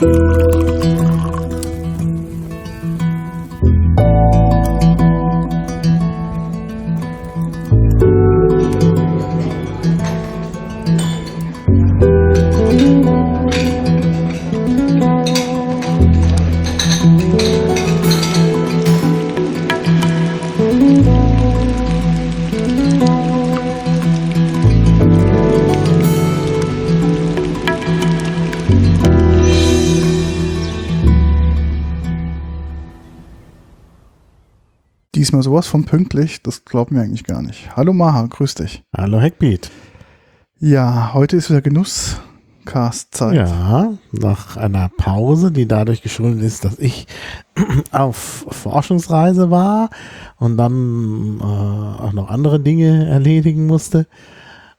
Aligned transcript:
Bye. 0.00 0.27
Diesmal 35.38 35.52
sowas 35.52 35.68
von 35.68 35.84
pünktlich, 35.84 36.42
das 36.42 36.64
glaubt 36.64 36.90
mir 36.90 37.00
eigentlich 37.00 37.22
gar 37.22 37.42
nicht. 37.42 37.76
Hallo 37.76 37.92
Maha, 37.92 38.26
grüß 38.26 38.56
dich. 38.56 38.82
Hallo 38.92 39.20
Hackbeat. 39.20 39.70
Ja, 40.58 41.14
heute 41.14 41.36
ist 41.36 41.48
wieder 41.48 41.60
Genusscast-Zeit. 41.60 43.36
Ja, 43.36 43.92
nach 44.10 44.56
einer 44.56 44.90
Pause, 44.96 45.52
die 45.52 45.68
dadurch 45.68 46.02
geschuldet 46.02 46.42
ist, 46.42 46.64
dass 46.64 46.80
ich 46.80 47.06
auf 47.92 48.46
Forschungsreise 48.50 49.48
war 49.48 49.90
und 50.38 50.56
dann 50.56 51.38
äh, 51.40 51.44
auch 51.44 52.12
noch 52.12 52.30
andere 52.30 52.58
Dinge 52.58 53.06
erledigen 53.06 53.68
musste. 53.68 54.08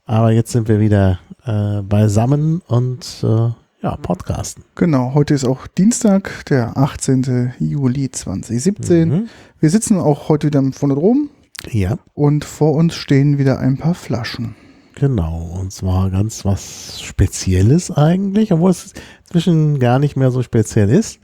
Aber 0.03 0.31
jetzt 0.31 0.51
sind 0.51 0.67
wir 0.67 0.81
wieder 0.81 1.19
äh, 1.45 1.81
beisammen 1.83 2.61
und 2.67 3.23
äh, 3.23 3.51
ja, 3.81 3.95
podcasten. 3.95 4.63
Genau, 4.75 5.13
heute 5.13 5.33
ist 5.33 5.45
auch 5.45 5.67
Dienstag, 5.67 6.45
der 6.45 6.77
18. 6.77 7.53
Juli 7.59 8.11
2017. 8.11 9.09
Mhm. 9.09 9.29
Wir 9.59 9.69
sitzen 9.69 9.97
auch 9.97 10.29
heute 10.29 10.47
wieder 10.47 10.63
vorne 10.73 10.95
drum. 10.95 11.29
Ja. 11.69 11.97
Und 12.13 12.45
vor 12.45 12.73
uns 12.73 12.95
stehen 12.95 13.37
wieder 13.37 13.59
ein 13.59 13.77
paar 13.77 13.93
Flaschen. 13.93 14.55
Genau, 14.95 15.57
und 15.59 15.71
zwar 15.71 16.09
ganz 16.09 16.43
was 16.43 17.01
Spezielles 17.01 17.89
eigentlich, 17.89 18.51
obwohl 18.51 18.71
es 18.71 18.93
inzwischen 19.23 19.79
gar 19.79 19.99
nicht 19.99 20.17
mehr 20.17 20.31
so 20.31 20.43
speziell 20.43 20.89
ist. 20.89 21.19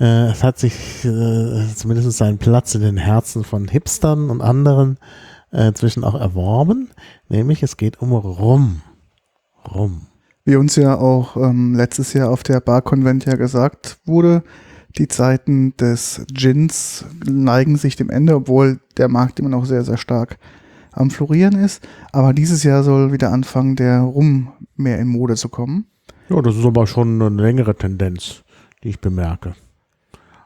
Äh, 0.00 0.30
es 0.30 0.42
hat 0.42 0.58
sich 0.58 1.04
äh, 1.04 1.66
zumindest 1.74 2.10
seinen 2.12 2.38
Platz 2.38 2.74
in 2.74 2.80
den 2.80 2.96
Herzen 2.96 3.44
von 3.44 3.68
Hipstern 3.68 4.30
und 4.30 4.40
anderen 4.40 4.98
äh, 5.50 5.72
zwischen 5.72 6.02
auch 6.02 6.18
erworben, 6.18 6.90
nämlich 7.28 7.62
es 7.62 7.76
geht 7.76 8.00
um 8.00 8.12
Rum. 8.12 8.80
Rum. 9.70 10.06
Wie 10.44 10.56
uns 10.56 10.76
ja 10.76 10.96
auch 10.96 11.36
ähm, 11.36 11.74
letztes 11.74 12.12
Jahr 12.12 12.30
auf 12.30 12.42
der 12.42 12.60
Bar-Konvent 12.60 13.24
ja 13.24 13.36
gesagt 13.36 13.98
wurde, 14.04 14.42
die 14.98 15.08
Zeiten 15.08 15.74
des 15.78 16.24
Gins 16.28 17.06
neigen 17.24 17.76
sich 17.76 17.96
dem 17.96 18.10
Ende, 18.10 18.36
obwohl 18.36 18.78
der 18.96 19.08
Markt 19.08 19.40
immer 19.40 19.48
noch 19.48 19.64
sehr, 19.64 19.84
sehr 19.84 19.96
stark 19.96 20.38
am 20.92 21.10
Florieren 21.10 21.54
ist. 21.56 21.86
Aber 22.12 22.32
dieses 22.32 22.62
Jahr 22.62 22.84
soll 22.84 23.12
wieder 23.12 23.32
anfangen, 23.32 23.74
der 23.74 24.00
Rum 24.00 24.52
mehr 24.76 24.98
in 24.98 25.08
Mode 25.08 25.34
zu 25.34 25.48
kommen. 25.48 25.86
Ja, 26.28 26.40
das 26.42 26.56
ist 26.56 26.64
aber 26.64 26.86
schon 26.86 27.20
eine 27.20 27.42
längere 27.42 27.74
Tendenz, 27.74 28.44
die 28.82 28.90
ich 28.90 29.00
bemerke. 29.00 29.54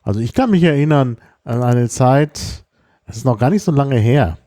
Also 0.03 0.21
ich 0.21 0.33
kann 0.33 0.51
mich 0.51 0.63
erinnern 0.63 1.19
an 1.45 1.63
eine 1.63 1.89
Zeit, 1.89 2.65
das 3.07 3.17
ist 3.17 3.25
noch 3.25 3.39
gar 3.39 3.51
nicht 3.51 3.63
so 3.63 3.73
lange 3.73 3.97
her. 3.97 4.39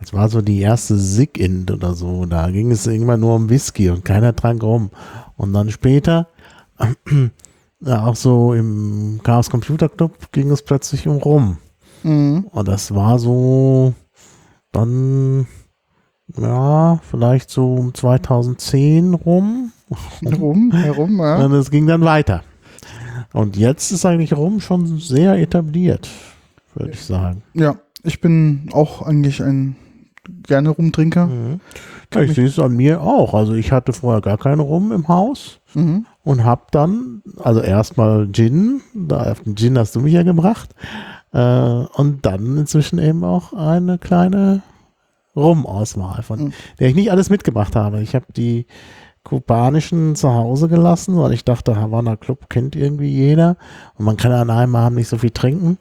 Das 0.00 0.14
war 0.14 0.28
so 0.28 0.40
die 0.40 0.60
erste 0.60 0.96
Sig-In 0.96 1.66
oder 1.70 1.94
so. 1.94 2.24
Da 2.24 2.50
ging 2.50 2.70
es 2.70 2.86
irgendwann 2.86 3.20
nur 3.20 3.36
um 3.36 3.50
Whisky 3.50 3.90
und 3.90 4.04
keiner 4.04 4.34
trank 4.34 4.62
rum. 4.62 4.90
Und 5.36 5.52
dann 5.52 5.70
später, 5.70 6.28
ja, 7.80 8.06
auch 8.06 8.16
so 8.16 8.54
im 8.54 9.20
Chaos 9.22 9.50
Computer 9.50 9.88
Club, 9.88 10.32
ging 10.32 10.50
es 10.50 10.62
plötzlich 10.62 11.06
um 11.06 11.18
Rum. 11.18 11.58
Mhm. 12.02 12.46
Und 12.50 12.68
das 12.68 12.94
war 12.94 13.18
so 13.18 13.92
dann, 14.72 15.46
ja, 16.36 16.98
vielleicht 17.10 17.50
so 17.50 17.74
um 17.74 17.94
2010 17.94 19.14
rum. 19.14 19.72
Rum, 20.24 20.70
herum, 20.72 21.18
ja. 21.18 21.44
Und 21.44 21.52
es 21.52 21.70
ging 21.70 21.86
dann 21.86 22.02
weiter. 22.02 22.44
Und 23.32 23.56
jetzt 23.56 23.90
ist 23.90 24.06
eigentlich 24.06 24.36
Rum 24.36 24.60
schon 24.60 24.98
sehr 24.98 25.36
etabliert, 25.36 26.08
würde 26.74 26.92
ich 26.92 27.02
sagen. 27.02 27.42
Ja, 27.54 27.76
ich 28.02 28.20
bin 28.20 28.68
auch 28.72 29.02
eigentlich 29.02 29.42
ein 29.42 29.76
gerne 30.46 30.70
Rumtrinker. 30.70 31.26
Mhm. 31.26 31.60
Ja, 32.12 32.22
ich 32.22 32.34
sehe 32.34 32.46
es 32.46 32.58
an 32.58 32.74
mir 32.74 33.02
auch. 33.02 33.34
Also 33.34 33.54
ich 33.54 33.70
hatte 33.72 33.92
vorher 33.92 34.20
gar 34.20 34.38
keine 34.38 34.62
Rum 34.62 34.92
im 34.92 35.06
Haus 35.08 35.60
mhm. 35.74 36.06
und 36.24 36.44
habe 36.44 36.62
dann, 36.70 37.22
also 37.38 37.60
erstmal 37.60 38.28
Gin, 38.32 38.80
da 38.94 39.30
auf 39.30 39.40
den 39.40 39.56
Gin 39.56 39.78
hast 39.78 39.94
du 39.94 40.00
mich 40.00 40.12
ja 40.12 40.22
gebracht, 40.22 40.74
äh, 41.32 41.38
und 41.38 42.26
dann 42.26 42.56
inzwischen 42.58 42.98
eben 42.98 43.22
auch 43.24 43.52
eine 43.52 43.98
kleine 43.98 44.62
Rum-Auswahl, 45.36 46.22
von 46.22 46.44
mhm. 46.44 46.52
der 46.78 46.88
ich 46.88 46.94
nicht 46.94 47.12
alles 47.12 47.30
mitgebracht 47.30 47.76
habe. 47.76 48.00
Ich 48.02 48.14
habe 48.14 48.26
die 48.36 48.66
kubanischen 49.22 50.16
zu 50.16 50.32
Hause 50.32 50.68
gelassen, 50.68 51.16
weil 51.16 51.32
ich 51.32 51.44
dachte, 51.44 51.76
Havana 51.76 52.16
Club 52.16 52.48
kennt 52.48 52.74
irgendwie 52.74 53.10
jeder 53.10 53.56
und 53.96 54.06
man 54.06 54.16
kann 54.16 54.32
an 54.32 54.50
einem 54.50 54.74
Abend 54.74 54.96
nicht 54.96 55.08
so 55.08 55.18
viel 55.18 55.30
trinken. 55.30 55.78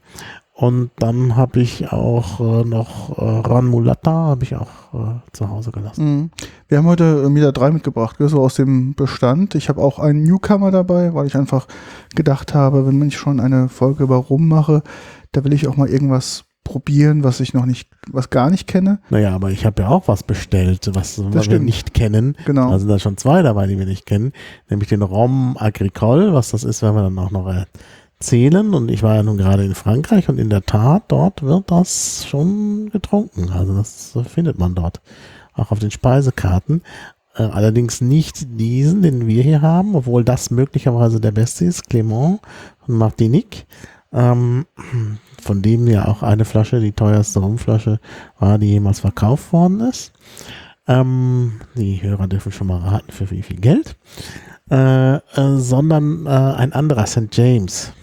Und 0.59 0.91
dann 0.97 1.37
habe 1.37 1.61
ich 1.61 1.93
auch 1.93 2.41
äh, 2.41 2.67
noch 2.67 3.17
äh, 3.17 3.47
Ran 3.47 3.67
Mulatta 3.67 4.11
habe 4.11 4.43
ich 4.43 4.57
auch 4.57 4.93
äh, 4.93 5.21
zu 5.31 5.49
Hause 5.49 5.71
gelassen. 5.71 6.03
Mhm. 6.03 6.31
Wir 6.67 6.79
haben 6.79 6.85
heute 6.85 7.23
äh, 7.25 7.33
wieder 7.33 7.53
drei 7.53 7.71
mitgebracht, 7.71 8.17
so 8.19 8.41
aus 8.41 8.55
dem 8.55 8.93
Bestand. 8.93 9.55
Ich 9.55 9.69
habe 9.69 9.81
auch 9.81 9.99
einen 9.99 10.21
Newcomer 10.21 10.69
dabei, 10.71 11.13
weil 11.13 11.27
ich 11.27 11.37
einfach 11.37 11.65
gedacht 12.13 12.53
habe, 12.53 12.85
wenn 12.85 13.01
ich 13.07 13.17
schon 13.17 13.39
eine 13.39 13.69
Folge 13.69 14.03
über 14.03 14.17
Rum 14.17 14.49
mache, 14.49 14.83
da 15.31 15.45
will 15.45 15.53
ich 15.53 15.65
auch 15.65 15.77
mal 15.77 15.87
irgendwas 15.87 16.43
probieren, 16.65 17.23
was 17.23 17.39
ich 17.39 17.53
noch 17.53 17.65
nicht, 17.65 17.89
was 18.11 18.29
gar 18.29 18.49
nicht 18.49 18.67
kenne. 18.67 18.99
Naja, 19.09 19.33
aber 19.33 19.51
ich 19.51 19.65
habe 19.65 19.83
ja 19.83 19.87
auch 19.87 20.09
was 20.09 20.23
bestellt, 20.23 20.89
was, 20.93 21.21
was 21.23 21.49
wir 21.49 21.59
nicht 21.59 21.93
kennen. 21.93 22.35
Genau. 22.45 22.69
Also 22.69 22.85
da 22.85 22.99
schon 22.99 23.15
zwei 23.15 23.43
dabei, 23.43 23.65
die 23.65 23.79
wir 23.79 23.85
nicht 23.85 24.05
kennen, 24.05 24.33
nämlich 24.69 24.89
den 24.89 25.03
Rom 25.03 25.55
Agricole, 25.57 26.33
was 26.33 26.51
das 26.51 26.65
ist, 26.65 26.83
wenn 26.83 26.95
wir 26.95 27.03
dann 27.03 27.17
auch 27.17 27.31
noch 27.31 27.47
zählen. 28.19 28.73
Und 28.73 28.91
ich 28.91 29.03
war 29.03 29.15
ja 29.15 29.23
nun 29.23 29.37
gerade 29.37 29.63
in 29.63 29.75
Frankreich 29.75 30.29
und 30.29 30.39
in 30.39 30.49
der 30.49 30.65
Tat, 30.65 31.03
dort 31.07 31.43
wird 31.43 31.71
das 31.71 32.25
schon 32.27 32.89
getrunken. 32.91 33.49
Also 33.49 33.75
das 33.75 34.17
findet 34.27 34.57
man 34.59 34.75
dort. 34.75 35.01
Auch 35.53 35.71
auf 35.71 35.79
den 35.79 35.91
Speisekarten. 35.91 36.81
Äh, 37.35 37.43
allerdings 37.43 38.01
nicht 38.01 38.59
diesen, 38.59 39.01
den 39.01 39.27
wir 39.27 39.43
hier 39.43 39.61
haben, 39.61 39.95
obwohl 39.95 40.23
das 40.23 40.51
möglicherweise 40.51 41.19
der 41.19 41.31
beste 41.31 41.65
ist. 41.65 41.89
Clément 41.89 42.39
von 42.85 42.95
Martinique. 42.95 43.65
Ähm, 44.11 44.65
von 45.41 45.61
dem 45.61 45.87
ja 45.87 46.07
auch 46.07 46.23
eine 46.23 46.45
Flasche, 46.45 46.79
die 46.79 46.91
teuerste 46.91 47.39
Rumflasche 47.39 47.99
war, 48.39 48.57
die 48.57 48.67
jemals 48.67 48.99
verkauft 48.99 49.53
worden 49.53 49.81
ist. 49.81 50.11
Ähm, 50.87 51.61
die 51.75 52.01
Hörer 52.01 52.27
dürfen 52.27 52.51
schon 52.51 52.67
mal 52.67 52.79
raten, 52.79 53.11
für 53.11 53.29
wie 53.29 53.43
viel 53.43 53.59
Geld. 53.59 53.95
Äh, 54.71 55.15
äh, 55.15 55.21
sondern 55.57 56.25
äh, 56.25 56.29
ein 56.29 56.73
anderer, 56.73 57.05
St. 57.05 57.27
James. 57.31 57.93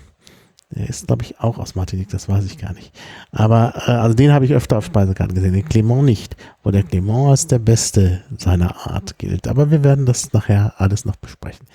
Der 0.71 0.89
ist, 0.89 1.07
glaube 1.07 1.23
ich, 1.23 1.39
auch 1.39 1.59
aus 1.59 1.77
Martinique, 1.77 2.09
das 2.09 2.29
weiß 2.29 2.45
ich 2.45 2.59
gar 2.59 2.73
nicht. 2.73 2.93
Aber 3.31 3.75
äh, 3.87 3.93
also 3.93 4.15
den 4.15 4.33
habe 4.33 4.45
ich 4.45 4.53
öfter 4.53 4.79
auf 4.79 4.85
Speisekarten 4.85 5.35
gesehen, 5.35 5.53
den 5.53 5.69
Clément 5.69 6.03
nicht. 6.03 6.37
Wo 6.63 6.71
der 6.71 6.85
Clément 6.85 7.31
als 7.31 7.47
der 7.47 7.61
Beste 7.61 8.25
seiner 8.37 8.87
Art 8.87 9.19
gilt. 9.19 9.47
Aber 9.47 9.71
wir 9.71 9.85
werden 9.85 10.07
das 10.07 10.33
nachher 10.33 10.75
alles 10.79 11.05
noch 11.05 11.17
besprechen. 11.17 11.67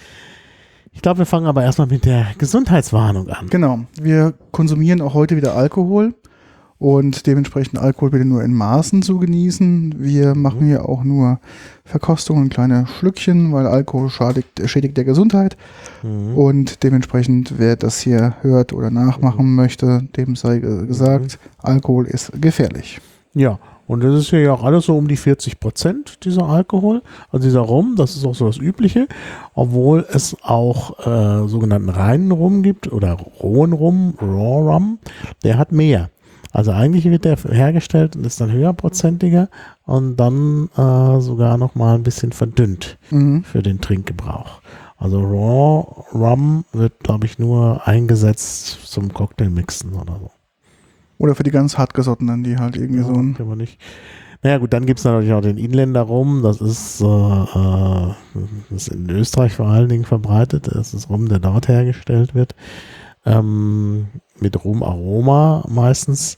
Ich 0.92 1.02
glaube, 1.02 1.20
wir 1.20 1.26
fangen 1.26 1.46
aber 1.48 1.64
erstmal 1.64 1.88
mit 1.88 2.04
der 2.04 2.28
Gesundheitswarnung 2.38 3.30
an. 3.30 3.48
Genau. 3.48 3.86
Wir 4.00 4.34
konsumieren 4.52 5.02
auch 5.02 5.14
heute 5.14 5.38
wieder 5.38 5.56
Alkohol 5.56 6.14
und 6.82 7.28
dementsprechend 7.28 7.78
Alkohol 7.78 8.10
bitte 8.10 8.26
nur 8.26 8.44
in 8.44 8.56
Maßen 8.56 9.04
zu 9.04 9.20
genießen. 9.20 9.98
Wir 10.00 10.34
machen 10.34 10.66
hier 10.66 10.90
auch 10.90 11.04
nur 11.04 11.40
Verkostungen, 11.86 12.50
kleine 12.50 12.88
Schlückchen, 12.88 13.54
weil 13.54 13.68
Alkohol 13.68 14.10
schadigt, 14.10 14.60
schädigt 14.66 14.98
der 14.98 15.04
Gesundheit. 15.04 15.58
Mhm. 16.02 16.36
Und 16.36 16.82
dementsprechend, 16.82 17.60
wer 17.60 17.76
das 17.76 18.00
hier 18.00 18.34
hört 18.42 18.74
oder 18.74 18.90
nachmachen 18.90 19.54
möchte, 19.54 20.08
dem 20.18 20.36
sei 20.36 20.58
gesagt, 20.58 21.38
mhm. 21.40 21.60
Alkohol 21.60 22.08
ist 22.08 22.32
gefährlich. 22.42 23.00
Ja, 23.36 23.60
und 23.86 24.04
das 24.04 24.16
ist 24.16 24.32
hier 24.32 24.42
ja 24.42 24.54
auch 24.54 24.64
alles 24.64 24.86
so 24.88 24.98
um 24.98 25.08
die 25.08 25.18
40 25.18 25.60
Prozent, 25.60 26.26
dieser 26.26 26.50
Alkohol, 26.50 27.04
also 27.30 27.46
dieser 27.46 27.60
Rum, 27.60 27.96
das 27.96 28.16
ist 28.16 28.26
auch 28.26 28.34
so 28.34 28.48
das 28.48 28.58
Übliche, 28.58 29.08
obwohl 29.54 30.04
es 30.12 30.36
auch 30.42 30.98
äh, 31.06 31.48
sogenannten 31.48 31.90
reinen 31.90 32.32
Rum 32.32 32.64
gibt 32.64 32.92
oder 32.92 33.12
rohen 33.40 33.74
Rum, 33.74 34.16
Raw 34.20 34.74
Rum, 34.74 34.98
der 35.44 35.60
hat 35.60 35.72
mehr. 35.72 36.10
Also 36.52 36.72
eigentlich 36.72 37.06
wird 37.06 37.26
der 37.26 37.38
hergestellt 37.38 38.16
und 38.16 38.26
ist 38.26 38.42
dann 38.42 38.52
höherprozentiger 38.52 39.50
und 39.86 40.18
dann 40.18 40.70
äh, 40.76 41.22
sogar 41.22 41.58
noch 41.58 41.76
mal 41.76 41.96
ein 41.96 42.04
bisschen 42.04 42.32
verdünnt 42.32 42.98
mhm. 43.10 43.44
für 43.44 43.62
den 43.62 43.80
Trinkgebrauch. 43.80 44.62
Also 44.98 45.20
Raw 45.20 46.06
Rum 46.14 46.66
wird, 46.74 47.00
glaube 47.00 47.26
ich, 47.26 47.40
nur 47.40 47.88
eingesetzt 47.88 48.86
zum 48.86 49.14
Cocktailmixen 49.14 49.94
oder 49.94 50.20
so. 50.20 50.32
Oder 51.18 51.36
für 51.36 51.44
die 51.44 51.52
ganz 51.52 51.78
hartgesottenen, 51.78 52.44
die 52.44 52.58
halt 52.58 52.76
irgendwie 52.76 53.02
ja, 53.02 53.08
so 53.08 53.14
ein. 53.14 53.36
Aber 53.40 53.56
nicht. 53.56 53.80
Naja 54.44 54.58
gut, 54.58 54.74
dann 54.74 54.86
gibt 54.86 55.00
es 55.00 55.06
natürlich 55.06 55.34
auch 55.34 55.42
den 55.42 55.58
Inländer 55.58 56.02
Rum. 56.02 56.42
Das 56.42 56.62
ist, 56.62 57.02
äh, 57.02 57.06
äh, 57.06 58.14
das 58.70 58.88
ist 58.88 58.88
in 58.90 59.10
Österreich 59.10 59.54
vor 59.54 59.68
allen 59.68 59.90
Dingen 59.90 60.06
verbreitet. 60.06 60.70
Das 60.72 60.94
ist 60.94 61.10
Rum, 61.10 61.30
der 61.30 61.40
dort 61.40 61.68
hergestellt 61.68 62.34
wird. 62.34 62.56
Ähm, 63.26 64.08
mit 64.40 64.64
Rumaroma 64.64 65.64
meistens. 65.70 66.38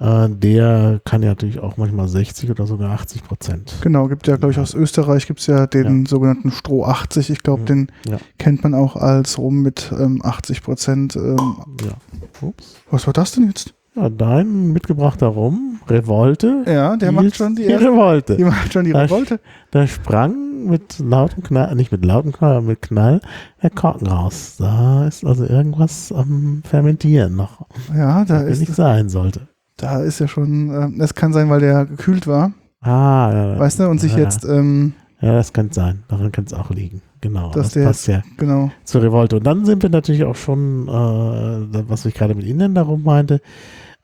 Äh, 0.00 0.28
der 0.28 1.00
kann 1.04 1.22
ja 1.22 1.30
natürlich 1.30 1.60
auch 1.60 1.76
manchmal 1.76 2.08
60 2.08 2.50
oder 2.50 2.66
sogar 2.66 2.90
80 2.92 3.24
Prozent. 3.24 3.74
Genau, 3.80 4.08
gibt 4.08 4.26
ja, 4.26 4.36
glaube 4.36 4.52
ich, 4.52 4.58
aus 4.58 4.74
Österreich 4.74 5.26
gibt 5.26 5.40
es 5.40 5.46
ja 5.46 5.66
den 5.66 6.02
ja. 6.02 6.08
sogenannten 6.08 6.50
Stroh 6.50 6.84
80. 6.84 7.30
Ich 7.30 7.42
glaube, 7.42 7.62
den 7.62 7.92
ja. 8.06 8.18
kennt 8.38 8.64
man 8.64 8.74
auch 8.74 8.96
als 8.96 9.38
Rum 9.38 9.62
mit 9.62 9.92
ähm, 9.98 10.20
80 10.24 10.62
Prozent. 10.62 11.16
Ähm, 11.16 11.56
ja. 11.82 12.52
Was 12.90 13.06
war 13.06 13.14
das 13.14 13.32
denn 13.32 13.46
jetzt? 13.46 13.74
Ja, 13.94 14.08
dein 14.08 14.72
mitgebrachter 14.72 15.28
Rum, 15.28 15.78
Revolte. 15.86 16.64
Ja, 16.66 16.96
der 16.96 17.12
macht 17.12 17.36
schon 17.36 17.54
die, 17.54 17.66
die 17.66 17.72
Revolte. 17.74 18.36
Die 18.36 18.42
macht 18.42 18.72
schon 18.72 18.84
die 18.84 18.92
da, 18.92 19.02
Revolte. 19.02 19.38
Da 19.70 19.86
sprang 19.86 20.43
mit 20.64 20.98
lautem 20.98 21.42
Knall, 21.42 21.74
nicht 21.74 21.92
mit 21.92 22.04
lautem 22.04 22.32
Knall, 22.32 22.56
aber 22.56 22.66
mit 22.66 22.82
Knall 22.82 23.20
der 23.62 23.70
Korken 23.70 24.06
raus. 24.06 24.56
Da 24.58 25.06
ist 25.06 25.24
also 25.24 25.44
irgendwas 25.44 26.12
am 26.12 26.62
Fermentieren 26.64 27.36
noch. 27.36 27.66
Ja, 27.94 28.24
da 28.24 28.40
ist. 28.42 28.60
nicht 28.60 28.74
sein 28.74 29.08
sollte. 29.08 29.48
Da 29.76 30.02
ist 30.02 30.20
ja 30.20 30.28
schon, 30.28 30.70
äh, 30.70 30.98
das 30.98 31.14
kann 31.14 31.32
sein, 31.32 31.50
weil 31.50 31.60
der 31.60 31.86
gekühlt 31.86 32.26
war. 32.26 32.52
Ah, 32.80 33.30
ja. 33.32 33.58
Weißt 33.58 33.80
du, 33.80 33.88
und 33.88 34.00
sich 34.00 34.12
ja, 34.12 34.20
jetzt. 34.20 34.44
Ähm, 34.44 34.92
ja, 35.20 35.32
das 35.32 35.52
kann 35.52 35.70
sein. 35.70 36.04
Daran 36.08 36.32
kann 36.32 36.44
es 36.44 36.52
auch 36.52 36.70
liegen. 36.70 37.00
Genau. 37.20 37.50
Dass 37.52 37.68
das 37.68 37.72
der 37.72 37.84
passt 37.86 38.06
ja 38.08 38.22
genau. 38.36 38.70
zur 38.84 39.02
Revolte. 39.02 39.36
Und 39.36 39.44
dann 39.44 39.64
sind 39.64 39.82
wir 39.82 39.88
natürlich 39.88 40.24
auch 40.24 40.36
schon, 40.36 40.86
äh, 40.86 41.88
was 41.88 42.04
ich 42.04 42.14
gerade 42.14 42.34
mit 42.34 42.44
Ihnen 42.44 42.74
darum 42.74 43.02
meinte, 43.02 43.40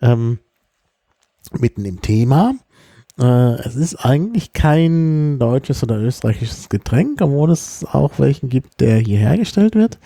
ähm, 0.01 0.39
mitten 1.59 1.85
im 1.85 2.01
Thema. 2.01 2.55
Äh, 3.21 3.55
es 3.67 3.77
ist 3.77 3.97
eigentlich 4.05 4.53
kein 4.53 5.39
deutsches 5.39 5.83
oder 5.83 5.99
österreichisches 5.99 6.69
Getränk, 6.69 7.21
obwohl 7.21 7.51
es 7.51 7.85
auch 7.93 8.13
welchen 8.19 8.49
gibt, 8.49 8.81
der 8.81 8.99
hier 8.99 9.19
hergestellt 9.19 9.75
wird. 9.75 9.99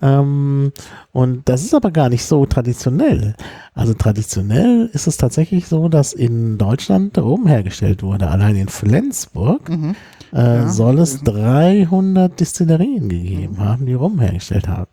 Ja. 0.00 0.20
Ähm, 0.20 0.72
und 1.10 1.48
das 1.48 1.62
ist 1.64 1.74
aber 1.74 1.90
gar 1.90 2.08
nicht 2.08 2.24
so 2.24 2.46
traditionell. 2.46 3.34
Also 3.74 3.94
traditionell 3.94 4.88
ist 4.92 5.06
es 5.06 5.16
tatsächlich 5.16 5.66
so, 5.66 5.88
dass 5.88 6.12
in 6.12 6.56
Deutschland 6.56 7.18
Rum 7.18 7.46
hergestellt 7.46 8.02
wurde. 8.02 8.28
Allein 8.28 8.54
in 8.54 8.68
Flensburg 8.68 9.68
mhm. 9.68 9.96
äh, 10.32 10.36
ja. 10.38 10.68
soll 10.68 11.00
es 11.00 11.22
300 11.22 12.38
Distillerien 12.38 13.08
gegeben 13.08 13.58
haben, 13.58 13.86
die 13.86 13.94
Rum 13.94 14.20
hergestellt 14.20 14.68
haben. 14.68 14.90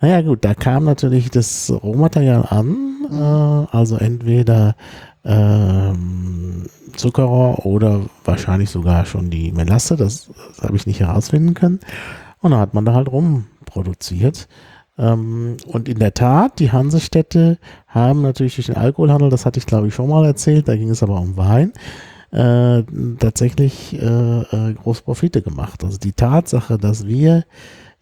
Naja 0.00 0.22
gut, 0.22 0.44
da 0.44 0.54
kam 0.54 0.84
natürlich 0.84 1.30
das 1.30 1.72
Rohmaterial 1.72 2.46
an. 2.50 2.66
Mhm. 3.08 3.16
Äh, 3.16 3.76
also 3.76 3.96
entweder 3.96 4.74
ähm, 5.24 6.66
Zuckerrohr 6.96 7.64
oder 7.64 8.02
wahrscheinlich 8.24 8.70
sogar 8.70 9.06
schon 9.06 9.30
die 9.30 9.52
Melasse. 9.52 9.96
Das, 9.96 10.30
das 10.56 10.62
habe 10.62 10.76
ich 10.76 10.86
nicht 10.86 11.00
herausfinden 11.00 11.54
können. 11.54 11.80
Und 12.40 12.50
dann 12.50 12.60
hat 12.60 12.74
man 12.74 12.84
da 12.84 12.94
halt 12.94 13.10
rum 13.10 13.46
produziert. 13.64 14.48
Ähm, 14.98 15.56
und 15.66 15.88
in 15.88 15.98
der 15.98 16.14
Tat, 16.14 16.58
die 16.58 16.72
Hansestädte 16.72 17.58
haben 17.86 18.22
natürlich 18.22 18.56
durch 18.56 18.66
den 18.66 18.76
Alkoholhandel, 18.76 19.30
das 19.30 19.46
hatte 19.46 19.58
ich 19.58 19.66
glaube 19.66 19.88
ich 19.88 19.94
schon 19.94 20.08
mal 20.08 20.24
erzählt, 20.24 20.68
da 20.68 20.76
ging 20.76 20.90
es 20.90 21.02
aber 21.02 21.18
um 21.18 21.36
Wein, 21.36 21.72
äh, 22.30 22.82
tatsächlich 23.18 23.94
äh, 23.94 24.40
äh, 24.40 24.74
große 24.74 25.02
Profite 25.02 25.42
gemacht. 25.42 25.84
Also 25.84 25.98
die 25.98 26.12
Tatsache, 26.12 26.78
dass 26.78 27.06
wir 27.06 27.44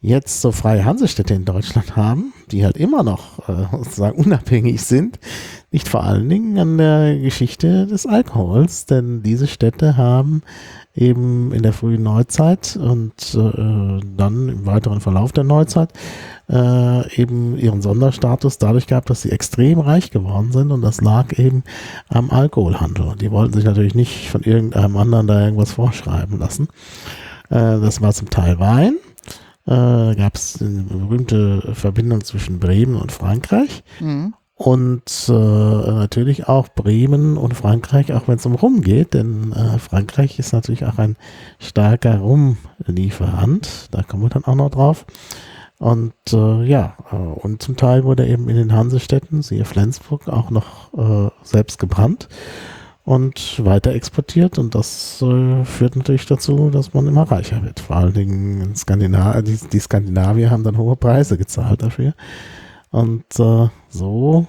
jetzt 0.00 0.40
so 0.40 0.50
freie 0.50 0.84
Hansestädte 0.84 1.34
in 1.34 1.44
Deutschland 1.44 1.96
haben, 1.96 2.32
die 2.50 2.64
halt 2.64 2.76
immer 2.78 3.02
noch 3.02 3.48
äh, 3.48 3.66
sozusagen 3.72 4.18
unabhängig 4.18 4.82
sind, 4.82 5.18
nicht 5.70 5.88
vor 5.88 6.02
allen 6.02 6.28
Dingen 6.28 6.58
an 6.58 6.78
der 6.78 7.18
Geschichte 7.18 7.86
des 7.86 8.06
Alkohols, 8.06 8.86
denn 8.86 9.22
diese 9.22 9.46
Städte 9.46 9.96
haben 9.96 10.42
eben 10.94 11.52
in 11.52 11.62
der 11.62 11.72
frühen 11.72 12.02
Neuzeit 12.02 12.76
und 12.76 13.34
äh, 13.34 14.00
dann 14.16 14.48
im 14.48 14.66
weiteren 14.66 15.00
Verlauf 15.00 15.32
der 15.32 15.44
Neuzeit 15.44 15.92
äh, 16.48 17.14
eben 17.20 17.56
ihren 17.56 17.82
Sonderstatus 17.82 18.58
dadurch 18.58 18.86
gehabt, 18.86 19.10
dass 19.10 19.22
sie 19.22 19.30
extrem 19.30 19.78
reich 19.78 20.10
geworden 20.10 20.50
sind 20.50 20.72
und 20.72 20.82
das 20.82 21.00
lag 21.00 21.38
eben 21.38 21.62
am 22.08 22.30
Alkoholhandel. 22.30 23.14
Die 23.20 23.30
wollten 23.30 23.52
sich 23.52 23.64
natürlich 23.64 23.94
nicht 23.94 24.30
von 24.30 24.42
irgendeinem 24.42 24.96
anderen 24.96 25.26
da 25.26 25.44
irgendwas 25.44 25.72
vorschreiben 25.72 26.38
lassen. 26.38 26.68
Äh, 27.50 27.80
das 27.80 28.00
war 28.00 28.12
zum 28.12 28.30
Teil 28.30 28.58
Wein, 28.58 28.96
äh, 29.66 30.14
gab 30.14 30.34
es 30.34 30.60
eine 30.60 30.82
berühmte 30.82 31.74
Verbindung 31.74 32.24
zwischen 32.24 32.58
Bremen 32.58 32.96
und 32.96 33.12
Frankreich. 33.12 33.82
Mhm. 34.00 34.34
Und 34.54 35.26
äh, 35.28 35.32
natürlich 35.32 36.46
auch 36.46 36.68
Bremen 36.68 37.38
und 37.38 37.54
Frankreich, 37.54 38.12
auch 38.12 38.28
wenn 38.28 38.36
es 38.36 38.44
um 38.44 38.54
Rum 38.54 38.82
geht, 38.82 39.14
denn 39.14 39.52
äh, 39.52 39.78
Frankreich 39.78 40.38
ist 40.38 40.52
natürlich 40.52 40.84
auch 40.84 40.98
ein 40.98 41.16
starker 41.58 42.18
Rumlieferant. 42.18 43.88
Da 43.90 44.02
kommen 44.02 44.24
wir 44.24 44.28
dann 44.28 44.44
auch 44.44 44.54
noch 44.54 44.70
drauf. 44.70 45.06
Und 45.78 46.12
äh, 46.34 46.64
ja, 46.64 46.94
äh, 47.10 47.16
und 47.16 47.62
zum 47.62 47.78
Teil 47.78 48.04
wurde 48.04 48.26
eben 48.26 48.50
in 48.50 48.56
den 48.56 48.74
Hansestädten, 48.74 49.40
siehe 49.40 49.64
Flensburg, 49.64 50.28
auch 50.28 50.50
noch 50.50 50.92
äh, 50.92 51.30
selbst 51.42 51.78
gebrannt 51.78 52.28
und 53.04 53.64
weiter 53.64 53.92
exportiert. 53.94 54.58
Und 54.58 54.74
das 54.74 55.22
äh, 55.22 55.64
führt 55.64 55.96
natürlich 55.96 56.26
dazu, 56.26 56.70
dass 56.70 56.94
man 56.94 57.06
immer 57.06 57.30
reicher 57.30 57.62
wird. 57.62 57.80
Vor 57.80 57.96
allen 57.96 58.14
Dingen 58.14 58.60
in 58.60 58.76
Skandina 58.76 59.42
die, 59.42 59.58
die 59.72 59.80
Skandinavier 59.80 60.50
haben 60.50 60.64
dann 60.64 60.78
hohe 60.78 60.96
Preise 60.96 61.38
gezahlt 61.38 61.82
dafür. 61.82 62.14
Und 62.90 63.24
äh, 63.38 63.68
so 63.88 64.46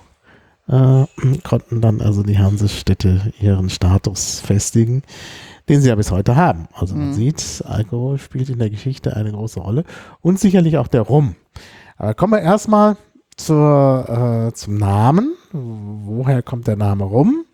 äh, 0.67 1.05
konnten 1.43 1.81
dann 1.81 2.01
also 2.01 2.23
die 2.23 2.39
Hansestädte 2.39 3.33
ihren 3.39 3.69
Status 3.69 4.39
festigen, 4.39 5.03
den 5.69 5.81
sie 5.81 5.89
ja 5.89 5.95
bis 5.95 6.11
heute 6.11 6.35
haben. 6.35 6.67
Also 6.73 6.95
man 6.95 7.09
mhm. 7.09 7.13
sieht, 7.13 7.63
Alkohol 7.65 8.17
spielt 8.17 8.49
in 8.49 8.59
der 8.59 8.69
Geschichte 8.69 9.15
eine 9.15 9.31
große 9.31 9.59
Rolle 9.59 9.83
und 10.21 10.39
sicherlich 10.39 10.77
auch 10.77 10.87
der 10.87 11.01
Rum. 11.01 11.35
Aber 11.97 12.13
kommen 12.15 12.33
wir 12.33 12.41
erstmal 12.41 12.97
zur, 13.37 14.49
äh, 14.49 14.53
zum 14.53 14.75
Namen. 14.75 15.35
Woher 15.51 16.41
kommt 16.41 16.67
der 16.67 16.75
Name 16.75 17.03
Rum? 17.03 17.45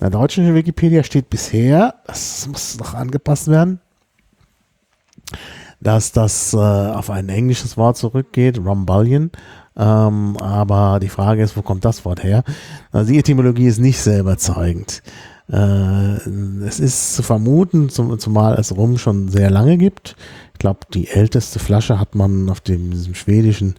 In 0.00 0.10
der 0.10 0.18
deutschen 0.18 0.54
Wikipedia 0.54 1.04
steht 1.04 1.28
bisher, 1.28 1.96
das 2.06 2.48
muss 2.48 2.78
noch 2.78 2.94
angepasst 2.94 3.48
werden, 3.48 3.80
dass 5.78 6.12
das 6.12 6.54
äh, 6.54 6.56
auf 6.56 7.10
ein 7.10 7.28
englisches 7.28 7.76
Wort 7.76 7.98
zurückgeht, 7.98 8.56
Rumbullion. 8.58 9.30
Ähm, 9.76 10.38
aber 10.38 11.00
die 11.02 11.10
Frage 11.10 11.42
ist, 11.42 11.54
wo 11.54 11.60
kommt 11.60 11.84
das 11.84 12.06
Wort 12.06 12.24
her? 12.24 12.44
Also 12.92 13.12
die 13.12 13.18
Etymologie 13.18 13.66
ist 13.66 13.78
nicht 13.78 14.00
sehr 14.00 14.20
überzeugend. 14.20 15.02
Äh, 15.52 16.16
es 16.64 16.80
ist 16.80 17.14
zu 17.14 17.22
vermuten, 17.22 17.90
zum, 17.90 18.18
zumal 18.18 18.54
es 18.54 18.74
Rum 18.74 18.96
schon 18.96 19.28
sehr 19.28 19.50
lange 19.50 19.76
gibt. 19.76 20.16
Ich 20.54 20.60
glaube, 20.60 20.80
die 20.94 21.08
älteste 21.08 21.58
Flasche 21.58 22.00
hat 22.00 22.14
man 22.14 22.48
auf 22.48 22.62
dem, 22.62 22.90
diesem 22.90 23.14
schwedischen 23.14 23.74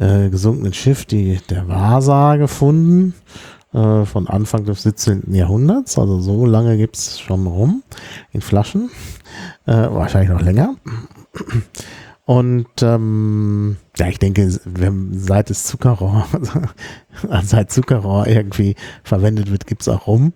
äh, 0.00 0.30
gesunkenen 0.30 0.72
Schiff, 0.72 1.04
die, 1.04 1.38
der 1.50 1.68
Vasa, 1.68 2.36
gefunden. 2.36 3.12
Äh, 3.74 4.04
von 4.04 4.28
Anfang 4.28 4.64
des 4.64 4.84
17. 4.84 5.34
Jahrhunderts. 5.34 5.98
Also 5.98 6.20
so 6.20 6.46
lange 6.46 6.76
gibt 6.76 6.96
es 6.96 7.18
schon 7.18 7.44
rum 7.44 7.82
in 8.30 8.40
Flaschen. 8.40 8.88
Äh, 9.66 9.72
wahrscheinlich 9.72 10.30
noch 10.30 10.42
länger. 10.42 10.76
Und 12.24 12.68
ähm, 12.82 13.76
ja, 13.96 14.06
ich 14.06 14.20
denke, 14.20 14.48
seit 15.10 15.50
das 15.50 15.64
Zuckerrohr, 15.64 16.26
seit 17.42 17.72
Zuckerrohr 17.72 18.28
irgendwie 18.28 18.76
verwendet 19.02 19.50
wird, 19.50 19.66
gibt 19.66 19.82
es 19.82 19.88
auch 19.88 20.06
rum. 20.06 20.34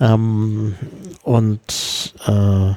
Ähm, 0.00 0.74
und 1.22 2.14
äh, 2.26 2.72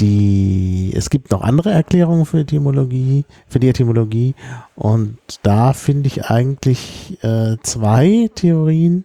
die, 0.00 0.92
es 0.96 1.10
gibt 1.10 1.30
noch 1.30 1.42
andere 1.42 1.70
Erklärungen 1.70 2.24
für 2.24 2.40
Etymologie, 2.40 3.24
für 3.48 3.58
die 3.58 3.68
Etymologie. 3.68 4.34
Und 4.76 5.18
da 5.42 5.72
finde 5.72 6.06
ich 6.06 6.26
eigentlich 6.26 7.18
äh, 7.22 7.56
zwei 7.62 8.30
Theorien 8.34 9.04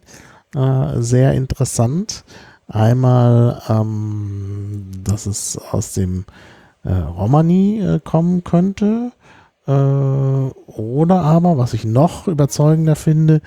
äh, 0.55 0.99
sehr 1.01 1.33
interessant. 1.33 2.23
Einmal, 2.67 3.61
ähm, 3.69 4.91
dass 5.03 5.25
es 5.25 5.57
aus 5.57 5.93
dem 5.93 6.25
äh, 6.83 6.93
Romani 6.93 7.79
äh, 7.81 7.99
kommen 8.03 8.43
könnte. 8.43 9.11
Äh, 9.67 9.71
oder 9.71 11.21
aber, 11.21 11.57
was 11.57 11.73
ich 11.73 11.85
noch 11.85 12.27
überzeugender 12.27 12.95
finde, 12.95 13.41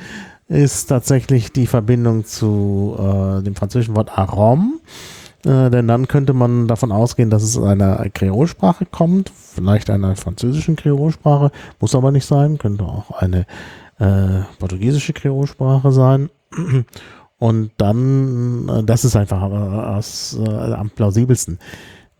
ist 0.48 0.86
tatsächlich 0.86 1.52
die 1.52 1.66
Verbindung 1.66 2.24
zu 2.24 2.96
äh, 2.98 3.42
dem 3.42 3.54
französischen 3.56 3.96
Wort 3.96 4.16
Arom 4.16 4.80
äh, 4.80 5.15
denn 5.46 5.86
dann 5.86 6.08
könnte 6.08 6.32
man 6.32 6.66
davon 6.66 6.90
ausgehen, 6.90 7.30
dass 7.30 7.42
es 7.42 7.56
einer 7.56 8.08
Kreolsprache 8.10 8.84
kommt, 8.84 9.30
vielleicht 9.30 9.90
einer 9.90 10.16
französischen 10.16 10.74
Kreolsprache, 10.74 11.52
muss 11.80 11.94
aber 11.94 12.10
nicht 12.10 12.26
sein, 12.26 12.58
könnte 12.58 12.84
auch 12.84 13.12
eine 13.12 13.46
äh, 13.98 14.42
portugiesische 14.58 15.12
Kreolsprache 15.12 15.92
sein. 15.92 16.30
Und 17.38 17.70
dann, 17.76 18.68
äh, 18.68 18.82
das 18.84 19.04
ist 19.04 19.16
einfach 19.16 19.42
aus, 19.42 20.38
äh, 20.42 20.72
am 20.72 20.90
plausibelsten. 20.90 21.58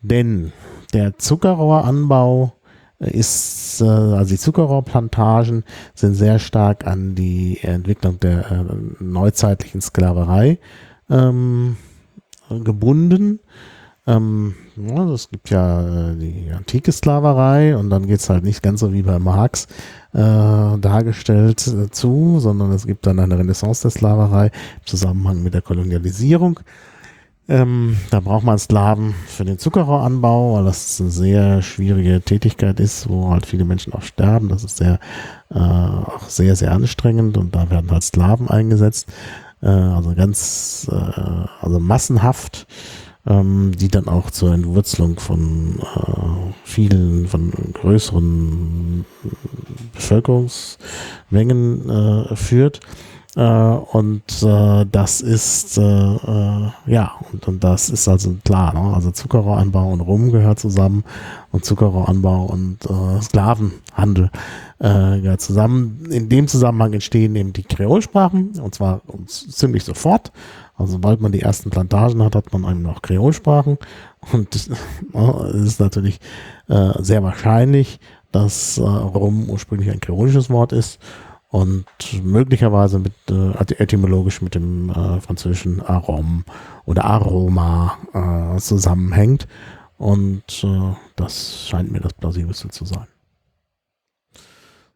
Denn 0.02 0.52
der 0.92 1.18
Zuckerrohranbau 1.18 2.52
ist, 2.99 3.80
äh, 3.80 3.85
also 3.85 4.30
die 4.30 4.38
Zuckerrohrplantagen 4.38 5.64
sind 5.95 6.14
sehr 6.14 6.38
stark 6.38 6.87
an 6.87 7.14
die 7.14 7.59
Entwicklung 7.62 8.21
der 8.21 8.50
äh, 8.50 8.64
neuzeitlichen 9.00 9.80
Sklaverei 9.80 10.59
ähm, 11.11 11.76
gebunden. 12.50 13.40
Ähm, 14.06 14.54
ja, 14.76 15.04
es 15.10 15.30
gibt 15.30 15.50
ja 15.50 16.10
äh, 16.10 16.16
die 16.16 16.52
antike 16.56 16.92
Sklaverei 16.92 17.76
und 17.76 17.90
dann 17.90 18.06
geht's 18.06 18.30
halt 18.30 18.44
nicht 18.44 18.62
ganz 18.62 18.80
so 18.80 18.92
wie 18.92 19.02
bei 19.02 19.18
Marx 19.18 19.66
äh, 20.12 20.18
dargestellt 20.78 21.66
äh, 21.66 21.90
zu, 21.90 22.38
sondern 22.38 22.70
es 22.70 22.86
gibt 22.86 23.06
dann 23.06 23.18
eine 23.18 23.36
Renaissance 23.36 23.82
der 23.82 23.90
Sklaverei 23.90 24.46
im 24.46 24.86
Zusammenhang 24.86 25.42
mit 25.42 25.54
der 25.54 25.62
Kolonialisierung. 25.62 26.60
Ähm, 27.48 27.96
da 28.10 28.20
braucht 28.20 28.44
man 28.44 28.58
Sklaven 28.58 29.14
für 29.26 29.44
den 29.44 29.58
Zuckerrohranbau, 29.58 30.54
weil 30.54 30.64
das 30.64 31.00
eine 31.00 31.10
sehr 31.10 31.62
schwierige 31.62 32.20
Tätigkeit 32.20 32.80
ist, 32.80 33.08
wo 33.08 33.30
halt 33.30 33.46
viele 33.46 33.64
Menschen 33.64 33.92
auch 33.92 34.02
sterben. 34.02 34.48
Das 34.48 34.64
ist 34.64 34.78
sehr, 34.78 34.98
äh, 35.50 35.58
auch 35.58 36.28
sehr, 36.28 36.56
sehr 36.56 36.72
anstrengend 36.72 37.36
und 37.38 37.54
da 37.54 37.70
werden 37.70 37.90
halt 37.90 38.02
Sklaven 38.02 38.48
eingesetzt. 38.48 39.06
Äh, 39.66 39.70
also 39.70 40.14
ganz, 40.14 40.88
äh, 40.90 40.94
also 41.61 41.78
massenhaft 41.80 42.66
ähm, 43.28 43.73
die 43.76 43.88
dann 43.88 44.06
auch 44.06 44.30
zur 44.30 44.54
Entwurzelung 44.54 45.18
von 45.18 45.80
äh, 45.80 46.52
vielen, 46.62 47.26
von 47.26 47.50
größeren 47.73 49.04
Bevölkerungsmengen 49.92 52.37
führt. 52.37 52.78
Äh, 53.36 53.42
und 53.42 54.42
äh, 54.42 54.86
das 54.90 55.20
ist, 55.20 55.76
äh, 55.76 55.82
äh, 55.82 56.70
ja, 56.86 57.12
und, 57.30 57.46
und 57.46 57.62
das 57.62 57.90
ist 57.90 58.08
also 58.08 58.34
klar, 58.42 58.72
ne? 58.72 58.94
also 58.94 59.10
Zuckerrohranbau 59.10 59.92
und 59.92 60.00
Rum 60.00 60.32
gehört 60.32 60.58
zusammen 60.58 61.04
und 61.52 61.62
Zuckerrohranbau 61.62 62.46
und 62.46 62.78
äh, 62.86 63.20
Sklavenhandel 63.20 64.30
äh, 64.78 65.20
gehört 65.20 65.42
zusammen. 65.42 66.06
In 66.10 66.30
dem 66.30 66.48
Zusammenhang 66.48 66.94
entstehen 66.94 67.36
eben 67.36 67.52
die 67.52 67.62
Kreolsprachen 67.62 68.58
und 68.58 68.74
zwar 68.74 69.02
ziemlich 69.26 69.84
sofort. 69.84 70.32
Also 70.78 70.92
sobald 70.92 71.20
man 71.20 71.32
die 71.32 71.42
ersten 71.42 71.68
Plantagen 71.68 72.22
hat, 72.22 72.36
hat 72.36 72.50
man 72.54 72.64
eben 72.70 72.82
noch 72.82 73.02
Kreolsprachen 73.02 73.76
und 74.32 74.56
es 74.56 74.70
ist 75.54 75.80
natürlich 75.80 76.20
äh, 76.68 76.92
sehr 77.02 77.22
wahrscheinlich, 77.22 78.00
dass 78.32 78.78
äh, 78.78 78.82
Rum 78.82 79.50
ursprünglich 79.50 79.90
ein 79.90 80.00
kreolisches 80.00 80.48
Wort 80.48 80.72
ist 80.72 80.98
und 81.48 81.86
möglicherweise 82.24 82.98
mit 82.98 83.12
äh, 83.30 83.52
etymologisch 83.78 84.42
mit 84.42 84.54
dem 84.54 84.90
äh, 84.90 85.20
französischen 85.20 85.80
Arom 85.80 86.44
oder 86.84 87.04
Aroma 87.04 87.98
äh, 88.12 88.58
zusammenhängt. 88.58 89.46
Und 89.98 90.64
äh, 90.64 90.94
das 91.14 91.66
scheint 91.68 91.90
mir 91.90 92.00
das 92.00 92.12
plausibelste 92.12 92.68
zu 92.68 92.84
sein. 92.84 93.06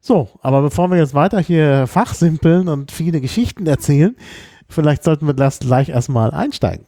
So, 0.01 0.29
aber 0.43 0.63
bevor 0.63 0.91
wir 0.91 0.99
jetzt 0.99 1.15
weiter 1.15 1.41
hier 1.41 1.87
fachsimpeln 1.87 2.69
und 2.69 2.91
viele 2.91 3.21
Geschichten 3.21 3.67
erzählen, 3.67 4.17
vielleicht 4.69 5.05
sollten 5.05 5.27
wir 5.27 5.35
das 5.35 5.59
gleich 5.59 5.91
erstmal 5.91 6.33
einsteigen. 6.33 6.87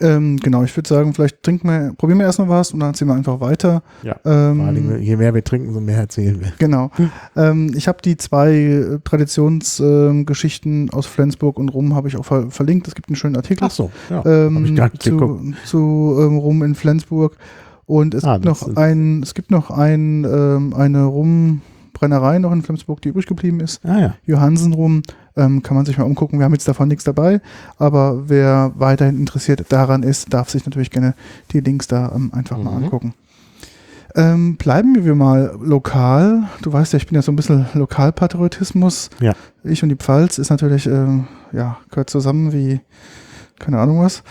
Ähm, 0.00 0.38
genau, 0.38 0.62
ich 0.62 0.76
würde 0.76 0.88
sagen, 0.88 1.12
vielleicht 1.12 1.42
trinken 1.42 1.68
wir, 1.68 1.92
probieren 1.96 2.18
wir 2.18 2.26
erstmal 2.26 2.48
was 2.48 2.72
und 2.72 2.80
dann 2.80 2.90
erzählen 2.90 3.08
wir 3.08 3.14
einfach 3.16 3.40
weiter. 3.40 3.82
Ja. 4.02 4.16
Ähm, 4.24 4.56
Vor 4.56 4.66
allem, 4.66 5.02
je 5.02 5.16
mehr 5.16 5.34
wir 5.34 5.44
trinken, 5.44 5.68
umso 5.68 5.80
mehr 5.80 5.98
erzählen 5.98 6.40
wir. 6.40 6.52
Genau. 6.58 6.90
ähm, 7.36 7.72
ich 7.76 7.86
habe 7.86 7.98
die 8.02 8.16
zwei 8.16 8.52
äh, 8.52 8.98
Traditionsgeschichten 9.04 10.82
ähm, 10.82 10.90
aus 10.92 11.06
Flensburg 11.06 11.58
und 11.58 11.68
Rum 11.68 11.94
habe 11.94 12.08
ich 12.08 12.16
auch 12.16 12.24
ver 12.24 12.50
verlinkt. 12.50 12.88
Es 12.88 12.94
gibt 12.94 13.08
einen 13.08 13.16
schönen 13.16 13.36
Artikel. 13.36 13.64
Ach 13.64 13.70
so, 13.70 13.90
ja. 14.08 14.24
Ähm, 14.24 14.76
zu, 14.98 15.54
zu 15.66 16.16
ähm, 16.18 16.38
Rum 16.38 16.62
in 16.62 16.74
Flensburg. 16.74 17.36
Und 17.86 18.14
es 18.14 18.24
ah, 18.24 18.34
gibt 18.34 18.44
noch 18.44 18.76
ein, 18.76 19.22
es 19.22 19.34
gibt 19.34 19.50
noch 19.50 19.70
ein, 19.70 20.24
eine 20.24 21.04
Rumbrennerei 21.90 22.38
noch 22.38 22.52
in 22.52 22.62
Flensburg, 22.62 23.00
die 23.02 23.10
übrig 23.10 23.26
geblieben 23.26 23.60
ist. 23.60 23.84
Ah, 23.84 23.98
ja. 23.98 24.14
Johansen 24.24 24.72
Rum. 24.72 25.02
Ähm, 25.36 25.62
kann 25.62 25.76
man 25.76 25.86
sich 25.86 25.96
mal 25.96 26.04
umgucken. 26.04 26.38
Wir 26.38 26.44
haben 26.44 26.52
jetzt 26.52 26.66
davon 26.66 26.88
nichts 26.88 27.04
dabei, 27.04 27.40
aber 27.78 28.28
wer 28.28 28.72
weiterhin 28.74 29.16
interessiert 29.16 29.64
daran 29.68 30.02
ist, 30.02 30.34
darf 30.34 30.50
sich 30.50 30.66
natürlich 30.66 30.90
gerne 30.90 31.14
die 31.52 31.60
Links 31.60 31.86
da 31.86 32.12
ähm, 32.14 32.32
einfach 32.34 32.58
mhm. 32.58 32.64
mal 32.64 32.76
angucken. 32.76 33.14
Ähm, 34.16 34.56
bleiben 34.56 35.04
wir 35.04 35.14
mal 35.14 35.56
lokal. 35.62 36.48
Du 36.62 36.72
weißt 36.72 36.92
ja, 36.92 36.96
ich 36.96 37.06
bin 37.06 37.14
ja 37.14 37.22
so 37.22 37.30
ein 37.30 37.36
bisschen 37.36 37.66
Lokalpatriotismus. 37.74 39.10
Ja. 39.20 39.34
Ich 39.62 39.84
und 39.84 39.88
die 39.88 39.96
Pfalz 39.96 40.38
ist 40.38 40.50
natürlich, 40.50 40.86
äh, 40.86 41.06
ja, 41.52 41.78
gehört 41.90 42.10
zusammen 42.10 42.52
wie, 42.52 42.80
keine 43.60 43.78
Ahnung 43.78 44.00
was. 44.00 44.24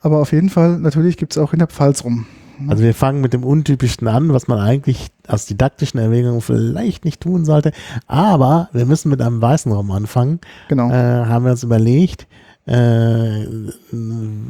Aber 0.00 0.18
auf 0.18 0.32
jeden 0.32 0.50
Fall, 0.50 0.78
natürlich 0.78 1.16
gibt 1.16 1.32
es 1.32 1.38
auch 1.38 1.52
in 1.52 1.60
der 1.60 1.68
Pfalz 1.68 2.02
rum. 2.04 2.26
Also 2.68 2.82
wir 2.82 2.94
fangen 2.94 3.20
mit 3.20 3.32
dem 3.32 3.44
Untypischen 3.44 4.08
an, 4.08 4.32
was 4.32 4.48
man 4.48 4.58
eigentlich 4.58 5.10
aus 5.26 5.46
didaktischen 5.46 5.98
Erwägungen 6.00 6.40
vielleicht 6.40 7.04
nicht 7.04 7.20
tun 7.20 7.44
sollte. 7.44 7.72
Aber 8.06 8.68
wir 8.72 8.86
müssen 8.86 9.10
mit 9.10 9.20
einem 9.22 9.40
weißen 9.40 9.72
Raum 9.72 9.90
anfangen. 9.90 10.40
Genau. 10.68 10.90
Äh, 10.90 11.26
haben 11.26 11.44
wir 11.44 11.52
uns 11.52 11.62
überlegt. 11.62 12.26
Äh, 12.66 13.46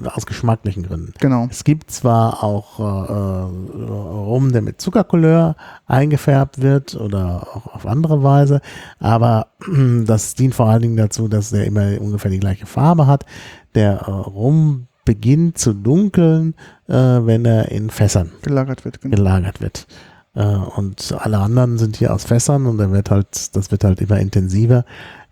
aus 0.05 0.27
geschmacklichen 0.27 0.83
Gründen. 0.83 1.15
Genau. 1.21 1.47
Es 1.49 1.63
gibt 1.65 1.91
zwar 1.93 2.43
auch 2.43 2.79
äh, 2.79 3.83
Rum, 3.83 4.53
der 4.53 4.63
mit 4.63 4.81
Zuckercouleur 4.81 5.55
eingefärbt 5.87 6.61
wird 6.61 6.97
oder 6.97 7.47
auch 7.55 7.73
auf 7.73 7.87
andere 7.87 8.23
Weise, 8.23 8.61
aber 8.99 9.47
das 10.05 10.35
dient 10.35 10.55
vor 10.55 10.67
allen 10.67 10.83
Dingen 10.83 10.97
dazu, 10.97 11.29
dass 11.29 11.51
der 11.51 11.65
immer 11.65 12.01
ungefähr 12.01 12.33
die 12.33 12.41
gleiche 12.41 12.67
Farbe 12.67 13.07
hat. 13.07 13.25
Der 13.77 14.01
äh, 14.01 14.11
Rum 14.11 14.89
beginnt 15.11 15.59
zu 15.59 15.73
dunkeln, 15.73 16.55
äh, 16.87 16.95
wenn 16.95 17.45
er 17.45 17.73
in 17.73 17.91
Fässern 17.91 18.31
gelagert 18.43 18.85
wird. 18.85 19.01
Genau. 19.01 19.17
Gelagert 19.17 19.61
wird. 19.61 19.89
Äh, 20.37 20.45
und 20.45 21.13
alle 21.19 21.39
anderen 21.39 21.79
sind 21.79 21.97
hier 21.97 22.15
aus 22.15 22.23
Fässern 22.23 22.67
und 22.67 22.79
er 22.79 22.93
wird 22.93 23.11
halt, 23.11 23.57
das 23.57 23.73
wird 23.73 23.83
halt 23.83 24.01
immer 24.01 24.21
intensiver. 24.21 24.85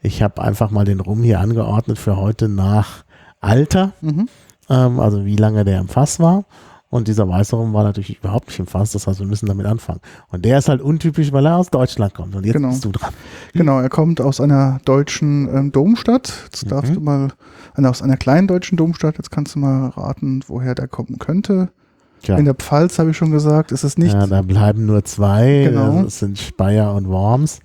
Ich 0.02 0.20
habe 0.20 0.42
einfach 0.42 0.72
mal 0.72 0.84
den 0.84 0.98
Rum 0.98 1.22
hier 1.22 1.38
angeordnet 1.38 1.96
für 1.96 2.16
heute 2.16 2.48
nach 2.48 3.04
Alter, 3.40 3.92
mhm. 4.00 4.28
ähm, 4.68 4.98
also 4.98 5.24
wie 5.24 5.36
lange 5.36 5.64
der 5.64 5.78
im 5.78 5.86
Fass 5.86 6.18
war. 6.18 6.44
Und 6.90 7.06
dieser 7.06 7.28
weiße 7.28 7.54
Rum 7.54 7.74
war 7.74 7.84
natürlich 7.84 8.18
überhaupt 8.18 8.48
nicht 8.48 8.58
im 8.58 8.66
Fass, 8.66 8.92
das 8.92 9.06
heißt, 9.06 9.20
wir 9.20 9.26
müssen 9.26 9.46
damit 9.46 9.66
anfangen. 9.66 10.00
Und 10.30 10.44
der 10.46 10.58
ist 10.58 10.70
halt 10.70 10.80
untypisch, 10.80 11.32
weil 11.32 11.44
er 11.44 11.56
aus 11.56 11.68
Deutschland 11.68 12.14
kommt. 12.14 12.34
Und 12.34 12.46
jetzt 12.46 12.54
genau. 12.54 12.70
bist 12.70 12.84
du 12.84 12.92
dran. 12.92 13.12
Genau, 13.52 13.78
er 13.78 13.90
kommt 13.90 14.22
aus 14.22 14.40
einer 14.40 14.80
deutschen 14.86 15.54
ähm, 15.54 15.72
Domstadt. 15.72 16.32
Jetzt 16.44 16.64
mhm. 16.64 16.68
darfst 16.70 16.96
du 16.96 17.00
mal, 17.00 17.28
aus 17.74 18.02
einer 18.02 18.16
kleinen 18.16 18.48
deutschen 18.48 18.76
Domstadt, 18.76 19.18
jetzt 19.18 19.30
kannst 19.30 19.54
du 19.54 19.58
mal 19.58 19.90
raten, 19.90 20.40
woher 20.48 20.74
der 20.74 20.88
kommen 20.88 21.18
könnte. 21.18 21.68
Tja. 22.22 22.36
In 22.36 22.46
der 22.46 22.54
Pfalz 22.54 22.98
habe 22.98 23.10
ich 23.10 23.16
schon 23.16 23.30
gesagt, 23.30 23.70
ist 23.70 23.84
es 23.84 23.98
nicht. 23.98 24.12
Ja, 24.12 24.26
da 24.26 24.42
bleiben 24.42 24.86
nur 24.86 25.04
zwei. 25.04 25.68
Genau. 25.68 26.02
Das 26.02 26.18
sind 26.18 26.38
Speyer 26.38 26.94
und 26.94 27.08
Worms. 27.08 27.60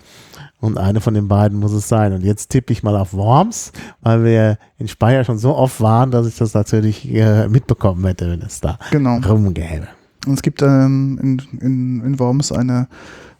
Und 0.63 0.77
eine 0.77 1.01
von 1.01 1.13
den 1.13 1.27
beiden 1.27 1.59
muss 1.59 1.73
es 1.73 1.89
sein. 1.89 2.13
Und 2.13 2.23
jetzt 2.23 2.47
tippe 2.47 2.71
ich 2.71 2.83
mal 2.83 2.95
auf 2.95 3.13
Worms, 3.13 3.73
weil 3.99 4.23
wir 4.23 4.57
in 4.77 4.87
Speyer 4.87 5.25
schon 5.25 5.37
so 5.37 5.53
oft 5.57 5.81
waren, 5.81 6.09
dass 6.09 6.25
ich 6.25 6.37
das 6.37 6.53
natürlich 6.53 7.13
äh, 7.13 7.49
mitbekommen 7.49 8.05
hätte, 8.05 8.31
wenn 8.31 8.41
es 8.41 8.61
da 8.61 8.79
genau. 8.89 9.17
rumgäbe. 9.17 9.89
Und 10.25 10.35
es 10.35 10.41
gibt 10.41 10.61
ähm, 10.61 11.19
in, 11.21 11.59
in, 11.59 12.05
in 12.05 12.17
Worms 12.17 12.53
eine 12.53 12.87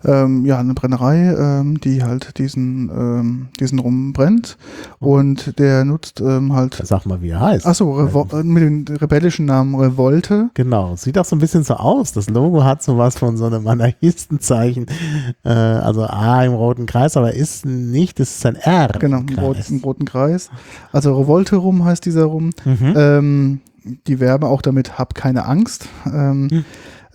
ähm, 0.05 0.45
ja, 0.45 0.60
eine 0.60 0.74
Brennerei, 0.74 1.33
ähm, 1.33 1.79
die 1.79 2.03
halt 2.03 2.38
diesen, 2.38 2.89
ähm, 2.89 3.48
diesen 3.60 3.79
Rum 3.79 4.13
brennt. 4.13 4.57
Und 5.00 5.60
der 5.60 5.86
nutzt 5.86 6.22
ähm, 6.22 6.53
halt. 6.53 6.79
Sag 6.83 7.05
mal, 7.05 7.22
wie 7.22 7.29
er 7.29 7.39
heißt. 7.39 7.65
Achso, 7.65 8.05
äh, 8.05 8.43
mit 8.43 8.63
dem 8.63 8.98
rebellischen 8.98 9.45
Namen 9.45 9.75
Revolte. 9.75 10.50
Genau, 10.53 10.95
sieht 10.95 11.17
auch 11.17 11.25
so 11.25 11.36
ein 11.36 11.39
bisschen 11.39 11.63
so 11.63 11.75
aus. 11.75 12.13
Das 12.13 12.29
Logo 12.29 12.63
hat 12.63 12.83
sowas 12.83 13.17
von 13.17 13.38
so 13.38 13.45
einem 13.45 13.67
Anarchistenzeichen. 13.67 14.88
Äh, 15.43 15.50
also 15.50 16.03
A 16.03 16.43
im 16.43 16.53
roten 16.53 16.86
Kreis, 16.86 17.17
aber 17.17 17.33
ist 17.33 17.65
nicht, 17.65 18.19
es 18.19 18.38
ist 18.38 18.45
ein 18.45 18.55
R. 18.55 18.89
Genau, 19.00 19.19
im, 19.19 19.39
Rot, 19.39 19.57
im 19.69 19.79
roten 19.79 20.05
Kreis. 20.05 20.50
Also 20.91 21.17
Revolte 21.17 21.55
Rum 21.57 21.86
heißt 21.86 22.05
dieser 22.05 22.25
Rum. 22.25 22.51
Mhm. 22.65 22.93
Ähm, 22.95 23.62
die 24.07 24.19
Werbe 24.19 24.48
auch 24.48 24.62
damit, 24.62 24.98
hab 24.98 25.15
keine 25.15 25.45
Angst. 25.45 25.88
Ähm, 26.05 26.48
mhm. 26.48 26.65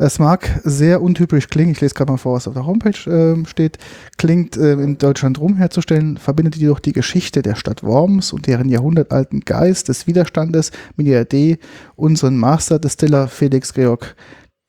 Es 0.00 0.20
mag 0.20 0.60
sehr 0.62 1.02
untypisch 1.02 1.48
klingen, 1.48 1.72
ich 1.72 1.80
lese 1.80 1.94
gerade 1.94 2.12
mal 2.12 2.18
vor, 2.18 2.34
was 2.34 2.46
auf 2.46 2.54
der 2.54 2.66
Homepage 2.66 3.10
äh, 3.10 3.44
steht, 3.46 3.78
klingt 4.16 4.56
äh, 4.56 4.74
in 4.74 4.96
Deutschland 4.96 5.40
rum 5.40 5.56
herzustellen, 5.56 6.18
verbindet 6.18 6.54
jedoch 6.54 6.78
die 6.78 6.92
Geschichte 6.92 7.42
der 7.42 7.56
Stadt 7.56 7.82
Worms 7.82 8.32
und 8.32 8.46
deren 8.46 8.68
jahrhundertalten 8.68 9.40
Geist 9.40 9.88
des 9.88 10.06
Widerstandes 10.06 10.70
mit 10.94 11.08
der 11.08 11.22
Idee, 11.22 11.58
unseren 11.96 12.36
Master 12.36 12.78
Distiller 12.78 13.26
Felix 13.26 13.74
Georg 13.74 14.14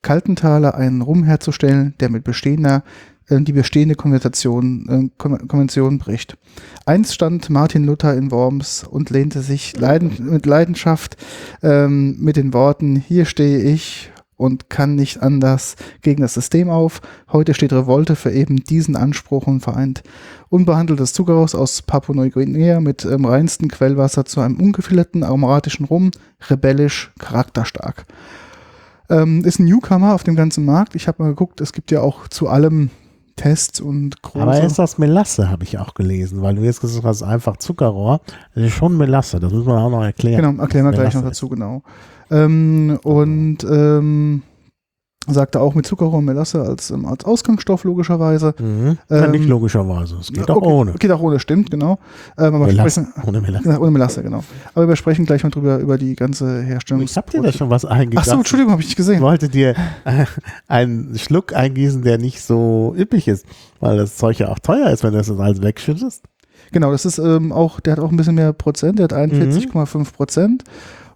Kaltenthaler 0.01 0.73
einen 0.73 1.03
Rum 1.03 1.23
herzustellen, 1.23 1.93
der 1.99 2.09
mit 2.09 2.23
bestehender 2.23 2.83
äh, 3.27 3.39
die 3.39 3.53
bestehende 3.53 3.93
Konversation, 3.93 4.89
äh, 4.89 5.09
Konvention 5.19 5.99
bricht. 5.99 6.37
Einst 6.87 7.13
stand 7.13 7.51
Martin 7.51 7.83
Luther 7.83 8.15
in 8.15 8.31
Worms 8.31 8.83
und 8.83 9.11
lehnte 9.11 9.41
sich 9.41 9.77
leiden, 9.77 10.31
mit 10.31 10.47
Leidenschaft 10.47 11.17
ähm, 11.61 12.17
mit 12.19 12.35
den 12.35 12.51
Worten, 12.51 12.95
hier 12.95 13.25
stehe 13.25 13.59
ich 13.59 14.11
und 14.39 14.69
kann 14.69 14.95
nicht 14.95 15.21
anders 15.21 15.75
gegen 16.01 16.21
das 16.21 16.33
System 16.33 16.69
auf. 16.69 17.01
Heute 17.31 17.53
steht 17.53 17.73
Revolte 17.73 18.15
für 18.15 18.31
eben 18.31 18.63
diesen 18.63 18.95
Anspruch 18.95 19.47
und 19.47 19.59
vereint 19.59 20.01
unbehandeltes 20.47 21.11
Zuckerhaus 21.11 21.55
aus 21.55 21.81
Papua-Neuguinea 21.81 22.79
mit 22.79 23.03
ähm, 23.03 23.25
reinsten 23.25 23.67
Quellwasser 23.67 24.23
zu 24.23 24.39
einem 24.39 24.55
ungefilterten 24.55 25.23
aromatischen 25.23 25.85
Rum, 25.85 26.11
rebellisch, 26.49 27.11
charakterstark. 27.19 28.05
Ähm, 29.09 29.43
ist 29.43 29.59
ein 29.59 29.65
Newcomer 29.65 30.15
auf 30.15 30.23
dem 30.23 30.37
ganzen 30.37 30.63
Markt. 30.63 30.95
Ich 30.95 31.09
habe 31.09 31.21
mal 31.21 31.29
geguckt, 31.29 31.59
es 31.59 31.73
gibt 31.73 31.91
ja 31.91 31.99
auch 31.99 32.29
zu 32.29 32.47
allem 32.47 32.91
Tests 33.39 33.79
und 33.79 34.21
große. 34.21 34.41
Aber 34.41 34.61
ist 34.61 34.77
das 34.77 34.97
Melasse, 34.97 35.49
habe 35.49 35.63
ich 35.63 35.77
auch 35.77 35.93
gelesen, 35.93 36.41
weil 36.41 36.55
du 36.55 36.61
jetzt 36.61 36.81
gesagt 36.81 37.05
hast, 37.05 37.23
einfach 37.23 37.55
Zuckerrohr. 37.55 38.19
Das 38.53 38.65
ist 38.65 38.73
schon 38.73 38.97
Melasse, 38.97 39.39
das 39.39 39.53
muss 39.53 39.65
man 39.65 39.77
auch 39.77 39.89
noch 39.89 40.03
erklären. 40.03 40.43
Genau, 40.43 40.61
erklären 40.61 40.85
wir 40.85 40.91
gleich 40.91 41.13
noch 41.13 41.23
dazu, 41.23 41.47
genau. 41.47 41.81
Ähm, 42.29 42.99
und 43.03 43.63
ähm, 43.63 44.43
sagte 45.33 45.59
auch 45.59 45.75
mit 45.75 45.85
Zuckerrohr 45.85 46.19
und 46.19 46.25
Melasse 46.25 46.61
als, 46.61 46.91
ähm, 46.91 47.05
als 47.05 47.25
Ausgangsstoff 47.25 47.83
logischerweise. 47.83 48.53
Mhm. 48.59 48.97
Ähm, 49.09 49.31
nicht 49.31 49.47
logischerweise. 49.47 50.17
Es 50.19 50.31
geht 50.31 50.49
auch 50.49 50.57
okay, 50.57 50.67
ohne. 50.67 50.91
Geht 50.93 51.11
auch 51.11 51.21
ohne, 51.21 51.39
stimmt, 51.39 51.71
genau. 51.71 51.99
Ähm, 52.37 52.55
aber 52.55 52.67
Melasse. 52.67 53.01
sprechen, 53.05 53.13
Ohne 53.27 53.41
Melasse. 53.41 53.63
genau, 53.63 53.79
ohne 53.81 53.91
Melasse, 53.91 54.23
genau. 54.23 54.43
Aber 54.75 54.87
wir 54.87 54.95
sprechen 54.95 55.25
gleich 55.25 55.43
mal 55.43 55.49
drüber, 55.49 55.77
über 55.79 55.97
die 55.97 56.15
ganze 56.15 56.61
Herstellung. 56.61 57.03
Ich 57.03 57.15
hab 57.17 57.29
dir 57.29 57.41
da 57.41 57.51
schon 57.51 57.69
was 57.69 57.85
eingegangen. 57.85 58.17
Ach 58.19 58.25
so, 58.25 58.37
Entschuldigung, 58.37 58.71
habe 58.71 58.81
ich 58.81 58.87
nicht 58.87 58.93
Ich 58.93 58.97
gesehen. 58.97 59.21
wollte 59.21 59.49
dir 59.49 59.75
äh, 60.05 60.25
einen 60.67 61.17
Schluck 61.17 61.55
eingießen, 61.55 62.01
der 62.03 62.17
nicht 62.17 62.41
so 62.41 62.93
üppig 62.97 63.27
ist, 63.27 63.45
weil 63.79 63.97
das 63.97 64.17
Zeug 64.17 64.39
ja 64.39 64.49
auch 64.49 64.59
teuer 64.59 64.89
ist, 64.89 65.03
wenn 65.03 65.11
du 65.11 65.17
das 65.17 65.29
alles 65.31 65.61
wegschüttest. 65.61 66.23
Genau, 66.71 66.91
das 66.91 67.05
ist 67.05 67.17
ähm, 67.17 67.51
auch, 67.51 67.79
der 67.79 67.93
hat 67.93 67.99
auch 67.99 68.11
ein 68.11 68.17
bisschen 68.17 68.35
mehr 68.35 68.53
Prozent, 68.53 68.99
der 68.99 69.05
hat 69.05 69.11
Mhm. 69.31 69.39
41,5 69.39 70.13
Prozent. 70.13 70.63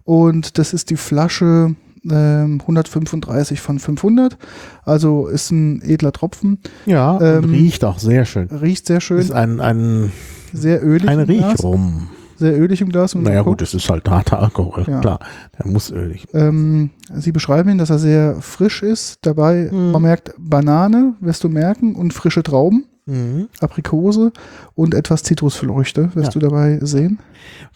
Und 0.04 0.58
das 0.58 0.72
ist 0.74 0.90
die 0.90 0.96
Flasche 0.96 1.76
ähm, 2.10 2.60
135 2.60 3.60
von 3.60 3.78
500. 3.78 4.36
Also 4.84 5.26
ist 5.28 5.50
ein 5.50 5.82
edler 5.82 6.12
Tropfen. 6.12 6.58
Ja, 6.86 7.18
Ähm, 7.20 7.44
und 7.44 7.50
riecht 7.50 7.84
auch 7.84 7.98
sehr 7.98 8.24
schön. 8.24 8.48
Riecht 8.48 8.86
sehr 8.86 9.00
schön, 9.00 9.18
Ist 9.18 9.32
ein, 9.32 9.60
ein, 9.60 10.12
sehr 10.52 10.84
ölig 10.84 11.08
ein. 11.08 11.20
Riechrum. 11.20 12.08
Sehr 12.36 12.60
ölig 12.60 12.80
im 12.80 12.88
Glas. 12.88 13.14
Und 13.14 13.22
Naja 13.22 13.42
gut, 13.42 13.62
es 13.62 13.74
ist 13.74 13.88
halt 13.88 14.08
harter 14.10 14.40
Alkohol, 14.40 14.84
Ja. 14.88 15.00
klar. 15.00 15.20
Der 15.56 15.70
muss 15.70 15.90
ölig. 15.92 16.26
Ähm, 16.34 16.90
Sie 17.14 17.30
beschreiben 17.30 17.70
ihn, 17.70 17.78
dass 17.78 17.90
er 17.90 18.00
sehr 18.00 18.36
frisch 18.40 18.82
ist. 18.82 19.18
Dabei, 19.22 19.70
Mhm. 19.72 19.92
man 19.92 20.02
merkt 20.02 20.34
Banane, 20.36 21.14
wirst 21.20 21.44
du 21.44 21.48
merken, 21.48 21.94
und 21.94 22.12
frische 22.12 22.42
Trauben, 22.42 22.86
Mhm. 23.06 23.48
Aprikose 23.60 24.32
und 24.74 24.94
etwas 24.94 25.22
Zitrusfrüchte 25.24 26.10
wirst 26.14 26.34
Ja. 26.34 26.40
du 26.40 26.46
dabei 26.48 26.78
sehen. 26.80 27.18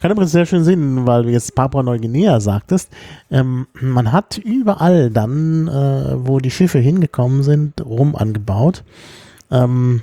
Kann 0.01 0.11
übrigens 0.11 0.33
sehr 0.33 0.47
schön 0.47 0.65
sehen, 0.65 1.07
weil 1.07 1.25
du 1.25 1.29
jetzt 1.31 1.55
Papua-Neuguinea 1.55 2.41
sagtest. 2.41 2.89
Ähm, 3.31 3.67
man 3.79 4.11
hat 4.11 4.39
überall 4.39 5.11
dann, 5.11 5.69
äh, 5.69 6.15
wo 6.27 6.39
die 6.39 6.51
Schiffe 6.51 6.79
hingekommen 6.79 7.43
sind, 7.43 7.85
rum 7.85 8.17
angebaut. 8.17 8.85
Ähm, 9.51 10.03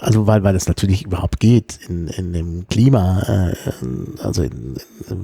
also 0.00 0.26
weil, 0.26 0.42
weil 0.42 0.56
es 0.56 0.66
natürlich 0.66 1.04
überhaupt 1.04 1.38
geht 1.40 1.78
in, 1.86 2.08
in 2.08 2.32
dem 2.32 2.66
Klima, 2.68 3.20
äh, 3.28 3.54
also 4.22 4.42
in, 4.42 4.52
in, 4.52 4.76
im 5.10 5.18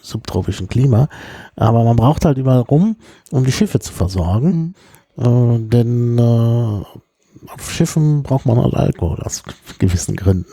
subtropischen 0.00 0.68
Klima. 0.68 1.08
Aber 1.56 1.84
man 1.84 1.96
braucht 1.96 2.24
halt 2.24 2.38
überall 2.38 2.60
rum, 2.60 2.96
um 3.30 3.44
die 3.44 3.52
Schiffe 3.52 3.80
zu 3.80 3.92
versorgen. 3.92 4.74
Äh, 5.18 5.58
denn 5.58 6.16
äh, 6.18 6.82
auf 7.46 7.70
Schiffen 7.70 8.22
braucht 8.22 8.46
man 8.46 8.62
halt 8.62 8.74
Alkohol 8.74 9.20
aus 9.22 9.42
gewissen 9.78 10.16
Gründen. 10.16 10.50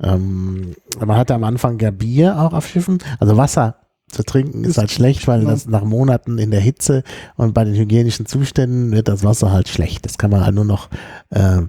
Ähm, 0.00 0.74
man 0.98 1.16
hatte 1.16 1.34
am 1.34 1.44
Anfang 1.44 1.78
ja 1.80 1.90
Bier 1.90 2.40
auch 2.40 2.52
auf 2.52 2.66
Schiffen. 2.66 2.98
Also 3.18 3.36
Wasser 3.36 3.76
zu 4.08 4.22
trinken 4.22 4.64
ist, 4.64 4.78
halt 4.78 4.90
schlecht, 4.90 5.26
weil 5.26 5.40
genau. 5.40 5.50
das 5.50 5.66
nach 5.66 5.84
Monaten 5.84 6.38
in 6.38 6.50
der 6.50 6.60
Hitze 6.60 7.02
und 7.36 7.52
bei 7.52 7.64
den 7.64 7.74
hygienischen 7.74 8.26
Zuständen 8.26 8.92
wird 8.92 9.08
das 9.08 9.24
Wasser 9.24 9.50
halt 9.50 9.68
schlecht. 9.68 10.04
Das 10.04 10.18
kann 10.18 10.30
man 10.30 10.44
halt 10.44 10.54
nur 10.54 10.64
noch 10.64 10.88
äh, 11.30 11.62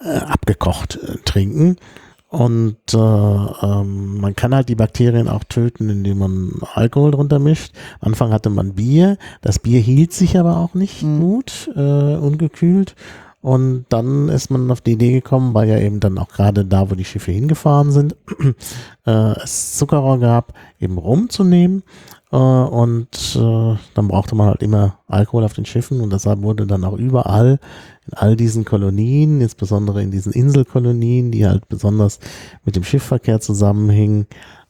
äh, 0.00 0.18
abgekocht 0.18 0.96
äh, 0.96 1.18
trinken. 1.24 1.76
Und 2.30 2.76
äh, 2.92 2.96
ähm, 2.98 4.20
man 4.20 4.36
kann 4.36 4.54
halt 4.54 4.68
die 4.68 4.74
Bakterien 4.74 5.28
auch 5.28 5.44
töten, 5.44 5.88
indem 5.88 6.18
man 6.18 6.52
Alkohol 6.74 7.10
drunter 7.12 7.38
mischt. 7.38 7.72
Am 8.00 8.08
Anfang 8.08 8.32
hatte 8.32 8.50
man 8.50 8.74
Bier. 8.74 9.16
Das 9.40 9.58
Bier 9.58 9.80
hielt 9.80 10.12
sich 10.12 10.38
aber 10.38 10.58
auch 10.58 10.74
nicht 10.74 11.02
Mhm. 11.02 11.20
gut, 11.20 11.70
äh, 11.74 12.16
ungekühlt. 12.16 12.94
Und 13.40 13.86
dann 13.88 14.28
ist 14.28 14.50
man 14.50 14.70
auf 14.70 14.80
die 14.82 14.92
Idee 14.92 15.12
gekommen, 15.12 15.54
weil 15.54 15.68
ja 15.68 15.78
eben 15.78 16.00
dann 16.00 16.18
auch 16.18 16.28
gerade 16.28 16.64
da, 16.64 16.90
wo 16.90 16.94
die 16.94 17.04
Schiffe 17.04 17.30
hingefahren 17.32 17.92
sind, 17.92 18.16
äh, 19.06 19.42
es 19.42 19.78
Zuckerrohr 19.78 20.18
gab, 20.18 20.52
eben 20.80 20.98
rumzunehmen. 20.98 21.82
Äh, 22.30 22.36
und 22.36 23.36
äh, 23.36 23.76
dann 23.94 24.08
brauchte 24.08 24.34
man 24.34 24.48
halt 24.48 24.62
immer 24.62 24.98
Alkohol 25.06 25.44
auf 25.44 25.54
den 25.54 25.64
Schiffen 25.64 26.00
und 26.02 26.12
deshalb 26.12 26.42
wurde 26.42 26.66
dann 26.66 26.84
auch 26.84 26.98
überall 26.98 27.58
in 28.10 28.14
all 28.14 28.36
diesen 28.36 28.64
Kolonien, 28.64 29.40
insbesondere 29.40 30.02
in 30.02 30.10
diesen 30.10 30.32
Inselkolonien, 30.32 31.30
die 31.30 31.46
halt 31.46 31.68
besonders 31.68 32.18
mit 32.64 32.74
dem 32.76 32.84
Schiffverkehr 32.84 33.40
zusammenhingen, 33.40 34.26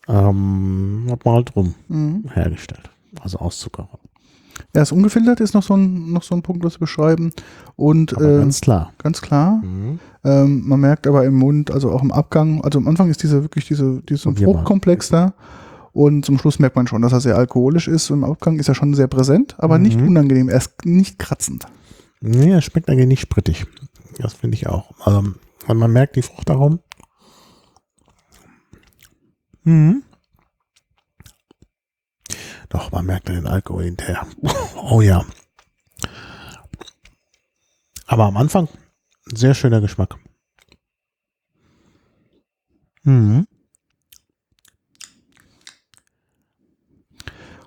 ähm, 0.08 1.06
hat 1.10 1.24
man 1.24 1.34
halt 1.34 1.56
rum 1.56 1.74
Mhm. 1.88 2.24
hergestellt. 2.32 2.90
Also 3.20 3.38
aus 3.38 3.58
Zuckerrohr. 3.58 3.98
Er 4.72 4.82
ist 4.82 4.92
ungefiltert, 4.92 5.40
ist 5.40 5.54
noch 5.54 5.62
so 5.62 5.74
ein, 5.74 6.12
noch 6.12 6.22
so 6.24 6.34
ein 6.34 6.42
Punkt, 6.42 6.64
was 6.64 6.74
zu 6.74 6.78
beschreiben. 6.80 7.32
Und 7.76 8.12
äh, 8.14 8.16
ganz 8.38 8.60
klar. 8.60 8.92
ganz 8.98 9.20
klar, 9.22 9.60
Mhm. 9.62 9.98
ähm, 10.24 10.62
man 10.66 10.80
merkt 10.80 11.06
aber 11.06 11.24
im 11.24 11.34
Mund, 11.34 11.70
also 11.70 11.90
auch 11.92 12.02
im 12.02 12.10
Abgang, 12.10 12.60
also 12.64 12.78
am 12.78 12.88
Anfang 12.88 13.08
ist 13.08 13.22
dieser 13.22 13.42
wirklich 13.42 13.66
diese, 13.68 14.02
dieser. 14.08 14.34
Fruchtkomplex 14.34 15.10
da. 15.10 15.32
Und 15.92 16.24
zum 16.24 16.38
Schluss 16.38 16.58
merkt 16.58 16.76
man 16.76 16.86
schon, 16.86 17.02
dass 17.02 17.12
er 17.12 17.20
sehr 17.20 17.36
alkoholisch 17.36 17.88
ist. 17.88 18.10
Und 18.10 18.18
im 18.18 18.24
Abgang 18.24 18.58
ist 18.58 18.68
er 18.68 18.74
schon 18.74 18.94
sehr 18.94 19.06
präsent, 19.08 19.54
aber 19.58 19.78
nicht 19.78 19.98
Mhm. 20.00 20.08
unangenehm. 20.08 20.48
Er 20.48 20.58
ist 20.58 20.84
nicht 20.84 21.18
kratzend. 21.18 21.66
Nee, 22.20 22.52
es 22.52 22.64
schmeckt 22.64 22.88
eigentlich 22.88 23.06
nicht 23.06 23.20
sprittig. 23.20 23.66
Das 24.18 24.34
finde 24.34 24.56
ich 24.56 24.66
auch. 24.66 24.90
Also, 25.06 25.34
man 25.72 25.92
merkt 25.92 26.16
die 26.16 26.22
Fruchtaromen. 26.22 26.80
Mhm. 29.62 30.02
Doch, 32.68 32.90
man 32.90 33.06
merkt 33.06 33.28
den 33.28 33.46
Alkohol 33.46 33.84
hinterher. 33.84 34.26
Oh 34.90 35.02
ja. 35.02 35.24
Aber 38.06 38.24
am 38.24 38.38
Anfang 38.38 38.68
sehr 39.26 39.54
schöner 39.54 39.82
Geschmack. 39.82 40.16
Mhm. 43.02 43.46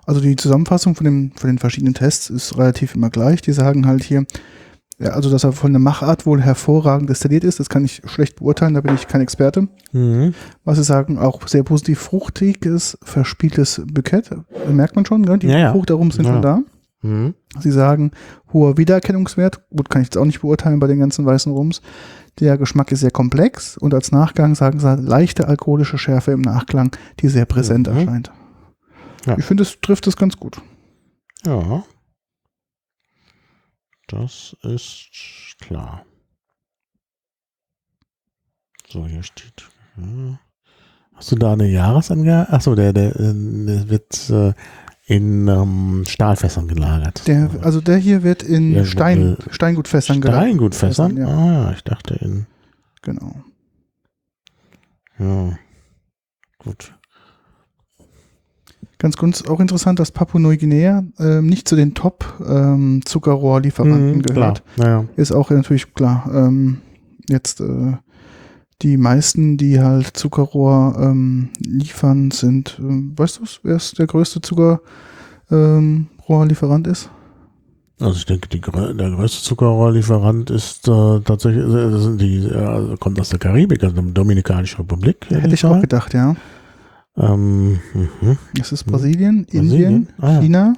Also 0.06 0.20
die 0.20 0.36
Zusammenfassung 0.36 0.94
von, 0.94 1.04
dem, 1.04 1.32
von 1.36 1.48
den 1.48 1.58
verschiedenen 1.58 1.94
Tests 1.94 2.28
ist 2.30 2.56
relativ 2.58 2.94
immer 2.94 3.10
gleich. 3.10 3.40
Die 3.42 3.52
sagen 3.52 3.86
halt 3.86 4.02
hier, 4.02 4.24
ja, 4.98 5.10
also 5.10 5.30
dass 5.30 5.44
er 5.44 5.52
von 5.52 5.72
der 5.72 5.80
Machart 5.80 6.26
wohl 6.26 6.40
hervorragend 6.40 7.08
destilliert 7.08 7.44
ist, 7.44 7.60
das 7.60 7.68
kann 7.68 7.84
ich 7.84 8.02
schlecht 8.04 8.36
beurteilen, 8.36 8.74
da 8.74 8.80
bin 8.80 8.94
ich 8.94 9.08
kein 9.08 9.20
Experte. 9.20 9.68
Mhm. 9.92 10.34
Was 10.64 10.76
sie 10.78 10.84
sagen, 10.84 11.18
auch 11.18 11.46
sehr 11.48 11.62
positiv 11.62 11.98
fruchtiges, 12.00 12.98
verspieltes 13.02 13.82
Bukett. 13.92 14.30
Merkt 14.70 14.96
man 14.96 15.06
schon, 15.06 15.22
ne? 15.22 15.38
die 15.38 15.46
Ja, 15.48 15.58
ja. 15.58 15.72
Sind 15.72 16.24
Ja. 16.26 16.32
schon 16.32 16.42
da. 16.42 16.60
Mhm. 17.02 17.34
Sie 17.58 17.72
sagen, 17.72 18.12
hoher 18.52 18.76
Wiedererkennungswert. 18.78 19.60
Gut, 19.70 19.90
kann 19.90 20.02
ich 20.02 20.06
jetzt 20.06 20.18
auch 20.18 20.24
nicht 20.24 20.40
beurteilen 20.40 20.78
bei 20.78 20.86
den 20.86 21.00
ganzen 21.00 21.26
weißen 21.26 21.52
Rums. 21.52 21.82
Der 22.40 22.56
Geschmack 22.56 22.92
ist 22.92 23.00
sehr 23.00 23.10
komplex 23.10 23.76
und 23.76 23.92
als 23.94 24.12
Nachgang 24.12 24.54
sagen 24.54 24.78
sie 24.78 24.94
leichte 24.96 25.48
alkoholische 25.48 25.98
Schärfe 25.98 26.30
im 26.32 26.40
Nachklang, 26.42 26.90
die 27.20 27.28
sehr 27.28 27.44
präsent 27.44 27.88
Mhm. 27.90 27.96
erscheint. 27.98 28.30
Ja. 29.26 29.38
Ich 29.38 29.44
finde, 29.44 29.62
es 29.62 29.80
trifft 29.80 30.06
es 30.06 30.16
ganz 30.16 30.36
gut. 30.36 30.60
Ja. 31.44 31.84
Das 34.08 34.56
ist 34.62 35.56
klar. 35.60 36.04
So, 38.88 39.06
hier 39.06 39.22
steht. 39.22 39.68
ja. 39.96 40.38
Hast 41.14 41.30
du 41.30 41.36
da 41.36 41.52
eine 41.52 41.68
Jahresangabe? 41.68 42.52
Achso, 42.52 42.74
der, 42.74 42.92
der, 42.92 43.12
der 43.12 43.88
wird 43.88 44.28
äh, 44.30 44.54
in 45.06 45.46
ähm, 45.46 46.04
Stahlfässern 46.06 46.68
gelagert. 46.68 47.26
Der, 47.28 47.50
also 47.62 47.80
der 47.80 47.96
hier 47.98 48.22
wird 48.22 48.42
in 48.42 48.72
Ja, 48.72 48.84
Stein, 48.84 49.36
äh, 49.36 49.52
Steingutfässern 49.52 50.20
gelagert. 50.20 50.42
Steingutfässern? 50.42 51.16
Ja. 51.16 51.26
Ah, 51.28 51.52
ja, 51.52 51.72
ich 51.72 51.84
dachte 51.84 52.14
in. 52.14 52.46
Genau. 53.02 53.34
Ja. 55.18 55.58
Gut. 56.58 56.94
Ganz 59.02 59.16
kurz 59.16 59.42
auch 59.48 59.58
interessant, 59.58 59.98
dass 59.98 60.12
Papua-Neuguinea 60.12 61.02
ähm, 61.18 61.46
nicht 61.46 61.66
zu 61.66 61.74
den 61.74 61.92
Top-Zuckerrohrlieferanten 61.92 64.18
Mhm, 64.18 64.22
gehört. 64.22 64.62
Klar. 64.76 64.88
Ja. 64.88 65.04
Ist 65.16 65.32
auch 65.32 65.50
natürlich 65.50 65.92
klar. 65.92 66.30
Ähm, 66.32 66.78
jetzt 67.28 67.60
äh, 67.60 67.94
die 68.82 68.96
meisten, 68.96 69.56
die 69.56 69.80
halt 69.80 70.16
Zuckerrohr 70.16 70.96
ähm, 71.00 71.48
liefern, 71.58 72.30
sind, 72.30 72.76
ähm, 72.78 73.14
weißt 73.16 73.40
du, 73.40 73.42
wer 73.64 73.74
ist 73.74 73.98
der 73.98 74.06
größte 74.06 74.40
Zuckerrohrlieferant 74.40 76.86
ist? 76.86 77.10
Also 78.00 78.18
ich 78.18 78.26
denke, 78.26 78.48
die, 78.48 78.60
der 78.60 79.10
größte 79.10 79.42
Zuckerrohrlieferant 79.42 80.48
ist 80.50 80.86
äh, 80.86 81.20
tatsächlich, 81.24 81.64
äh, 81.64 81.90
das 81.90 82.04
sind 82.04 82.20
die, 82.20 82.46
äh, 82.46 82.96
kommt 83.00 83.18
aus 83.20 83.30
der 83.30 83.40
Karibik, 83.40 83.82
also 83.82 83.96
der 84.00 84.12
Dominikanische 84.12 84.78
Republik. 84.78 85.26
hätte 85.28 85.54
ich 85.54 85.64
auch 85.64 85.80
gedacht, 85.80 86.14
ja. 86.14 86.36
Ähm, 87.16 87.78
mhm. 87.94 88.38
Es 88.60 88.72
ist 88.72 88.84
Brasilien, 88.84 89.44
Brasilien? 89.44 89.92
Indien, 89.92 90.08
Ah, 90.18 90.32
ja. 90.32 90.40
China, 90.40 90.72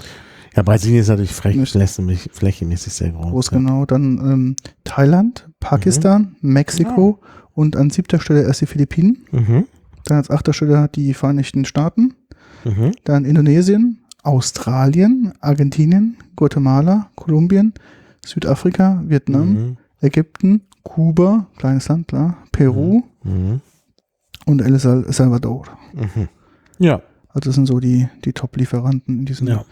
Ja, 0.56 0.62
Brasilien 0.62 1.00
ist 1.00 1.08
natürlich 1.08 1.32
flächenmäßig, 1.32 2.30
flächenmäßig 2.32 2.92
sehr 2.92 3.10
groß. 3.10 3.30
groß 3.30 3.50
ja. 3.52 3.58
genau, 3.58 3.86
dann 3.86 4.18
ähm, 4.18 4.56
Thailand, 4.84 5.48
Pakistan, 5.60 6.36
Mexiko 6.40 7.20
und 7.52 7.76
an 7.76 7.90
siebter 7.90 8.20
Stelle 8.20 8.42
erst 8.42 8.60
die 8.62 8.66
Philippinen. 8.66 9.18
Mhm. 9.32 9.64
Dann 10.04 10.16
als 10.18 10.30
achter 10.30 10.52
Stelle 10.52 10.88
die 10.94 11.14
Vereinigten 11.14 11.64
Staaten, 11.64 12.14
Mhm. 12.64 12.92
dann 13.04 13.24
Indonesien, 13.24 13.98
Australien, 14.22 15.32
Argentinien, 15.40 16.16
Guatemala, 16.34 17.10
Kolumbien, 17.14 17.74
Südafrika, 18.24 19.02
Vietnam, 19.06 19.52
Mhm. 19.52 19.76
Ägypten, 20.00 20.62
Kuba, 20.82 21.46
kleines 21.58 21.88
Land, 21.88 22.08
klar, 22.08 22.38
Peru 22.52 23.02
Mhm. 23.22 23.60
und 24.46 24.62
El 24.62 24.78
Sal- 24.78 25.12
Salvador. 25.12 25.64
Mhm. 25.94 26.28
Ja, 26.78 27.02
Also 27.28 27.48
das 27.48 27.54
sind 27.54 27.66
so 27.66 27.80
die, 27.80 28.08
die 28.24 28.32
Top-Lieferanten 28.32 29.20
in 29.20 29.24
diesem. 29.26 29.48
ja. 29.48 29.64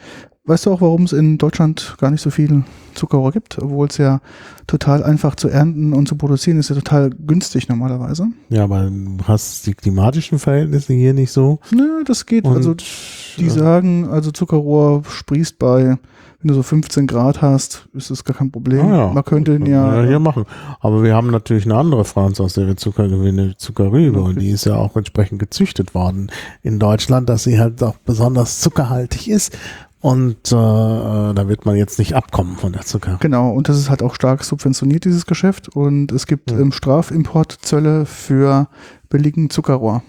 Weißt 0.45 0.67
du 0.67 0.73
auch, 0.73 0.81
warum 0.81 1.05
es 1.05 1.13
in 1.13 1.39
Deutschland 1.39 1.95
gar 2.01 2.11
nicht 2.11 2.21
so 2.21 2.31
viel 2.31 2.65
Zuckerrohr 2.95 3.31
gibt, 3.31 3.61
obwohl 3.61 3.87
es 3.87 3.97
ja 3.99 4.21
total 4.67 5.05
einfach 5.05 5.37
zu 5.37 5.49
ernten 5.49 5.93
und 5.93 6.09
zu 6.09 6.17
produzieren 6.17 6.59
ist, 6.59 6.69
ja 6.69 6.75
total 6.75 7.11
günstig 7.11 7.69
normalerweise. 7.69 8.27
Ja, 8.49 8.65
aber 8.65 8.91
du 8.91 9.19
hast 9.29 9.69
die 9.69 9.75
klimatischen 9.75 10.41
Verhältnisse 10.41 10.95
hier 10.95 11.15
nicht 11.15 11.31
so. 11.31 11.61
Nö, 11.71 12.03
das 12.05 12.27
geht. 12.27 12.45
Und, 12.45 12.57
also 12.57 12.75
die 12.75 13.47
äh, 13.47 13.51
sagen, 13.51 14.09
also 14.11 14.33
Zuckerrohr 14.33 15.05
sprießt 15.09 15.61
bei, 15.61 15.97
wenn 16.43 16.49
du 16.49 16.55
so 16.55 16.63
15 16.63 17.07
Grad 17.07 17.41
hast, 17.41 17.89
ist 17.95 18.11
das 18.11 18.25
gar 18.25 18.37
kein 18.37 18.51
Problem. 18.51 18.87
Ah 18.93 18.97
ja. 18.97 19.13
Man 19.13 19.25
könnte 19.25 19.55
ihn 19.55 19.63
man 19.63 19.71
ja, 19.71 20.03
hier 20.03 20.19
machen. 20.19 20.45
Aber 20.81 21.03
wir 21.03 21.15
haben 21.15 21.31
natürlich 21.31 21.65
eine 21.65 21.77
andere 21.77 22.05
Pflanze, 22.05 22.43
aus 22.43 22.55
der 22.55 22.67
wir 22.67 22.77
Zucker 22.77 23.09
gewinnen, 23.09 23.55
Zuckerrübe. 23.59 24.21
Und 24.21 24.41
die 24.41 24.51
ist 24.51 24.65
ja 24.65 24.75
auch 24.75 24.97
entsprechend 24.97 25.39
gezüchtet 25.39 25.95
worden 25.95 26.31
in 26.63 26.79
Deutschland, 26.81 27.29
dass 27.29 27.45
sie 27.45 27.61
halt 27.61 27.83
auch 27.83 27.97
besonders 28.05 28.61
zuckerhaltig 28.61 29.29
ist. 29.29 29.57
Und 30.01 30.51
äh, 30.51 30.57
äh, 30.57 31.35
da 31.35 31.47
wird 31.47 31.65
man 31.65 31.77
jetzt 31.77 32.01
nicht 32.01 32.17
abkommen 32.17 32.57
von 32.57 32.73
der 32.73 32.83
Zucker. 32.83 33.19
Genau, 33.21 33.51
und 33.51 33.69
das 33.69 33.79
ist 33.79 33.89
halt 33.89 34.03
auch 34.03 34.17
stark 34.17 34.43
subventioniert, 34.43 35.05
dieses 35.05 35.27
Geschäft. 35.27 35.69
Und 35.69 36.11
es 36.11 36.27
gibt 36.27 36.51
Hm. 36.51 36.61
ähm, 36.61 36.73
Strafimportzölle 36.73 38.05
für 38.05 38.67
billigen 39.09 39.49
Zuckerrohr. 39.49 40.03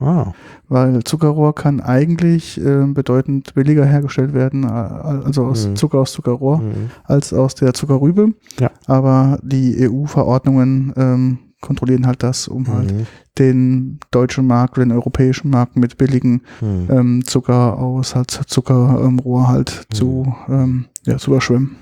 Ah, 0.00 0.32
Weil 0.68 1.02
Zuckerrohr 1.04 1.54
kann 1.54 1.80
eigentlich 1.80 2.60
äh, 2.60 2.84
bedeutend 2.86 3.54
billiger 3.54 3.84
hergestellt 3.84 4.32
werden, 4.34 4.64
äh, 4.64 4.66
also 4.68 5.44
aus 5.46 5.66
Mhm. 5.68 5.76
Zucker 5.76 5.98
aus 5.98 6.12
Zuckerrohr, 6.12 6.58
mhm. 6.58 6.90
als 7.04 7.32
aus 7.32 7.54
der 7.54 7.74
Zuckerrübe. 7.74 8.34
Ja. 8.58 8.70
Aber 8.86 9.38
die 9.42 9.76
EU-Verordnungen 9.88 10.92
ähm, 10.96 11.38
kontrollieren 11.60 12.06
halt 12.06 12.22
das, 12.22 12.46
um 12.48 12.68
halt 12.68 12.92
Mhm. 12.92 13.06
den 13.38 13.98
deutschen 14.10 14.46
Markt 14.46 14.76
oder 14.76 14.84
den 14.86 14.92
europäischen 14.92 15.50
Markt 15.50 15.76
mit 15.76 15.96
billigen 15.96 16.42
Mhm. 16.60 16.86
ähm, 16.90 17.24
Zucker 17.26 17.78
aus 17.78 18.14
halt 18.14 18.30
Zuckerrohr 18.30 19.48
halt 19.48 19.86
Mhm. 19.90 19.94
zu, 19.94 20.34
ähm, 20.48 20.84
ja, 21.06 21.16
zu 21.18 21.30
überschwemmen. 21.30 21.76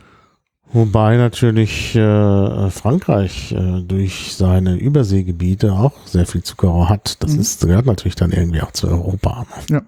Wobei 0.73 1.17
natürlich 1.19 1.95
äh, 1.95 2.71
Frankreich 2.71 3.53
äh, 3.53 3.83
durch 3.83 4.35
seine 4.35 4.77
Überseegebiete 4.77 5.73
auch 5.73 5.93
sehr 6.07 6.25
viel 6.27 6.43
Zuckerrohr 6.43 6.89
hat. 6.89 7.23
Das 7.23 7.33
Mhm. 7.35 7.41
ist, 7.41 7.61
gehört 7.67 7.85
natürlich 7.87 8.15
dann 8.15 8.33
irgendwie 8.33 8.63
auch 8.63 8.73
zu 8.73 8.89
Europa. 8.89 9.47
Ja. 9.69 9.83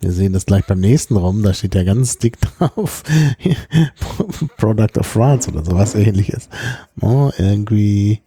Wir 0.00 0.12
sehen 0.12 0.32
das 0.32 0.46
gleich 0.46 0.64
beim 0.66 0.80
nächsten 0.80 1.16
rum, 1.16 1.42
da 1.42 1.54
steht 1.54 1.74
ja 1.74 1.84
ganz 1.84 2.18
dick 2.18 2.38
drauf 2.40 3.02
Product 4.58 4.98
of 4.98 5.06
France 5.06 5.50
oder 5.50 5.64
sowas 5.64 5.94
ähnliches. 5.94 6.48
Oh, 7.00 7.30
irgendwie 7.38 8.20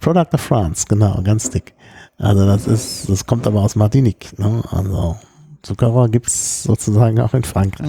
Product 0.00 0.28
of 0.34 0.40
France, 0.40 0.84
genau, 0.88 1.20
ganz 1.22 1.50
dick. 1.50 1.74
Also 2.18 2.46
das 2.46 2.66
ist, 2.66 3.08
das 3.08 3.26
kommt 3.26 3.46
aber 3.46 3.62
aus 3.62 3.76
Martinique. 3.76 4.38
Ne? 4.38 4.62
Also 4.70 5.16
Zuckerrohr 5.62 6.08
gibt's 6.08 6.62
sozusagen 6.64 7.18
auch 7.20 7.34
in 7.34 7.42
Frankreich. 7.44 7.88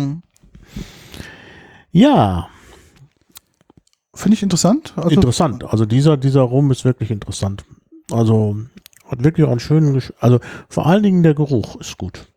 Ja, 1.91 2.47
Finde 4.17 4.35
ich 4.35 4.43
interessant. 4.43 4.93
Also, 4.95 5.09
interessant. 5.09 5.63
Also 5.63 5.85
dieser, 5.85 6.17
dieser 6.17 6.41
Rum 6.41 6.71
ist 6.71 6.85
wirklich 6.85 7.11
interessant. 7.11 7.63
Also 8.11 8.57
hat 9.09 9.23
wirklich 9.23 9.45
auch 9.45 9.51
einen 9.51 9.59
schönen 9.59 9.93
Gesch 9.93 10.11
Also 10.19 10.39
vor 10.69 10.87
allen 10.87 11.03
Dingen 11.03 11.23
der 11.23 11.33
Geruch 11.33 11.75
ist 11.79 11.97
gut. 11.97 12.27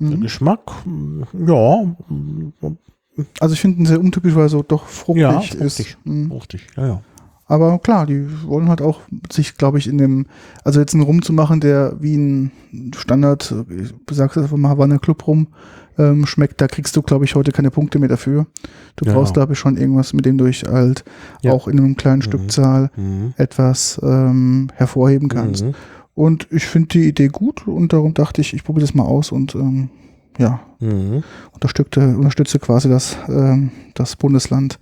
Der 0.00 0.16
Mhm. 0.16 0.20
Geschmack, 0.22 0.60
mm, 0.84 1.22
ja, 1.46 1.94
Also 3.40 3.54
ich 3.54 3.60
finde 3.60 3.78
ihn 3.80 3.86
sehr 3.86 4.00
untypisch, 4.00 4.34
weil 4.34 4.46
er 4.46 4.48
so 4.48 4.62
doch 4.62 4.86
fruchtig, 4.86 5.22
Ja, 5.22 5.38
ist. 5.40 5.54
fruchtig. 5.76 5.96
Mhm. 6.04 6.28
fruchtig. 6.28 6.66
Ja, 6.76 6.86
ja. 6.86 7.02
Aber 7.46 7.78
klar, 7.78 8.06
die 8.06 8.26
wollen 8.46 8.68
halt 8.68 8.80
auch 8.80 9.00
sich, 9.30 9.56
glaube 9.56 9.78
ich, 9.78 9.86
in 9.86 9.98
dem, 9.98 10.26
also 10.64 10.80
jetzt 10.80 10.94
einen 10.94 11.02
Rum 11.02 11.22
zu 11.22 11.32
machen, 11.32 11.60
der 11.60 11.96
wie 12.00 12.16
ein 12.16 12.52
Standard, 12.96 13.54
ich 13.68 13.92
sag's 14.10 14.38
einfach 14.38 14.56
mal, 14.56 14.70
Havana 14.70 14.98
Club 14.98 15.26
Rum 15.26 15.48
ähm, 15.98 16.26
schmeckt, 16.26 16.60
da 16.60 16.66
kriegst 16.68 16.96
du, 16.96 17.02
glaube 17.02 17.24
ich, 17.24 17.34
heute 17.34 17.52
keine 17.52 17.70
Punkte 17.70 17.98
mehr 17.98 18.08
dafür. 18.08 18.46
Du 18.96 19.04
Ja. 19.06 19.12
brauchst, 19.14 19.34
glaube 19.34 19.52
ich, 19.52 19.58
schon 19.58 19.76
irgendwas, 19.76 20.12
mit 20.12 20.24
dem 20.26 20.38
du 20.38 20.44
dich 20.46 20.64
halt 20.64 21.04
Ja. 21.42 21.52
auch 21.52 21.68
in 21.68 21.78
einem 21.78 21.96
kleinen 21.96 22.18
Mhm. 22.18 22.22
Stückzahl 22.22 22.90
Mhm. 22.96 23.34
etwas 23.36 24.00
ähm, 24.02 24.68
hervorheben 24.74 25.28
kannst. 25.28 25.64
Mhm. 25.64 25.74
Und 26.14 26.46
ich 26.50 26.64
finde 26.66 26.88
die 26.88 27.08
Idee 27.08 27.28
gut 27.28 27.66
und 27.66 27.92
darum 27.92 28.14
dachte 28.14 28.40
ich, 28.40 28.54
ich 28.54 28.62
probiere 28.64 28.86
das 28.86 28.94
mal 28.94 29.04
aus 29.04 29.32
und 29.32 29.54
ähm, 29.54 29.90
ja, 30.38 30.60
Mhm. 30.80 31.22
unterstütze, 31.52 32.00
unterstütze 32.16 32.58
quasi 32.58 32.88
das, 32.88 33.16
ähm, 33.28 33.70
das 33.94 34.16
Bundesland 34.16 34.78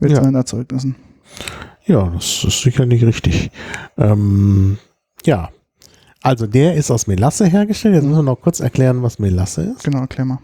mit 0.00 0.10
Ja. 0.12 0.22
seinen 0.22 0.34
Erzeugnissen. 0.34 0.96
Ja, 1.86 2.08
das 2.14 2.44
ist 2.44 2.62
sicherlich 2.62 3.04
richtig. 3.04 3.50
Ähm, 3.98 4.78
ja, 5.24 5.50
also 6.24 6.46
der 6.46 6.74
ist 6.74 6.90
aus 6.90 7.06
Melasse 7.06 7.46
hergestellt. 7.46 7.96
Jetzt 7.96 8.04
müssen 8.04 8.16
wir 8.16 8.22
noch 8.22 8.40
kurz 8.40 8.58
erklären, 8.60 9.02
was 9.02 9.18
Melasse 9.18 9.74
ist. 9.76 9.84
Genau, 9.84 10.00
erklär 10.00 10.24
mal. 10.24 10.38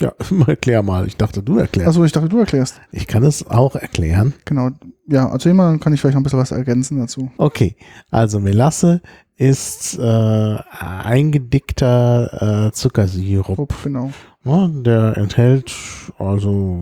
Ja, 0.00 0.12
erklär 0.46 0.82
mal. 0.84 1.08
Ich 1.08 1.16
dachte, 1.16 1.42
du 1.42 1.58
erklärst. 1.58 1.88
Achso, 1.88 2.04
ich 2.04 2.12
dachte, 2.12 2.28
du 2.28 2.38
erklärst. 2.38 2.80
Ich 2.92 3.08
kann 3.08 3.24
es 3.24 3.44
auch 3.48 3.74
erklären. 3.74 4.32
Genau. 4.44 4.70
Ja, 5.08 5.26
mal, 5.26 5.70
dann 5.70 5.80
kann 5.80 5.92
ich 5.92 6.00
vielleicht 6.00 6.14
noch 6.14 6.20
ein 6.20 6.22
bisschen 6.22 6.38
was 6.38 6.52
ergänzen 6.52 6.98
dazu. 6.98 7.32
Okay, 7.36 7.74
also 8.10 8.38
Melasse 8.38 9.02
ist 9.34 9.98
äh, 9.98 10.56
eingedickter 10.78 12.68
äh, 12.68 12.72
Zuckersirup. 12.72 13.58
Rupp, 13.58 13.74
genau. 13.82 14.12
Ja, 14.44 14.68
der 14.68 15.16
enthält 15.16 15.74
also 16.18 16.80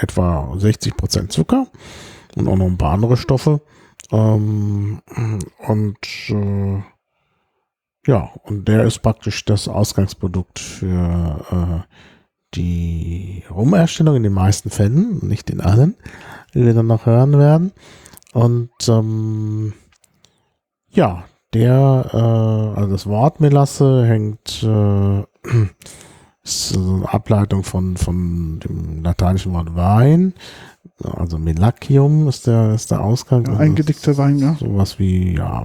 etwa 0.00 0.52
60% 0.54 1.30
Zucker 1.30 1.66
und 2.36 2.46
auch 2.46 2.56
noch 2.56 2.66
ein 2.66 2.78
paar 2.78 2.92
andere 2.92 3.16
Stoffe. 3.16 3.60
Ähm, 4.12 5.00
und 5.66 5.98
äh, 6.28 6.82
ja, 8.06 8.30
und 8.44 8.68
der 8.68 8.84
ist 8.84 9.00
praktisch 9.00 9.44
das 9.44 9.68
Ausgangsprodukt 9.68 10.58
für 10.58 11.44
äh, 11.50 11.94
die 12.54 13.42
Rumerstellung 13.50 14.16
in 14.16 14.22
den 14.22 14.32
meisten 14.32 14.70
Fällen, 14.70 15.18
nicht 15.26 15.50
in 15.50 15.60
allen, 15.60 15.96
wie 16.52 16.64
wir 16.64 16.74
dann 16.74 16.86
noch 16.86 17.06
hören 17.06 17.38
werden. 17.38 17.72
Und 18.32 18.70
ähm, 18.88 19.72
ja, 20.88 21.24
der, 21.52 22.10
äh, 22.12 22.78
also 22.78 22.90
das 22.90 23.06
Wort 23.06 23.40
Melasse 23.40 24.04
hängt, 24.04 24.62
äh, 24.62 25.20
ist 26.42 26.68
so 26.74 26.96
eine 26.96 27.12
Ableitung 27.12 27.64
von, 27.64 27.96
von 27.96 28.60
dem 28.60 29.02
lateinischen 29.02 29.52
Wort 29.52 29.74
Wein. 29.74 30.34
Also 31.02 31.38
Melacium 31.38 32.28
ist 32.28 32.46
der, 32.46 32.74
ist 32.74 32.90
der 32.90 33.02
Ausgang. 33.02 33.46
Ja, 33.46 33.56
eingedickter 33.58 34.16
Wein, 34.16 34.38
ja. 34.38 34.54
Sowas 34.54 34.98
wie, 34.98 35.34
ja, 35.34 35.64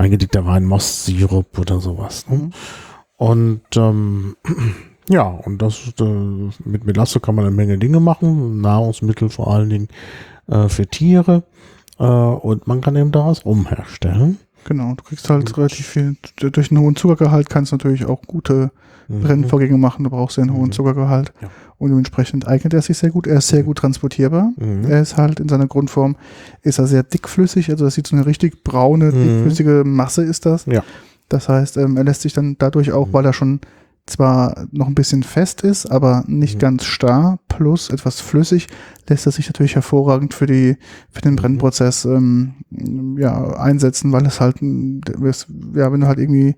eingedickter 0.00 0.46
Wein, 0.46 0.64
Mostsirup 0.64 1.58
oder 1.58 1.80
sowas. 1.80 2.26
Ne? 2.28 2.36
Mhm. 2.36 2.52
Und 3.16 3.62
ähm, 3.76 4.36
ja, 5.08 5.24
und 5.28 5.60
das 5.60 5.92
äh, 6.00 6.48
mit 6.64 6.86
Melasse 6.86 7.20
kann 7.20 7.34
man 7.34 7.46
eine 7.46 7.54
Menge 7.54 7.78
Dinge 7.78 8.00
machen. 8.00 8.60
Nahrungsmittel 8.60 9.28
vor 9.28 9.52
allen 9.52 9.68
Dingen 9.68 9.88
äh, 10.48 10.68
für 10.68 10.86
Tiere. 10.86 11.42
Äh, 11.98 12.04
und 12.04 12.66
man 12.66 12.80
kann 12.80 12.96
eben 12.96 13.12
daraus 13.12 13.44
Rum 13.44 13.68
herstellen. 13.68 14.38
Genau. 14.64 14.94
Du 14.94 15.02
kriegst 15.04 15.28
halt 15.30 15.56
relativ 15.56 15.86
viel, 15.86 16.16
durch 16.36 16.70
einen 16.70 16.80
hohen 16.80 16.96
Zuckergehalt 16.96 17.48
kannst 17.50 17.72
du 17.72 17.76
natürlich 17.76 18.04
auch 18.06 18.22
gute 18.22 18.70
Mhm. 19.08 19.22
Brennvorgänge 19.22 19.76
machen. 19.78 20.04
Du 20.04 20.10
brauchst 20.10 20.36
ja 20.36 20.42
einen 20.44 20.52
hohen 20.52 20.66
Mhm. 20.66 20.72
Zuckergehalt. 20.72 21.32
Ja. 21.40 21.48
Und 21.78 21.88
dementsprechend 21.90 22.46
eignet 22.46 22.74
er 22.74 22.82
sich 22.82 22.96
sehr 22.98 23.10
gut. 23.10 23.26
Er 23.26 23.38
ist 23.38 23.48
sehr 23.48 23.62
gut 23.64 23.78
transportierbar. 23.78 24.52
Mhm. 24.56 24.84
Er 24.88 25.00
ist 25.02 25.16
halt 25.16 25.40
in 25.40 25.48
seiner 25.48 25.66
Grundform, 25.66 26.14
ist 26.62 26.78
er 26.78 26.86
sehr 26.86 27.02
dickflüssig. 27.02 27.70
Also 27.70 27.84
das 27.86 27.94
sieht 27.94 28.06
so 28.06 28.14
eine 28.14 28.26
richtig 28.26 28.62
braune, 28.62 29.06
Mhm. 29.06 29.22
dickflüssige 29.24 29.82
Masse 29.84 30.22
ist 30.22 30.46
das. 30.46 30.66
Ja. 30.66 30.84
Das 31.28 31.48
heißt, 31.48 31.76
ähm, 31.78 31.96
er 31.96 32.04
lässt 32.04 32.22
sich 32.22 32.32
dann 32.34 32.56
dadurch 32.58 32.92
auch, 32.92 33.08
Mhm. 33.08 33.12
weil 33.14 33.24
er 33.26 33.32
schon 33.32 33.60
zwar 34.06 34.66
noch 34.72 34.86
ein 34.88 34.94
bisschen 34.94 35.22
fest 35.22 35.62
ist, 35.62 35.86
aber 35.86 36.24
nicht 36.26 36.56
Mhm. 36.56 36.58
ganz 36.60 36.84
starr, 36.84 37.38
plus 37.48 37.90
etwas 37.90 38.20
flüssig, 38.20 38.66
lässt 39.08 39.26
er 39.26 39.32
sich 39.32 39.46
natürlich 39.46 39.74
hervorragend 39.74 40.34
für 40.34 40.46
die 40.46 40.76
für 41.10 41.20
den. 41.22 41.36
Brennprozess 41.36 42.04
ähm, 42.04 42.54
ja, 43.18 43.56
einsetzen, 43.56 44.12
weil 44.12 44.26
es 44.26 44.40
halt, 44.40 44.56
ja, 44.60 45.92
wenn 45.92 46.00
du 46.00 46.06
halt 46.06 46.18
irgendwie 46.18 46.56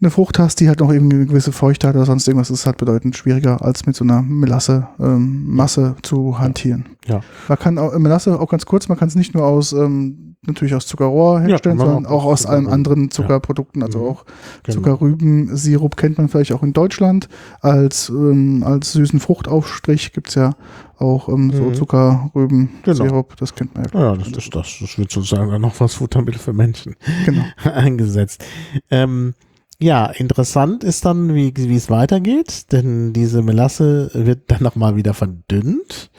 eine 0.00 0.10
Frucht 0.10 0.38
hast, 0.38 0.60
die 0.60 0.68
halt 0.68 0.78
noch 0.80 0.92
irgendwie 0.92 1.16
eine 1.16 1.26
gewisse 1.26 1.50
Feuchte 1.52 1.88
hat 1.88 1.96
oder 1.96 2.06
sonst 2.06 2.28
irgendwas, 2.28 2.50
ist 2.50 2.66
halt 2.66 2.76
bedeutend 2.76 3.16
schwieriger, 3.16 3.62
als 3.62 3.84
mit 3.86 3.96
so 3.96 4.04
einer 4.04 4.22
Melasse 4.22 4.86
ähm, 5.00 5.44
Masse 5.46 5.96
zu 6.02 6.38
hantieren. 6.38 6.84
Ja. 7.06 7.20
Man 7.48 7.58
kann 7.58 7.78
auch, 7.78 7.96
Melasse 7.98 8.38
auch 8.38 8.48
ganz 8.48 8.64
kurz, 8.64 8.88
man 8.88 8.96
kann 8.98 9.08
es 9.08 9.16
nicht 9.16 9.34
nur 9.34 9.44
aus 9.44 9.72
ähm, 9.72 10.36
natürlich 10.42 10.74
aus 10.76 10.86
Zuckerrohr 10.86 11.40
herstellen, 11.40 11.76
man 11.78 11.86
sondern 11.86 12.06
auch 12.06 12.22
auch 12.22 12.26
aus 12.26 12.46
allen 12.46 12.64
Zuckerrüben. 12.64 12.72
anderen 12.72 13.10
Zuckerprodukten, 13.10 13.82
also 13.82 13.98
Mhm. 13.98 14.04
auch 14.06 14.24
Genau. 14.62 14.76
Zuckerrübensirup 14.76 15.96
kennt 15.96 16.16
man 16.18 16.28
vielleicht 16.28 16.52
auch 16.52 16.62
in 16.62 16.72
Deutschland. 16.72 17.28
Als, 17.60 18.08
ähm, 18.08 18.62
als 18.64 18.92
süßen 18.92 19.18
Fruchtaufstrich 19.18 20.12
gibt's 20.12 20.36
ja 20.36 20.54
auch 20.96 21.28
ähm, 21.28 21.50
so 21.52 21.64
Mhm. 21.64 21.74
Zuckerrübensirup, 21.74 23.36
das 23.36 23.54
kennt 23.54 23.74
man 23.74 23.84
ja. 23.92 24.00
Ja, 24.00 24.16
das 24.16 24.28
ist 24.28 24.54
das. 24.54 24.76
Das 24.80 24.96
wird 24.98 25.10
sozusagen 25.10 25.50
dann 25.50 25.60
noch 25.60 25.78
was 25.80 25.94
Futtermittel 25.94 26.40
für 26.40 26.52
Menschen 26.52 26.94
Genau. 27.24 27.42
eingesetzt. 27.64 28.44
Ähm, 28.90 29.34
ja, 29.80 30.06
interessant 30.06 30.82
ist 30.84 31.04
dann, 31.04 31.34
wie, 31.34 31.54
wie 31.56 31.76
es 31.76 31.90
weitergeht, 31.90 32.72
denn 32.72 33.12
diese 33.12 33.42
Melasse 33.42 34.10
wird 34.12 34.50
dann 34.50 34.62
nochmal 34.62 34.96
wieder 34.96 35.14
verdünnt 35.14 36.10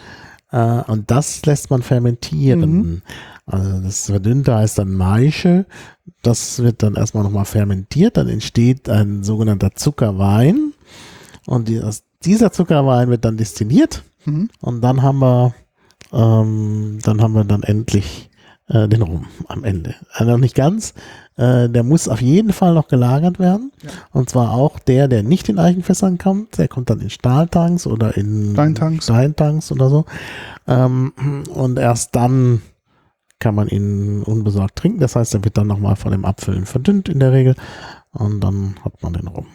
Äh, 0.51 0.81
und 0.87 1.11
das 1.11 1.45
lässt 1.45 1.69
man 1.69 1.81
fermentieren. 1.81 2.71
Mhm. 2.71 3.01
Also 3.45 3.81
das 3.81 4.05
Verdünnte 4.05 4.55
heißt 4.55 4.79
dann 4.79 4.93
Maische. 4.93 5.65
Das 6.21 6.59
wird 6.61 6.83
dann 6.83 6.95
erstmal 6.95 7.23
nochmal 7.23 7.45
fermentiert. 7.45 8.17
Dann 8.17 8.27
entsteht 8.27 8.89
ein 8.89 9.23
sogenannter 9.23 9.75
Zuckerwein. 9.75 10.73
Und 11.45 11.67
die, 11.67 11.81
aus 11.81 12.03
dieser 12.23 12.51
Zuckerwein 12.51 13.09
wird 13.09 13.25
dann 13.25 13.37
destilliert. 13.37 14.03
Mhm. 14.25 14.49
Und 14.61 14.81
dann 14.81 15.01
haben 15.01 15.19
wir, 15.19 15.53
ähm, 16.11 16.99
dann 17.03 17.21
haben 17.21 17.33
wir 17.33 17.43
dann 17.43 17.63
endlich 17.63 18.29
äh, 18.67 18.87
den 18.87 19.01
Rum 19.01 19.27
am 19.47 19.63
Ende. 19.63 19.95
Also 20.11 20.31
noch 20.31 20.39
nicht 20.39 20.55
ganz. 20.55 20.93
Äh, 21.39 21.69
der 21.69 21.83
muss 21.83 22.09
auf 22.09 22.21
jeden 22.21 22.51
Fall 22.51 22.73
noch 22.73 22.89
gelagert 22.89 23.39
werden. 23.39 23.71
Ja. 23.81 23.89
Und 24.11 24.29
zwar 24.29 24.51
auch 24.51 24.77
der, 24.77 25.07
der 25.07 25.23
nicht 25.23 25.47
in 25.47 25.57
Eichenfässern 25.57 26.17
kommt. 26.17 26.57
Der 26.57 26.67
kommt 26.67 26.89
dann 26.89 26.99
in 26.99 27.09
Stahltanks 27.09 27.87
oder 27.87 28.17
in 28.17 28.51
Steintanks. 28.51 29.05
Steintanks 29.05 29.71
oder 29.71 29.89
so. 29.89 30.05
Ähm, 30.67 31.13
und 31.53 31.79
erst 31.79 32.13
dann 32.15 32.61
kann 33.39 33.55
man 33.55 33.69
ihn 33.69 34.21
unbesorgt 34.23 34.75
trinken. 34.75 34.99
Das 34.99 35.15
heißt, 35.15 35.33
er 35.33 35.45
wird 35.45 35.57
dann 35.57 35.67
nochmal 35.67 35.95
von 35.95 36.11
dem 36.11 36.25
Abfüllen 36.25 36.65
verdünnt 36.65 37.07
in 37.07 37.21
der 37.21 37.31
Regel. 37.31 37.55
Und 38.11 38.41
dann 38.41 38.75
hat 38.83 39.01
man 39.01 39.13
den 39.13 39.27
Rum. 39.27 39.45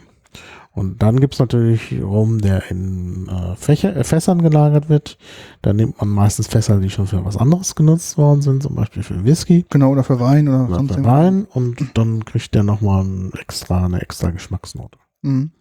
Und 0.75 1.03
dann 1.03 1.21
gibt's 1.21 1.39
natürlich 1.39 2.03
Rum, 2.03 2.41
der 2.41 2.69
in 2.69 3.29
äh, 3.29 3.55
Fächer, 3.55 3.95
äh, 3.97 4.03
Fässern 4.03 4.43
gelagert 4.43 4.89
wird. 4.89 5.19
Da 5.63 5.73
nimmt 5.73 6.01
man 6.01 6.09
meistens 6.09 6.49
Fässer, 6.49 6.81
die 6.81 6.91
schon 6.91 7.07
für 7.07 7.25
was 7.25 7.37
anderes 7.37 7.77
genutzt 7.77 8.19
worden 8.19 8.43
sind, 8.43 8.63
zum 8.65 8.75
Beispiel 8.75 9.05
für 9.05 9.25
Whisky 9.25 9.65
Genau, 9.71 9.91
oder 9.93 10.03
für 10.03 10.19
Wein 10.19 10.49
oder, 10.49 10.65
oder 10.67 10.75
sonst 10.75 10.95
für. 10.97 11.05
Wein. 11.05 11.47
Und 11.49 11.77
dann 11.95 12.25
kriegt 12.25 12.55
der 12.57 12.65
nochmal 12.65 13.05
ein 13.05 13.31
extra, 13.41 13.85
eine 13.85 14.03
extra 14.03 14.31
Geschmacksnote. 14.31 14.99
Mhm. 15.23 15.53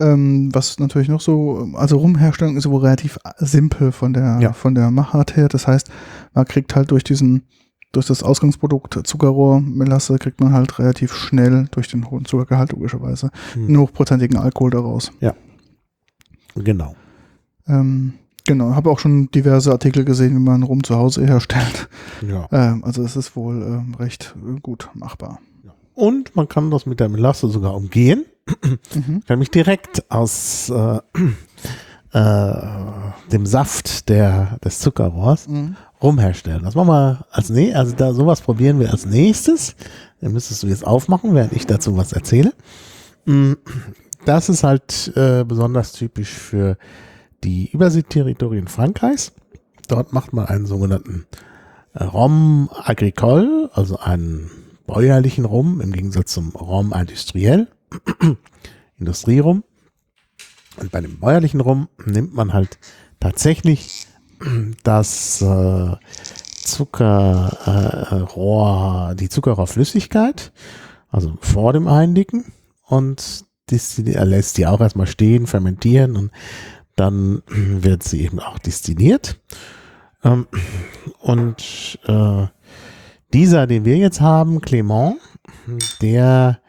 Ähm, 0.00 0.50
was 0.52 0.78
natürlich 0.78 1.08
noch 1.08 1.20
so, 1.20 1.68
also 1.74 1.96
Rumherstellung 1.98 2.56
ist 2.56 2.68
wohl 2.70 2.82
relativ 2.82 3.18
simpel 3.38 3.90
von 3.90 4.12
der, 4.12 4.38
Ja. 4.40 4.52
von 4.52 4.76
der 4.76 4.92
Machart 4.92 5.36
her. 5.36 5.48
Das 5.48 5.66
heißt, 5.66 5.90
man 6.34 6.44
kriegt 6.44 6.74
halt 6.76 6.92
durch 6.92 7.02
diesen, 7.02 7.42
durch 7.92 8.06
das 8.06 8.22
Ausgangsprodukt 8.22 9.06
Zuckerrohr, 9.06 9.60
Melasse, 9.60 10.18
kriegt 10.18 10.40
man 10.40 10.52
halt 10.52 10.78
relativ 10.78 11.14
schnell 11.14 11.66
durch 11.70 11.88
den 11.88 12.10
hohen 12.10 12.24
Zuckergehalt 12.24 12.72
logischerweise 12.72 13.30
Hm. 13.52 13.66
einen 13.66 13.78
hochprozentigen 13.78 14.38
Alkohol 14.38 14.70
daraus. 14.70 15.12
Genau. 16.54 16.94
Ähm, 17.66 18.14
genau, 18.44 18.74
habe 18.74 18.90
auch 18.90 18.98
schon 18.98 19.30
diverse 19.30 19.70
Artikel 19.70 20.04
gesehen, 20.04 20.34
wie 20.34 20.40
man 20.40 20.62
Rum 20.62 20.84
zu 20.84 20.96
Hause 20.96 21.26
herstellt. 21.26 21.88
Ja. 22.26 22.48
Ähm, 22.50 22.84
also 22.84 23.02
es 23.02 23.16
ist 23.16 23.36
wohl 23.36 23.62
ähm, 23.62 23.94
recht 23.94 24.34
äh, 24.36 24.60
gut 24.60 24.90
machbar. 24.94 25.38
Und 25.94 26.34
man 26.34 26.48
kann 26.48 26.70
das 26.70 26.86
mit 26.86 27.00
der 27.00 27.08
Melasse 27.08 27.48
sogar 27.48 27.74
umgehen. 27.74 28.24
Mhm. 28.94 29.22
nämlich 29.28 29.52
direkt 29.52 30.10
aus 30.10 30.68
äh, 30.68 30.98
äh, 32.12 32.52
dem 33.32 33.46
Saft 33.46 34.08
der, 34.08 34.58
des 34.64 34.78
Zuckerrohrs 34.80 35.48
Mhm. 35.48 35.76
rumherstellen. 36.02 36.62
Das 36.64 36.74
machen 36.74 36.88
wir 36.88 37.26
als 37.30 37.48
nee, 37.50 37.72
also 37.74 37.94
da 37.96 38.12
sowas 38.12 38.40
probieren 38.40 38.78
wir 38.80 38.90
als 38.90 39.06
nächstes. 39.06 39.74
Dann 40.20 40.32
müsstest 40.32 40.62
du 40.62 40.66
jetzt 40.66 40.86
aufmachen, 40.86 41.34
während 41.34 41.52
ich 41.52 41.66
dazu 41.66 41.96
was 41.96 42.12
erzähle. 42.12 42.52
Mm, 43.24 43.52
Das 44.24 44.48
ist 44.48 44.62
halt 44.62 45.12
äh, 45.16 45.44
besonders 45.44 45.92
typisch 45.92 46.30
für 46.30 46.76
die 47.42 47.70
Überseeterritorien 47.72 48.68
Frankreichs. 48.68 49.32
Dort 49.88 50.12
macht 50.12 50.32
man 50.32 50.46
einen 50.46 50.66
sogenannten 50.66 51.26
äh, 51.94 52.04
Rhum 52.04 52.70
agricole, 52.84 53.68
also 53.72 53.98
einen 53.98 54.48
bäuerlichen 54.86 55.44
Rum 55.44 55.80
im 55.80 55.90
Gegensatz 55.92 56.32
zum 56.34 56.50
Rhum 56.50 56.92
industriell, 56.92 57.66
Industrierum. 58.98 59.64
Und 60.76 60.90
bei 60.90 61.00
dem 61.00 61.18
bäuerlichen 61.18 61.60
Rum 61.60 61.88
nimmt 62.04 62.34
man 62.34 62.52
halt 62.52 62.78
tatsächlich 63.20 64.06
das 64.82 65.40
äh, 65.42 65.96
Zuckerrohr, 66.64 67.54
die 69.18 69.28
Zuckerrohrflüssigkeit, 69.28 70.52
also 71.10 71.36
vor 71.40 71.72
dem 71.72 71.88
Eindicken 71.88 72.52
und 72.86 73.44
er 73.70 74.24
lässt 74.26 74.58
die 74.58 74.66
auch 74.66 74.82
erstmal 74.82 75.06
stehen, 75.06 75.46
fermentieren 75.46 76.16
und 76.16 76.30
dann 76.96 77.42
wird 77.48 78.02
sie 78.02 78.22
eben 78.22 78.40
auch 78.40 78.58
distilliert. 78.58 79.40
Ähm, 80.24 80.46
und 81.18 81.98
äh, 82.06 82.46
dieser, 83.32 83.66
den 83.66 83.84
wir 83.84 83.96
jetzt 83.96 84.20
haben, 84.20 84.60
Clement, 84.60 85.16
der 86.00 86.60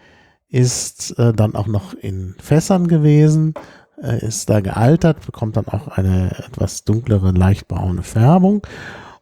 ist 0.50 1.18
äh, 1.18 1.34
dann 1.34 1.56
auch 1.56 1.68
noch 1.68 1.94
in 1.94 2.36
Fässern 2.40 2.88
gewesen, 2.88 3.54
äh, 3.56 3.83
ist 4.04 4.50
da 4.50 4.62
gealtert, 4.62 5.26
bekommt 5.26 5.58
dann 5.58 5.68
auch 5.68 5.88
eine 5.88 6.32
etwas 6.38 6.84
dunklere, 6.84 7.32
leicht 7.32 7.68
braune 7.68 8.04
Färbung. 8.04 8.66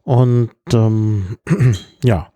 Und 0.03 0.51
ähm, 0.73 1.37
ja, 2.03 2.31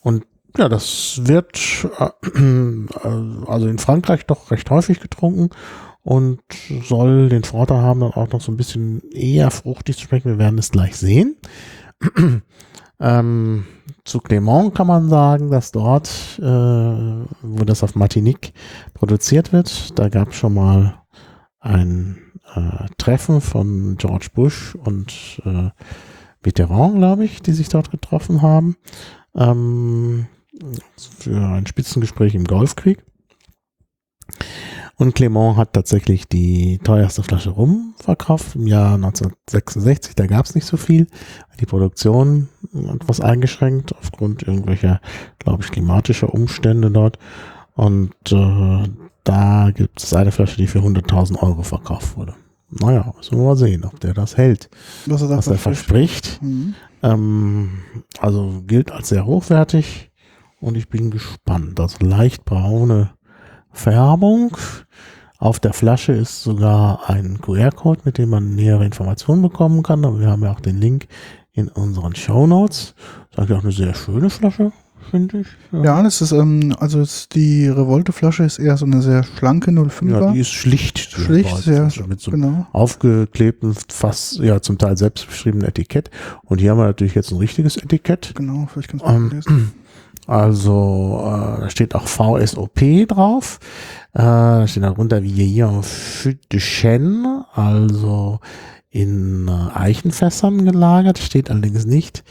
und 0.00 0.24
ja, 0.56 0.68
das 0.68 1.20
wird 1.24 1.86
äh, 1.98 2.10
also 3.46 3.68
in 3.68 3.78
Frankreich 3.78 4.26
doch 4.26 4.50
recht 4.50 4.70
häufig 4.70 5.00
getrunken 5.00 5.50
und 6.02 6.40
soll 6.84 7.28
den 7.28 7.44
Vorteil 7.44 7.78
haben, 7.78 8.00
dann 8.00 8.12
auch 8.12 8.30
noch 8.30 8.40
so 8.40 8.52
ein 8.52 8.56
bisschen 8.56 9.02
eher 9.10 9.50
fruchtig 9.50 9.96
zu 9.96 10.04
schmecken. 10.04 10.30
Wir 10.30 10.38
werden 10.38 10.58
es 10.58 10.70
gleich 10.70 10.96
sehen. 10.96 11.36
ähm, 13.00 13.66
zu 14.04 14.20
Clement 14.20 14.74
kann 14.74 14.86
man 14.86 15.08
sagen, 15.08 15.50
dass 15.50 15.72
dort, 15.72 16.08
äh, 16.38 16.44
wo 16.44 17.64
das 17.64 17.82
auf 17.82 17.96
Martinique 17.96 18.52
produziert 18.94 19.52
wird, 19.52 19.98
da 19.98 20.08
gab 20.08 20.30
es 20.30 20.36
schon 20.36 20.54
mal 20.54 21.02
ein 21.66 22.18
äh, 22.54 22.86
Treffen 22.98 23.40
von 23.40 23.96
George 23.98 24.28
Bush 24.34 24.74
und 24.74 25.42
äh, 25.44 25.70
Mitterrand, 26.44 26.96
glaube 26.96 27.24
ich, 27.24 27.42
die 27.42 27.52
sich 27.52 27.68
dort 27.68 27.90
getroffen 27.90 28.40
haben, 28.40 28.76
ähm, 29.36 30.26
für 30.96 31.36
ein 31.36 31.66
Spitzengespräch 31.66 32.34
im 32.34 32.44
Golfkrieg. 32.44 33.04
Und 34.98 35.14
Clement 35.14 35.56
hat 35.56 35.74
tatsächlich 35.74 36.26
die 36.26 36.78
teuerste 36.78 37.22
Flasche 37.22 37.50
Rum 37.50 37.94
verkauft 37.98 38.56
im 38.56 38.66
Jahr 38.66 38.94
1966. 38.94 40.14
Da 40.14 40.26
gab 40.26 40.46
es 40.46 40.54
nicht 40.54 40.64
so 40.64 40.78
viel. 40.78 41.06
Die 41.60 41.66
Produktion 41.66 42.48
etwas 42.72 43.20
eingeschränkt 43.20 43.94
aufgrund 43.94 44.42
irgendwelcher, 44.44 45.02
glaube 45.38 45.64
ich, 45.64 45.70
klimatischer 45.70 46.32
Umstände 46.32 46.90
dort. 46.90 47.18
Und 47.74 48.14
äh, 48.32 48.88
da 49.26 49.70
gibt 49.74 50.02
es 50.02 50.14
eine 50.14 50.30
Flasche, 50.32 50.56
die 50.56 50.66
für 50.66 50.78
100.000 50.78 51.42
Euro 51.42 51.62
verkauft 51.62 52.16
wurde. 52.16 52.34
Naja, 52.68 53.12
müssen 53.16 53.38
wir 53.38 53.44
mal 53.44 53.56
sehen, 53.56 53.84
ob 53.84 53.98
der 54.00 54.14
das 54.14 54.36
hält, 54.36 54.68
Was 55.06 55.22
er 55.22 55.30
was 55.30 55.46
er 55.46 55.56
verspricht. 55.58 56.26
verspricht. 56.26 56.42
Mhm. 56.42 56.74
Ähm, 57.02 57.70
also 58.20 58.62
gilt 58.66 58.90
als 58.90 59.08
sehr 59.08 59.26
hochwertig 59.26 60.10
und 60.60 60.76
ich 60.76 60.88
bin 60.88 61.10
gespannt. 61.10 61.78
Also 61.78 61.98
leicht 62.04 62.44
braune 62.44 63.10
Färbung. 63.72 64.56
Auf 65.38 65.60
der 65.60 65.74
Flasche 65.74 66.12
ist 66.12 66.42
sogar 66.42 67.10
ein 67.10 67.40
QR-Code, 67.40 68.02
mit 68.04 68.18
dem 68.18 68.30
man 68.30 68.54
nähere 68.54 68.86
Informationen 68.86 69.42
bekommen 69.42 69.82
kann. 69.82 70.04
Aber 70.04 70.18
wir 70.18 70.28
haben 70.30 70.42
ja 70.42 70.52
auch 70.52 70.60
den 70.60 70.78
Link 70.78 71.08
in 71.52 71.68
unseren 71.68 72.14
Show 72.14 72.46
Notes. 72.46 72.94
Das 72.96 73.32
ist 73.32 73.38
eigentlich 73.38 73.58
auch 73.58 73.62
eine 73.64 73.72
sehr 73.72 73.94
schöne 73.94 74.30
Flasche, 74.30 74.72
finde 75.10 75.40
ich. 75.40 75.46
Ja, 75.72 76.02
das 76.02 76.20
ist, 76.20 76.32
ähm, 76.32 76.74
also 76.78 77.00
es, 77.00 77.28
die 77.28 77.68
Revolte-Flasche 77.68 78.44
ist 78.44 78.58
eher 78.58 78.76
so 78.76 78.86
eine 78.86 79.02
sehr 79.02 79.24
schlanke 79.24 79.70
05er. 79.70 80.10
Ja, 80.10 80.32
die 80.32 80.40
ist 80.40 80.50
schlicht. 80.50 80.98
Schlicht, 80.98 81.56
sehr, 81.58 81.84
Also 81.84 82.06
mit 82.06 82.20
so 82.20 82.30
einem 82.30 82.42
genau. 82.42 82.66
aufgeklebten, 82.72 83.74
fast, 83.88 84.38
ja, 84.38 84.60
zum 84.60 84.78
Teil 84.78 84.96
selbstbeschriebenen 84.96 85.68
Etikett. 85.68 86.10
Und 86.44 86.60
hier 86.60 86.70
haben 86.70 86.78
wir 86.78 86.86
natürlich 86.86 87.14
jetzt 87.14 87.30
ein 87.32 87.38
richtiges 87.38 87.76
Etikett. 87.76 88.32
Genau, 88.34 88.68
vielleicht 88.72 88.88
kannst 88.90 89.04
du 89.04 89.10
Ähm, 89.10 89.28
mal 89.28 89.34
lesen. 89.34 89.72
Also, 90.26 91.20
äh, 91.22 91.60
da 91.60 91.70
steht 91.70 91.94
auch 91.94 92.08
VSOP 92.08 93.06
drauf. 93.06 93.60
Äh, 94.12 94.22
da 94.22 94.66
steht 94.66 94.82
darunter 94.82 95.22
Fût 95.22 96.38
de 96.52 96.58
Chêne, 96.58 97.44
also 97.54 98.40
in 98.90 99.46
äh, 99.46 99.78
Eichenfässern 99.78 100.64
gelagert. 100.64 101.18
Steht 101.18 101.50
allerdings 101.50 101.86
nicht 101.86 102.24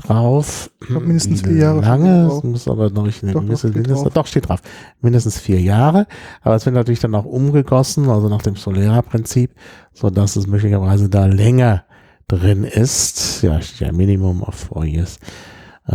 drauf. 0.00 0.70
Glaub, 0.80 1.02
mindestens 1.06 1.42
vier 1.42 1.56
Jahre 1.56 1.80
Lange, 1.80 2.26
es 2.26 2.42
muss 2.42 2.68
aber 2.68 2.90
noch 2.90 3.04
nicht 3.06 3.22
eine 3.22 3.32
Doch, 3.32 3.40
gewisse 3.42 3.68
steht 3.68 3.74
Mindest, 3.82 4.04
drauf. 4.04 4.12
doch 4.14 4.26
steht 4.26 4.48
drauf. 4.48 4.62
Mindestens 5.00 5.38
vier 5.38 5.60
Jahre. 5.60 6.06
Aber 6.42 6.54
es 6.56 6.64
wird 6.66 6.74
natürlich 6.74 7.00
dann 7.00 7.14
auch 7.14 7.24
umgegossen, 7.24 8.08
also 8.08 8.28
nach 8.28 8.42
dem 8.42 8.56
Solera-Prinzip, 8.56 9.54
so 9.92 10.10
dass 10.10 10.36
es 10.36 10.46
möglicherweise 10.46 11.08
da 11.08 11.26
länger 11.26 11.84
drin 12.28 12.64
ist. 12.64 13.42
Ja, 13.42 13.60
steht 13.60 13.80
ja 13.88 13.92
Minimum 13.92 14.42
of 14.42 14.54
four 14.54 14.84
years. 14.84 15.18
Äh, 15.88 15.94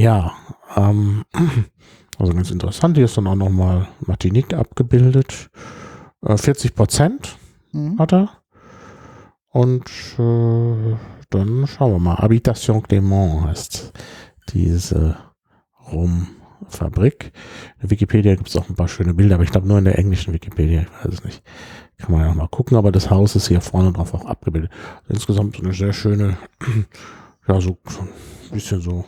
ja, 0.00 0.32
ähm, 0.76 1.24
also 2.18 2.32
ganz 2.32 2.50
interessant. 2.50 2.96
Hier 2.96 3.04
ist 3.04 3.16
dann 3.16 3.26
auch 3.26 3.34
nochmal 3.36 3.88
Martinique 4.06 4.54
abgebildet. 4.54 5.50
Äh, 6.24 6.36
40 6.36 6.74
Prozent 6.74 7.36
Mhm. 7.72 7.98
hat 7.98 8.12
er. 8.12 8.28
Und 9.50 9.84
äh, 10.18 10.96
dann 11.34 11.66
schauen 11.66 11.92
wir 11.92 11.98
mal. 11.98 12.16
Habitation 12.16 12.82
Clément 12.82 13.44
heißt 13.44 13.92
diese 14.50 15.16
Fabrik. 16.68 17.32
In 17.82 17.90
Wikipedia 17.90 18.34
gibt 18.34 18.48
es 18.48 18.56
auch 18.56 18.68
ein 18.68 18.74
paar 18.74 18.88
schöne 18.88 19.14
Bilder, 19.14 19.34
aber 19.34 19.44
ich 19.44 19.50
glaube 19.50 19.68
nur 19.68 19.78
in 19.78 19.84
der 19.84 19.98
englischen 19.98 20.32
Wikipedia, 20.32 20.82
ich 20.82 21.04
weiß 21.04 21.14
es 21.14 21.24
nicht. 21.24 21.42
Kann 21.98 22.12
man 22.12 22.26
ja 22.26 22.34
mal 22.34 22.48
gucken, 22.48 22.76
aber 22.76 22.90
das 22.90 23.10
Haus 23.10 23.36
ist 23.36 23.48
hier 23.48 23.60
vorne 23.60 23.92
drauf 23.92 24.14
auch 24.14 24.24
abgebildet. 24.24 24.70
Insgesamt 25.08 25.58
eine 25.60 25.72
sehr 25.72 25.92
schöne, 25.92 26.36
ja, 27.48 27.60
so 27.60 27.78
ein 28.00 28.08
bisschen 28.52 28.80
so 28.80 29.04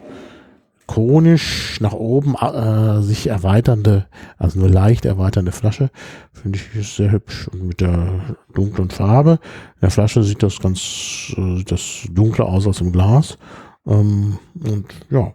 konisch 0.86 1.80
nach 1.80 1.92
oben 1.92 2.34
äh, 2.36 3.02
sich 3.02 3.26
erweiternde, 3.28 4.06
also 4.38 4.60
nur 4.60 4.68
leicht 4.68 5.04
erweiternde 5.04 5.52
Flasche. 5.52 5.90
Finde 6.32 6.58
ich 6.58 6.94
sehr 6.94 7.10
hübsch 7.10 7.48
und 7.48 7.64
mit 7.66 7.80
der 7.80 8.36
dunklen 8.54 8.90
Farbe. 8.90 9.38
In 9.76 9.80
der 9.82 9.90
Flasche 9.90 10.22
sieht 10.22 10.42
das 10.42 10.58
ganz, 10.60 11.32
äh, 11.36 11.56
sieht 11.56 11.70
das 11.72 12.04
dunkler 12.10 12.46
aus 12.46 12.66
als 12.66 12.80
im 12.80 12.92
Glas. 12.92 13.36
Ähm, 13.86 14.38
und 14.54 14.86
ja, 15.10 15.32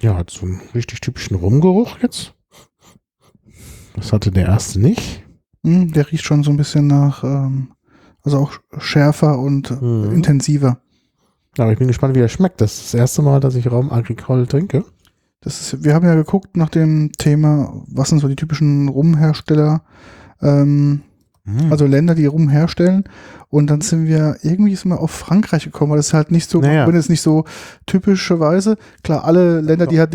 ja, 0.00 0.16
hat 0.16 0.30
so 0.30 0.46
einen 0.46 0.60
richtig 0.74 1.00
typischen 1.00 1.36
Rumgeruch 1.36 1.98
jetzt. 2.02 2.34
Das 3.94 4.12
hatte 4.12 4.30
der 4.30 4.46
erste 4.46 4.80
nicht. 4.80 5.24
Hm, 5.64 5.92
der 5.92 6.10
riecht 6.10 6.24
schon 6.24 6.42
so 6.42 6.50
ein 6.50 6.56
bisschen 6.56 6.86
nach, 6.86 7.22
ähm, 7.24 7.72
also 8.22 8.38
auch 8.38 8.52
schärfer 8.78 9.38
und 9.38 9.70
Mhm. 9.82 10.12
intensiver. 10.14 10.80
Aber 11.60 11.72
ich 11.72 11.78
bin 11.78 11.88
gespannt, 11.88 12.14
wie 12.14 12.20
er 12.20 12.28
schmeckt. 12.28 12.60
Das 12.60 12.74
ist 12.74 12.94
das 12.94 12.94
erste 13.00 13.22
Mal, 13.22 13.40
dass 13.40 13.54
ich 13.54 13.70
Raum 13.70 13.90
Agricole 13.90 14.46
trinke. 14.46 14.84
Das 15.42 15.60
ist, 15.72 15.84
wir 15.84 15.94
haben 15.94 16.04
ja 16.06 16.14
geguckt 16.14 16.56
nach 16.56 16.68
dem 16.68 17.12
Thema, 17.16 17.72
was 17.86 18.10
sind 18.10 18.18
so 18.18 18.28
die 18.28 18.36
typischen 18.36 18.88
Rumhersteller, 18.88 19.82
ähm, 20.42 21.00
Mhm. 21.44 21.72
also 21.72 21.86
Länder, 21.86 22.14
die 22.14 22.26
Rum 22.26 22.50
herstellen. 22.50 23.04
Und 23.48 23.68
dann 23.70 23.80
sind 23.80 24.06
wir 24.06 24.36
irgendwie 24.42 24.76
sind 24.76 24.90
wir 24.90 25.00
auf 25.00 25.10
Frankreich 25.10 25.64
gekommen, 25.64 25.90
weil 25.90 25.96
das 25.98 26.08
ist 26.08 26.12
halt 26.14 26.30
nicht 26.30 26.50
so, 26.50 26.60
Naja. 26.60 26.86
wenn 26.86 26.94
es 26.94 27.08
nicht 27.08 27.22
so 27.22 27.44
typischerweise, 27.86 28.76
klar, 29.02 29.24
alle 29.24 29.60
Länder, 29.60 29.86
die 29.86 29.98
halt 29.98 30.14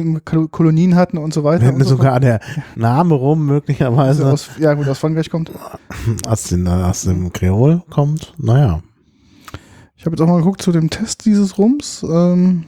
Kolonien 0.51 0.95
hatten 0.95 1.17
und 1.17 1.33
so 1.33 1.43
weiter. 1.43 1.73
Und 1.73 1.81
so 1.83 1.89
sogar 1.97 2.19
der 2.19 2.39
Name 2.75 3.15
rum 3.15 3.45
möglicherweise 3.45 4.31
aus, 4.31 4.49
ja 4.59 4.73
gut, 4.75 4.87
aus 4.87 4.99
Frankreich 4.99 5.29
kommt. 5.29 5.51
aus, 6.27 6.43
den, 6.43 6.67
aus 6.67 7.01
dem 7.01 7.33
Kreol 7.33 7.81
kommt. 7.89 8.33
Naja. 8.37 8.81
Ich 10.05 10.07
habe 10.07 10.17
jetzt 10.17 10.21
auch 10.21 10.31
mal 10.31 10.37
geguckt 10.37 10.61
zu 10.61 10.71
dem 10.71 10.91
Test 10.91 11.25
dieses 11.25 11.57
Rums, 11.57 12.03
ähm, 12.07 12.65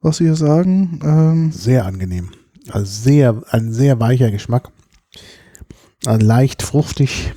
was 0.00 0.18
sie 0.18 0.24
hier 0.26 0.36
sagen. 0.36 1.00
Ähm, 1.02 1.50
Sehr 1.50 1.84
angenehm. 1.84 2.30
Also 2.70 2.84
sehr, 2.84 3.42
ein 3.50 3.72
sehr 3.72 3.98
weicher 3.98 4.30
Geschmack. 4.30 4.70
Also 6.06 6.24
leicht 6.24 6.62
fruchtig. 6.62 7.34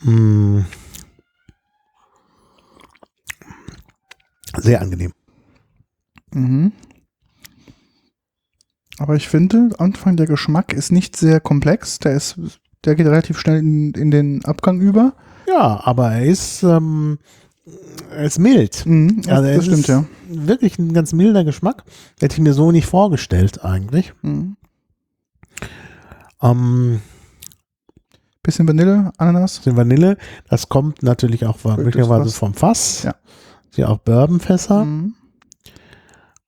Mm. 0.00 0.60
Sehr 4.56 4.80
angenehm. 4.80 5.12
mhm. 6.32 6.72
Aber 8.96 9.14
ich 9.16 9.28
finde, 9.28 9.68
Anfang 9.76 10.16
der 10.16 10.26
Geschmack 10.26 10.72
ist 10.72 10.90
nicht 10.90 11.16
sehr 11.16 11.38
komplex. 11.38 11.98
Der 11.98 12.14
ist, 12.14 12.40
der 12.86 12.94
geht 12.94 13.08
relativ 13.08 13.38
schnell 13.38 13.58
in, 13.58 13.92
in 13.92 14.10
den 14.10 14.42
Abgang 14.46 14.80
über. 14.80 15.14
Ja, 15.48 15.80
aber 15.84 16.12
er 16.12 16.24
ist, 16.24 16.62
ähm, 16.62 17.18
er 18.10 18.24
ist 18.24 18.38
mild. 18.38 18.84
Mhm, 18.86 19.22
Also 19.28 19.42
das 19.42 19.56
es 19.58 19.64
stimmt, 19.64 19.78
ist 19.80 19.88
ja. 19.88 20.04
Wirklich 20.28 20.78
ein 20.78 20.92
ganz 20.92 21.12
milder 21.12 21.44
Geschmack. 21.44 21.84
Hätte 22.20 22.34
ich 22.36 22.40
mir 22.40 22.54
so 22.54 22.70
nicht 22.72 22.86
vorgestellt 22.86 23.64
eigentlich. 23.64 24.12
Mhm. 24.22 24.56
Ähm, 26.42 27.00
Bisschen 28.42 28.66
Vanille, 28.66 29.12
Ananas. 29.18 29.60
den 29.60 29.76
Vanille, 29.76 30.16
das 30.48 30.68
kommt 30.68 31.02
natürlich 31.04 31.46
auch 31.46 31.58
das 31.62 31.76
möglicherweise 31.76 32.30
vom 32.32 32.54
Fass. 32.54 33.04
Ja. 33.04 33.14
Hier 33.74 33.88
auch 33.88 33.98
Bourbonfässer. 33.98 34.84
Mhm. 34.84 35.14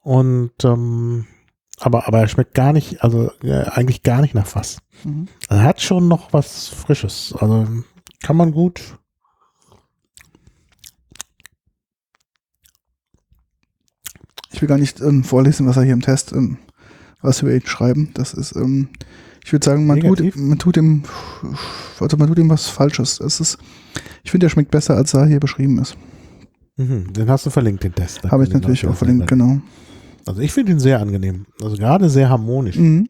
Und 0.00 0.52
ähm, 0.64 1.26
aber, 1.80 2.06
aber 2.08 2.18
er 2.20 2.28
schmeckt 2.28 2.54
gar 2.54 2.72
nicht, 2.72 3.02
also 3.04 3.30
äh, 3.42 3.64
eigentlich 3.64 4.02
gar 4.02 4.20
nicht 4.22 4.34
nach 4.34 4.46
Fass. 4.46 4.78
Mhm. 5.04 5.28
Er 5.48 5.62
hat 5.62 5.80
schon 5.80 6.08
noch 6.08 6.32
was 6.32 6.66
Frisches. 6.68 7.34
Also 7.38 7.66
kann 8.24 8.36
man 8.38 8.52
gut. 8.52 8.80
Ich 14.50 14.62
will 14.62 14.68
gar 14.68 14.78
nicht 14.78 15.00
ähm, 15.02 15.24
vorlesen, 15.24 15.66
was 15.66 15.76
er 15.76 15.82
hier 15.82 15.92
im 15.92 16.00
Test, 16.00 16.32
ähm, 16.32 16.56
was 17.20 17.44
wir 17.44 17.54
ihn 17.54 17.66
schreiben. 17.66 18.12
Das 18.14 18.32
ist, 18.32 18.56
ähm, 18.56 18.88
ich 19.44 19.52
würde 19.52 19.66
sagen, 19.66 19.86
man 19.86 20.00
tut, 20.00 20.36
man 20.36 20.58
tut 20.58 20.78
ihm, 20.78 21.02
also 22.00 22.16
man 22.16 22.28
tut 22.28 22.38
ihm 22.38 22.48
was 22.48 22.66
Falsches. 22.66 23.20
Es 23.20 23.40
ist, 23.40 23.58
ich 24.22 24.30
finde, 24.30 24.46
er 24.46 24.50
schmeckt 24.50 24.70
besser, 24.70 24.96
als 24.96 25.12
er 25.12 25.26
hier 25.26 25.40
beschrieben 25.40 25.78
ist. 25.78 25.98
Mhm, 26.76 27.12
den 27.12 27.28
hast 27.28 27.44
du 27.44 27.50
verlinkt, 27.50 27.84
den 27.84 27.94
Test. 27.94 28.22
Habe 28.24 28.44
ich 28.44 28.50
natürlich 28.50 28.86
auch 28.86 28.96
verlinkt, 28.96 29.26
genau. 29.26 29.60
Also 30.24 30.40
ich 30.40 30.52
finde 30.52 30.72
ihn 30.72 30.80
sehr 30.80 30.98
angenehm. 30.98 31.44
Also 31.60 31.76
gerade 31.76 32.08
sehr 32.08 32.30
harmonisch. 32.30 32.76
Mhm. 32.76 33.06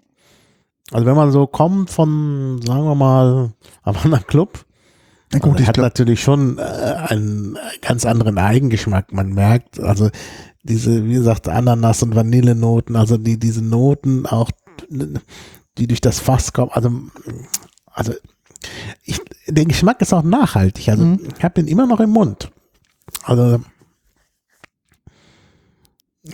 Also 0.90 1.06
wenn 1.06 1.14
man 1.14 1.30
so 1.30 1.46
kommt 1.46 1.90
von, 1.90 2.60
sagen 2.62 2.84
wir 2.84 2.96
mal, 2.96 3.52
Havana 3.84 4.18
Club, 4.18 4.66
Na 5.32 5.38
also 5.38 5.48
gut, 5.48 5.56
er 5.56 5.62
ich 5.62 5.68
hat 5.68 5.74
glaube, 5.74 5.86
natürlich 5.88 6.22
schon 6.22 6.58
äh, 6.58 6.62
einen 6.62 7.58
ganz 7.80 8.04
anderen 8.06 8.38
Eigengeschmack. 8.38 9.12
Man 9.12 9.30
merkt, 9.32 9.80
also 9.80 10.10
diese, 10.62 11.04
wie 11.06 11.14
gesagt, 11.14 11.48
Ananas- 11.48 12.02
und 12.02 12.14
Vanillenoten, 12.14 12.96
also 12.96 13.16
die, 13.16 13.38
diese 13.38 13.62
Noten 13.62 14.26
auch, 14.26 14.50
die 15.78 15.86
durch 15.86 16.00
das 16.00 16.20
Fass 16.20 16.52
kommen, 16.52 16.70
also, 16.72 16.90
also 17.92 18.12
ich, 19.02 19.20
der 19.46 19.64
Geschmack 19.66 20.00
ist 20.00 20.12
auch 20.14 20.22
nachhaltig. 20.22 20.88
Also 20.88 21.04
Mhm. 21.04 21.28
ich 21.36 21.44
habe 21.44 21.54
den 21.54 21.68
immer 21.68 21.86
noch 21.86 22.00
im 22.00 22.10
Mund. 22.10 22.50
Also 23.24 23.60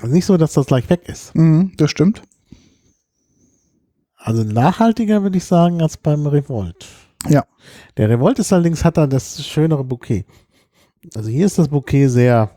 nicht 0.05 0.25
so, 0.25 0.37
dass 0.37 0.53
das 0.53 0.67
gleich 0.67 0.89
weg 0.89 1.09
ist. 1.09 1.35
mhm, 1.35 1.73
das 1.77 1.91
stimmt. 1.91 2.23
Also 4.17 4.45
nachhaltiger 4.45 5.23
würde 5.23 5.39
ich 5.39 5.45
sagen 5.45 5.81
als 5.83 5.97
beim 5.97 6.27
Revolt. 6.27 6.87
Ja. 7.29 7.45
Der 7.97 8.09
Revolt 8.09 8.39
ist 8.39 8.53
allerdings 8.53 8.85
hat 8.85 8.97
er 8.97 9.07
das 9.07 9.45
schönere 9.47 9.85
Bouquet. 9.85 10.25
Also 11.15 11.29
hier 11.31 11.47
ist 11.47 11.59
das 11.59 11.69
Bouquet 11.69 12.09
sehr, 12.09 12.51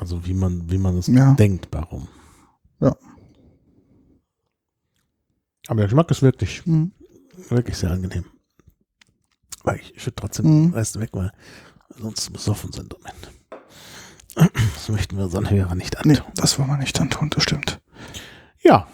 also 0.00 0.24
wie 0.26 0.34
man 0.34 0.70
wie 0.70 0.78
man 0.78 0.98
es 0.98 1.06
Ja. 1.08 1.34
denkt, 1.34 1.68
warum. 1.72 2.08
Ja. 2.80 2.96
Aber 5.66 5.76
der 5.78 5.86
Geschmack 5.86 6.10
ist 6.10 6.22
wirklich 6.22 6.64
Mhm. 6.66 6.92
wirklich 7.48 7.76
sehr 7.76 7.90
angenehm. 7.90 8.24
Aber 9.64 9.76
ich 9.76 9.92
schütte 10.00 10.16
trotzdem 10.16 10.46
Mhm. 10.46 10.62
den 10.70 10.74
Rest 10.74 10.98
weg, 11.00 11.10
weil 11.12 11.32
sonst 11.98 12.30
besoffen 12.32 12.72
sind. 12.72 12.94
am 12.94 13.02
Ende. 13.04 14.50
Das 14.74 14.88
möchten 14.88 15.16
wir 15.16 15.24
unseren 15.24 15.50
Hörern 15.50 15.78
nicht 15.78 15.96
antun. 15.98 16.12
Nee, 16.12 16.20
das 16.36 16.58
wollen 16.58 16.68
wir 16.68 16.76
nicht 16.76 16.98
dann 16.98 17.10
tun, 17.10 17.28
das 17.30 17.42
stimmt. 17.42 17.80
Ja, 18.62 18.86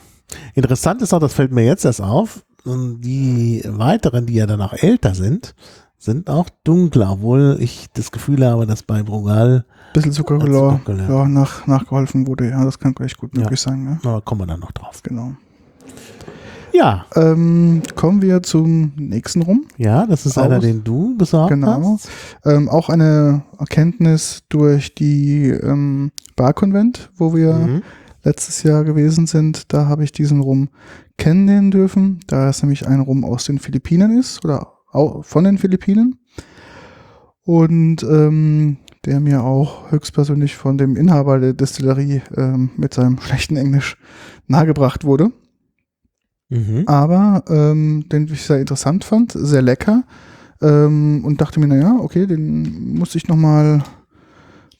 interessant 0.55 1.03
ist 1.03 1.13
auch, 1.13 1.19
das 1.21 1.35
fällt 1.35 1.53
mir 1.53 1.65
jetzt 1.67 1.85
erst 1.85 2.01
auf, 2.01 2.45
und 2.65 3.01
die 3.03 3.63
weiteren, 3.67 4.27
die 4.27 4.35
ja 4.35 4.47
dann 4.47 4.61
auch 4.63 4.73
älter 4.75 5.15
sind, 5.15 5.55
sind 5.99 6.29
auch 6.29 6.49
dunkler, 6.65 7.13
obwohl 7.13 7.57
ich 7.61 7.87
das 7.95 8.13
Gefühl 8.13 8.45
habe, 8.45 8.67
dass 8.67 8.83
bei 8.83 9.03
Brugal, 9.03 9.65
Bisschen 9.95 10.13
Zuckergelor, 10.13 10.81
ja, 11.09 11.27
nach, 11.29 11.67
nachgeholfen 11.67 12.27
wurde. 12.27 12.51
Ja, 12.51 12.65
das 12.65 12.79
kann 12.79 12.95
echt 13.01 13.17
gut 13.17 13.31
Ja. 13.37 13.43
möglich 13.43 13.61
sein. 13.61 13.99
Ja, 14.03 14.11
aber 14.11 14.21
kommen 14.23 14.41
wir 14.43 14.47
dann 14.47 14.61
noch 14.61 14.73
drauf. 14.73 15.03
genau. 15.03 15.33
Ja, 16.73 17.07
Ähm, 17.15 17.83
kommen 17.95 18.21
wir 18.21 18.43
zum 18.43 18.93
nächsten 18.97 19.43
rum. 19.43 19.67
ja, 19.77 20.07
das 20.07 20.27
ist 20.27 20.37
Aus- 20.37 20.45
einer, 20.45 20.59
den 20.59 20.83
du 20.83 21.17
besorgt 21.17 21.51
Genau. 21.51 21.95
hast. 21.95 22.09
Ähm, 22.45 22.69
auch 22.69 22.89
eine 22.89 23.43
Erkenntnis 23.61 24.43
durch 24.49 24.93
die 24.97 25.51
ähm, 25.51 26.11
Barkonvent, 26.35 27.11
wo 27.17 27.33
wir 27.35 27.53
Mhm. 27.55 27.83
Letztes 28.25 28.63
Jahr 28.63 28.85
gewesen 28.85 29.27
sind. 29.27 29.73
Da 29.73 29.87
habe 29.87 30.05
ich 30.05 30.13
diesen 30.13 30.41
Rum 30.41 30.69
kennenlernen 31.17 31.71
dürfen, 31.71 32.21
da 32.27 32.49
es 32.49 32.63
nämlich 32.63 32.87
ein 32.87 33.01
Rum 33.01 33.25
aus 33.25 33.45
den 33.45 33.59
Philippinen 33.59 34.19
ist 34.19 34.45
oder 34.45 34.73
von 35.23 35.45
den 35.45 35.59
Philippinen. 35.59 36.19
Und 37.45 38.03
ähm, 38.03 38.79
der 39.05 39.21
mir 39.21 39.43
auch 39.43 39.91
höchstpersönlich 39.91 40.57
von 40.57 40.79
dem 40.79 40.97
Inhaber 40.97 41.39
der 41.39 41.53
Destillerie 41.53 42.23
ähm, 42.37 42.71
mit 42.77 42.95
seinem 42.95 43.21
schlechten 43.21 43.57
Englisch 43.57 43.97
nahegebracht 44.47 45.05
wurde. 45.05 45.31
Mhm. 46.51 46.85
aber 46.87 47.43
ähm, 47.49 48.05
den 48.11 48.29
ich 48.29 48.43
sehr 48.43 48.61
interessant 48.61 49.03
fand, 49.03 49.33
sehr 49.33 49.63
lecker 49.63 50.05
ähm, 50.61 51.25
und 51.25 51.41
dachte 51.41 51.59
mir, 51.59 51.67
naja, 51.67 51.97
okay, 51.99 52.27
den 52.27 52.97
muss 52.99 53.15
ich 53.15 53.29
nochmal 53.29 53.83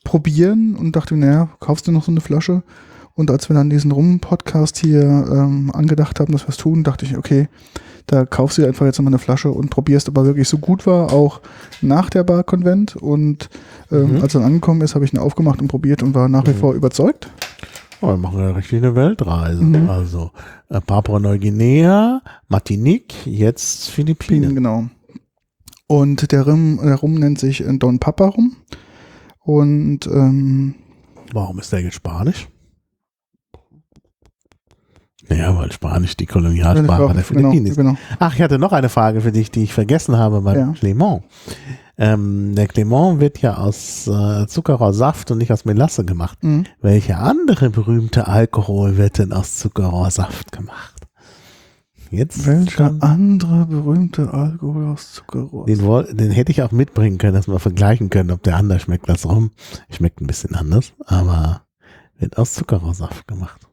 probieren 0.05 0.77
und 0.77 0.95
dachte 0.95 1.15
mir, 1.15 1.27
naja, 1.27 1.49
kaufst 1.61 1.87
du 1.87 1.93
noch 1.93 2.05
so 2.05 2.13
eine 2.13 2.21
Flasche? 2.21 2.63
Und 3.15 3.31
als 3.31 3.49
wir 3.49 3.55
dann 3.55 3.71
diesen 3.71 3.93
Rum-Podcast 3.93 4.77
hier 4.79 5.03
ähm, 5.03 5.71
angedacht 5.73 6.19
haben, 6.19 6.33
dass 6.33 6.43
wir 6.45 6.49
es 6.49 6.57
tun, 6.57 6.83
dachte 6.83 7.05
ich, 7.05 7.17
okay, 7.17 7.49
da 8.07 8.27
kaufst 8.27 8.59
du 8.59 8.67
einfach 8.67 8.85
jetzt 8.87 8.99
nochmal 8.99 9.13
eine 9.13 9.19
Flasche 9.21 9.51
und 9.51 9.71
probierst, 9.71 10.09
ob 10.09 10.17
er 10.19 10.25
wirklich 10.27 10.49
so 10.49 10.59
gut 10.59 10.85
war, 10.87 11.13
auch 11.13 11.41
nach 11.81 12.11
der 12.11 12.25
Bar-Konvent. 12.25 12.97
Und 12.97 13.49
ähm, 13.93 14.17
Mhm. 14.17 14.21
als 14.23 14.35
er 14.35 14.41
dann 14.41 14.49
angekommen 14.49 14.81
ist, 14.83 14.95
habe 14.95 15.05
ich 15.05 15.13
ihn 15.13 15.19
aufgemacht 15.21 15.63
und 15.63 15.69
probiert 15.69 16.03
und 16.03 16.15
war 16.15 16.29
nach 16.29 16.47
wie 16.47 16.51
Mhm. 16.51 16.57
vor 16.59 16.75
überzeugt. 16.75 17.31
Oh, 18.01 18.09
wir 18.09 18.17
machen 18.17 18.41
ja 18.41 18.51
richtig 18.51 18.79
eine 18.83 18.95
Weltreise. 18.97 19.63
Mhm. 19.63 19.89
Also 19.89 20.33
äh, 20.69 20.81
Papua-Neuguinea, 20.81 22.21
Martinique, 22.49 23.15
jetzt 23.27 23.91
Philippinen, 23.91 24.55
genau. 24.55 24.87
Und 25.87 26.33
der 26.33 26.43
Rum, 26.43 26.81
der 26.83 26.97
Rum 26.97 27.15
nennt 27.15 27.39
sich 27.39 27.63
Don 27.79 28.01
Papa 28.01 28.27
Rum. 28.27 28.57
Und 29.41 30.07
ähm, 30.09 30.75
Warum 31.33 31.59
ist 31.61 31.73
der 31.73 31.81
jetzt 31.81 31.95
Spanisch? 31.95 32.49
Ja, 35.29 35.57
weil 35.57 35.73
Spanisch 35.73 36.17
die 36.17 36.27
Kolonialsprache 36.27 37.15
der 37.15 37.25
Philippinen 37.25 37.67
ist. 37.67 37.77
Genau. 37.77 37.97
Ach, 38.19 38.35
ich 38.35 38.43
hatte 38.43 38.59
noch 38.59 38.73
eine 38.73 38.89
Frage 38.89 39.21
für 39.21 39.33
dich, 39.33 39.51
die 39.51 39.63
ich 39.63 39.73
vergessen 39.73 40.17
habe 40.17 40.43
beim 40.43 40.59
Ja. 40.59 40.73
Clement. 40.73 41.23
Ähm, 41.97 42.55
der 42.55 42.67
Clement 42.67 43.21
wird 43.21 43.39
ja 43.41 43.57
aus 43.57 44.07
äh, 44.09 44.47
Zuckerrohrsaft 44.47 45.31
und 45.31 45.39
nicht 45.39 45.53
aus 45.53 45.65
Melasse 45.65 46.05
gemacht. 46.05 46.43
Mhm. 46.43 46.65
Welcher 46.83 47.21
andere 47.21 47.71
berühmte 47.71 48.27
Alkohol 48.27 48.97
wird 48.97 49.19
denn 49.19 49.33
aus 49.33 49.57
Zuckerrohrsaft 49.59 50.51
gemacht? 50.53 50.95
Jetzt 52.11 52.47
Welcher 52.47 52.95
andere 53.01 53.67
berühmte 53.67 54.33
Alkohol 54.33 54.87
aus 54.93 55.13
Zuckerrohr? 55.13 55.67
den, 55.67 56.17
den 56.17 56.31
hätte 56.31 56.53
ich 56.53 56.63
auch 56.63 56.71
mitbringen 56.71 57.19
können, 57.19 57.35
dass 57.35 57.49
wir 57.49 57.59
vergleichen 57.59 58.11
können, 58.11 58.31
ob 58.31 58.43
der 58.43 58.57
anders 58.57 58.83
schmeckt 58.83 59.09
als 59.09 59.27
rum. 59.29 59.51
Schmeckt 59.91 60.21
ein 60.21 60.27
bisschen 60.27 60.55
anders, 60.55 60.93
aber 61.07 61.63
wird 62.19 62.39
aus 62.39 62.53
Zuckerrohrsaft 62.55 63.27
gemacht. 63.27 63.64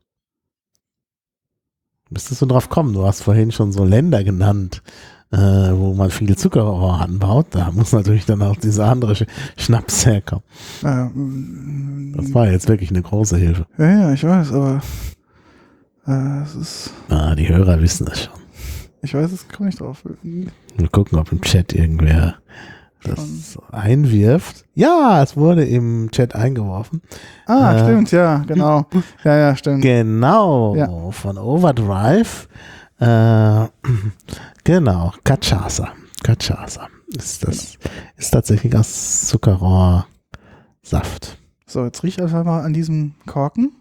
Müsstest 2.11 2.41
du 2.41 2.45
drauf 2.45 2.69
kommen? 2.69 2.93
Du 2.93 3.05
hast 3.05 3.23
vorhin 3.23 3.51
schon 3.51 3.71
so 3.71 3.83
Länder 3.85 4.23
genannt, 4.23 4.83
äh, 5.31 5.37
wo 5.37 5.93
man 5.93 6.09
viel 6.11 6.37
Zuckerrohr 6.37 6.99
anbaut. 7.01 7.47
Da 7.51 7.71
muss 7.71 7.93
natürlich 7.93 8.25
dann 8.25 8.41
auch 8.41 8.57
dieser 8.57 8.85
andere 8.89 9.15
Sch 9.15 9.25
Schnaps 9.57 10.05
herkommen. 10.05 10.43
Mm, 10.83 12.13
Das 12.17 12.33
war 12.33 12.51
jetzt 12.51 12.67
wirklich 12.67 12.89
eine 12.89 13.01
große 13.01 13.37
Hilfe. 13.37 13.65
ja, 13.77 13.89
ja, 13.91 14.13
ich 14.13 14.23
weiß, 14.23 14.51
aber 14.51 14.81
äh, 16.07 16.41
es 16.43 16.55
ist, 16.55 16.89
Ah, 17.09 17.33
die 17.35 17.47
Hörer 17.47 17.81
wissen 17.81 18.07
es 18.11 18.23
schon. 18.25 18.33
ich 19.01 19.13
weiß, 19.13 19.31
es 19.31 19.47
komme 19.47 19.67
nicht 19.67 19.79
drauf. 19.79 20.03
Wir 20.23 20.89
gucken, 20.89 21.17
ob 21.17 21.31
im 21.31 21.41
Chat 21.41 21.73
irgendwer 21.73 22.35
das 23.03 23.57
einwirft. 23.71 24.65
Ja, 24.73 25.21
es 25.23 25.35
wurde 25.35 25.65
im 25.65 26.09
Chat 26.11 26.35
eingeworfen. 26.35 27.01
Ah, 27.45 27.73
Äh. 27.75 27.83
stimmt, 27.83 28.11
ja, 28.11 28.37
genau. 28.47 28.85
Ja, 29.23 29.37
ja, 29.37 29.55
stimmt. 29.55 29.81
Genau, 29.81 30.75
Ja. 30.75 31.11
von 31.11 31.37
Overdrive. 31.37 32.47
Äh, 32.99 33.65
genau, 34.63 35.13
Cachaça. 35.23 35.89
Cachaça. 36.23 36.87
Ist 37.17 37.45
das 37.45 37.77
ist 38.15 38.31
tatsächlich 38.31 38.73
aus 38.75 39.27
Zuckerrohrsaft. 39.27 40.05
So, 41.65 41.83
jetzt 41.83 42.03
riech 42.03 42.21
einfach 42.21 42.43
mal 42.45 42.61
an 42.63 42.73
diesem 42.73 43.15
Korken. 43.25 43.71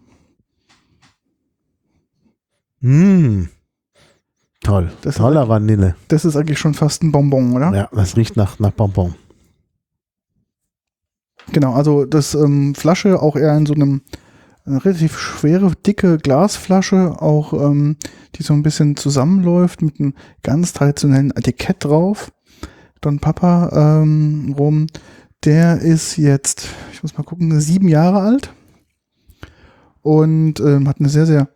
Mm. 2.81 3.45
Toll. 4.63 4.91
Das 5.01 5.15
Toller 5.15 5.49
Vanille. 5.49 5.95
Das 6.07 6.23
ist 6.23 6.35
eigentlich 6.35 6.59
schon 6.59 6.73
fast 6.73 7.03
ein 7.03 7.11
Bonbon, 7.11 7.53
oder? 7.53 7.73
Ja, 7.73 7.89
das 7.91 8.15
riecht 8.15 8.37
nach, 8.37 8.59
nach 8.59 8.71
Bonbon. 8.71 9.15
Genau, 11.51 11.73
also 11.73 12.05
das 12.05 12.35
ähm, 12.35 12.75
Flasche 12.75 13.21
auch 13.21 13.35
eher 13.35 13.57
in 13.57 13.65
so 13.65 13.73
einem 13.73 14.01
eine 14.65 14.83
relativ 14.85 15.17
schwere, 15.17 15.71
dicke 15.85 16.17
Glasflasche, 16.17 17.19
auch 17.19 17.53
ähm, 17.53 17.97
die 18.35 18.43
so 18.43 18.53
ein 18.53 18.63
bisschen 18.63 18.95
zusammenläuft 18.95 19.81
mit 19.81 19.99
einem 19.99 20.13
ganz 20.43 20.73
traditionellen 20.73 21.31
Etikett 21.31 21.83
drauf. 21.83 22.31
Don 23.01 23.19
Papa 23.19 24.01
ähm, 24.01 24.53
rum, 24.57 24.87
der 25.43 25.79
ist 25.79 26.17
jetzt, 26.17 26.67
ich 26.93 27.01
muss 27.01 27.17
mal 27.17 27.23
gucken, 27.23 27.59
sieben 27.59 27.87
Jahre 27.87 28.19
alt 28.19 28.53
und 30.03 30.59
ähm, 30.59 30.87
hat 30.87 30.99
eine 30.99 31.09
sehr, 31.09 31.25
sehr 31.25 31.49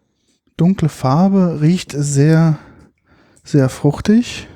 dunkle 0.57 0.89
Farbe, 0.89 1.59
riecht 1.61 1.93
sehr, 1.95 2.57
sehr 3.45 3.69
fruchtig. 3.69 4.49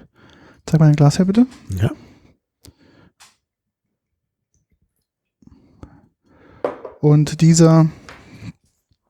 Zeig 0.65 0.79
mal 0.79 0.87
dein 0.87 0.95
Glas 0.95 1.19
her, 1.19 1.25
bitte. 1.25 1.45
Ja. 1.77 1.91
Und 6.99 7.39
dieser, 7.39 7.87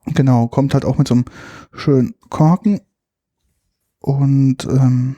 genau, 0.06 0.46
kommt 0.46 0.74
halt 0.74 0.84
auch 0.84 0.96
mit 0.96 1.08
so 1.08 1.14
einem 1.14 1.24
schönen 1.72 2.14
Korken. 2.28 2.80
Und 3.98 4.64
ähm, 4.64 5.16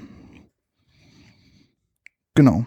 genau. 2.34 2.64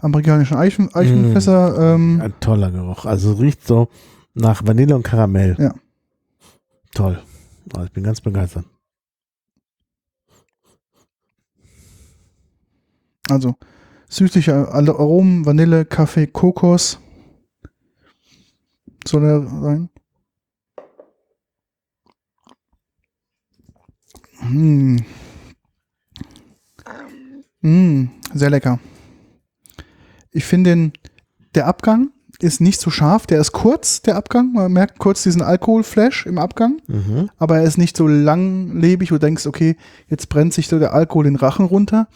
Amerikanischen 0.00 0.56
Eichen, 0.56 0.94
Eichenfässer. 0.94 1.94
Ähm, 1.94 2.20
Ein 2.20 2.38
toller 2.40 2.70
Geruch. 2.70 3.06
Also 3.06 3.32
riecht 3.32 3.66
so 3.66 3.88
nach 4.34 4.64
Vanille 4.64 4.94
und 4.94 5.02
Karamell. 5.02 5.56
Ja. 5.58 5.74
Toll. 6.92 7.22
Also 7.74 7.86
ich 7.86 7.92
bin 7.92 8.04
ganz 8.04 8.20
begeistert. 8.20 8.64
Also 13.28 13.56
süßliche 14.08 14.54
Aromen, 14.68 15.44
Vanille, 15.44 15.84
Kaffee, 15.84 16.26
Kokos. 16.26 17.00
Soll 19.06 19.24
er 19.24 19.46
sein? 19.60 19.88
Mm. 24.42 24.98
Mm, 27.62 28.10
sehr 28.32 28.50
lecker. 28.50 28.78
Ich 30.30 30.44
finde 30.44 30.70
den, 30.70 30.92
der 31.54 31.66
Abgang 31.66 32.12
ist 32.40 32.60
nicht 32.60 32.80
so 32.80 32.90
scharf, 32.90 33.26
der 33.26 33.40
ist 33.40 33.52
kurz, 33.52 34.02
der 34.02 34.16
Abgang. 34.16 34.52
Man 34.52 34.72
merkt 34.72 34.98
kurz 34.98 35.22
diesen 35.22 35.42
Alkoholflash 35.42 36.26
im 36.26 36.38
Abgang 36.38 36.76
Mhm. 36.86 37.30
aber 37.38 37.58
er 37.58 37.64
ist 37.64 37.78
nicht 37.78 37.96
so 37.96 38.06
langlebig, 38.06 39.10
wo 39.10 39.16
du 39.16 39.20
denkst, 39.20 39.46
okay, 39.46 39.76
jetzt 40.08 40.28
brennt 40.28 40.52
sich 40.54 40.68
so 40.68 40.78
der 40.78 40.92
Alkohol 40.92 41.24
den 41.24 41.36
Rachen 41.36 41.64
runter, 41.66 42.08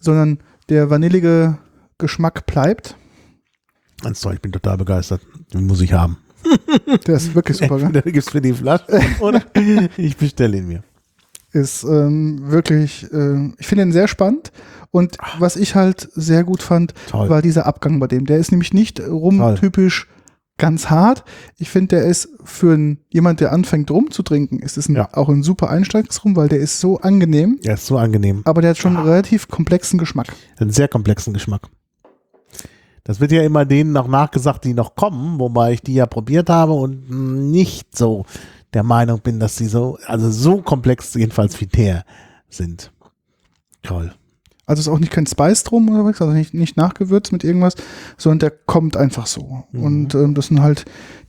sondern 0.00 0.38
der 0.68 0.90
vanillige 0.90 1.58
Geschmack 1.98 2.46
bleibt. 2.46 2.96
Ganz 4.02 4.20
toll, 4.20 4.34
ich 4.34 4.40
bin 4.40 4.52
total 4.52 4.76
begeistert. 4.78 5.20
Den 5.52 5.66
muss 5.66 5.80
ich 5.82 5.92
haben. 5.92 6.16
Der 7.06 7.16
ist 7.16 7.34
wirklich 7.34 7.58
super? 7.58 7.78
Entweder 7.80 8.10
gibt's 8.10 8.30
für 8.30 8.40
die 8.40 8.54
Flasche 8.54 8.86
oder 9.20 9.42
ich 9.98 10.16
bestelle 10.16 10.56
ihn 10.56 10.68
mir. 10.68 10.82
Ist 11.52 11.84
ähm, 11.84 12.38
wirklich, 12.50 13.06
äh, 13.12 13.52
ich 13.58 13.66
finde 13.66 13.82
ihn 13.84 13.92
sehr 13.92 14.08
spannend. 14.08 14.52
Und 14.90 15.18
was 15.38 15.56
ich 15.56 15.74
halt 15.74 16.08
sehr 16.14 16.42
gut 16.44 16.62
fand, 16.62 16.94
Toll. 17.08 17.28
war 17.28 17.42
dieser 17.42 17.66
Abgang 17.66 18.00
bei 18.00 18.06
dem. 18.08 18.26
Der 18.26 18.38
ist 18.38 18.50
nämlich 18.50 18.72
nicht 18.74 19.00
rumtypisch 19.00 20.08
ganz 20.58 20.90
hart. 20.90 21.24
Ich 21.56 21.70
finde, 21.70 21.96
der 21.96 22.04
ist 22.04 22.28
für 22.44 22.74
einen, 22.74 22.98
jemand, 23.08 23.40
der 23.40 23.52
anfängt 23.52 23.90
rum 23.90 24.10
zu 24.10 24.22
trinken, 24.22 24.58
ist 24.58 24.76
es 24.76 24.88
ein, 24.88 24.96
Ja. 24.96 25.08
auch 25.14 25.28
ein 25.30 25.42
super 25.42 25.70
Einsteigsrum, 25.70 26.36
weil 26.36 26.48
der 26.48 26.58
ist 26.58 26.80
so 26.80 26.98
angenehm, 27.00 27.58
Er 27.62 27.74
ist 27.74 27.86
so 27.86 27.96
angenehm. 27.96 28.42
aber 28.44 28.60
der 28.60 28.70
hat 28.70 28.76
schon 28.78 28.96
einen 28.96 29.06
relativ 29.06 29.48
komplexen 29.48 29.98
Geschmack. 29.98 30.34
Einen 30.58 30.70
sehr 30.70 30.88
komplexen 30.88 31.32
Geschmack. 31.32 31.68
Das 33.04 33.20
wird 33.20 33.32
ja 33.32 33.42
immer 33.42 33.64
denen 33.64 33.92
noch 33.92 34.06
nachgesagt, 34.08 34.64
die 34.64 34.74
noch 34.74 34.94
kommen, 34.96 35.40
wobei 35.40 35.72
ich 35.72 35.80
die 35.82 35.94
ja 35.94 36.04
probiert 36.06 36.50
habe 36.50 36.72
und 36.74 37.08
nicht 37.50 37.96
so 37.96 38.26
der 38.74 38.82
Meinung 38.82 39.20
bin, 39.20 39.40
dass 39.40 39.56
sie 39.56 39.66
so, 39.66 39.98
also 40.06 40.30
so 40.30 40.60
komplex 40.60 41.14
jedenfalls 41.14 41.58
wie 41.60 41.66
der 41.66 42.04
sind. 42.50 42.92
Toll. 43.82 44.12
Also 44.70 44.80
ist 44.80 44.88
auch 44.88 44.98
nicht 44.98 45.12
kein 45.12 45.26
Spice 45.26 45.64
drum 45.64 45.88
oder 45.90 46.04
was, 46.04 46.20
also 46.20 46.32
nicht, 46.32 46.54
nicht 46.54 46.76
nachgewürzt 46.76 47.32
mit 47.32 47.44
irgendwas, 47.44 47.74
sondern 48.16 48.38
der 48.38 48.50
kommt 48.50 48.96
einfach 48.96 49.26
so. 49.26 49.64
Mhm. 49.72 49.82
Und 49.82 50.14
ähm, 50.14 50.34
das 50.34 50.46
sind 50.46 50.62
halt 50.62 50.84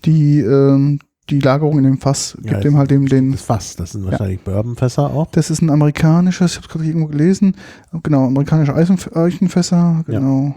die, 0.06 0.40
ähm, 0.40 1.00
die 1.30 1.40
Lagerung 1.40 1.78
in 1.78 1.84
dem 1.84 1.98
Fass, 1.98 2.38
Ja, 2.44 2.52
gibt 2.52 2.64
dem 2.64 2.78
halt 2.78 2.92
dem 2.92 3.08
den. 3.08 3.32
Das 3.32 3.42
Fass, 3.42 3.76
das 3.76 3.92
sind 3.92 4.06
wahrscheinlich 4.06 4.42
Bourbonfässer 4.42 5.10
auch. 5.10 5.32
Das 5.32 5.50
ist 5.50 5.62
ein 5.62 5.70
amerikanisches, 5.70 6.52
ich 6.52 6.58
habe 6.58 6.68
es 6.68 6.74
gerade 6.74 6.86
irgendwo 6.86 7.08
gelesen, 7.08 7.56
genau, 8.04 8.28
amerikanische 8.28 8.76
Eichenfässer, 8.76 10.04
genau. 10.08 10.56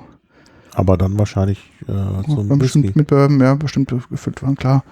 Aber 0.74 0.96
dann 0.98 1.18
wahrscheinlich 1.18 1.72
äh, 1.82 2.24
zum 2.28 2.48
Dann 2.48 2.58
bestimmt 2.58 2.96
mit 2.96 3.06
Bourbon, 3.06 3.40
ja, 3.40 3.54
bestimmt 3.54 3.94
gefüllt 4.10 4.42
waren, 4.42 4.56
klar. 4.56 4.84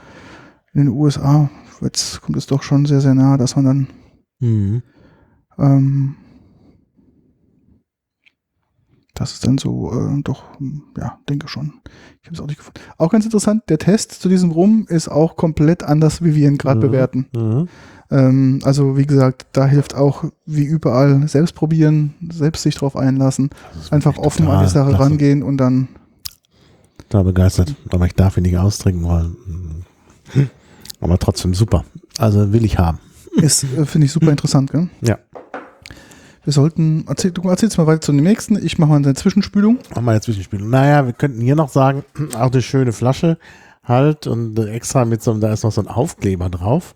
In 0.74 0.84
den 0.84 0.88
USA 0.88 1.50
jetzt 1.82 2.22
kommt 2.22 2.36
es 2.36 2.46
doch 2.46 2.62
schon 2.62 2.86
sehr, 2.86 3.00
sehr 3.00 3.14
nah, 3.14 3.36
dass 3.36 3.56
man 3.56 3.64
dann 3.64 3.86
Mhm. 4.42 4.82
Ähm, 5.58 6.16
das 9.22 9.34
ist 9.34 9.46
dann 9.46 9.56
so, 9.58 9.92
äh, 9.92 10.22
doch, 10.22 10.42
hm, 10.58 10.82
ja, 10.98 11.18
denke 11.28 11.48
schon. 11.48 11.72
Ich 12.20 12.26
habe 12.28 12.34
es 12.34 12.40
auch 12.40 12.46
nicht 12.46 12.58
gefunden. 12.58 12.80
Auch 12.98 13.10
ganz 13.10 13.24
interessant, 13.24 13.62
der 13.68 13.78
Test 13.78 14.12
zu 14.20 14.28
diesem 14.28 14.50
Rum 14.50 14.86
ist 14.88 15.08
auch 15.08 15.36
komplett 15.36 15.82
anders, 15.82 16.22
wie 16.22 16.34
wir 16.34 16.48
ihn 16.48 16.58
gerade 16.58 16.78
Mhm. 16.78 16.80
bewerten. 16.90 17.26
Mhm. 17.34 17.68
Ähm, 18.10 18.58
also, 18.64 18.96
wie 18.96 19.06
gesagt, 19.06 19.46
da 19.52 19.66
hilft 19.66 19.94
auch, 19.94 20.24
wie 20.44 20.64
überall, 20.64 21.26
selbst 21.28 21.54
probieren, 21.54 22.14
selbst 22.30 22.62
sich 22.62 22.74
drauf 22.74 22.96
einlassen, 22.96 23.50
einfach 23.90 24.18
offen 24.18 24.46
an 24.48 24.64
die 24.64 24.70
Sache 24.70 24.90
klasse. 24.90 25.02
rangehen 25.04 25.42
und 25.42 25.56
dann, 25.56 25.88
Total 27.08 27.24
begeistert. 27.24 27.74
Aber 27.90 28.06
ich 28.06 28.14
darf 28.14 28.36
ihn 28.38 28.42
nicht 28.44 28.56
austrinken 28.58 29.02
wollen. 29.04 29.36
Aber 31.00 31.18
trotzdem 31.18 31.52
super. 31.54 31.84
Also 32.18 32.52
will 32.52 32.64
ich 32.64 32.78
haben. 32.78 32.98
ist, 33.36 33.64
äh, 33.64 33.84
finde 33.86 34.06
ich 34.06 34.12
super 34.12 34.30
interessant, 34.30 34.70
gell? 34.70 34.88
Ja. 35.02 35.18
Wir 36.44 36.52
sollten, 36.52 37.04
erzähl, 37.06 37.30
du 37.30 37.48
erzählst 37.48 37.78
mal 37.78 37.86
weiter 37.86 38.00
zu 38.00 38.12
dem 38.12 38.24
nächsten, 38.24 38.64
ich 38.64 38.78
mache 38.78 38.90
mal 38.90 38.96
eine 38.96 39.14
Zwischenspülung. 39.14 39.78
Machen 39.90 40.04
wir 40.04 40.14
jetzt 40.14 40.24
Zwischenspiel. 40.24 40.60
Naja, 40.60 41.06
wir 41.06 41.12
könnten 41.12 41.40
hier 41.40 41.54
noch 41.54 41.68
sagen, 41.68 42.04
auch 42.34 42.50
eine 42.50 42.62
schöne 42.62 42.92
Flasche 42.92 43.38
halt 43.84 44.26
und 44.26 44.58
extra 44.58 45.04
mit 45.04 45.22
so 45.22 45.30
einem, 45.30 45.40
da 45.40 45.52
ist 45.52 45.62
noch 45.62 45.72
so 45.72 45.80
ein 45.80 45.88
Aufkleber 45.88 46.50
drauf. 46.50 46.94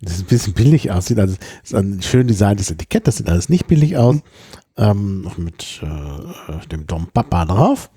Das 0.00 0.20
ein 0.20 0.26
bisschen 0.26 0.52
billig 0.52 0.90
aussieht. 0.92 1.18
Also 1.18 1.36
ist 1.64 1.74
ein 1.74 2.00
schön 2.02 2.28
designtes 2.28 2.70
Etikett, 2.70 3.08
das 3.08 3.16
sieht 3.16 3.28
alles 3.28 3.48
nicht 3.48 3.66
billig 3.66 3.96
aus. 3.96 4.16
Ähm, 4.76 5.22
noch 5.22 5.38
mit 5.38 5.80
äh, 5.82 6.66
dem 6.68 6.86
Dom 6.86 7.08
Papa 7.12 7.44
drauf. 7.46 7.90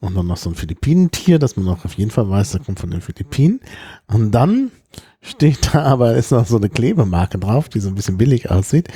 Und 0.00 0.16
dann 0.16 0.26
noch 0.26 0.36
so 0.36 0.50
ein 0.50 0.56
Philippinentier, 0.56 1.38
dass 1.38 1.56
man 1.56 1.68
auch 1.68 1.84
auf 1.84 1.94
jeden 1.94 2.10
Fall 2.10 2.28
weiß, 2.28 2.52
das 2.52 2.64
kommt 2.64 2.80
von 2.80 2.90
den 2.90 3.00
Philippinen. 3.00 3.60
Und 4.06 4.32
dann 4.32 4.70
steht 5.20 5.74
da 5.74 5.82
aber, 5.84 6.14
ist 6.14 6.32
noch 6.32 6.46
so 6.46 6.56
eine 6.56 6.68
Klebemarke 6.68 7.38
drauf, 7.38 7.68
die 7.68 7.80
so 7.80 7.88
ein 7.88 7.94
bisschen 7.94 8.18
billig 8.18 8.50
aussieht. 8.50 8.88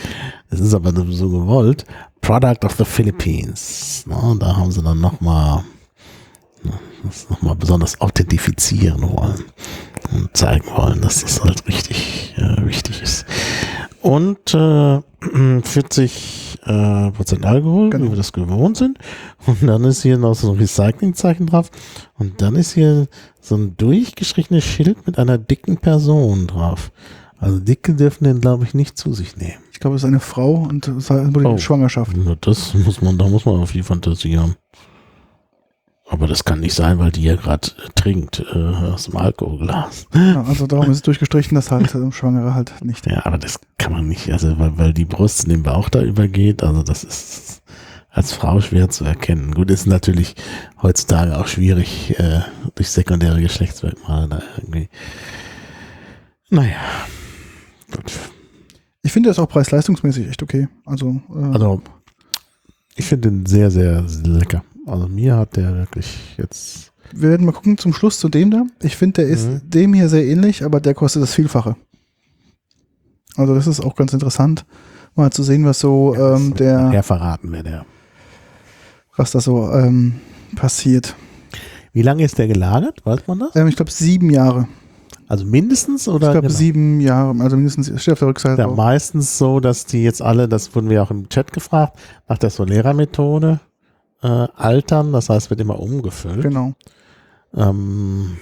Es 0.51 0.61
ist 0.61 0.75
aber 0.75 0.93
so 1.13 1.29
gewollt. 1.29 1.85
Product 2.21 2.65
of 2.65 2.75
the 2.77 2.85
Philippines. 2.85 4.05
Na, 4.07 4.35
da 4.39 4.57
haben 4.57 4.73
sie 4.73 4.83
dann 4.83 5.01
nochmal 5.01 5.65
das 7.05 7.29
nochmal 7.31 7.55
besonders 7.55 8.01
authentifizieren 8.01 9.03
wollen 9.03 9.45
und 10.13 10.37
zeigen 10.37 10.67
wollen, 10.77 11.01
dass 11.01 11.23
das 11.23 11.43
halt 11.43 11.67
richtig 11.67 12.35
äh, 12.37 12.67
wichtig 12.67 13.03
ist. 13.03 13.25
Und 14.03 14.55
äh, 14.55 15.01
40 15.63 16.46
äh, 16.67 17.11
Prozent 17.13 17.45
Alkohol, 17.47 17.91
Genau. 17.91 18.05
wie 18.07 18.11
wir 18.11 18.17
das 18.17 18.33
gewohnt 18.33 18.77
sind. 18.77 18.99
Und 19.47 19.63
dann 19.67 19.85
ist 19.85 20.03
hier 20.03 20.19
noch 20.19 20.35
so 20.35 20.51
ein 20.53 20.59
Recyclingzeichen 20.59 21.47
drauf. 21.47 21.71
Und 22.19 22.43
dann 22.43 22.57
ist 22.57 22.73
hier 22.75 23.07
so 23.41 23.57
ein 23.57 23.77
durchgestrichenes 23.77 24.65
Schild 24.65 25.07
mit 25.07 25.19
einer 25.19 25.39
dicken 25.39 25.77
Person 25.79 26.47
drauf. 26.47 26.91
Also 27.39 27.59
Dicke 27.61 27.95
dürfen 27.95 28.25
den, 28.25 28.41
glaube 28.41 28.65
ich, 28.65 28.73
nicht 28.75 28.97
zu 28.97 29.13
sich 29.13 29.37
nehmen. 29.37 29.59
Ich 29.73 29.79
glaube, 29.81 29.97
es 29.97 30.03
ist 30.03 30.07
eine 30.09 30.21
Frau 30.21 30.55
und 30.55 30.89
es 30.89 31.11
war 31.11 31.21
eine 31.21 31.49
Oh. 31.49 31.59
Schwangerschaft. 31.59 32.13
Na, 32.17 32.35
das 32.41 32.73
muss 32.75 33.03
man, 33.03 33.19
da 33.19 33.29
muss 33.29 33.45
man 33.45 33.57
auf 33.61 33.73
die 33.73 33.83
Fantasie 33.83 34.39
haben. 34.39 34.57
Aber 36.09 36.29
das 36.29 36.45
kann 36.45 36.61
nicht 36.61 36.75
sein, 36.75 36.99
weil 36.99 37.11
die 37.11 37.23
ja 37.23 37.35
gerade 37.35 37.69
trinkt 37.97 38.45
äh, 38.55 38.59
aus 38.59 39.05
dem 39.07 39.17
Alkoholglas. 39.17 40.07
Ja, 40.15 40.45
also 40.45 40.67
darum 40.67 40.91
ist 40.91 40.99
es 40.99 41.03
durchgestrichen, 41.03 41.57
dass 41.57 41.71
halt 41.73 41.93
äh, 41.95 42.13
Schwangere 42.13 42.55
halt 42.55 42.73
nicht. 42.85 43.07
Ja, 43.07 43.27
aber 43.27 43.39
das 43.39 43.59
kann 43.77 43.93
man 43.93 44.07
nicht, 44.07 44.31
also 44.31 44.57
weil, 44.59 44.79
weil 44.79 44.93
die 44.93 45.05
Brust 45.05 45.45
in 45.45 45.51
den 45.51 45.63
Bauch 45.65 45.89
da 45.89 46.03
übergeht, 46.03 46.63
also 46.63 46.83
das 46.85 47.03
ist 47.03 47.63
als 48.11 48.33
Frau 48.33 48.61
schwer 48.61 48.89
zu 48.89 49.05
erkennen. 49.05 49.53
Gut, 49.53 49.71
ist 49.71 49.87
natürlich 49.87 50.37
heutzutage 50.81 51.37
auch 51.39 51.49
schwierig, 51.49 52.19
äh, 52.19 52.41
durch 52.75 52.89
sekundäre 52.89 53.41
Geschlechtsmerkmale 53.41 54.29
da 54.29 54.43
irgendwie. 54.57 54.89
Naja. 56.49 56.79
Gut. 57.91 58.13
Ich 59.03 59.13
finde 59.13 59.29
das 59.29 59.39
auch 59.39 59.49
preis-leistungsmäßig 59.49 60.29
echt 60.29 60.43
okay. 60.43 60.69
Also, 60.87 61.21
äh, 61.31 61.53
Also, 61.53 61.83
ich 62.95 63.05
finde 63.05 63.31
den 63.31 63.47
sehr, 63.47 63.71
sehr 63.71 64.05
lecker. 64.25 64.65
Also 64.87 65.09
mir 65.09 65.37
hat 65.37 65.57
der 65.57 65.75
wirklich 65.75 66.35
jetzt. 66.39 66.93
wir 67.13 67.31
werden 67.31 67.45
mal 67.47 67.53
gucken 67.53 67.77
zum 67.79 67.93
Schluss 67.93 68.19
zu 68.19 68.29
dem 68.29 68.51
da. 68.51 68.65
Ich 68.83 68.97
finde, 68.97 69.23
der 69.23 69.31
ist 69.31 69.47
Mhm. 69.49 69.61
dem 69.71 69.95
hier 69.95 70.09
sehr 70.09 70.25
ähnlich, 70.27 70.65
aber 70.65 70.81
der 70.81 70.95
kostet 70.95 71.23
das 71.23 71.35
Vielfache. 71.35 71.77
Also 73.37 73.55
das 73.55 73.67
ist 73.67 73.81
auch 73.85 73.95
ganz 73.97 74.13
interessant, 74.13 74.65
mal 75.15 75.31
zu 75.31 75.43
sehen, 75.43 75.65
was 75.65 75.81
so 75.81 76.15
ähm, 76.15 76.55
der, 76.55 76.91
Ja, 76.95 77.03
verraten 77.03 77.53
wir 77.53 77.63
der. 77.63 77.85
was 79.17 79.31
da 79.33 79.41
so 79.41 79.71
ähm, 79.73 80.15
passiert. 80.57 81.15
Wie 81.93 82.03
lange 82.03 82.25
ist 82.25 82.39
der 82.39 82.47
gelagert? 82.49 83.05
Weiß 83.05 83.27
man 83.27 83.39
das? 83.41 83.57
Ähm, 83.57 83.67
ich 83.69 83.77
glaube 83.77 83.91
sieben 83.91 84.31
Jahre. 84.31 84.69
Also 85.29 85.45
mindestens 85.45 86.07
oder? 86.09 86.29
Ich 86.29 86.33
glaube 86.33 86.47
genau? 86.49 86.59
sieben 86.59 87.01
Jahre, 87.01 87.35
also 87.43 87.57
mindestens 87.57 88.01
steht 88.01 88.13
auf 88.13 88.19
der 88.21 88.29
Rückseite. 88.29 88.61
Ja, 88.63 88.69
drauf. 88.69 88.77
meistens 88.77 89.37
so, 89.39 89.59
dass 89.61 89.85
die 89.85 90.03
jetzt 90.05 90.23
alle, 90.23 90.49
das 90.49 90.75
wurden 90.75 90.89
wir 90.89 91.03
auch 91.03 91.11
im 91.11 91.29
Chat 91.29 91.53
gefragt, 91.53 91.99
nach 92.29 92.39
der 92.39 92.51
Solera-Methode 92.51 93.59
äh, 94.23 94.27
altern, 94.27 95.13
das 95.13 95.29
heißt, 95.29 95.51
wird 95.51 95.61
immer 95.61 95.79
umgefüllt. 95.81 96.43
Genau. 96.43 96.75
Ähm, 97.55 98.37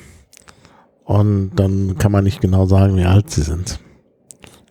und 1.05 1.51
dann 1.57 1.99
kann 1.99 2.13
man 2.13 2.25
nicht 2.25 2.41
genau 2.41 2.67
sagen, 2.67 2.97
wie 2.97 3.05
alt 3.05 3.31
sie 3.31 3.43
sind. 3.43 3.79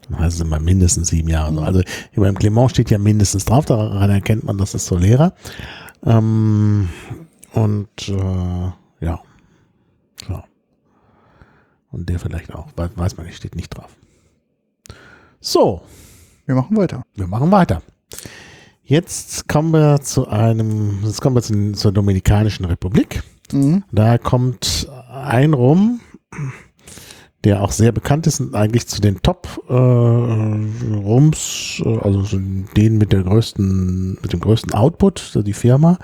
Dann 0.09 0.19
heißt 0.19 0.35
es 0.35 0.41
immer 0.41 0.59
mindestens 0.59 1.09
sieben 1.09 1.29
Jahre. 1.29 1.63
Also 1.63 1.81
hier 2.11 2.23
beim 2.23 2.37
Clement 2.37 2.71
steht 2.71 2.89
ja 2.89 2.97
mindestens 2.97 3.45
drauf, 3.45 3.65
daran 3.65 4.09
erkennt 4.09 4.43
man, 4.43 4.57
das 4.57 4.73
ist 4.73 4.85
Solera. 4.85 5.33
Ähm, 6.05 6.89
und 7.53 8.09
äh, 8.09 8.15
ja. 9.05 9.21
ja. 10.27 10.43
Und 11.91 12.09
der 12.09 12.19
vielleicht 12.19 12.53
auch, 12.53 12.67
weiß, 12.75 12.91
weiß 12.95 13.17
man 13.17 13.27
nicht, 13.27 13.37
steht 13.37 13.55
nicht 13.55 13.69
drauf. 13.69 13.95
So, 15.39 15.83
Wir 16.45 16.55
machen 16.55 16.75
weiter. 16.75 17.03
wir 17.15 17.27
machen 17.27 17.51
weiter. 17.51 17.81
Jetzt 18.93 19.47
kommen 19.47 19.71
wir 19.71 20.01
zu 20.01 20.27
einem, 20.27 20.99
jetzt 21.03 21.19
kommen 21.19 21.35
wir 21.35 21.41
zu, 21.41 21.71
zur 21.71 21.91
Dominikanischen 21.91 22.63
Republik. 22.65 23.23
Mhm. 23.51 23.83
Da 23.91 24.19
kommt 24.19 24.87
ein 25.11 25.55
Rum, 25.55 25.99
der 27.43 27.63
auch 27.63 27.71
sehr 27.71 27.91
bekannt 27.91 28.27
ist 28.27 28.39
und 28.39 28.53
eigentlich 28.53 28.85
zu 28.85 29.01
den 29.01 29.19
Top-Rums, 29.23 29.67
äh, 31.83 31.97
also 32.01 32.21
zu 32.21 32.37
denen 32.37 32.99
mit 32.99 33.11
der 33.13 33.23
größten, 33.23 34.19
mit 34.21 34.31
dem 34.31 34.41
größten 34.41 34.75
Output, 34.75 35.39
die 35.43 35.53
Firma 35.53 35.97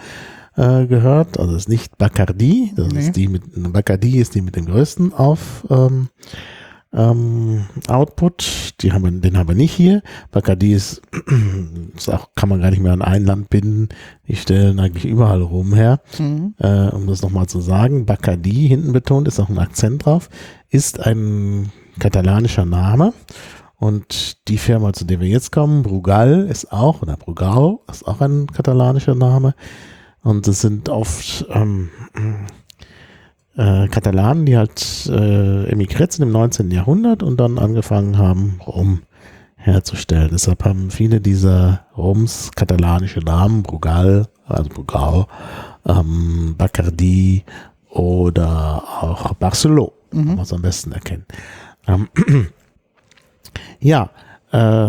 äh, 0.55 0.87
gehört. 0.87 1.37
Also 1.37 1.51
es 1.53 1.65
ist 1.65 1.69
nicht 1.69 1.95
Bacardi, 1.99 2.73
das 2.75 2.91
Nee. 2.91 3.01
ist 3.01 3.15
die 3.15 3.27
mit 3.27 3.43
Bacardi 3.71 4.17
ist 4.17 4.33
die 4.33 4.41
mit 4.41 4.55
dem 4.55 4.65
größten 4.65 5.13
auf 5.13 5.63
ähm, 5.69 6.07
ähm, 6.93 7.65
Output. 7.87 8.75
Die 8.81 8.91
haben 8.91 9.03
wir, 9.03 9.11
den 9.11 9.37
haben 9.37 9.47
wir 9.47 9.55
nicht 9.55 9.73
hier. 9.73 10.01
Bacardi 10.31 10.73
ist, 10.73 11.01
ist 11.95 12.09
auch, 12.09 12.29
kann 12.35 12.49
man 12.49 12.61
gar 12.61 12.71
nicht 12.71 12.81
mehr 12.81 12.93
an 12.93 13.01
ein 13.01 13.25
Land 13.25 13.49
binden. 13.49 13.89
Die 14.27 14.35
stellen 14.35 14.79
eigentlich 14.79 15.05
überall 15.05 15.41
rum 15.41 15.73
her 15.73 16.01
Mhm. 16.17 16.55
äh, 16.59 16.87
um 16.89 17.07
das 17.07 17.21
nochmal 17.21 17.47
zu 17.47 17.61
sagen, 17.61 18.05
Bacardi, 18.05 18.67
hinten 18.67 18.93
betont, 18.93 19.27
ist 19.27 19.39
auch 19.39 19.49
ein 19.49 19.59
Akzent 19.59 20.05
drauf, 20.05 20.29
ist 20.69 20.99
ein 21.05 21.71
katalanischer 21.99 22.65
Name. 22.65 23.13
Und 23.75 24.47
die 24.49 24.57
Firma, 24.57 24.91
zu 24.93 25.05
der 25.05 25.21
wir 25.21 25.27
jetzt 25.27 25.51
kommen, 25.51 25.83
Brugal, 25.83 26.47
ist 26.49 26.71
auch, 26.73 27.01
oder 27.01 27.15
Brugal, 27.15 27.77
ist 27.89 28.05
auch 28.07 28.19
ein 28.19 28.47
katalanischer 28.47 29.15
Name. 29.15 29.55
Und 30.21 30.47
es 30.49 30.61
sind 30.61 30.89
oft 30.89 31.45
ähm, 31.49 31.89
äh, 33.59 33.89
Katalanen, 33.89 34.45
die 34.45 34.57
halt 34.57 35.05
äh, 35.07 35.69
emigriert 35.69 36.13
sind 36.13 36.23
im 36.23 36.31
19. 36.31 36.71
Jahrhundert 36.71 37.23
und 37.23 37.39
dann 37.39 37.59
angefangen 37.59 38.17
haben, 38.17 38.61
Rum 38.65 39.01
herzustellen. 39.57 40.29
Deshalb 40.31 40.63
haben 40.63 40.89
viele 40.89 41.19
dieser 41.19 41.85
Rums 41.97 42.51
katalanische 42.55 43.19
Namen, 43.19 43.61
Brugal, 43.63 44.27
also 44.47 44.69
Brugal, 44.69 45.25
ähm, 45.85 46.55
Bacardi 46.57 47.43
oder 47.89 48.81
auch 49.01 49.33
Barceló, 49.33 49.91
kann 50.11 50.25
man 50.25 50.39
es 50.39 50.53
am 50.53 50.61
besten 50.61 50.93
erkennen. 50.93 51.25
Ähm, 51.85 52.07
ja, 53.81 54.09
äh, 54.51 54.87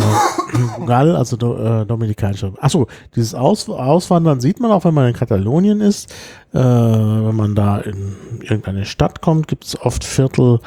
Brugal, 0.77 1.17
also 1.17 1.37
do, 1.37 1.57
äh, 1.57 1.87
dominikanische. 1.87 2.53
Achso, 2.61 2.87
dieses 3.15 3.35
Aus, 3.35 3.69
Auswandern 3.69 4.41
sieht 4.41 4.61
man 4.61 4.71
auch, 4.71 4.85
wenn 4.85 4.95
man 4.95 5.09
in 5.09 5.15
Katalonien 5.15 5.81
ist. 5.81 6.11
Äh, 6.53 6.59
wenn 6.59 7.37
man 7.37 7.55
da 7.55 7.79
in 7.79 8.17
irgendeine 8.43 8.85
Stadt 8.85 9.21
kommt, 9.21 9.49
gibt 9.49 9.65
es 9.65 9.81
oft 9.81 10.05
Viertel, 10.05 10.61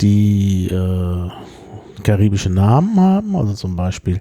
die 0.00 0.68
äh, 0.68 1.30
karibische 2.02 2.50
Namen 2.50 2.98
haben. 2.98 3.36
Also 3.36 3.54
zum 3.54 3.76
Beispiel 3.76 4.20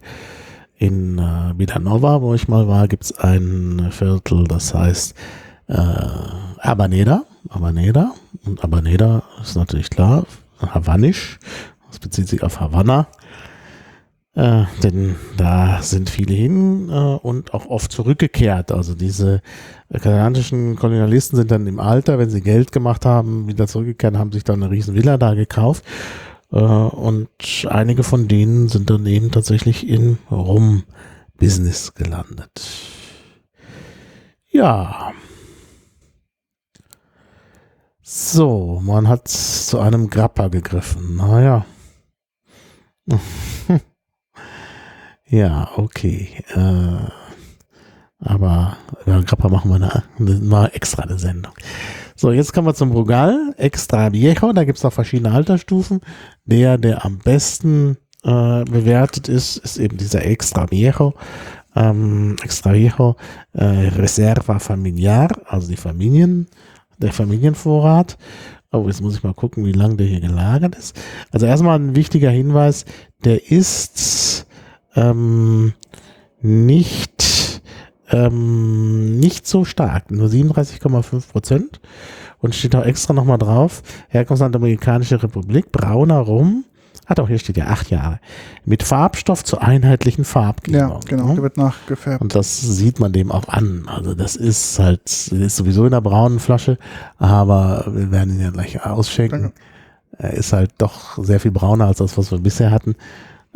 in 0.78 1.18
äh, 1.18 1.58
Vilanova, 1.58 2.22
wo 2.22 2.34
ich 2.34 2.48
mal 2.48 2.68
war, 2.68 2.88
gibt 2.88 3.06
es 3.06 3.18
ein 3.20 3.90
Viertel, 3.92 4.46
das 4.48 4.74
heißt 4.74 5.16
äh, 5.68 5.74
Abaneda. 6.60 7.24
Abaneda. 7.50 8.14
Und 8.46 8.64
Abaneda 8.64 9.24
ist 9.42 9.56
natürlich 9.56 9.90
klar, 9.90 10.26
havanisch. 10.62 11.40
Das 11.88 12.00
bezieht 12.00 12.28
sich 12.28 12.44
auf 12.44 12.60
Havanna. 12.60 13.08
Äh, 14.36 14.66
denn 14.84 15.16
da 15.38 15.82
sind 15.82 16.10
viele 16.10 16.34
hin 16.34 16.90
äh, 16.90 16.94
und 16.94 17.54
auch 17.54 17.66
oft 17.66 17.92
zurückgekehrt. 17.92 18.72
Also 18.72 18.94
diese 18.94 19.42
äh, 19.90 19.98
katalanischen 19.98 20.76
Kolonialisten 20.76 21.36
sind 21.36 21.52
dann 21.52 21.66
im 21.66 21.80
Alter, 21.80 22.20
wenn 22.20 22.30
sie 22.30 22.42
Geld 22.42 22.72
gemacht 22.72 23.06
haben, 23.06 23.48
wieder 23.48 23.68
zurückgekehrt, 23.68 24.16
haben 24.18 24.32
sich 24.32 24.44
dann 24.44 24.62
eine 24.62 24.72
riesen 24.72 24.94
Villa 24.94 25.18
da 25.18 25.34
gekauft. 25.34 25.84
Äh, 26.52 26.58
und 26.58 27.30
einige 27.68 28.04
von 28.04 28.28
denen 28.28 28.70
sind 28.70 28.90
dann 28.90 29.06
eben 29.08 29.32
tatsächlich 29.32 29.88
in 29.88 30.20
Rum-Business 30.30 31.96
gelandet. 31.96 32.62
Ja. 34.52 35.12
So, 38.02 38.80
man 38.84 39.08
hat 39.08 39.28
zu 39.28 39.80
einem 39.80 40.10
Grappa 40.10 40.50
gegriffen. 40.50 41.16
Naja. 41.18 41.66
ja, 45.30 45.70
okay. 45.76 46.30
Äh, 46.56 47.10
aber 48.20 48.78
über 49.06 49.24
Grappa 49.24 49.48
machen 49.48 49.72
wir 49.72 49.76
eine, 49.76 50.04
eine, 50.20 50.74
extra 50.74 51.04
eine 51.04 51.18
Sendung. 51.18 51.54
So, 52.16 52.32
jetzt 52.32 52.54
kommen 52.54 52.68
wir 52.68 52.74
zum 52.74 52.90
Brugal. 52.90 53.54
Extra 53.58 54.12
Viejo. 54.12 54.52
Da 54.52 54.66
gibt 54.66 54.78
es 54.78 54.86
auch 54.86 54.92
verschiedene 54.92 55.32
Altersstufen. 55.32 56.02
Der, 56.44 56.78
der 56.78 57.06
am 57.06 57.20
besten 57.20 57.98
äh, 58.24 58.66
bewertet 58.66 59.30
ist, 59.30 59.58
ist 59.58 59.78
eben 59.78 59.98
dieser 59.98 60.26
Extra 60.26 60.70
Viejo. 60.70 61.14
Ähm, 61.76 62.36
Extra 62.44 62.74
Viejo 62.74 63.16
äh, 63.54 63.64
Reserva 63.64 64.60
Familiar, 64.60 65.30
also 65.46 65.70
die 65.70 65.78
Familien, 65.78 66.48
der 66.98 67.14
Familienvorrat. 67.14 68.18
Oh, 68.72 68.86
jetzt 68.88 69.02
muss 69.02 69.16
ich 69.16 69.24
mal 69.24 69.34
gucken, 69.34 69.66
wie 69.66 69.72
lange 69.72 69.96
der 69.96 70.08
hier 70.08 70.20
gelagert 70.20 70.76
ist. 70.76 71.00
Also 71.32 71.46
erstmal 71.46 71.80
ein 71.80 71.96
wichtiger 71.96 72.30
Hinweis, 72.30 72.86
der 73.24 73.50
ist 73.50 73.98
ähm, 75.00 75.74
nicht 76.42 77.40
ähm, 78.12 79.20
nicht 79.20 79.48
so 79.48 79.66
stark, 79.66 80.12
nur 80.12 80.28
37,5 80.28 81.32
Prozent. 81.32 81.80
Und 82.42 82.56
steht 82.56 82.76
auch 82.76 82.86
extra 82.86 83.14
nochmal 83.14 83.38
drauf, 83.38 83.84
Herkunftsland 84.08 84.56
Amerikanische 84.56 85.22
Republik, 85.22 85.74
brauner 85.74 86.20
Rum, 86.20 86.64
hat 87.06 87.20
auch 87.20 87.28
hier 87.28 87.38
steht 87.38 87.58
ja 87.58 87.66
acht 87.66 87.90
Jahre, 87.90 88.22
mit 88.64 88.82
Farbstoff 88.82 89.44
zur 89.44 89.62
einheitlichen 89.62 90.24
Farbgebung. 90.24 90.80
Ja, 90.80 91.00
genau, 91.06 91.34
der 91.34 91.44
wird 91.44 91.58
nachgefärbt. 91.58 92.22
Und 92.22 92.36
das 92.36 92.62
sieht 92.62 93.02
man 93.02 93.12
dem 93.12 93.32
auch 93.32 93.50
an. 93.50 93.84
Also 93.88 94.14
das 94.14 94.38
ist 94.38 94.80
halt, 94.80 95.02
ist 95.32 95.58
sowieso 95.58 95.84
in 95.86 95.92
der 95.92 96.02
braunen 96.02 96.40
Flasche, 96.40 96.78
aber 97.18 97.86
wir 97.88 98.10
werden 98.12 98.36
ihn 98.36 98.42
ja 98.42 98.52
gleich 98.52 98.86
ausschenken. 98.86 99.42
Danke. 99.42 99.56
Er 100.18 100.34
ist 100.34 100.54
halt 100.54 100.72
doch 100.78 101.22
sehr 101.22 101.40
viel 101.40 101.52
brauner 101.52 101.88
als 101.88 101.98
das, 101.98 102.18
was 102.18 102.32
wir 102.32 102.40
bisher 102.40 102.72
hatten. 102.72 102.96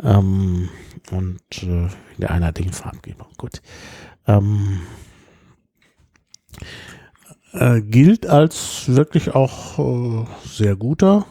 Ähm, 0.02 0.68
und 1.10 1.40
äh, 1.62 1.86
in 1.86 2.20
der 2.20 2.30
einheitlichen 2.30 2.72
Farbgebung. 2.72 3.28
Gut. 3.38 3.62
Ähm, 4.26 4.80
äh, 7.52 7.80
gilt 7.80 8.26
als 8.26 8.84
wirklich 8.88 9.34
auch 9.34 9.78
äh, 9.78 10.26
sehr 10.46 10.76
guter 10.76 11.26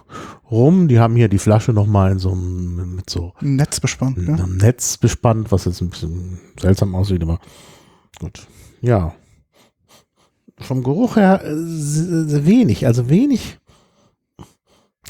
Rum. 0.49 0.87
Die 0.87 0.99
haben 0.99 1.15
hier 1.15 1.27
die 1.27 1.39
Flasche 1.39 1.73
nochmal 1.73 2.11
in 2.13 2.19
so 2.19 2.31
einem, 2.31 2.95
mit 2.95 3.09
so 3.09 3.33
Netz 3.41 3.79
bespannt, 3.79 4.17
mit 4.17 4.27
ja. 4.27 4.35
einem 4.35 4.57
Netz 4.57 4.97
bespannt, 4.97 5.51
was 5.51 5.65
jetzt 5.65 5.81
ein 5.81 5.89
bisschen 5.89 6.39
seltsam 6.59 6.95
aussieht, 6.95 7.23
aber 7.23 7.39
gut. 8.19 8.47
Ja. 8.81 9.13
Vom 10.59 10.83
Geruch 10.83 11.17
her 11.17 11.43
äh, 11.43 11.53
se- 11.55 12.45
wenig, 12.45 12.85
also 12.85 13.09
wenig. 13.09 13.59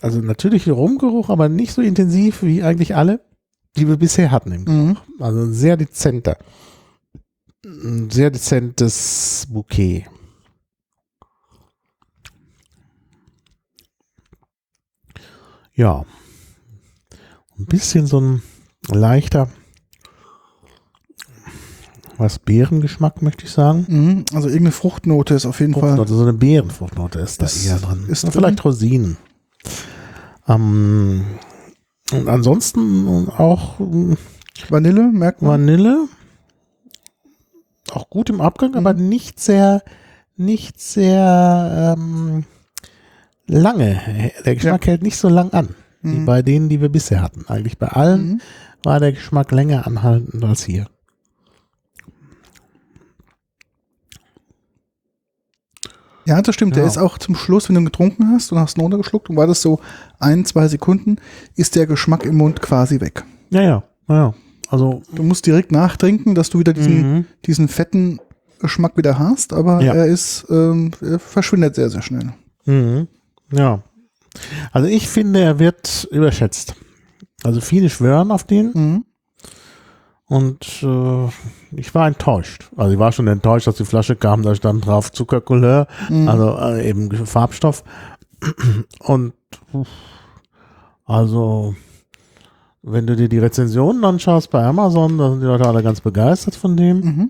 Also 0.02 0.20
natürlich 0.20 0.68
Rumgeruch, 0.70 1.30
aber 1.30 1.50
nicht 1.50 1.74
so 1.74 1.82
intensiv 1.82 2.42
wie 2.44 2.64
eigentlich 2.64 2.96
alle, 2.96 3.24
die 3.76 3.88
wir 3.88 3.98
bisher 3.98 4.32
hatten 4.32 4.52
im 4.52 4.64
Mhm. 4.64 4.98
also 5.20 5.40
ein 5.42 5.54
sehr 5.54 5.78
dezenter. 5.78 6.38
Ein 7.66 8.10
sehr 8.10 8.30
dezentes 8.30 9.46
Bouquet. 9.50 10.06
Ja. 15.74 16.06
Ein 17.58 17.66
bisschen 17.66 18.08
so 18.08 18.20
ein 18.20 18.42
leichter, 18.90 19.50
was 22.18 22.40
Beerengeschmack, 22.40 23.22
möchte 23.22 23.46
ich 23.46 23.52
sagen. 23.52 23.86
Mhm. 23.88 24.26
Also 24.34 24.48
irgendeine 24.48 24.72
Fruchtnote 24.72 25.34
ist 25.36 25.46
auf 25.46 25.60
jeden 25.60 25.74
Fall. 25.74 26.08
So 26.08 26.22
eine 26.22 26.34
Beerenfruchtnote 26.34 27.20
ist 27.20 27.42
da 27.42 27.46
Das 27.46 27.66
eher 27.66 27.78
dran. 27.80 28.06
ist 28.08 28.24
drin. 28.24 28.32
vielleicht 28.32 28.66
Rosinen. 28.66 29.18
Ähm, 30.48 31.26
und 32.14 32.28
ansonsten 32.30 33.28
auch 33.30 33.80
mm, 33.80 34.14
Vanille, 34.70 35.04
merkt 35.12 35.42
man. 35.42 35.52
Vanille. 35.62 36.08
Auch 37.92 38.10
gut 38.10 38.30
im 38.30 38.42
Abgang, 38.42 38.76
aber 38.76 38.94
nicht 38.94 39.40
sehr, 39.40 39.84
nicht 40.36 40.80
sehr 40.80 41.96
ähm, 41.98 42.46
lange. 43.48 44.32
Der 44.46 44.56
Geschmack 44.56 44.88
hält 44.88 45.04
nicht 45.04 45.18
so 45.18 45.30
lang 45.30 45.52
an, 45.54 45.70
wie 46.02 46.20
Mhm. 46.20 46.26
bei 46.26 46.42
denen, 46.42 46.70
die 46.70 46.82
wir 46.82 46.90
bisher 46.90 47.22
hatten. 47.22 47.46
Eigentlich 47.48 47.78
bei 47.78 47.88
allen 47.88 48.26
Mhm. 48.34 48.42
war 48.84 49.00
der 49.00 49.12
Geschmack 49.14 49.52
länger 49.52 49.86
anhaltend 49.86 50.44
als 50.44 50.64
hier. 50.64 50.88
Ja, 56.26 56.42
das 56.42 56.56
stimmt. 56.56 56.76
Der 56.76 56.84
Ja. 56.84 56.90
ist 56.90 56.98
auch 56.98 57.18
zum 57.18 57.36
Schluss, 57.36 57.68
wenn 57.70 57.76
du 57.76 57.82
ihn 57.82 57.86
getrunken 57.86 58.30
hast 58.32 58.52
und 58.52 58.60
hast 58.60 58.78
ihn 58.78 58.82
runtergeschluckt 58.82 59.30
und 59.30 59.36
war 59.38 59.48
das 59.48 59.62
so 59.62 59.80
ein, 60.20 60.46
zwei 60.46 60.68
Sekunden, 60.68 61.18
ist 61.56 61.76
der 61.76 61.86
Geschmack 61.88 62.26
im 62.26 62.38
Mund 62.38 62.62
quasi 62.62 63.02
weg. 63.02 63.24
Ja, 63.50 63.62
ja, 63.62 63.84
ja. 64.10 64.34
Also, 64.70 65.04
Du 65.14 65.22
musst 65.24 65.46
direkt 65.46 65.72
nachtrinken, 65.72 66.34
dass 66.34 66.50
du 66.50 66.60
wieder 66.60 66.74
diesen, 66.74 67.14
mhm. 67.18 67.26
diesen 67.46 67.68
fetten 67.68 68.20
Geschmack 68.60 68.96
wieder 68.98 69.20
hast, 69.20 69.54
aber 69.54 69.82
Ja. 69.82 69.94
er 69.94 70.06
ist, 70.06 70.46
ähm, 70.50 70.92
er 71.02 71.20
verschwindet 71.20 71.76
sehr, 71.76 71.90
sehr 71.90 72.02
schnell. 72.02 72.34
Mhm. 72.66 73.08
Ja. 73.52 73.84
Also 74.72 74.88
ich 74.88 75.08
finde, 75.10 75.42
er 75.42 75.60
wird 75.60 76.08
überschätzt. 76.12 76.74
Also 77.44 77.60
viele 77.62 77.90
schwören 77.90 78.32
auf 78.32 78.46
den 78.46 78.72
Mhm. 78.74 79.06
Und 80.28 80.84
äh, 80.84 81.28
ich 81.76 81.94
war 81.94 82.08
enttäuscht. 82.08 82.70
Also 82.76 82.94
ich 82.94 83.00
war 83.00 83.12
schon 83.12 83.28
enttäuscht, 83.28 83.68
dass 83.68 83.76
die 83.76 83.86
Flasche 83.86 84.16
kam, 84.16 84.42
da 84.44 84.56
stand 84.56 84.86
drauf 84.86 85.12
Zuckercouleur, 85.12 85.88
Mhm. 86.10 86.28
also 86.28 86.58
äh, 86.58 86.88
eben 86.90 87.12
Farbstoff. 87.26 87.84
Und 89.00 89.34
also 91.06 91.76
wenn 92.82 93.08
du 93.08 93.16
dir 93.16 93.30
die 93.30 93.40
Rezensionen 93.40 94.04
anschaust 94.04 94.50
bei 94.52 94.64
Amazon, 94.64 95.18
da 95.18 95.30
sind 95.32 95.40
die 95.42 95.46
Leute 95.46 95.66
alle 95.68 95.84
ganz 95.84 96.02
begeistert 96.02 96.56
von 96.56 96.76
dem. 96.76 97.00
Mhm. 97.00 97.30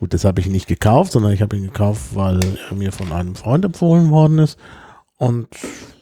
Gut, 0.00 0.14
das 0.14 0.24
habe 0.24 0.40
ich 0.40 0.46
nicht 0.46 0.66
gekauft, 0.66 1.12
sondern 1.12 1.32
ich 1.32 1.42
habe 1.42 1.56
ihn 1.56 1.64
gekauft, 1.64 2.14
weil 2.14 2.40
er 2.70 2.74
mir 2.74 2.90
von 2.90 3.12
einem 3.12 3.34
Freund 3.34 3.64
empfohlen 3.64 4.10
worden 4.10 4.38
ist. 4.38 4.58
Und 5.18 5.48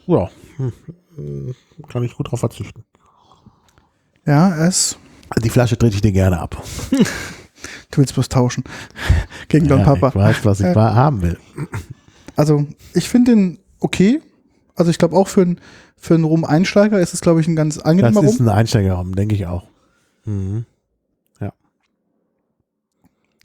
ja, 0.07 0.29
hm, 0.55 1.53
kann 1.89 2.03
ich 2.03 2.15
gut 2.15 2.31
drauf 2.31 2.39
verzichten. 2.39 2.85
Ja, 4.25 4.65
ist, 4.65 4.97
Die 5.43 5.49
Flasche 5.49 5.77
trete 5.77 5.95
ich 5.95 6.01
dir 6.01 6.11
gerne 6.11 6.39
ab. 6.39 6.61
du 6.91 7.97
willst 7.97 8.13
bloß 8.13 8.29
tauschen. 8.29 8.63
Gegen 9.47 9.65
Ja, 9.79 9.83
Papa. 9.83 10.09
Ich 10.09 10.15
weiß, 10.15 10.45
was 10.45 10.59
ich 10.59 10.65
Äh. 10.65 10.73
haben 10.75 11.21
will. 11.21 11.37
Also, 12.35 12.65
ich 12.93 13.07
finde 13.09 13.31
den 13.35 13.59
okay. 13.79 14.21
Also, 14.75 14.91
ich 14.91 14.97
glaube 14.97 15.15
auch 15.15 15.27
für 15.27 15.41
einen 15.41 15.59
für 15.97 16.15
Rum-Einsteiger 16.23 16.99
ist 16.99 17.13
es, 17.13 17.21
glaube 17.21 17.41
ich, 17.41 17.47
ein 17.47 17.55
ganz 17.57 17.75
Das 17.75 17.83
angenehmer 17.85 18.23
ist 18.23 18.39
Rum. 18.39 18.47
ein 18.47 18.55
Einsteigerraum, 18.55 19.15
denke 19.15 19.35
ich 19.35 19.45
auch. 19.45 19.63
Mhm. 20.25 20.65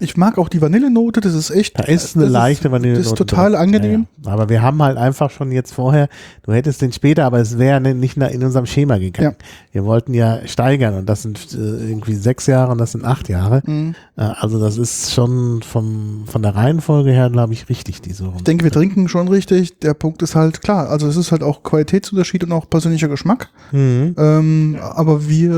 Ich 0.01 0.17
mag 0.17 0.39
auch 0.39 0.49
die 0.49 0.61
Vanillenote, 0.61 1.21
das 1.21 1.35
ist 1.35 1.51
echt. 1.51 1.79
Da 1.79 1.85
ist 1.85 2.17
eine 2.17 2.27
leichte 2.27 2.73
Vanille. 2.73 2.97
Das 2.97 3.07
ist 3.07 3.17
total 3.17 3.55
angenehm. 3.55 4.07
Ja, 4.25 4.27
ja. 4.31 4.33
Aber 4.33 4.49
wir 4.49 4.61
haben 4.61 4.83
halt 4.83 4.97
einfach 4.99 5.31
schon 5.31 5.53
jetzt 5.53 5.73
vorher, 5.73 6.09
du 6.43 6.53
hättest 6.53 6.83
den 6.83 6.93
später, 6.93 7.25
aber 7.25 7.39
es 7.39 7.59
wäre 7.59 7.81
ne- 7.81 7.95
nicht 7.95 8.17
in 8.17 8.43
unserem 8.43 8.67
Schema 8.67 8.99
gegangen. 8.99 9.37
Wir 9.71 9.85
wollten 9.85 10.13
ja 10.13 10.41
steigern 10.47 10.95
und 10.95 11.09
das 11.09 11.23
sind 11.23 11.39
äh, 11.55 11.57
irgendwie 11.57 12.15
sechs 12.17 12.47
Jahre 12.47 12.73
und 12.73 12.79
das 12.79 12.91
sind 12.91 13.05
acht 13.05 13.29
Jahre. 13.29 13.63
Mhm. 13.67 13.95
Äh, 14.17 14.23
also 14.23 14.59
das 14.59 14.79
ist 14.79 15.13
schon 15.13 15.63
vom, 15.63 16.25
von 16.27 16.43
der 16.43 16.57
Reihenfolge 16.57 17.13
her, 17.13 17.31
glaube 17.31 17.53
ich, 17.53 17.69
richtig, 17.69 18.01
diese 18.03 18.25
Runde. 18.25 18.39
Ich 18.39 18.45
denke, 18.45 18.65
wir 18.65 18.73
trinken 18.73 19.07
schon 19.07 19.29
richtig. 19.29 19.79
Der 19.79 19.95
Punkt 19.95 20.23
ist 20.23 20.35
halt 20.35 20.61
klar. 20.61 20.89
Also, 20.91 21.07
es 21.07 21.17
ist 21.17 21.31
halt 21.31 21.45
auch 21.45 21.63
Qualitätsunterschied 21.63 22.43
und 22.43 22.51
auch 22.51 22.69
persönlicher 22.69 23.07
Geschmack. 23.09 23.51
Mhm. 23.71 24.17
Ähm, 24.19 24.77
aber 24.81 25.29
wir, 25.29 25.53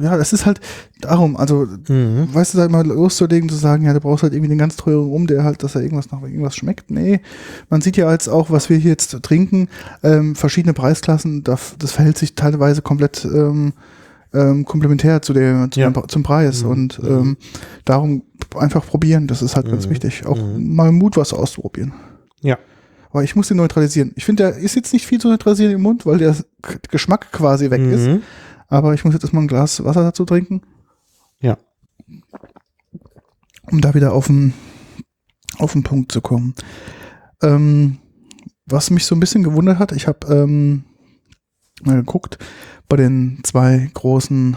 äh, 0.00 0.04
ja, 0.04 0.16
es 0.16 0.32
ist 0.32 0.46
halt 0.46 0.60
darum, 1.02 1.36
also, 1.36 1.66
Mhm. 1.88 2.28
weißt 2.32 2.54
du, 2.54 2.58
da 2.58 2.68
mal 2.68 2.90
loszulegen, 3.36 3.48
zu 3.48 3.56
sagen, 3.56 3.84
ja, 3.84 3.92
du 3.92 4.00
brauchst 4.00 4.22
halt 4.22 4.32
irgendwie 4.32 4.48
den 4.48 4.58
ganz 4.58 4.76
teuren 4.76 5.08
Rum, 5.08 5.26
der 5.26 5.44
halt, 5.44 5.62
dass 5.62 5.74
er 5.74 5.82
irgendwas 5.82 6.10
nach 6.10 6.22
irgendwas 6.22 6.56
schmeckt. 6.56 6.90
Nee, 6.90 7.20
man 7.70 7.80
sieht 7.80 7.96
ja 7.96 8.10
jetzt 8.10 8.28
auch, 8.28 8.50
was 8.50 8.68
wir 8.70 8.76
hier 8.76 8.90
jetzt 8.90 9.22
trinken, 9.22 9.68
ähm, 10.02 10.34
verschiedene 10.34 10.72
Preisklassen, 10.74 11.42
das, 11.44 11.76
das 11.78 11.92
verhält 11.92 12.18
sich 12.18 12.34
teilweise 12.34 12.82
komplett 12.82 13.24
ähm, 13.24 13.72
ähm, 14.34 14.64
komplementär 14.64 15.22
zu 15.22 15.32
der, 15.32 15.68
zu 15.70 15.80
Ja. 15.80 15.88
dem, 15.90 16.08
zum 16.08 16.22
Preis 16.22 16.62
Mhm. 16.64 16.70
und 16.70 17.00
ähm, 17.04 17.36
darum 17.84 18.22
einfach 18.56 18.84
probieren, 18.86 19.26
das 19.28 19.40
ist 19.40 19.56
halt 19.56 19.68
ganz 19.70 19.86
Mhm. 19.86 19.90
wichtig. 19.90 20.26
Auch 20.26 20.36
Mhm. 20.36 20.74
mal 20.74 20.92
Mut, 20.92 21.16
was 21.16 21.32
auszuprobieren. 21.32 21.92
Ja. 22.42 22.58
Aber 23.10 23.22
ich 23.24 23.34
muss 23.36 23.48
den 23.48 23.56
neutralisieren. 23.56 24.12
Ich 24.16 24.24
finde, 24.26 24.42
der 24.42 24.56
ist 24.56 24.74
jetzt 24.74 24.92
nicht 24.92 25.06
viel 25.06 25.20
zu 25.20 25.28
neutralisieren 25.28 25.72
im 25.72 25.80
Mund, 25.80 26.04
weil 26.04 26.18
der 26.18 26.36
Geschmack 26.90 27.32
quasi 27.32 27.70
weg 27.70 27.80
ist. 27.80 28.06
Mhm. 28.08 28.22
Aber 28.68 28.92
ich 28.94 29.04
muss 29.04 29.14
jetzt 29.14 29.22
erstmal 29.22 29.44
ein 29.44 29.48
Glas 29.48 29.82
Wasser 29.84 30.02
dazu 30.02 30.24
trinken. 30.26 30.60
Ja. 31.40 31.56
Um 33.70 33.80
da 33.80 33.94
wieder 33.94 34.12
auf 34.12 34.26
den, 34.28 34.52
auf 35.58 35.72
den 35.72 35.82
Punkt 35.82 36.12
zu 36.12 36.20
kommen. 36.20 36.54
Ähm, 37.42 37.98
was 38.66 38.90
mich 38.90 39.04
so 39.06 39.14
ein 39.14 39.20
bisschen 39.20 39.42
gewundert 39.42 39.78
hat, 39.78 39.92
ich 39.92 40.06
habe 40.06 40.26
ähm, 40.34 40.84
mal 41.84 41.96
geguckt, 41.96 42.38
bei 42.88 42.96
den 42.96 43.40
zwei 43.44 43.90
großen 43.94 44.56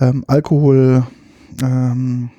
ähm, 0.00 0.24
Alkohol 0.26 1.06
ähm, 1.62 2.30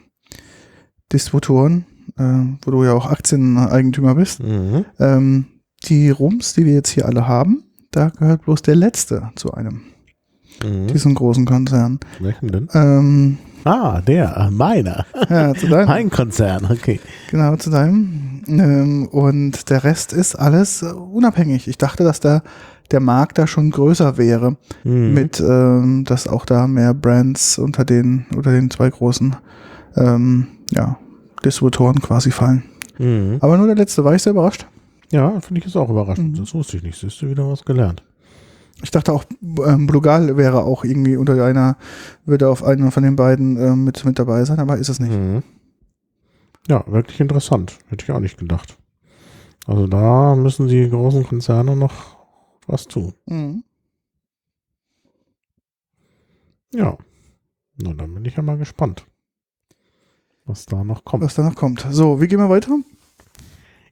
Distributoren, 1.12 1.86
äh, 2.18 2.44
wo 2.66 2.72
du 2.72 2.84
ja 2.84 2.94
auch 2.94 3.06
Aktieneigentümer 3.06 4.16
bist, 4.16 4.42
Mhm. 4.42 4.86
ähm, 5.00 5.46
die 5.86 6.10
Rums, 6.10 6.54
die 6.54 6.66
wir 6.66 6.74
jetzt 6.74 6.90
hier 6.90 7.06
alle 7.06 7.28
haben, 7.28 7.64
da 7.92 8.10
gehört 8.10 8.44
bloß 8.46 8.62
der 8.64 8.76
letzte 8.76 9.30
zu 9.36 9.54
einem, 9.54 9.82
Mhm. 10.64 10.88
diesen 10.88 11.14
großen 11.16 11.46
Konzern. 11.46 12.00
Welchen 12.20 12.52
denn? 12.52 12.68
Ähm, 12.74 13.38
Ah, 13.66 14.02
der, 14.02 14.36
äh, 14.38 14.50
meiner. 14.52 15.06
ja, 15.30 15.54
zu 15.54 15.68
deinem, 15.68 15.88
Mein 15.88 16.10
Konzern, 16.10 16.66
okay. 16.70 17.00
genau, 17.32 17.56
zu 17.56 17.70
deinem. 17.70 18.42
Ähm, 18.48 19.08
und 19.08 19.70
der 19.70 19.84
Rest 19.84 20.12
ist 20.14 20.36
alles 20.36 20.82
äh, 20.82 20.88
unabhängig. 20.88 21.68
Ich 21.68 21.78
dachte, 21.78 22.04
dass 22.04 22.20
da 22.20 22.42
der 22.92 23.00
Markt 23.00 23.38
da 23.38 23.48
schon 23.48 23.72
größer 23.72 24.18
wäre, 24.18 24.58
Mhm. 24.84 25.14
mit, 25.14 25.40
ähm, 25.40 26.04
dass 26.06 26.28
auch 26.28 26.46
da 26.46 26.68
mehr 26.68 26.94
Brands 26.94 27.58
unter 27.58 27.86
den, 27.86 28.26
unter 28.36 28.52
den 28.52 28.70
zwei 28.70 28.90
großen, 28.90 29.36
ähm, 29.96 30.48
ja, 30.72 30.98
Distributoren 31.46 32.02
quasi 32.02 32.32
fallen. 32.32 32.64
Mhm. 32.98 33.38
Aber 33.40 33.58
nur 33.58 33.68
der 33.68 33.76
letzte 33.76 34.04
war 34.04 34.14
ich 34.14 34.22
sehr 34.24 34.32
überrascht. 34.34 34.68
Ja, 35.12 35.40
finde 35.42 35.60
ich 35.62 35.68
ist 35.68 35.76
auch 35.76 35.90
überraschend. 35.90 36.34
Mhm. 36.34 36.42
Das 36.42 36.54
wusste 36.54 36.78
ich 36.78 36.84
nicht. 36.84 37.00
Siehst 37.00 37.22
du 37.22 37.30
wieder 37.30 37.48
was 37.50 37.64
gelernt. 37.64 38.04
Ich 38.84 38.92
dachte 38.92 39.14
auch, 39.14 39.24
ähm, 39.42 39.88
Blugal 39.88 40.36
wäre 40.36 40.64
auch 40.64 40.84
irgendwie 40.84 41.16
unter 41.16 41.42
einer, 41.44 41.78
würde 42.26 42.50
auf 42.50 42.64
einer 42.64 42.92
von 42.92 43.02
den 43.02 43.16
beiden 43.16 43.58
ähm, 43.58 43.86
mit, 43.86 44.04
mit 44.04 44.20
dabei 44.20 44.44
sein, 44.44 44.60
aber 44.60 44.78
ist 44.78 44.90
es 44.90 45.00
nicht. 45.00 45.14
Mhm. 45.14 45.42
Ja, 46.68 46.84
wirklich 46.88 47.20
interessant. 47.20 47.80
Hätte 47.88 48.04
ich 48.04 48.12
auch 48.12 48.20
nicht 48.20 48.38
gedacht. 48.38 48.78
Also 49.66 49.88
da 49.88 50.36
müssen 50.36 50.68
die 50.68 50.90
großen 50.90 51.24
Konzerne 51.24 51.76
noch 51.76 52.18
was 52.68 52.86
tun. 52.86 53.14
Mhm. 53.26 53.64
Ja. 56.74 56.98
Na, 57.82 57.94
dann 57.94 58.14
bin 58.14 58.26
ich 58.26 58.36
ja 58.36 58.44
mal 58.44 58.58
gespannt, 58.58 59.06
was 60.46 60.66
da 60.66 60.84
noch 60.84 61.06
kommt. 61.06 61.24
Was 61.24 61.36
da 61.36 61.44
noch 61.44 61.56
kommt. 61.56 61.86
So, 61.90 62.20
wie 62.20 62.28
gehen 62.28 62.40
wir 62.40 62.50
weiter? 62.50 62.78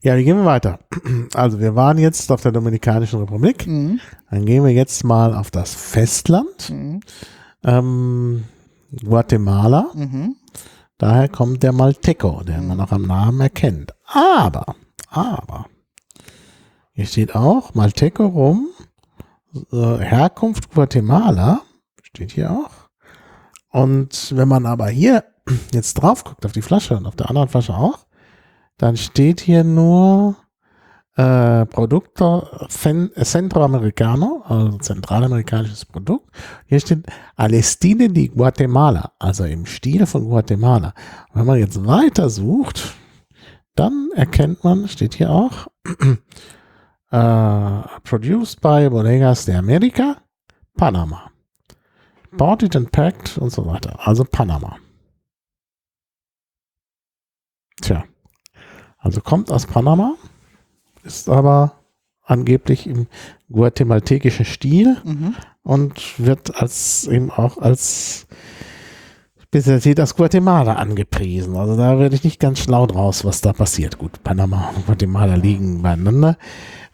Ja, 0.03 0.17
wie 0.17 0.23
gehen 0.23 0.37
wir 0.37 0.45
weiter? 0.45 0.79
Also 1.33 1.59
wir 1.59 1.75
waren 1.75 1.97
jetzt 1.97 2.31
auf 2.31 2.41
der 2.41 2.51
Dominikanischen 2.51 3.19
Republik. 3.19 3.67
Mhm. 3.67 3.99
Dann 4.29 4.45
gehen 4.45 4.63
wir 4.63 4.71
jetzt 4.71 5.03
mal 5.03 5.35
auf 5.35 5.51
das 5.51 5.73
Festland. 5.73 6.69
Mhm. 6.69 7.01
Ähm, 7.63 8.43
Guatemala. 9.03 9.91
Mhm. 9.93 10.35
Daher 10.97 11.29
kommt 11.29 11.63
der 11.63 11.71
Malteco, 11.71 12.43
den 12.43 12.67
man 12.67 12.79
auch 12.79 12.91
am 12.91 13.03
Namen 13.03 13.41
erkennt. 13.41 13.93
Aber, 14.05 14.75
aber, 15.07 15.65
hier 16.91 17.05
steht 17.05 17.35
auch 17.35 17.73
Malteco 17.73 18.27
rum, 18.27 18.67
äh, 19.71 19.97
Herkunft 19.97 20.71
Guatemala, 20.71 21.61
steht 22.03 22.31
hier 22.31 22.51
auch. 22.51 22.89
Und 23.69 24.33
wenn 24.35 24.47
man 24.47 24.65
aber 24.65 24.89
hier 24.89 25.23
jetzt 25.73 25.95
drauf 25.95 26.23
guckt, 26.23 26.45
auf 26.45 26.51
die 26.51 26.61
Flasche 26.61 26.97
und 26.97 27.05
auf 27.05 27.15
der 27.15 27.29
anderen 27.29 27.47
Flasche 27.47 27.73
auch, 27.73 28.05
dann 28.81 28.97
steht 28.97 29.41
hier 29.41 29.63
nur 29.63 30.35
äh, 31.15 31.67
Producto 31.67 32.47
Cen- 32.67 33.11
Centroamericano, 33.13 34.41
also 34.43 34.79
zentralamerikanisches 34.79 35.85
Produkt. 35.85 36.27
Hier 36.65 36.79
steht 36.79 37.05
Al 37.35 37.53
estilo 37.53 38.07
di 38.07 38.29
Guatemala, 38.29 39.11
also 39.19 39.43
im 39.45 39.67
Stil 39.67 40.07
von 40.07 40.27
Guatemala. 40.27 40.95
Und 41.29 41.41
wenn 41.41 41.45
man 41.45 41.59
jetzt 41.59 41.85
weiter 41.85 42.27
sucht, 42.31 42.95
dann 43.75 44.09
erkennt 44.15 44.63
man, 44.63 44.87
steht 44.87 45.13
hier 45.13 45.29
auch, 45.29 45.67
äh, 47.11 47.99
produced 48.03 48.61
by 48.61 48.89
Bodegas 48.89 49.45
de 49.45 49.53
America, 49.55 50.17
Panama. 50.75 51.29
Ported 52.35 52.75
and 52.75 52.91
packed 52.91 53.37
und 53.37 53.51
so 53.51 53.63
weiter. 53.67 53.95
Also 53.99 54.23
Panama. 54.23 54.77
Tja. 57.79 58.05
Also 59.01 59.19
kommt 59.19 59.51
aus 59.51 59.65
Panama, 59.65 60.13
ist 61.03 61.27
aber 61.27 61.73
angeblich 62.23 62.87
im 62.87 63.07
guatemaltekischen 63.51 64.45
Stil 64.45 64.97
Mhm. 65.03 65.35
und 65.63 65.93
wird 66.17 66.55
als 66.61 67.07
eben 67.07 67.29
auch 67.31 67.57
als 67.57 68.27
Spezialität 69.41 69.99
aus 69.99 70.15
Guatemala 70.15 70.75
angepriesen. 70.75 71.57
Also 71.57 71.75
da 71.75 71.99
werde 71.99 72.15
ich 72.15 72.23
nicht 72.23 72.39
ganz 72.39 72.59
schlau 72.59 72.85
draus, 72.87 73.25
was 73.25 73.41
da 73.41 73.51
passiert. 73.51 73.97
Gut, 73.97 74.23
Panama 74.23 74.69
und 74.75 74.85
Guatemala 74.85 75.35
liegen 75.35 75.81
beieinander. 75.81 76.37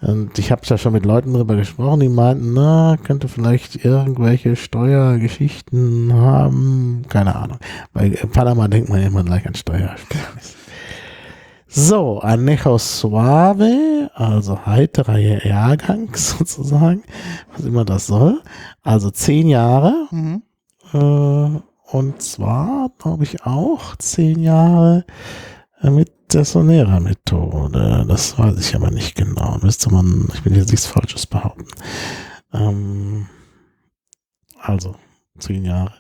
Und 0.02 0.40
ich 0.40 0.52
habe 0.52 0.62
ja 0.66 0.78
schon 0.78 0.94
mit 0.94 1.06
Leuten 1.06 1.34
drüber 1.34 1.56
gesprochen, 1.56 2.00
die 2.00 2.10
meinten, 2.10 2.54
na, 2.54 2.98
könnte 3.04 3.28
vielleicht 3.28 3.84
irgendwelche 3.84 4.56
Steuergeschichten 4.56 6.14
haben. 6.14 7.04
Keine 7.10 7.36
Ahnung. 7.36 7.58
Bei 7.94 8.10
Panama 8.10 8.68
denkt 8.68 8.90
man 8.90 9.02
immer 9.04 9.24
gleich 9.24 9.46
an 9.46 9.56
Steuer. 9.56 9.96
So, 11.70 12.20
Anejo 12.20 12.78
Suave, 12.78 14.10
also 14.14 14.66
heiterer 14.66 15.18
Jahrgang 15.18 16.10
sozusagen, 16.16 17.04
was 17.54 17.66
immer 17.66 17.84
das 17.84 18.08
soll. 18.08 18.42
Also 18.84 19.12
zehn 19.12 19.50
Jahre. 19.50 20.08
Mhm. 20.12 20.44
Äh, 20.94 21.60
und 21.92 22.22
zwar, 22.22 22.92
glaube 22.98 23.24
ich, 23.24 23.46
auch 23.46 23.96
zehn 23.98 24.42
Jahre 24.42 25.06
mit 25.82 26.34
der 26.34 26.46
Sonera-Methode. 26.46 28.06
Das 28.08 28.38
weiß 28.38 28.58
ich 28.60 28.76
aber 28.76 28.92
nicht 28.92 29.16
genau. 29.16 29.58
Müsste 29.62 29.92
man, 29.92 30.28
ich 30.34 30.44
will 30.46 30.56
jetzt 30.56 30.72
nichts 30.72 30.86
Falsches 30.86 31.26
behaupten. 31.28 31.68
Ähm, 32.54 33.28
also, 34.60 34.96
zehn 35.38 35.66
Jahre. 35.66 35.94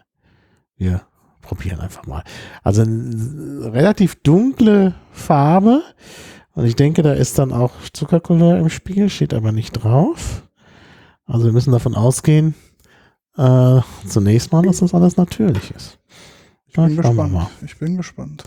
Wir 0.75 1.01
probieren 1.47 1.79
einfach 1.79 2.05
mal. 2.05 2.23
Also 2.63 2.81
eine 2.81 3.71
relativ 3.73 4.15
dunkle 4.21 4.93
Farbe. 5.11 5.81
Und 6.53 6.65
ich 6.65 6.75
denke, 6.75 7.03
da 7.03 7.13
ist 7.13 7.37
dann 7.39 7.53
auch 7.53 7.71
Zuckercouleur 7.93 8.57
im 8.57 8.69
Spiel, 8.69 9.09
steht 9.09 9.33
aber 9.33 9.51
nicht 9.51 9.71
drauf. 9.73 10.43
Also 11.25 11.45
wir 11.45 11.51
müssen 11.53 11.71
davon 11.71 11.93
ausgehen, 11.95 12.55
äh, 13.37 13.79
zunächst 14.07 14.51
mal, 14.51 14.63
dass 14.63 14.79
das 14.79 14.93
alles 14.93 15.17
natürlich 15.17 15.71
ist. 15.71 15.99
Ich 16.67 16.73
bin 16.73 16.89
wir 16.89 16.95
gespannt. 17.03 17.31
mal. 17.33 17.47
Ich 17.65 17.77
bin 17.77 17.97
gespannt. 17.97 18.43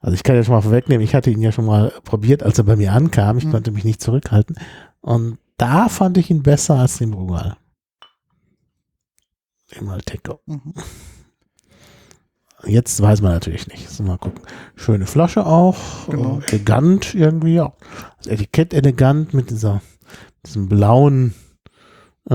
Also 0.00 0.14
ich 0.14 0.22
kann 0.22 0.36
ja 0.36 0.44
schon 0.44 0.54
mal 0.54 0.60
vorwegnehmen, 0.62 1.04
ich 1.04 1.14
hatte 1.14 1.30
ihn 1.30 1.42
ja 1.42 1.50
schon 1.52 1.66
mal 1.66 1.92
probiert, 2.04 2.42
als 2.42 2.56
er 2.58 2.64
bei 2.64 2.76
mir 2.76 2.92
ankam. 2.92 3.36
Ich 3.38 3.44
Mhm. 3.46 3.50
konnte 3.52 3.72
mich 3.72 3.84
nicht 3.84 4.00
zurückhalten. 4.00 4.56
Und 5.00 5.38
da 5.56 5.88
fand 5.88 6.16
ich 6.18 6.30
ihn 6.30 6.42
besser 6.42 6.76
als 6.76 6.98
den 6.98 7.10
Brugal. 7.10 7.56
Den 9.74 9.86
Malteco. 9.86 10.40
Mhm. 10.46 10.72
Jetzt 12.66 13.00
weiß 13.00 13.22
man 13.22 13.32
natürlich 13.32 13.68
nicht. 13.68 13.88
So, 13.88 14.02
mal 14.02 14.18
gucken. 14.18 14.40
Schöne 14.74 15.06
Flasche 15.06 15.46
auch. 15.46 15.76
Genau. 16.08 16.40
Äh, 16.40 16.50
elegant 16.50 17.14
irgendwie. 17.14 17.60
Auch. 17.60 17.74
Das 18.18 18.26
Etikett 18.26 18.74
elegant 18.74 19.32
mit 19.32 19.50
dieser, 19.50 19.80
diesem 20.44 20.68
blauen, 20.68 21.34
äh, 22.28 22.34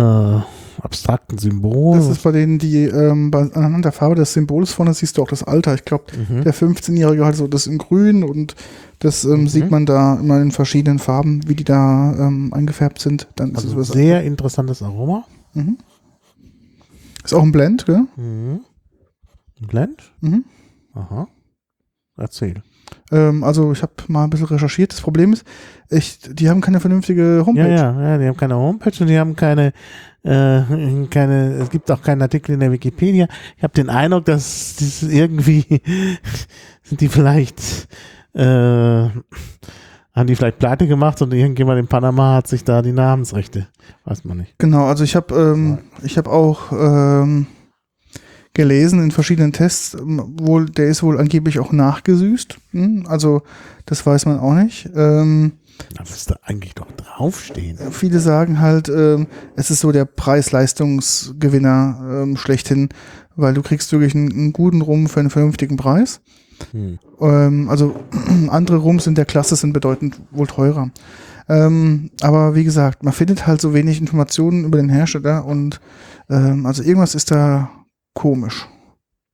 abstrakten 0.82 1.38
Symbol. 1.38 1.98
Das 1.98 2.08
ist 2.08 2.24
bei 2.24 2.32
denen, 2.32 2.58
die 2.58 2.86
ähm, 2.86 3.32
bei, 3.32 3.42
anhand 3.54 3.86
der 3.86 3.92
Farbe 3.92 4.16
des 4.16 4.34
Symbols 4.34 4.72
vorne 4.72 4.94
siehst 4.94 5.18
du 5.18 5.22
auch 5.24 5.28
das 5.28 5.44
Alter. 5.44 5.76
Ich 5.76 5.86
glaube, 5.86 6.06
mhm. 6.30 6.44
der 6.44 6.54
15-Jährige 6.54 7.26
hat 7.26 7.36
so 7.36 7.48
das 7.48 7.68
in 7.68 7.78
grün 7.78 8.24
und 8.24 8.56
das 9.00 9.24
ähm, 9.26 9.42
Mhm. 9.42 9.48
sieht 9.50 9.70
man 9.72 9.86
da 9.86 10.16
immer 10.16 10.42
in 10.42 10.52
verschiedenen 10.52 11.00
Farben, 11.00 11.42
wie 11.48 11.56
die 11.56 11.64
da 11.66 12.14
ähm, 12.18 12.54
eingefärbt 12.54 13.00
sind. 13.00 13.28
Dann 13.36 13.52
ist 13.52 13.58
also 13.58 13.70
es 13.72 13.90
was- 13.90 13.94
sehr 13.94 14.24
interessantes 14.24 14.82
Aroma. 14.82 15.26
Mhm. 15.54 15.78
Ist 17.24 17.34
auch 17.34 17.44
ein 17.44 17.52
Blend, 17.52 17.86
gell? 17.86 18.06
Mhm. 18.16 18.62
Ein 19.62 19.68
Blend? 19.68 20.12
Mhm. 20.22 20.46
Aha. 20.94 21.28
Erzähl. 22.18 22.62
Ähm, 23.12 23.44
also 23.44 23.72
ich 23.72 23.82
habe 23.82 23.94
mal 24.08 24.24
ein 24.24 24.30
bisschen 24.30 24.48
recherchiert. 24.48 24.92
Das 24.92 25.02
Problem 25.02 25.34
ist, 25.34 25.46
ich, 25.90 26.20
die 26.20 26.50
haben 26.50 26.62
keine 26.62 26.80
vernünftige 26.80 27.44
Homepage. 27.46 27.70
Ja, 27.70 27.92
ja, 27.92 28.10
ja, 28.10 28.18
die 28.18 28.28
haben 28.28 28.38
keine 28.38 28.56
Homepage 28.56 28.94
und 29.00 29.08
die 29.08 29.18
haben 29.18 29.36
keine, 29.36 29.74
äh, 30.24 30.62
keine, 31.10 31.54
es 31.62 31.70
gibt 31.70 31.90
auch 31.90 32.02
keinen 32.02 32.22
Artikel 32.22 32.54
in 32.54 32.60
der 32.60 32.72
Wikipedia. 32.72 33.28
Ich 33.58 33.64
habe 33.64 33.74
den 33.74 33.90
Eindruck, 33.90 34.26
dass 34.26 34.76
das 34.80 35.04
irgendwie 35.04 35.66
sind 36.84 37.02
die 37.02 37.08
vielleicht, 37.08 37.88
äh, 38.34 38.42
haben 40.16 40.28
die 40.28 40.36
vielleicht 40.36 40.60
pleite 40.60 40.88
gemacht 40.88 41.22
und 41.24 41.34
irgendjemand 41.34 41.80
in 41.80 41.88
Panama 41.88 42.36
hat 42.36 42.48
sich 42.48 42.64
da 42.64 42.84
die 42.84 42.92
Namensrechte, 42.92 43.68
weiß 44.06 44.24
man 44.26 44.38
nicht. 44.38 44.54
Genau, 44.60 44.86
also 44.86 45.04
ich 45.04 45.16
habe 45.16 45.34
ähm, 45.34 45.80
ich 46.04 46.20
habe 46.20 46.30
auch 46.30 46.72
ähm, 46.72 47.48
gelesen 48.54 49.04
in 49.04 49.12
verschiedenen 49.12 49.52
Tests, 49.52 49.96
ähm, 49.96 50.36
wohl, 50.40 50.66
der 50.66 50.88
ist 50.88 51.04
wohl 51.04 51.20
angeblich 51.20 51.60
auch 51.60 51.72
nachgesüßt. 51.72 52.58
Hm? 52.72 53.06
Also 53.08 53.42
das 53.86 54.06
weiß 54.06 54.26
man 54.26 54.40
auch 54.40 54.54
nicht. 54.54 54.90
Ähm, 54.96 55.54
Da 55.96 56.04
müsste 56.04 56.38
eigentlich 56.44 56.76
doch 56.76 56.92
draufstehen. 56.92 57.78
viele 57.92 58.20
sagen 58.20 58.60
halt, 58.60 58.90
ähm, 58.90 59.28
es 59.56 59.72
ist 59.72 59.80
so 59.80 59.92
der 59.92 60.06
Preis-Leistungsgewinner 60.06 62.22
ähm, 62.24 62.38
schlechthin, 62.38 62.90
weil 63.36 63.54
du 63.54 63.62
kriegst 63.64 63.92
wirklich 63.92 64.16
einen, 64.16 64.32
einen 64.32 64.54
guten 64.54 64.82
Rum 64.82 65.10
für 65.10 65.20
einen 65.20 65.32
vernünftigen 65.32 65.78
Preis. 65.78 66.22
Hm. 66.72 67.00
Ähm, 67.20 67.70
also 67.70 67.96
andere 68.50 68.78
Rums 68.78 69.08
in 69.08 69.16
der 69.16 69.26
Klasse 69.26 69.56
sind 69.56 69.74
bedeutend 69.74 70.20
wohl 70.32 70.48
teurer. 70.48 70.92
Ähm, 71.50 72.12
aber 72.22 72.56
wie 72.56 72.64
gesagt, 72.64 73.04
man 73.04 73.14
findet 73.14 73.48
halt 73.48 73.60
so 73.60 73.74
wenig 73.74 74.00
Informationen 74.00 74.64
über 74.64 74.78
den 74.78 74.90
Hersteller 74.90 75.46
und 75.46 75.82
ähm, 76.30 76.66
also 76.66 76.84
irgendwas 76.84 77.16
ist 77.16 77.32
da 77.32 77.70
komisch. 78.14 78.68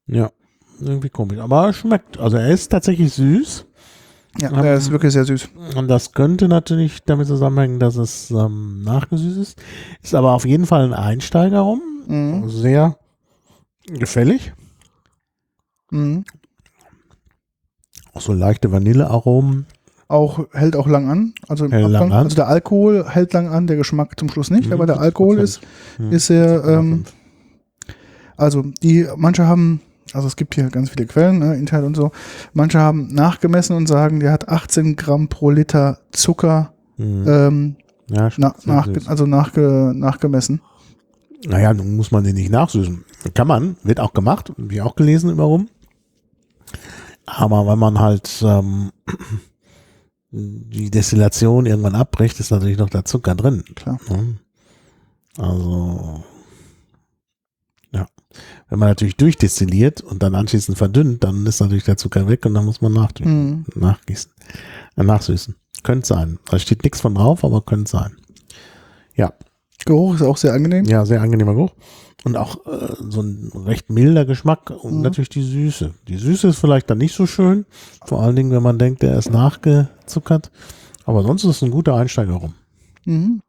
Ja, 0.07 0.31
irgendwie 0.79 1.09
komisch. 1.09 1.39
Aber 1.39 1.65
er 1.67 1.73
schmeckt. 1.73 2.17
Also 2.19 2.37
er 2.37 2.49
ist 2.49 2.69
tatsächlich 2.69 3.13
süß. 3.13 3.65
Ja, 4.39 4.51
Ähm, 4.51 4.61
der 4.61 4.75
ist 4.75 4.91
wirklich 4.91 5.13
sehr 5.13 5.25
süß. 5.25 5.49
Und 5.75 5.87
das 5.87 6.13
könnte 6.13 6.47
natürlich 6.47 7.03
damit 7.03 7.27
zusammenhängen, 7.27 7.79
dass 7.79 7.95
es 7.97 8.29
ähm, 8.31 8.83
nachgesüßt 8.83 9.37
ist. 9.37 9.61
Ist 10.03 10.15
aber 10.15 10.33
auf 10.33 10.45
jeden 10.45 10.65
Fall 10.65 10.83
ein 10.83 10.93
Einsteiger 10.93 11.59
rum. 11.61 11.81
Mhm. 12.07 12.49
Sehr 12.49 12.97
gefällig. 13.87 14.53
Mhm. 15.91 16.23
Auch 18.13 18.21
so 18.21 18.33
leichte 18.33 18.71
Vanillearomen. 18.71 19.65
Auch 20.07 20.39
hält 20.53 20.75
auch 20.75 20.87
lang 20.87 21.07
an. 21.09 21.33
Also 21.47 21.65
im 21.65 21.71
Hält 21.71 21.83
lang 21.89 22.03
Abgang, 22.03 22.11
an. 22.19 22.23
also 22.25 22.35
der 22.35 22.47
Alkohol 22.47 23.07
hält 23.07 23.33
lang 23.33 23.47
an, 23.47 23.67
der 23.67 23.75
Geschmack 23.77 24.19
zum 24.19 24.29
Schluss 24.29 24.49
nicht, 24.49 24.67
Mhm, 24.67 24.73
aber 24.73 24.85
der 24.87 24.95
70%. 24.97 24.99
Alkohol 25.01 25.37
ist, 25.39 25.61
ist 26.09 26.27
sehr, 26.27 26.63
70,5. 26.63 26.79
ähm, 26.79 27.03
also 28.39 28.63
die, 28.81 29.07
manche 29.17 29.45
haben, 29.45 29.81
also 30.13 30.27
es 30.27 30.35
gibt 30.35 30.55
hier 30.55 30.69
ganz 30.69 30.89
viele 30.89 31.05
Quellen, 31.05 31.39
ne, 31.39 31.55
Internet 31.55 31.85
und 31.85 31.95
so, 31.95 32.11
manche 32.53 32.79
haben 32.79 33.13
nachgemessen 33.13 33.75
und 33.75 33.87
sagen, 33.87 34.19
der 34.19 34.31
hat 34.31 34.49
18 34.49 34.95
Gramm 34.95 35.27
pro 35.27 35.49
Liter 35.49 35.99
Zucker 36.11 36.73
Hm. 36.99 37.25
ähm, 37.27 37.75
ja, 38.09 38.29
na, 38.37 38.53
nach, 38.65 38.87
also 39.07 39.25
nachge, 39.25 39.93
nachgemessen. 39.95 40.61
Naja, 41.45 41.73
nun 41.73 41.95
muss 41.95 42.11
man 42.11 42.25
den 42.25 42.35
nicht 42.35 42.51
nachsüßen. 42.51 43.05
Kann 43.33 43.47
man, 43.47 43.77
wird 43.83 44.01
auch 44.01 44.13
gemacht, 44.13 44.49
habe 44.49 44.73
ich 44.73 44.81
auch 44.81 44.95
gelesen 44.95 45.29
über 45.29 45.45
rum. 45.45 45.69
Aber 47.25 47.65
wenn 47.67 47.79
man 47.79 47.99
halt 47.99 48.43
ähm, 48.45 48.91
die 50.31 50.91
Destillation 50.91 51.65
irgendwann 51.65 51.95
abbricht, 51.95 52.39
ist 52.39 52.51
natürlich 52.51 52.77
noch 52.77 52.89
der 52.89 53.05
Zucker 53.05 53.35
drin. 53.35 53.63
Klar. 53.75 53.99
Ne? 54.09 54.39
Also. 55.37 56.23
Wenn 58.69 58.79
man 58.79 58.89
natürlich 58.89 59.17
durchdestilliert 59.17 60.01
und 60.01 60.21
dann 60.21 60.35
anschließend 60.35 60.77
verdünnt, 60.77 61.23
dann 61.23 61.45
ist 61.45 61.59
natürlich 61.61 61.83
der 61.85 61.97
Zucker 61.97 62.27
weg 62.27 62.45
und 62.45 62.53
dann 62.53 62.65
muss 62.65 62.81
man 62.81 62.93
nach, 62.93 63.11
Mhm. 63.19 63.65
nachgießen, 63.75 64.31
äh, 64.97 65.03
nachsüßen. 65.03 65.55
Könnte 65.83 66.07
sein. 66.07 66.39
Da 66.49 66.59
steht 66.59 66.83
nichts 66.83 67.01
von 67.01 67.15
drauf, 67.15 67.43
aber 67.43 67.61
könnte 67.61 67.89
sein. 67.91 68.15
Geruch 69.85 70.15
ist 70.15 70.21
auch 70.23 70.35
sehr 70.37 70.53
angenehm. 70.53 70.83
Ja, 70.85 71.05
sehr 71.05 71.21
angenehmer 71.21 71.53
Geruch. 71.55 71.71
Und 72.25 72.35
auch 72.35 72.65
äh, 72.67 72.95
so 73.09 73.21
ein 73.21 73.49
recht 73.55 73.89
milder 73.89 74.25
Geschmack 74.25 74.71
und 74.71 74.97
Mhm. 74.97 75.01
natürlich 75.01 75.29
die 75.29 75.41
Süße. 75.41 75.93
Die 76.09 76.17
Süße 76.17 76.49
ist 76.49 76.59
vielleicht 76.59 76.89
dann 76.89 76.97
nicht 76.97 77.15
so 77.15 77.25
schön, 77.25 77.65
vor 78.05 78.21
allen 78.21 78.35
Dingen, 78.35 78.51
wenn 78.51 78.61
man 78.61 78.77
denkt, 78.77 79.01
der 79.01 79.17
ist 79.17 79.31
nachgezuckert. 79.31 80.51
Aber 81.05 81.23
sonst 81.23 81.45
ist 81.45 81.55
es 81.55 81.61
ein 81.63 81.71
guter 81.71 81.95
Einsteiger 81.95 82.33
rum. 82.33 82.55
Mhm. 83.05 83.41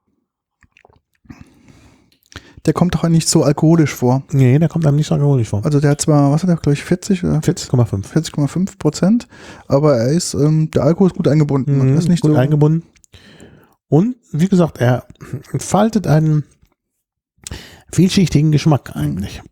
Der 2.66 2.74
kommt 2.74 2.94
doch 2.94 3.08
nicht 3.08 3.28
so 3.28 3.42
alkoholisch 3.42 3.94
vor. 3.94 4.22
Nee, 4.32 4.58
der 4.58 4.68
kommt 4.68 4.86
einem 4.86 4.96
nicht 4.96 5.06
so 5.06 5.14
alkoholisch 5.14 5.48
vor. 5.48 5.64
Also 5.64 5.80
der 5.80 5.92
hat 5.92 6.00
zwar, 6.00 6.30
was 6.30 6.42
hat 6.42 6.50
er, 6.50 6.56
glaube 6.56 6.74
ich, 6.74 6.84
40 6.84 7.24
oder 7.24 7.38
40,5. 7.38 8.06
40,5 8.06 8.78
Prozent, 8.78 9.28
aber 9.66 9.96
er 9.96 10.12
ist, 10.12 10.34
ähm, 10.34 10.70
der 10.70 10.84
Alkohol 10.84 11.08
ist 11.08 11.16
gut 11.16 11.28
eingebunden. 11.28 11.78
Mhm, 11.78 11.96
ist 11.96 12.08
nicht 12.08 12.22
gut 12.22 12.32
so, 12.32 12.36
eingebunden. 12.36 12.84
Und 13.88 14.16
wie 14.32 14.48
gesagt, 14.48 14.78
er 14.78 15.06
entfaltet 15.52 16.06
einen 16.06 16.44
vielschichtigen 17.92 18.52
Geschmack 18.52 18.94
eigentlich. 18.94 19.42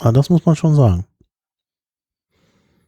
Aber 0.00 0.12
das 0.14 0.30
muss 0.30 0.46
man 0.46 0.56
schon 0.56 0.74
sagen. 0.74 1.04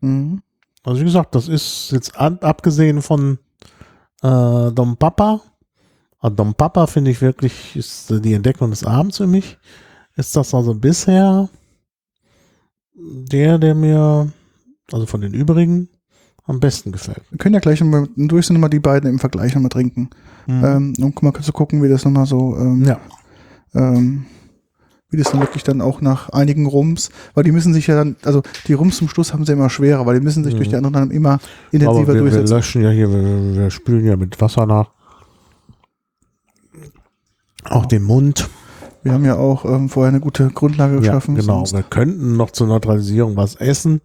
Mhm. 0.00 0.42
Also 0.84 1.00
wie 1.00 1.04
gesagt, 1.04 1.34
das 1.34 1.48
ist 1.48 1.90
jetzt 1.92 2.16
abgesehen 2.16 3.02
von 3.02 3.38
äh, 4.22 4.72
Dom 4.72 4.96
Papa. 4.96 5.42
Also 6.20 6.34
Dom 6.36 6.54
Papa 6.54 6.86
finde 6.86 7.10
ich 7.10 7.20
wirklich, 7.20 7.76
ist 7.76 8.12
die 8.24 8.34
Entdeckung 8.34 8.70
des 8.70 8.84
Abends 8.84 9.18
für 9.18 9.26
mich. 9.26 9.56
Ist 10.16 10.34
das 10.34 10.52
also 10.54 10.74
bisher 10.74 11.48
der, 12.94 13.58
der 13.58 13.74
mir, 13.74 14.28
also 14.90 15.06
von 15.06 15.20
den 15.20 15.32
übrigen, 15.32 15.88
am 16.44 16.60
besten 16.60 16.92
gefällt. 16.92 17.22
Wir 17.30 17.38
können 17.38 17.54
ja 17.54 17.60
gleich 17.60 17.80
nochmal 17.80 18.08
durch 18.16 18.48
nochmal 18.50 18.70
die 18.70 18.80
beiden 18.80 19.08
im 19.08 19.18
Vergleich 19.18 19.54
nochmal 19.54 19.68
trinken. 19.68 20.08
Ähm, 20.48 20.94
um 20.98 21.12
mal 21.20 21.34
zu 21.34 21.52
gucken, 21.52 21.82
wie 21.82 21.90
das 21.90 22.06
nochmal 22.06 22.24
so, 22.24 22.56
ähm, 22.56 22.82
ja. 22.84 22.98
ähm, 23.74 24.24
wie 25.10 25.18
das 25.18 25.30
dann 25.30 25.40
wirklich 25.40 25.62
dann 25.62 25.82
auch 25.82 26.00
nach 26.00 26.30
einigen 26.30 26.64
Rums, 26.64 27.10
weil 27.34 27.44
die 27.44 27.52
müssen 27.52 27.74
sich 27.74 27.86
ja 27.86 27.96
dann, 27.96 28.16
also 28.24 28.42
die 28.66 28.72
Rums 28.72 28.96
zum 28.96 29.10
Schluss 29.10 29.34
haben 29.34 29.44
sie 29.44 29.52
immer 29.52 29.68
schwerer, 29.68 30.06
weil 30.06 30.18
die 30.18 30.24
müssen 30.24 30.42
sich 30.42 30.54
Mhm. 30.54 30.58
durch 30.58 30.68
die 30.70 30.76
anderen 30.76 30.94
dann 30.94 31.10
immer 31.10 31.32
Aber 31.32 31.42
intensiver 31.72 32.06
wir, 32.08 32.14
wir 32.14 32.20
durchsetzen. 32.22 32.54
löschen 32.56 32.82
ja 32.82 32.90
hier, 32.90 33.10
wir, 33.10 33.54
wir 33.56 33.70
spülen 33.70 34.06
ja 34.06 34.16
mit 34.16 34.40
Wasser 34.40 34.64
nach. 34.64 34.90
Auch 37.64 37.86
den 37.86 38.02
Mund. 38.04 38.48
Wir 39.02 39.12
haben 39.12 39.24
ja 39.24 39.36
auch 39.36 39.64
ähm, 39.64 39.88
vorher 39.88 40.09
eine 40.11 40.20
gute 40.20 40.48
Grundlage 40.50 40.98
geschaffen. 40.98 41.36
Ja, 41.36 41.40
genau. 41.42 41.59
sonst- 41.59 41.72
Wir 41.74 41.82
könnten 41.82 42.36
noch 42.36 42.50
zur 42.50 42.66
Neutralisierung 42.66 43.36
was 43.36 43.54
essen. 43.56 44.00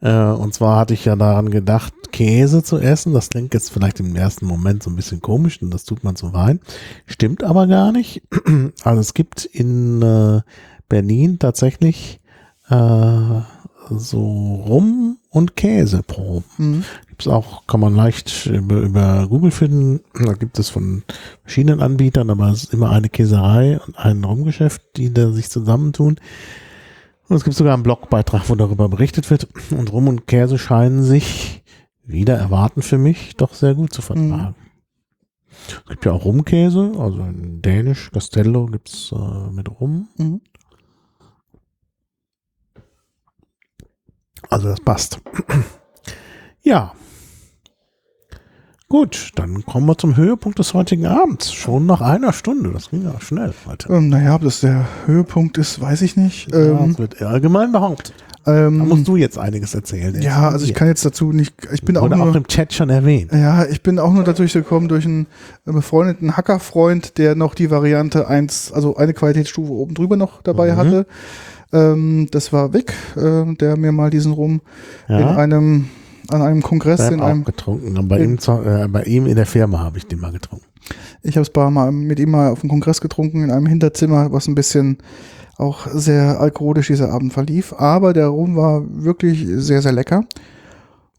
Äh, 0.00 0.12
und 0.22 0.54
zwar 0.54 0.78
hatte 0.78 0.94
ich 0.94 1.04
ja 1.04 1.16
daran 1.16 1.50
gedacht, 1.50 1.92
Käse 2.12 2.62
zu 2.62 2.78
essen. 2.78 3.12
Das 3.14 3.30
klingt 3.30 3.52
jetzt 3.52 3.70
vielleicht 3.72 3.98
im 4.00 4.14
ersten 4.14 4.46
Moment 4.46 4.82
so 4.82 4.90
ein 4.90 4.96
bisschen 4.96 5.20
komisch 5.20 5.60
und 5.60 5.70
das 5.74 5.84
tut 5.84 6.04
man 6.04 6.14
zu 6.16 6.32
Wein. 6.32 6.60
Stimmt 7.06 7.42
aber 7.42 7.66
gar 7.66 7.92
nicht. 7.92 8.22
Also 8.84 9.00
es 9.00 9.12
gibt 9.14 9.44
in 9.44 10.00
äh, 10.02 10.40
Berlin 10.88 11.38
tatsächlich 11.40 12.20
äh, 12.70 13.40
so 13.90 14.54
Rum- 14.66 15.18
und 15.30 15.56
Käseproben. 15.56 16.44
Mhm. 16.58 16.84
Gibt's 17.18 17.26
auch, 17.26 17.66
kann 17.66 17.80
man 17.80 17.96
leicht 17.96 18.46
über, 18.46 18.76
über 18.76 19.26
Google 19.26 19.50
finden. 19.50 20.04
Da 20.24 20.34
gibt 20.34 20.56
es 20.60 20.70
von 20.70 21.02
verschiedenen 21.42 21.80
Anbietern, 21.80 22.30
aber 22.30 22.50
es 22.50 22.62
ist 22.62 22.72
immer 22.72 22.90
eine 22.90 23.08
Käserei 23.08 23.80
und 23.84 23.98
ein 23.98 24.22
Rumgeschäft, 24.22 24.82
die 24.96 25.12
da 25.12 25.32
sich 25.32 25.50
zusammentun. 25.50 26.20
Und 27.26 27.36
es 27.36 27.42
gibt 27.42 27.56
sogar 27.56 27.74
einen 27.74 27.82
Blogbeitrag, 27.82 28.48
wo 28.48 28.54
darüber 28.54 28.88
berichtet 28.88 29.28
wird. 29.30 29.48
Und 29.72 29.92
Rum 29.92 30.06
und 30.06 30.28
Käse 30.28 30.58
scheinen 30.58 31.02
sich, 31.02 31.64
wieder 32.04 32.36
erwarten 32.36 32.82
für 32.82 32.98
mich, 32.98 33.34
doch 33.36 33.52
sehr 33.52 33.74
gut 33.74 33.92
zu 33.92 34.00
vertragen. 34.00 34.54
Es 35.66 35.88
gibt 35.88 36.04
ja 36.04 36.12
auch 36.12 36.24
Rumkäse, 36.24 36.92
also 36.96 37.18
in 37.18 37.62
Dänisch, 37.62 38.12
Castello 38.12 38.66
gibt's 38.66 39.10
äh, 39.10 39.50
mit 39.50 39.68
Rum. 39.80 40.06
Mhm. 40.18 40.40
Also 44.48 44.68
das 44.68 44.80
passt. 44.80 45.20
Ja. 46.64 46.92
Gut, 48.90 49.32
dann 49.34 49.66
kommen 49.66 49.84
wir 49.86 49.98
zum 49.98 50.16
Höhepunkt 50.16 50.58
des 50.58 50.72
heutigen 50.72 51.04
Abends. 51.04 51.52
Schon 51.52 51.84
nach 51.84 52.00
einer 52.00 52.32
Stunde. 52.32 52.70
Das 52.72 52.88
ging 52.88 53.02
ja 53.04 53.20
schnell 53.20 53.52
heute. 53.66 53.92
Ähm, 53.92 54.08
naja, 54.08 54.34
ob 54.34 54.42
das 54.42 54.60
der 54.60 54.86
Höhepunkt 55.04 55.58
ist, 55.58 55.78
weiß 55.78 56.00
ich 56.00 56.16
nicht. 56.16 56.50
Ja, 56.50 56.58
Ähm, 56.58 56.88
das 56.88 56.98
wird 56.98 57.20
allgemein 57.22 57.70
behauptet. 57.70 58.14
Da 58.46 58.68
ähm, 58.68 58.78
musst 58.78 59.06
du 59.06 59.16
jetzt 59.16 59.36
einiges 59.36 59.74
erzählen. 59.74 60.18
ja, 60.22 60.48
also 60.48 60.64
ich 60.64 60.72
kann 60.72 60.88
jetzt 60.88 61.04
dazu 61.04 61.32
nicht, 61.32 61.52
ich 61.70 61.82
bin 61.82 61.98
auch 61.98 62.08
nur, 62.08 62.22
auch 62.30 62.34
im 62.34 62.46
Chat 62.46 62.72
schon 62.72 62.88
erwähnt. 62.88 63.30
ja, 63.30 63.66
ich 63.66 63.82
bin 63.82 63.98
auch 63.98 64.10
nur 64.14 64.24
dadurch 64.24 64.54
gekommen 64.54 64.88
durch 64.88 65.04
einen 65.04 65.26
äh, 65.66 65.72
befreundeten 65.72 66.38
Hackerfreund, 66.38 67.18
der 67.18 67.34
noch 67.34 67.54
die 67.54 67.70
Variante 67.70 68.26
1, 68.26 68.72
also 68.72 68.96
eine 68.96 69.12
Qualitätsstufe 69.12 69.70
oben 69.70 69.92
drüber 69.92 70.16
noch 70.16 70.40
dabei 70.40 70.72
Mhm. 70.72 70.76
hatte. 70.78 71.06
Ähm, 71.74 72.28
das 72.30 72.54
war 72.54 72.72
Vic, 72.72 72.94
äh, 73.16 73.54
der 73.56 73.76
mir 73.76 73.92
mal 73.92 74.08
diesen 74.08 74.32
Rum 74.32 74.62
in 75.08 75.18
Ja, 75.18 75.36
einem, 75.36 75.90
an 76.30 76.42
einem 76.42 76.62
Kongress, 76.62 77.00
ich 77.00 77.12
in 77.12 77.20
einem, 77.20 77.42
auch 77.42 77.46
getrunken. 77.46 77.96
Und 77.96 78.08
bei, 78.08 78.20
ihm, 78.20 78.36
äh, 78.36 78.88
bei 78.88 79.02
ihm 79.04 79.26
in 79.26 79.36
der 79.36 79.46
Firma 79.46 79.80
habe 79.80 79.98
ich 79.98 80.06
den 80.06 80.20
mal 80.20 80.32
getrunken. 80.32 80.66
ich 81.22 81.36
habe 81.36 81.46
es 81.46 81.54
mal 81.54 81.92
mit 81.92 82.18
ihm 82.18 82.30
mal 82.30 82.50
auf 82.50 82.60
dem 82.60 82.68
Kongress 82.68 83.00
getrunken, 83.00 83.44
in 83.44 83.50
einem 83.50 83.66
Hinterzimmer, 83.66 84.32
was 84.32 84.46
ein 84.48 84.54
bisschen 84.54 84.98
auch 85.56 85.86
sehr 85.88 86.40
alkoholisch 86.40 86.86
dieser 86.86 87.10
Abend 87.10 87.32
verlief. 87.32 87.74
Aber 87.76 88.12
der 88.12 88.28
Rum 88.28 88.56
war 88.56 88.82
wirklich 88.88 89.44
sehr, 89.48 89.82
sehr 89.82 89.92
lecker. 89.92 90.24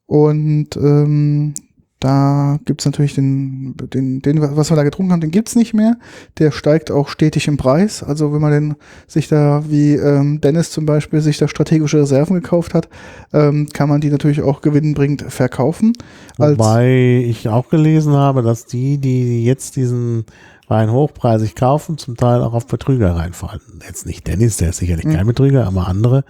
Und 0.05 0.75
ähm, 0.77 1.53
da 1.99 2.59
gibt's 2.63 2.85
natürlich 2.85 3.13
den, 3.13 3.75
den, 3.93 4.21
den, 4.21 4.41
was 4.55 4.71
wir 4.71 4.77
da 4.77 4.83
getrunken 4.83 5.11
haben, 5.11 5.19
den 5.19 5.31
gibt's 5.31 5.55
nicht 5.55 5.73
mehr. 5.73 5.97
Der 6.37 6.51
steigt 6.51 6.91
auch 6.91 7.09
stetig 7.09 7.47
im 7.49 7.57
Preis. 7.57 8.03
Also 8.03 8.31
wenn 8.31 8.39
man 8.39 8.51
den 8.51 8.75
sich 9.05 9.27
da, 9.27 9.63
wie 9.67 9.95
ähm, 9.95 10.39
Dennis 10.39 10.71
zum 10.71 10.85
Beispiel, 10.85 11.19
sich 11.19 11.37
da 11.37 11.49
strategische 11.49 11.99
Reserven 11.99 12.35
gekauft 12.35 12.73
hat, 12.73 12.87
ähm, 13.33 13.67
kann 13.73 13.89
man 13.89 13.99
die 13.99 14.09
natürlich 14.09 14.41
auch 14.41 14.61
gewinnbringend 14.61 15.23
verkaufen. 15.27 15.91
Wobei 16.37 17.23
ich 17.25 17.49
auch 17.49 17.69
gelesen 17.69 18.13
habe, 18.13 18.43
dass 18.43 18.65
die, 18.65 18.97
die 18.97 19.43
jetzt 19.43 19.75
diesen 19.75 20.23
Wein 20.69 20.91
hochpreisig 20.91 21.55
kaufen, 21.55 21.97
zum 21.97 22.15
Teil 22.15 22.41
auch 22.41 22.53
auf 22.53 22.67
Betrüger 22.67 23.15
reinfallen. 23.15 23.59
Jetzt 23.85 24.05
nicht 24.05 24.25
Dennis, 24.27 24.55
der 24.57 24.69
ist 24.69 24.77
sicherlich 24.77 25.05
Mhm. 25.05 25.13
kein 25.15 25.27
Betrüger, 25.27 25.67
aber 25.67 25.87
andere, 25.87 26.23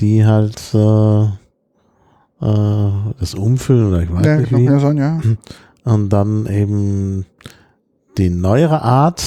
die 0.00 0.24
halt 0.24 0.60
äh, 0.74 1.26
das 3.20 3.34
umfüllen 3.34 3.88
oder 3.88 4.02
ich 4.02 4.12
weiß 4.12 4.26
ja, 4.26 4.36
nicht 4.38 4.50
kann 4.50 4.60
wie. 4.60 4.64
ja 4.64 4.78
sein, 4.80 4.96
ja. 4.96 5.20
Und 5.84 6.10
dann 6.10 6.46
eben 6.46 7.26
die 8.18 8.30
neuere 8.30 8.82
Art 8.82 9.22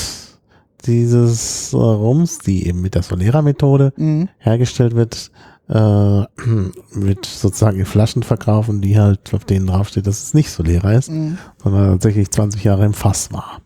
dieses 0.86 1.74
äh, 1.74 1.78
Rums, 1.78 2.39
die 2.39 2.68
eben 2.68 2.82
mit 2.82 2.95
der 2.95 3.03
Solera-Methode 3.03 3.93
Mhm. 3.97 4.30
hergestellt 4.38 4.95
wird, 4.95 5.32
äh, 5.68 6.22
mit 6.93 7.26
sozusagen 7.26 7.80
in 7.80 7.86
Flaschen 7.86 8.24
verkaufen, 8.24 8.82
die 8.82 8.99
halt 8.99 9.34
auf 9.34 9.45
denen 9.45 9.68
draufsteht, 9.68 10.05
dass 10.07 10.22
es 10.24 10.34
nicht 10.34 10.51
Solera 10.51 10.93
ist, 10.93 11.09
Mhm. 11.11 11.38
sondern 11.63 11.91
tatsächlich 11.93 12.30
20 12.32 12.63
Jahre 12.63 12.86
im 12.86 12.93
Fass 12.93 13.32
war. 13.34 13.61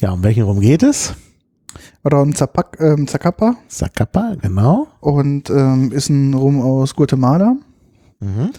Ja, 0.00 0.12
um 0.12 0.22
welchen 0.22 0.44
Rum 0.44 0.60
geht 0.60 0.82
es? 0.82 1.14
Oder 2.04 2.22
ein 2.22 2.34
Zapak, 2.34 2.78
ähm, 2.80 3.06
Zacapa 3.06 3.56
Zacapa, 3.68 4.34
genau. 4.40 4.86
und 5.00 5.50
ähm, 5.50 5.92
ist 5.92 6.08
ein 6.08 6.34
Rum 6.34 6.60
aus 6.62 6.94
Guatemala. 6.94 7.56
Mhm. 8.20 8.50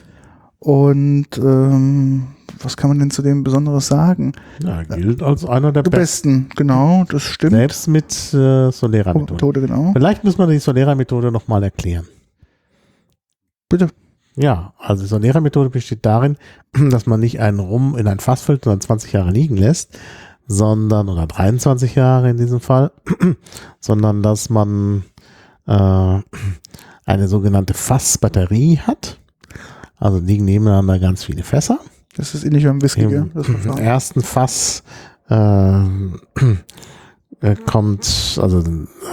Und 0.64 1.40
ähm, 1.40 2.28
was 2.62 2.78
kann 2.78 2.92
man 2.92 3.00
denn 3.00 3.10
zu 3.10 3.24
dem 3.24 3.44
Besonderes 3.44 3.88
sagen? 3.88 4.34
Ja, 4.64 4.84
gilt 4.84 5.24
als 5.24 5.44
einer 5.44 5.72
der 5.72 5.82
Der 5.82 5.90
besten. 5.90 6.44
besten, 6.44 6.56
genau, 6.56 7.04
das 7.10 7.24
stimmt. 7.24 7.54
Selbst 7.54 7.88
mit 7.88 8.12
äh, 8.36 8.70
Solera-Methode. 8.72 9.38
Tode, 9.38 9.62
genau. 9.62 9.92
Vielleicht 9.94 10.24
müssen 10.24 10.38
wir 10.38 10.46
die 10.46 10.60
Solera-Methode 10.60 11.32
nochmal 11.32 11.64
erklären. 11.64 12.06
Bitte. 13.70 13.88
Ja, 14.36 14.74
also 14.78 15.02
die 15.02 15.10
Solera-Methode 15.10 15.72
besteht 15.72 16.06
darin, 16.06 16.38
dass 16.92 17.08
man 17.08 17.20
nicht 17.20 17.40
einen 17.40 17.60
Rum 17.60 17.98
in 17.98 18.08
ein 18.08 18.20
Fass 18.20 18.44
füllt 18.44 18.68
und 18.68 18.72
dann 18.74 18.82
20 18.82 19.14
Jahre 19.14 19.32
liegen 19.32 19.58
lässt, 19.58 19.98
sondern, 20.46 21.10
oder 21.10 21.26
23 21.26 21.96
Jahre 21.96 22.30
in 22.30 22.38
diesem 22.38 22.60
Fall, 22.60 22.92
sondern 23.80 24.22
dass 24.22 24.52
man 24.52 25.06
äh, 25.66 25.74
eine 27.06 27.28
sogenannte 27.28 27.74
Fassbatterie 27.74 28.78
hat. 28.78 29.18
Also 30.02 30.20
liegen 30.20 30.46
nebeneinander 30.46 31.00
ganz 31.00 31.24
viele 31.24 31.44
Fässer. 31.44 31.80
Das 32.18 32.36
ist 32.36 32.44
ähnlich 32.44 32.64
wie 32.64 32.68
beim 32.68 32.82
Whisky, 32.82 33.04
Im, 33.04 33.32
Im 33.34 33.78
ersten 33.78 34.22
Fass 34.22 34.84
äh, 35.30 35.36
äh, 37.42 37.56
kommt, 37.66 38.40
also 38.42 38.60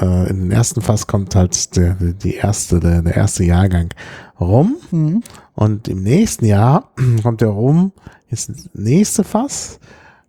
äh, 0.01 0.31
in 0.31 0.41
den 0.41 0.51
ersten 0.51 0.81
Fass 0.81 1.07
kommt 1.07 1.37
halt 1.37 1.77
der, 1.77 1.95
die 1.95 2.35
erste, 2.35 2.81
der, 2.81 3.03
der 3.03 3.15
erste 3.15 3.45
Jahrgang 3.45 3.91
Rum 4.41 4.77
Mhm. 4.91 5.23
und 5.55 5.89
im 5.89 6.03
nächsten 6.03 6.47
Jahr 6.47 6.91
kommt 7.23 7.43
der 7.43 7.49
Rum, 7.49 7.93
ist 8.31 8.49
das 8.49 8.71
nächste 8.75 9.25
Fass 9.25 9.79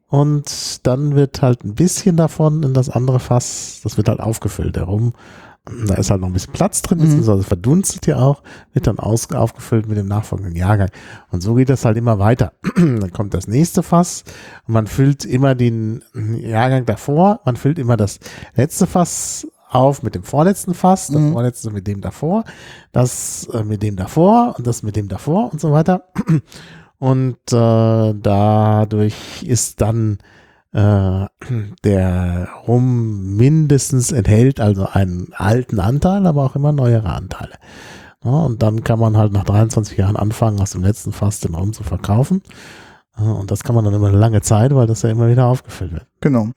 und 0.08 0.86
dann 0.86 1.16
wird 1.16 1.42
halt 1.42 1.64
ein 1.64 1.76
bisschen 1.76 2.18
davon 2.18 2.64
in 2.64 2.74
das 2.74 2.90
andere 2.90 3.20
Fass, 3.20 3.80
das 3.84 3.98
wird 3.98 4.10
halt 4.10 4.20
aufgefüllt. 4.20 4.76
Der 4.76 4.84
Rum, 4.84 5.14
da 5.88 5.96
ist 5.96 6.10
halt 6.12 6.22
noch 6.22 6.28
ein 6.28 6.34
bisschen 6.34 6.54
Platz 6.54 6.82
drin, 6.82 6.98
Mhm. 7.00 7.04
beziehungsweise 7.04 7.44
verdunstet 7.44 8.08
ja 8.08 8.18
auch, 8.18 8.44
wird 8.74 8.88
dann 8.88 9.00
aus, 9.00 9.32
aufgefüllt 9.32 9.88
mit 9.88 9.98
dem 9.98 10.08
nachfolgenden 10.08 10.56
Jahrgang. 10.56 10.90
Und 11.32 11.42
so 11.42 11.56
geht 11.56 11.70
das 11.70 11.86
halt 11.86 11.98
immer 11.98 12.20
weiter. 12.20 12.54
dann 12.76 13.12
kommt 13.14 13.34
das 13.34 13.48
nächste 13.48 13.84
Fass 13.84 14.24
und 14.68 14.74
man 14.74 14.88
füllt 14.88 15.26
immer 15.26 15.56
den 15.56 16.02
Jahrgang 16.42 16.86
davor, 16.86 17.42
man 17.46 17.56
füllt 17.56 17.80
immer 17.80 17.98
das 17.98 18.20
letzte 18.56 18.88
Fass 18.88 19.48
auf 19.72 20.02
mit 20.02 20.16
dem 20.16 20.24
vorletzten 20.24 20.74
Fass, 20.74 21.08
das 21.08 21.16
Mhm. 21.22 21.34
vorletzte 21.34 21.70
mit 21.72 21.86
dem 21.86 22.02
davor, 22.02 22.44
das 22.92 23.48
äh, 23.54 23.64
mit 23.64 23.84
dem 23.84 23.96
davor 23.96 24.56
und 24.58 24.66
das 24.66 24.82
mit 24.82 24.96
dem 24.96 25.08
davor 25.08 25.52
und 25.52 25.62
so 25.62 25.72
weiter. 25.72 26.06
Und 27.02 27.38
äh, 27.54 28.14
dadurch 28.14 29.44
ist 29.44 29.80
dann 29.80 30.18
äh, 30.72 31.26
der 31.84 32.50
Rum 32.68 33.36
mindestens 33.36 34.12
enthält 34.12 34.60
also 34.60 34.88
einen 34.88 35.34
alten 35.34 35.80
Anteil, 35.80 36.28
aber 36.28 36.44
auch 36.44 36.56
immer 36.56 36.72
neuere 36.72 37.10
Anteile. 37.10 37.54
Ja, 38.24 38.32
und 38.32 38.62
dann 38.62 38.84
kann 38.84 39.00
man 39.00 39.16
halt 39.16 39.32
nach 39.32 39.46
23 39.46 39.98
Jahren 39.98 40.18
anfangen, 40.18 40.60
aus 40.60 40.72
dem 40.72 40.84
letzten 40.84 41.14
Fass 41.14 41.40
den 41.40 41.56
Rum 41.56 41.74
zu 41.74 41.84
verkaufen. 41.84 42.42
Und 43.16 43.52
das 43.52 43.64
kann 43.64 43.76
man 43.76 43.84
dann 43.86 43.94
immer 43.94 44.08
eine 44.08 44.18
lange 44.18 44.42
Zeit, 44.42 44.74
weil 44.74 44.88
das 44.88 45.02
ja 45.02 45.10
immer 45.10 45.30
wieder 45.30 45.46
aufgefüllt 45.46 45.92
wird. 45.92 46.06
Genau. 46.22 46.50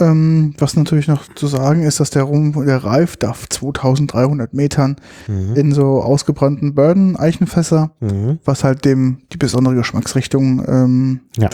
Ähm, 0.00 0.54
was 0.58 0.74
natürlich 0.76 1.06
noch 1.06 1.32
zu 1.34 1.46
sagen 1.46 1.82
ist, 1.84 2.00
dass 2.00 2.10
der 2.10 2.24
Rum, 2.24 2.64
der 2.66 2.82
reift 2.82 3.24
auf 3.24 3.48
2300 3.48 4.52
Metern 4.52 4.96
Mhm. 5.28 5.54
in 5.54 5.72
so 5.72 6.02
ausgebrannten 6.02 6.74
Bourbon-Eichenfässer, 6.74 7.92
Mhm. 8.00 8.38
was 8.44 8.64
halt 8.64 8.84
dem 8.84 9.18
die 9.32 9.36
besondere 9.36 9.76
Geschmacksrichtung 9.76 10.64
ähm, 10.66 11.20
Ja. 11.36 11.48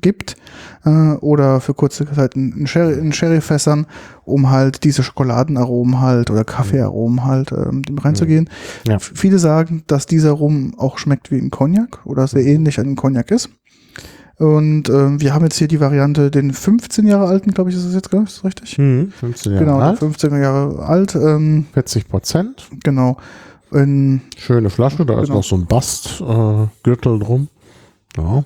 gibt. 0.00 0.36
Äh, 0.84 1.14
oder 1.20 1.60
für 1.60 1.72
kurze 1.74 2.04
Zeit 2.12 2.34
in, 2.34 2.66
Sherry, 2.66 2.98
in 2.98 3.12
Sherryfässern, 3.12 3.86
um 4.24 4.50
halt 4.50 4.84
diese 4.84 5.02
Schokoladenaromen 5.02 6.00
halt 6.00 6.30
oder 6.30 6.44
Kaffeearomen 6.44 7.24
halt 7.24 7.52
ähm, 7.52 7.82
dem 7.82 7.96
reinzugehen. 7.98 8.50
Ja. 8.86 8.96
F- 8.96 9.12
Viele 9.14 9.38
sagen, 9.38 9.82
dass 9.86 10.06
dieser 10.06 10.32
Rum 10.32 10.74
auch 10.76 10.98
schmeckt 10.98 11.30
wie 11.30 11.38
ein 11.38 11.50
Cognac 11.50 12.04
oder 12.04 12.26
sehr 12.26 12.44
ähnlich 12.44 12.78
an 12.78 12.96
Cognac 12.96 13.30
ist. 13.30 13.48
Und 14.38 14.88
ähm, 14.88 15.20
wir 15.20 15.32
haben 15.32 15.44
jetzt 15.44 15.58
hier 15.58 15.68
die 15.68 15.80
Variante, 15.80 16.30
den 16.30 16.52
15 16.52 17.06
Jahre 17.06 17.26
alten, 17.26 17.52
glaube 17.52 17.70
ich, 17.70 17.76
ist 17.76 17.86
das 17.86 17.94
jetzt, 17.94 18.12
ist 18.12 18.38
das 18.38 18.44
richtig? 18.44 18.78
Mhm. 18.78 19.12
15 19.12 19.52
Jahre 19.52 19.64
genau, 19.64 19.78
alt, 19.78 20.00
der 20.00 20.08
15 20.08 20.42
Jahre 20.42 20.84
alt, 20.86 21.14
ähm, 21.14 21.66
40 21.72 22.08
Prozent. 22.08 22.68
genau. 22.82 23.16
In, 23.72 24.20
Schöne 24.36 24.70
Flasche, 24.70 25.04
da 25.06 25.14
ist 25.20 25.26
Genau. 25.28 25.38
noch 25.38 25.44
so 25.44 25.56
ein 25.56 25.66
Bastgürtel 25.66 27.16
äh, 27.16 27.18
drum. 27.18 27.48
Ja. 28.16 28.44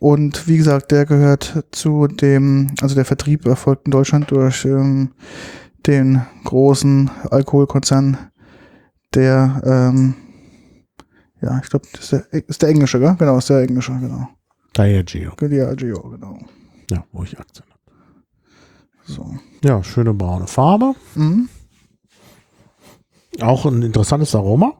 und 0.00 0.48
wie 0.48 0.56
gesagt, 0.56 0.90
der 0.90 1.06
gehört 1.06 1.64
zu 1.70 2.08
dem, 2.08 2.70
also 2.82 2.94
der 2.96 3.04
Vertrieb 3.04 3.46
erfolgt 3.46 3.86
in 3.86 3.92
Deutschland 3.92 4.30
durch 4.32 4.64
ähm, 4.64 5.10
den 5.86 6.22
großen 6.44 7.10
Alkoholkonzern, 7.30 8.16
der, 9.14 9.62
ähm, 9.64 10.14
ja, 11.40 11.60
ich 11.62 11.70
glaube, 11.70 11.86
ist 11.98 12.10
der, 12.12 12.24
ist 12.32 12.62
der 12.62 12.68
englische, 12.70 12.98
gell? 12.98 13.14
Genau, 13.18 13.38
ist 13.38 13.50
der 13.50 13.60
englische, 13.62 13.92
genau. 13.92 14.28
Diageo. 14.76 15.32
Diageo, 15.40 16.10
genau. 16.10 16.38
Ja, 16.90 17.04
wo 17.12 17.22
ich 17.22 17.38
Aktien 17.38 17.64
habe. 17.70 17.80
So. 19.06 19.34
Ja, 19.62 19.82
schöne 19.84 20.14
braune 20.14 20.46
Farbe. 20.46 20.94
Mhm. 21.14 21.48
Auch 23.40 23.66
ein 23.66 23.82
interessantes 23.82 24.34
Aroma. 24.34 24.74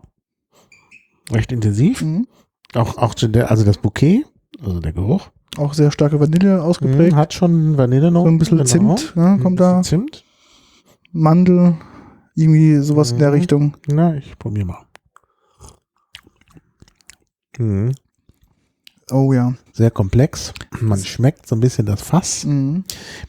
Recht 1.30 1.52
intensiv. 1.52 2.02
Mhm. 2.02 2.26
Auch, 2.74 2.96
auch 2.98 3.14
zu 3.14 3.28
der, 3.28 3.50
also 3.50 3.64
das 3.64 3.78
Bouquet, 3.78 4.24
also 4.60 4.80
der 4.80 4.92
Geruch, 4.92 5.28
Auch 5.56 5.74
sehr 5.74 5.90
starke 5.92 6.18
Vanille 6.18 6.62
ausgeprägt. 6.62 7.12
mhm, 7.12 7.16
hat 7.16 7.32
schon 7.32 7.76
Vanille 7.78 8.10
noch. 8.10 8.22
So 8.22 8.28
ein 8.28 8.38
bisschen 8.38 8.66
Zimt, 8.66 9.14
ne, 9.16 9.38
kommt 9.42 9.60
da. 9.60 9.82
Zimt. 9.82 10.24
Mandel, 11.12 11.76
irgendwie 12.34 12.76
sowas 12.78 13.12
in 13.12 13.18
der 13.18 13.28
Mhm. 13.28 13.34
Richtung. 13.34 13.76
Na, 13.86 14.16
ich 14.16 14.36
probiere 14.38 14.66
mal. 14.66 14.86
Mhm. 17.58 17.92
Oh 19.10 19.32
ja. 19.32 19.54
Sehr 19.72 19.90
komplex. 19.90 20.52
Man 20.80 20.98
schmeckt 21.04 21.46
so 21.46 21.54
ein 21.56 21.60
bisschen 21.60 21.86
das 21.86 22.00
Fass. 22.02 22.44
Mhm. 22.44 22.84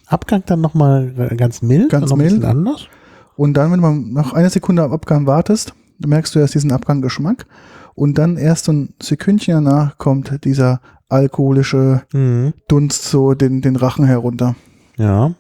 Abgang 0.08 0.44
dann 0.46 0.62
nochmal 0.62 1.12
ganz 1.38 1.62
mild. 1.62 1.90
Ganz 1.90 2.10
noch 2.10 2.18
ein 2.18 2.24
bisschen 2.24 2.40
mild. 2.40 2.50
anders. 2.52 2.88
Und 3.36 3.56
dann, 3.56 3.72
wenn 3.72 3.80
man 3.82 4.14
nach 4.14 4.34
einer 4.34 4.50
Sekunde 4.50 4.84
am 4.84 4.94
Abgang 4.94 5.26
wartest, 5.28 5.74
merkst 6.00 6.34
du 6.36 6.40
erst 6.40 6.56
diesen 6.56 6.72
Abganggeschmack. 6.72 7.46
Und 7.94 8.18
dann 8.18 8.38
erst 8.38 8.66
so 8.66 8.72
ein 8.74 8.94
Sekündchen 9.02 9.54
danach 9.66 9.98
kommt 9.98 10.44
dieser 10.46 10.82
alkoholische 11.10 12.04
Mhm. 12.14 12.54
Dunst 12.68 13.04
so 13.06 13.34
den, 13.34 13.62
den 13.62 13.76
Rachen 13.76 14.06
herunter. 14.06 14.56
Ja. 14.98 15.34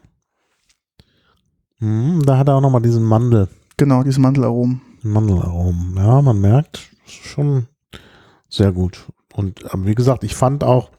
Mhm, 1.79 2.23
da 2.25 2.38
hat 2.38 2.47
er 2.47 2.55
auch 2.55 2.61
nochmal 2.61 2.81
diesen 2.81 3.03
Mandel, 3.03 3.47
Genau, 3.77 4.03
diese 4.03 4.21
Mandelaromen. 4.21 4.81
Mandelaromen. 5.01 5.95
Ja, 5.97 6.21
man 6.21 6.39
merkt, 6.39 6.89
ist 7.05 7.13
schon 7.13 7.67
sehr 8.49 8.71
gut. 8.71 9.05
Und 9.36 9.63
ähm, 9.73 9.86
wie 9.86 9.95
gesagt, 9.95 10.23
ich 10.23 10.33
fand 10.36 10.63
auch, 10.63 10.91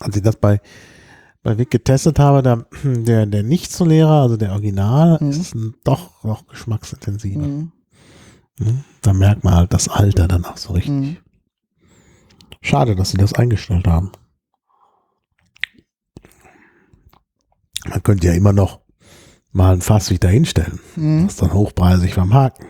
als 0.00 0.16
ich 0.16 0.22
das 0.22 0.36
bei, 0.36 0.60
bei 1.42 1.58
Vic 1.58 1.70
getestet 1.70 2.18
habe, 2.18 2.42
der, 2.42 2.64
der, 2.84 3.26
der 3.26 3.42
Nicht-Solera, 3.42 4.22
also 4.22 4.36
der 4.36 4.52
Original, 4.52 5.18
Mhm. 5.20 5.30
ist 5.30 5.56
doch 5.84 6.22
noch 6.24 6.46
geschmacksintensiver. 6.46 7.40
Mhm. 7.46 7.72
Mhm. 8.58 8.84
Da 9.00 9.12
merkt 9.12 9.42
man 9.44 9.54
halt 9.54 9.72
das 9.72 9.88
Alter 9.88 10.28
dann 10.28 10.44
auch 10.44 10.56
so 10.56 10.72
richtig. 10.74 10.92
Mhm. 10.92 11.16
Schade, 12.60 12.94
dass 12.94 13.10
sie 13.10 13.16
das 13.18 13.32
eingestellt 13.34 13.88
haben. 13.88 14.12
Man 17.88 18.02
könnte 18.04 18.28
ja 18.28 18.34
immer 18.34 18.52
noch 18.52 18.80
mal 19.50 19.72
ein 19.74 19.80
Fass 19.80 20.10
wieder 20.10 20.28
hinstellen. 20.28 20.78
Mhm. 20.94 21.24
Das 21.24 21.32
ist 21.34 21.42
dann 21.42 21.52
hochpreisig 21.52 22.14
vom 22.14 22.32
Haken. 22.32 22.66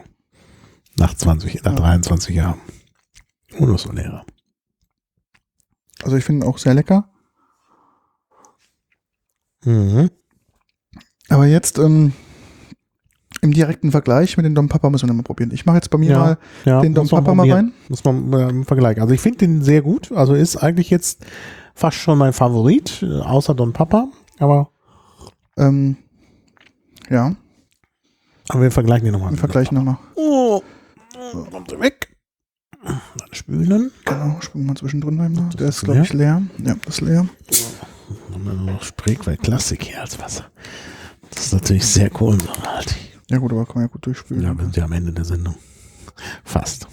Nach 0.97 1.15
20, 1.15 1.63
nach 1.65 1.73
Ja. 1.73 1.79
23 1.79 2.35
Jahren. 2.35 2.61
Ohne 3.59 3.77
so 3.77 3.93
Lehrer. 3.93 4.25
Also 6.03 6.17
ich 6.17 6.25
finde 6.25 6.45
ihn 6.47 6.49
auch 6.51 6.59
sehr 6.59 6.75
lecker. 6.75 7.09
Mhm. 9.65 10.11
Aber 11.29 11.47
jetzt 11.47 11.79
ähm, 11.79 12.13
im 13.41 13.53
direkten 13.53 13.91
Vergleich 13.91 14.37
mit 14.37 14.45
dem 14.47 14.55
Dom 14.55 14.69
Papa 14.69 14.91
müssen 14.91 15.09
wir 15.09 15.15
mal 15.15 15.23
probieren. 15.23 15.51
Ich 15.53 15.67
mache 15.67 15.77
jetzt 15.77 15.91
bei 15.91 15.99
mir 15.99 16.11
Ja, 16.11 16.19
mal 16.19 16.39
Ja, 16.65 16.81
den 16.81 16.95
Dom 16.95 17.09
Papa 17.09 17.35
mal 17.35 17.51
rein. 17.51 17.73
Muss 17.89 18.05
man 18.05 18.33
äh, 18.33 18.49
im 18.49 18.65
Vergleich. 18.65 19.01
Also 19.01 19.15
ich 19.15 19.21
finde 19.21 19.39
den 19.39 19.63
sehr 19.63 19.83
gut. 19.83 20.13
Also 20.13 20.35
ist 20.35 20.57
eigentlich 20.57 20.91
jetzt 20.91 21.25
fast 21.75 21.97
schon 21.97 22.19
mein 22.19 22.33
Favorit, 22.33 23.03
äh, 23.03 23.21
außer 23.21 23.55
Don 23.55 23.73
Papa. 23.73 24.09
Aber, 24.39 24.71
Ähm, 25.57 25.97
ja, 27.11 27.35
aber 28.49 28.63
wir 28.63 28.71
vergleichen 28.71 29.05
den 29.05 29.13
nochmal. 29.13 29.31
wir 29.31 29.39
vergleichen 29.39 29.77
nochmal. 29.77 29.99
Oh, 30.17 30.63
kommt 31.51 31.71
er 31.73 31.81
weg. 31.81 32.12
Dann 32.83 33.01
spülen. 33.33 33.93
Genau, 34.05 34.41
springen 34.41 34.67
wir 34.67 34.75
zwischendrin 34.75 35.33
noch. 35.33 35.55
Der 35.55 35.69
ist, 35.69 35.83
glaube 35.83 36.01
ich, 36.01 36.13
leer. 36.13 36.43
Ja, 36.59 36.75
das 36.85 36.95
ist 36.97 37.01
leer. 37.01 37.27
Dann 38.09 38.35
haben 38.35 38.45
wir 38.45 38.73
noch 38.73 38.83
Spreequell 38.83 39.37
Klassik 39.37 39.85
hier 39.85 40.01
als 40.01 40.19
Wasser. 40.19 40.51
Das 41.31 41.47
ist 41.47 41.53
natürlich 41.53 41.87
sehr 41.87 42.11
kohlensäurehaltig. 42.11 43.19
Ja 43.31 43.39
gut, 43.39 43.53
aber 43.53 43.65
kann 43.65 43.77
man 43.77 43.85
ja 43.85 43.89
gut 43.89 44.05
durchspülen. 44.05 44.43
Ja, 44.43 44.57
wir 44.57 44.65
sind 44.65 44.77
ja 44.77 44.85
am 44.85 44.93
Ende 44.93 45.13
der 45.13 45.25
Sendung. 45.25 45.55
Fast. 46.45 46.89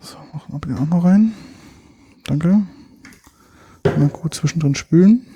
So, 0.00 0.16
machen 0.32 0.52
wir 0.52 0.60
den 0.60 0.78
auch 0.78 0.86
noch 0.86 1.04
rein. 1.04 1.32
Danke. 2.24 2.62
Mal 3.84 4.08
gut 4.08 4.34
zwischendrin 4.34 4.74
spülen. 4.74 5.26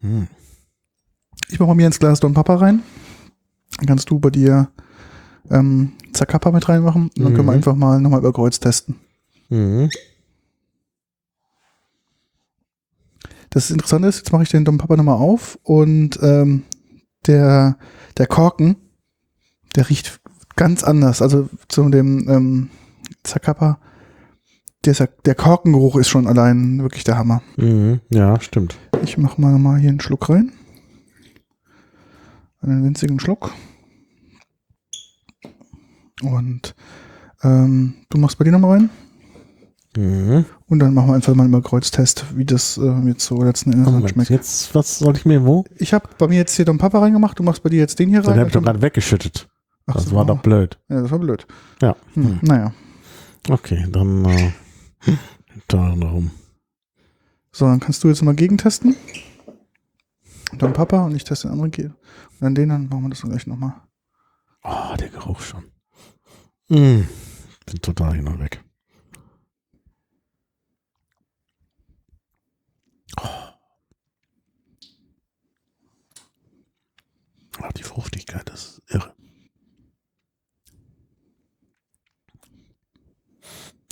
Hm. 0.00 0.28
Ich 1.48 1.58
mache 1.58 1.74
mir 1.74 1.86
ins 1.86 1.98
Glas 1.98 2.20
Don 2.20 2.34
Papa 2.34 2.56
rein. 2.56 2.82
Dann 3.78 3.86
kannst 3.86 4.10
du 4.10 4.18
bei 4.18 4.30
dir 4.30 4.68
ähm, 5.50 5.92
Zacapa 6.12 6.50
mit 6.50 6.68
reinmachen. 6.68 7.04
Und 7.04 7.18
dann 7.18 7.34
können 7.34 7.46
wir 7.46 7.52
Mhm. 7.52 7.58
einfach 7.58 7.74
mal 7.74 8.00
nochmal 8.00 8.20
über 8.20 8.32
Kreuz 8.32 8.60
testen. 8.60 8.96
Mhm. 9.48 9.88
Das 13.50 13.70
Interessante 13.70 14.08
ist, 14.08 14.18
jetzt 14.18 14.32
mache 14.32 14.42
ich 14.42 14.50
den 14.50 14.64
Don 14.64 14.76
Papa 14.78 14.96
nochmal 14.96 15.16
auf 15.16 15.58
und 15.62 16.18
ähm, 16.22 16.64
der, 17.26 17.78
der 18.18 18.26
Korken, 18.26 18.76
der 19.74 19.88
riecht 19.88 20.20
ganz 20.54 20.84
anders. 20.84 21.22
Also 21.22 21.48
zu 21.68 21.88
dem 21.88 22.28
ähm, 22.28 22.70
Zacapa, 23.22 23.78
der, 24.84 24.94
der 25.24 25.34
Korkengeruch 25.34 25.96
ist 25.96 26.08
schon 26.08 26.26
allein 26.26 26.82
wirklich 26.82 27.04
der 27.04 27.16
Hammer. 27.16 27.42
Mhm. 27.56 28.00
Ja, 28.10 28.38
stimmt. 28.40 28.76
Ich 29.02 29.16
mache 29.16 29.40
mal 29.40 29.52
nochmal 29.52 29.78
hier 29.80 29.90
einen 29.90 30.00
Schluck 30.00 30.28
rein. 30.28 30.52
Einen 32.60 32.84
winzigen 32.84 33.18
Schluck. 33.18 33.52
Und 36.22 36.74
ähm, 37.42 37.94
du 38.10 38.18
machst 38.18 38.38
bei 38.38 38.44
dir 38.44 38.52
nochmal 38.52 38.78
rein. 38.78 38.90
Mhm. 39.96 40.44
Und 40.66 40.78
dann 40.80 40.92
machen 40.94 41.08
wir 41.08 41.14
einfach 41.14 41.34
mal 41.34 41.44
einen 41.44 41.62
Kreuztest, 41.62 42.36
wie 42.36 42.44
das 42.44 42.76
äh, 42.78 43.00
jetzt 43.08 43.24
so 43.24 43.42
letzten 43.42 43.72
Endes 43.72 43.90
Moment, 43.90 44.10
schmeckt. 44.10 44.30
jetzt, 44.30 44.74
was 44.74 44.98
soll 44.98 45.16
ich 45.16 45.24
mir 45.24 45.44
wo? 45.46 45.64
Ich 45.76 45.94
habe 45.94 46.08
bei 46.18 46.28
mir 46.28 46.36
jetzt 46.36 46.54
hier 46.56 46.64
Don 46.64 46.78
Papa 46.78 46.98
reingemacht, 46.98 47.38
du 47.38 47.42
machst 47.42 47.62
bei 47.62 47.70
dir 47.70 47.78
jetzt 47.78 47.98
den 47.98 48.08
hier 48.10 48.20
Den 48.20 48.30
rein. 48.30 48.40
hab 48.40 48.46
ich 48.48 48.52
doch 48.52 48.62
gerade 48.62 48.82
weggeschüttet. 48.82 49.48
Ach 49.86 49.94
Das 49.94 50.06
so. 50.06 50.16
war 50.16 50.26
doch 50.26 50.40
blöd. 50.42 50.78
Ja, 50.88 51.00
das 51.00 51.10
war 51.10 51.18
blöd. 51.18 51.46
Ja. 51.80 51.96
Hm, 52.14 52.38
Naja. 52.42 52.72
Okay, 53.48 53.86
dann 53.90 54.24
äh, 54.26 54.52
da 55.68 55.94
darum. 55.96 56.30
So, 57.50 57.64
dann 57.64 57.80
kannst 57.80 58.04
du 58.04 58.08
jetzt 58.08 58.22
mal 58.22 58.34
gegentesten. 58.34 58.94
Dann 60.58 60.72
Papa 60.74 61.04
und 61.06 61.14
ich 61.16 61.24
teste 61.24 61.48
den 61.48 61.52
anderen 61.60 61.72
Und 61.86 61.94
dann 62.40 62.54
den, 62.54 62.68
dann 62.68 62.88
machen 62.88 63.04
wir 63.04 63.10
das 63.10 63.20
dann 63.20 63.30
gleich 63.30 63.46
nochmal. 63.46 63.74
Oh, 64.64 64.94
der 64.98 65.08
Geruch 65.08 65.40
schon. 65.40 65.64
Mm, 66.68 67.02
bin 67.66 67.80
total 67.82 68.14
hin 68.14 68.28
und 68.28 68.40
weg. 68.40 68.62
Oh. 73.20 73.24
Die 77.76 77.82
Fruchtigkeit 77.82 78.48
ist 78.50 78.82
irre. 78.88 79.14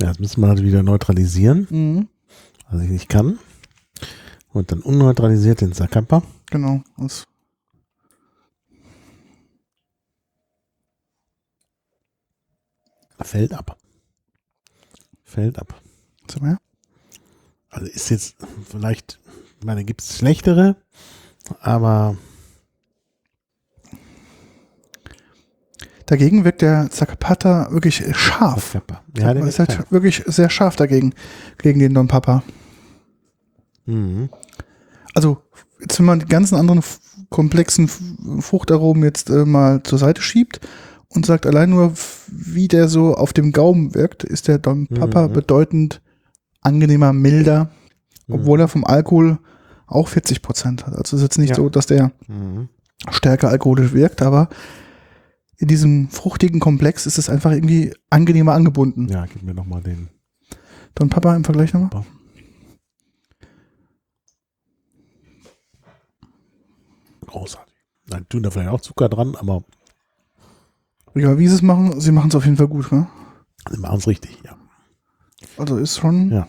Ja, 0.01 0.09
jetzt 0.09 0.21
müssen 0.21 0.41
wir 0.41 0.49
halt 0.49 0.63
wieder 0.63 0.83
neutralisieren, 0.83 1.67
Mhm. 1.71 2.09
was 2.71 2.83
ich 2.83 2.91
nicht 2.91 3.09
kann. 3.09 3.39
Und 4.53 4.73
dann 4.73 4.81
unneutralisiert 4.81 5.61
den 5.61 5.73
Zacapa. 5.73 6.23
Genau. 6.51 6.83
Das, 6.97 7.27
Fällt 13.21 13.53
ab. 13.53 13.77
Fällt 15.25 15.59
ab. 15.59 15.81
sag 16.31 16.43
mal 16.43 16.51
her. 16.51 16.61
Also 17.71 17.87
ist 17.87 18.11
jetzt 18.11 18.37
vielleicht, 18.69 19.19
ich 19.59 19.67
meine, 19.67 19.85
gibt 19.85 20.01
es 20.03 20.19
schlechtere, 20.19 20.77
aber 21.61 22.17
Dagegen 26.07 26.45
wirkt 26.45 26.63
der 26.63 26.89
Zacapata 26.89 27.73
wirklich 27.73 28.05
scharf. 28.17 28.73
Zacapa. 28.73 29.03
Ja, 29.19 29.35
der 29.35 29.45
ist 29.45 29.59
halt 29.59 29.91
wirklich 29.91 30.23
sehr 30.27 30.51
scharf 30.51 30.77
dagegen, 30.77 31.13
gegen 31.59 31.81
den 31.81 31.95
Don 31.95 32.07
Papa. 32.07 32.45
mhm. 33.87 34.31
Also, 35.15 35.43
jetzt, 35.81 35.99
wenn 35.99 36.07
man 36.07 36.21
die 36.21 36.27
ganzen 36.27 36.55
anderen 36.55 36.83
komplexen 37.31 37.89
Fruchtaromen 37.89 39.03
jetzt 39.03 39.31
äh, 39.31 39.45
mal 39.45 39.83
zur 39.83 39.99
Seite 39.99 40.23
schiebt 40.23 40.61
und 41.09 41.25
sagt 41.27 41.47
allein 41.47 41.71
nur, 41.71 41.93
wie 42.29 42.69
der 42.69 42.89
so 42.89 43.15
auf 43.15 43.33
dem 43.33 43.53
Gaumen 43.53 43.95
wirkt, 43.95 44.25
ist 44.25 44.49
der 44.49 44.59
Don 44.59 44.87
Papa 44.89 45.29
Mhm. 45.29 45.33
bedeutend 45.33 46.03
angenehmer, 46.61 47.13
milder, 47.13 47.71
Mhm. 48.27 48.35
obwohl 48.35 48.61
er 48.61 48.69
vom 48.69 48.85
Alkohol 48.85 49.39
auch 49.87 50.09
40 50.09 50.43
Prozent 50.43 50.87
hat. 50.87 50.95
Also 50.95 51.17
es 51.17 51.23
ist 51.23 51.23
jetzt 51.23 51.39
nicht 51.39 51.51
Ja. 51.51 51.57
so, 51.57 51.69
dass 51.69 51.87
der 51.87 52.11
Mhm. 52.27 52.69
stärker 53.11 53.49
alkoholisch 53.49 53.93
wirkt, 53.93 54.21
aber 54.23 54.49
in 55.59 55.69
diesem 55.69 56.09
fruchtigen 56.11 56.61
Komplex 56.61 57.07
ist 57.07 57.19
es 57.19 57.31
einfach 57.31 57.53
irgendwie 57.53 57.95
angenehmer 58.11 58.53
angebunden. 58.53 59.09
Ja, 59.09 59.25
gib 59.27 59.43
mir 59.43 59.55
nochmal 59.55 59.83
den. 59.83 60.09
Don 60.97 61.09
Papa 61.09 61.35
im 61.37 61.45
Vergleich 61.45 61.73
nochmal. 61.73 62.05
Großartig. 67.27 67.75
Dann 68.09 68.29
tun 68.29 68.43
da 68.43 68.51
vielleicht 68.51 68.71
auch 68.71 68.81
Zucker 68.81 69.09
dran, 69.09 69.35
aber 69.35 69.65
Egal 71.17 71.39
wie 71.39 71.49
sie 71.49 71.55
es 71.57 71.63
machen, 71.63 71.99
sie 72.01 72.13
machen 72.13 72.29
es 72.29 72.35
auf 72.37 72.45
jeden 72.45 72.57
Fall 72.57 72.69
gut. 72.69 72.93
Ne? 72.93 73.07
sie 73.71 73.79
machen 73.81 73.99
es 73.99 74.07
richtig, 74.07 74.39
ja. 74.45 74.57
Also 75.59 75.77
ist 75.79 75.97
schon, 75.99 76.31
Ja. 76.31 76.47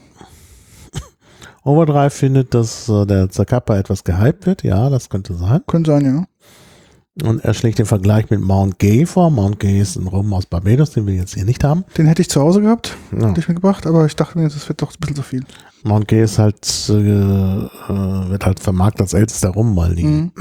Overdrive 1.63 2.13
findet, 2.13 2.53
dass 2.53 2.87
äh, 2.87 3.05
der 3.05 3.29
Zacapa 3.29 3.75
etwas 3.77 4.03
gehypt 4.03 4.45
wird. 4.45 4.63
Ja, 4.63 4.89
das 4.89 5.09
könnte 5.09 5.33
sein. 5.35 5.61
könnte 5.67 5.91
sein, 5.91 6.05
ja. 6.05 7.27
Und 7.27 7.43
er 7.43 7.53
schlägt 7.55 7.79
den 7.79 7.87
Vergleich 7.87 8.29
mit 8.29 8.41
Mount 8.41 8.77
Gay 8.79 9.05
vor. 9.07 9.31
Mount 9.31 9.59
Gay 9.59 9.81
ist 9.81 9.95
ein 9.95 10.07
Rum 10.07 10.31
aus 10.33 10.45
Barbados, 10.45 10.91
den 10.91 11.07
wir 11.07 11.15
jetzt 11.15 11.33
hier 11.33 11.45
nicht 11.45 11.63
haben. 11.63 11.83
Den 11.97 12.05
hätte 12.05 12.21
ich 12.21 12.29
zu 12.29 12.39
Hause 12.41 12.61
gehabt, 12.61 12.95
Ja. 13.11 13.29
hätte 13.29 13.39
ich 13.39 13.47
mitgebracht, 13.47 13.87
aber 13.87 14.05
ich 14.05 14.15
dachte 14.15 14.37
mir, 14.37 14.45
das 14.47 14.67
wird 14.69 14.81
doch 14.81 14.91
ein 14.91 14.99
bisschen 14.99 15.15
zu 15.15 15.23
viel. 15.23 15.43
Mount 15.83 16.07
Gay 16.07 16.23
ist 16.23 16.37
halt, 16.39 16.63
äh, 16.89 16.93
äh, 16.93 18.29
wird 18.29 18.45
halt 18.45 18.59
vermarktet 18.59 19.01
als 19.01 19.13
ältester 19.13 19.49
Rum, 19.49 19.75
weil 19.75 19.95
die, 19.95 20.03
Mhm. 20.05 20.31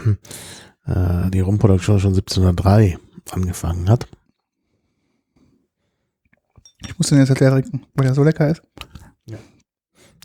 äh, 0.87 1.31
die 1.31 1.41
Rumproduktion 1.41 1.99
schon 1.99 2.12
1703 2.14 2.99
angefangen 3.33 3.89
hat. 3.89 4.07
Ich 6.87 6.99
muss 6.99 7.09
den 7.09 7.18
jetzt 7.18 7.28
halt 7.28 7.41
leer 7.41 7.51
trinken, 7.51 7.82
weil 7.95 8.07
er 8.07 8.14
so 8.14 8.22
lecker 8.22 8.49
ist. 8.49 8.62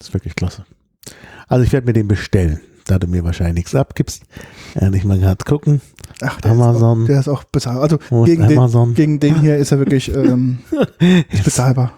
Das 0.01 0.07
ist 0.07 0.13
wirklich 0.15 0.35
klasse. 0.35 0.65
Also 1.47 1.63
ich 1.63 1.71
werde 1.71 1.85
mir 1.85 1.93
den 1.93 2.07
bestellen, 2.07 2.59
da 2.87 2.97
du 2.97 3.05
mir 3.05 3.23
wahrscheinlich 3.23 3.53
nichts 3.53 3.75
abgibst. 3.75 4.23
Äh, 4.73 4.89
nicht 4.89 5.05
mal 5.05 5.19
gerade 5.19 5.45
gucken. 5.45 5.79
Ach, 6.23 6.41
der 6.41 6.51
Amazon. 6.51 7.01
Ist 7.01 7.03
auch, 7.03 7.07
der 7.07 7.19
ist 7.19 7.27
auch 7.27 7.43
bezahlbar. 7.43 7.83
Also 7.83 7.97
ist 7.97 8.25
gegen 8.25 8.47
den, 8.47 8.93
gegen 8.95 9.19
den 9.19 9.39
hier 9.39 9.57
ist 9.57 9.71
er 9.71 9.77
wirklich 9.77 10.11
ähm, 10.15 10.57
ist 11.29 11.43
bezahlbar. 11.43 11.93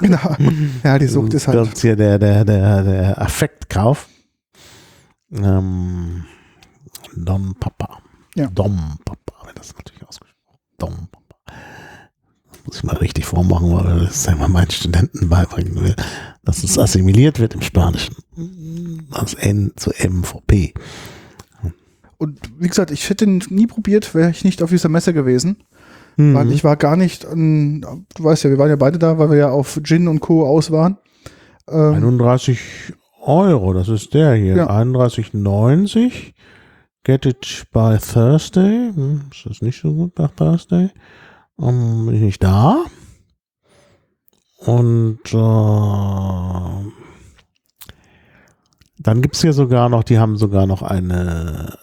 genau. 0.00 0.36
Ja, 0.82 0.98
die 0.98 1.06
Sucht 1.06 1.34
ist 1.34 1.48
halt. 1.48 1.58
Kommt 1.58 1.76
hier 1.76 1.96
der, 1.96 2.18
der, 2.18 2.46
der, 2.46 2.82
der 2.82 3.20
Affektkauf. 3.20 4.08
Ähm, 5.30 6.24
Dom 7.14 7.54
Papa. 7.60 7.98
Ja. 8.36 8.46
Dom 8.46 8.98
Papa, 9.04 9.46
wird 9.46 9.58
das 9.58 9.74
natürlich 9.76 10.06
ausgesprochen. 10.08 10.58
Dom 10.78 11.08
Papa. 11.12 11.17
Das 11.17 11.17
muss 12.68 12.76
ich 12.76 12.84
mal 12.84 12.96
richtig 12.96 13.24
vormachen, 13.24 13.72
weil 13.72 14.00
das 14.00 14.26
ja 14.26 14.36
mal 14.36 14.48
meinen 14.48 14.70
Studenten 14.70 15.30
beibringen 15.30 15.82
will, 15.82 15.96
dass 16.44 16.62
es 16.64 16.78
assimiliert 16.78 17.40
wird 17.40 17.54
im 17.54 17.62
Spanischen. 17.62 18.14
Das 19.10 19.32
N 19.32 19.72
zu 19.76 19.90
M 19.92 20.22
vor 20.22 20.42
P. 20.46 20.74
Und 22.18 22.38
wie 22.58 22.68
gesagt, 22.68 22.90
ich 22.90 23.08
hätte 23.08 23.24
ihn 23.24 23.42
nie 23.48 23.66
probiert, 23.66 24.14
wäre 24.14 24.30
ich 24.30 24.44
nicht 24.44 24.62
auf 24.62 24.68
dieser 24.68 24.90
Messe 24.90 25.14
gewesen. 25.14 25.64
Mhm. 26.18 26.34
Weil 26.34 26.52
ich 26.52 26.62
war 26.62 26.76
gar 26.76 26.96
nicht, 26.96 27.24
an, 27.24 27.80
du 27.80 28.24
weißt 28.24 28.44
ja, 28.44 28.50
wir 28.50 28.58
waren 28.58 28.68
ja 28.68 28.76
beide 28.76 28.98
da, 28.98 29.18
weil 29.18 29.30
wir 29.30 29.38
ja 29.38 29.48
auf 29.48 29.80
Gin 29.82 30.06
und 30.06 30.20
Co. 30.20 30.46
aus 30.46 30.70
waren. 30.70 30.98
Ähm, 31.70 31.94
31 31.94 32.58
Euro, 33.22 33.72
das 33.72 33.88
ist 33.88 34.12
der 34.12 34.34
hier. 34.34 34.56
Ja. 34.56 34.68
31,90. 34.68 36.34
Get 37.02 37.24
it 37.24 37.64
by 37.72 37.96
Thursday. 37.96 38.90
Hm, 38.92 39.22
ist 39.32 39.46
das 39.46 39.62
nicht 39.62 39.80
so 39.80 39.94
gut 39.94 40.14
bei 40.14 40.26
Thursday? 40.26 40.90
Ähm, 41.60 42.06
bin 42.06 42.14
ich 42.14 42.22
nicht 42.22 42.42
da. 42.42 42.84
Und 44.58 45.20
äh, 45.32 46.92
dann 49.00 49.22
gibt 49.22 49.36
es 49.36 49.42
hier 49.42 49.52
sogar 49.52 49.88
noch, 49.88 50.02
die 50.02 50.18
haben 50.18 50.36
sogar 50.36 50.66
noch 50.66 50.82
eine, 50.82 51.78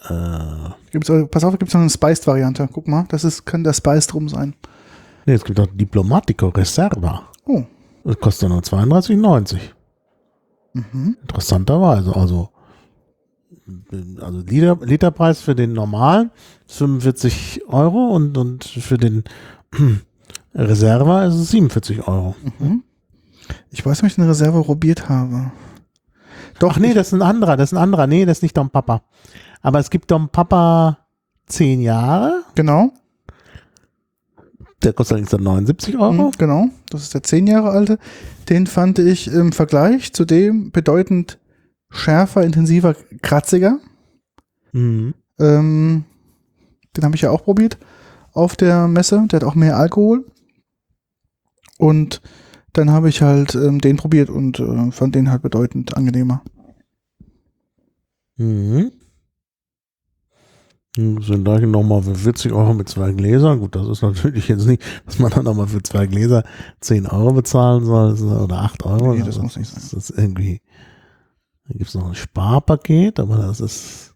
gibt's, 0.90 1.08
äh, 1.08 1.26
pass 1.26 1.44
auf, 1.44 1.58
gibt 1.58 1.68
es 1.68 1.74
noch 1.74 1.80
eine 1.80 1.90
Spiced-Variante. 1.90 2.68
Guck 2.72 2.88
mal, 2.88 3.06
das 3.08 3.24
ist, 3.24 3.46
kann 3.46 3.64
der 3.64 3.72
Spiced 3.72 4.12
rum 4.14 4.28
sein. 4.28 4.54
äh, 4.64 5.30
nee, 5.30 5.34
es 5.34 5.44
gibt 5.44 5.58
auch 5.58 5.66
Diplomatico 5.72 6.48
Reserva. 6.48 7.22
Oh. 7.46 7.64
Das 8.04 8.18
kostet 8.20 8.48
nur 8.50 8.60
32,90. 8.60 9.58
Mhm. 10.74 11.16
Interessanterweise, 11.22 12.14
also, 12.14 12.50
also 14.20 14.40
Liter, 14.40 14.78
Literpreis 14.80 15.40
für 15.40 15.54
den 15.54 15.72
normalen 15.72 16.30
ist 16.68 16.76
45 16.76 17.62
Euro 17.68 18.14
und, 18.14 18.36
und 18.36 18.64
für 18.64 18.98
den 18.98 19.24
Reserva 20.54 21.26
ist 21.26 21.34
es 21.34 21.50
47 21.50 22.06
Euro. 22.06 22.34
Mhm. 22.58 22.82
Ich 23.70 23.84
weiß 23.84 24.02
nicht, 24.02 24.12
ob 24.12 24.16
ich 24.16 24.18
eine 24.18 24.30
Reserve 24.30 24.62
probiert 24.62 25.08
habe. 25.08 25.52
Doch, 26.58 26.72
Ach 26.74 26.78
nee, 26.78 26.94
das 26.94 27.08
ist 27.08 27.12
ein 27.12 27.22
anderer, 27.22 27.56
das 27.56 27.70
ist 27.70 27.78
ein 27.78 27.82
anderer. 27.82 28.06
Nee, 28.06 28.24
das 28.24 28.38
ist 28.38 28.42
nicht 28.42 28.56
Dom 28.56 28.70
Papa. 28.70 29.02
Aber 29.60 29.78
es 29.78 29.90
gibt 29.90 30.10
Dom 30.10 30.30
Papa 30.30 30.98
10 31.46 31.80
Jahre, 31.82 32.44
genau. 32.54 32.92
der 34.82 34.92
kostet 34.92 35.14
allerdings 35.14 35.30
dann 35.30 35.42
79 35.42 35.96
Euro. 35.96 36.12
Mhm, 36.12 36.30
genau. 36.38 36.68
Das 36.90 37.02
ist 37.02 37.14
der 37.14 37.22
zehn 37.22 37.46
Jahre 37.46 37.70
alte. 37.70 37.98
Den 38.48 38.66
fand 38.66 38.98
ich 38.98 39.28
im 39.28 39.52
Vergleich 39.52 40.12
zu 40.12 40.24
dem 40.24 40.70
bedeutend 40.70 41.38
schärfer, 41.90 42.42
intensiver, 42.42 42.94
kratziger. 43.22 43.78
Mhm. 44.72 45.14
Ähm, 45.38 46.04
den 46.96 47.04
habe 47.04 47.16
ich 47.16 47.22
ja 47.22 47.30
auch 47.30 47.44
probiert 47.44 47.78
auf 48.36 48.56
der 48.56 48.88
Messe. 48.88 49.24
Der 49.30 49.40
hat 49.40 49.44
auch 49.44 49.54
mehr 49.54 49.76
Alkohol. 49.76 50.24
Und 51.78 52.22
dann 52.72 52.90
habe 52.90 53.08
ich 53.08 53.22
halt 53.22 53.54
ähm, 53.54 53.80
den 53.80 53.96
probiert 53.96 54.30
und 54.30 54.60
äh, 54.60 54.90
fand 54.92 55.14
den 55.14 55.30
halt 55.30 55.42
bedeutend 55.42 55.96
angenehmer. 55.96 56.42
Mhm. 58.36 58.92
Das 60.98 61.26
sind 61.26 61.44
gleich 61.44 61.60
nochmal 61.60 62.02
für 62.02 62.14
40 62.14 62.52
Euro 62.52 62.72
mit 62.72 62.88
zwei 62.88 63.12
Gläsern. 63.12 63.60
Gut, 63.60 63.76
das 63.76 63.86
ist 63.86 64.00
natürlich 64.02 64.48
jetzt 64.48 64.66
nicht, 64.66 64.82
dass 65.04 65.18
man 65.18 65.30
dann 65.30 65.44
nochmal 65.44 65.66
für 65.66 65.82
zwei 65.82 66.06
Gläser 66.06 66.42
10 66.80 67.06
Euro 67.06 67.34
bezahlen 67.34 67.84
soll 67.84 68.14
oder 68.14 68.62
8 68.62 68.84
Euro. 68.86 69.12
Nee, 69.12 69.18
das 69.18 69.28
Also 69.28 69.42
muss 69.42 69.56
nicht 69.58 69.70
sein. 69.70 69.82
Das 69.82 69.92
ist 69.92 70.10
irgendwie, 70.10 70.62
da 71.68 71.74
gibt 71.74 71.88
es 71.88 71.94
noch 71.94 72.08
ein 72.08 72.14
Sparpaket, 72.14 73.20
aber 73.20 73.36
das 73.36 73.60
ist, 73.60 74.14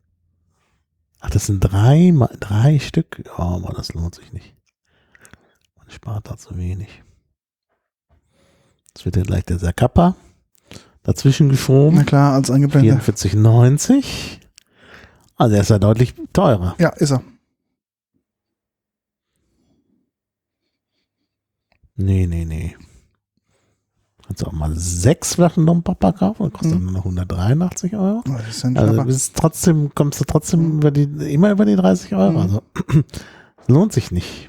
ach, 1.20 1.30
das 1.30 1.46
sind 1.46 1.60
drei, 1.60 2.12
drei 2.40 2.78
Stück. 2.78 3.22
Ja, 3.26 3.38
aber 3.38 3.72
das 3.74 3.94
lohnt 3.94 4.14
sich 4.14 4.32
nicht. 4.32 4.54
Man 5.76 5.90
spart 5.90 6.28
da 6.30 6.36
zu 6.36 6.56
wenig. 6.56 7.02
Jetzt 8.88 9.04
wird 9.04 9.16
ja 9.16 9.22
gleich 9.22 9.44
der 9.44 9.58
Zacapa 9.58 10.16
dazwischen 11.02 11.46
Na 11.46 11.52
geschoben. 11.52 12.04
klar, 12.06 12.34
als 12.34 12.50
eingeblendet. 12.50 13.00
44,90. 13.02 14.38
Also 15.36 15.54
er 15.56 15.62
ist 15.62 15.70
ja 15.70 15.78
deutlich 15.78 16.14
teurer. 16.32 16.74
Ja, 16.78 16.90
ist 16.90 17.12
er. 17.12 17.22
Nee, 21.96 22.26
nee, 22.26 22.44
nee. 22.44 22.76
Kannst 24.30 24.42
du 24.42 24.46
auch 24.46 24.52
mal 24.52 24.76
sechs 24.76 25.34
Flaschen 25.34 25.66
Dom 25.66 25.82
Papa 25.82 26.12
kaufen 26.12 26.44
und 26.44 26.52
kostet 26.52 26.78
Mhm. 26.78 26.84
nur 26.84 26.92
noch 26.92 27.04
183 27.04 27.96
Euro. 27.96 28.22
Oh, 28.28 28.32
Das 28.36 28.64
ist 28.64 28.64
Also 28.76 29.02
bist 29.02 29.34
trotzdem, 29.34 29.92
kommst 29.92 30.20
du 30.20 30.24
trotzdem 30.24 30.76
über 30.78 30.92
die, 30.92 31.02
immer 31.34 31.50
über 31.50 31.64
die 31.64 31.74
30 31.74 32.14
Euro. 32.14 32.30
Mhm. 32.30 32.38
Also 32.38 32.62
lohnt 33.66 33.92
sich 33.92 34.12
nicht. 34.12 34.48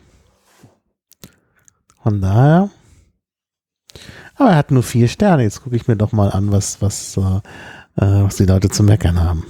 Von 2.03 2.22
daher. 2.22 2.70
Aber 4.36 4.52
er 4.52 4.58
hat 4.58 4.70
nur 4.70 4.84
vier 4.84 5.08
Sterne. 5.08 5.41
Jetzt 5.41 5.64
gucke 5.64 5.76
ich 5.76 5.88
mir 5.88 5.95
doch 5.98 6.12
mal 6.12 6.30
an, 6.30 6.52
was, 6.52 6.80
was, 6.84 7.18
äh, 7.18 7.22
äh, 7.95 8.24
was 8.24 8.36
die 8.36 8.45
Leute 8.45 8.70
zu 8.70 8.84
meckern 8.84 9.20
haben. 9.20 9.45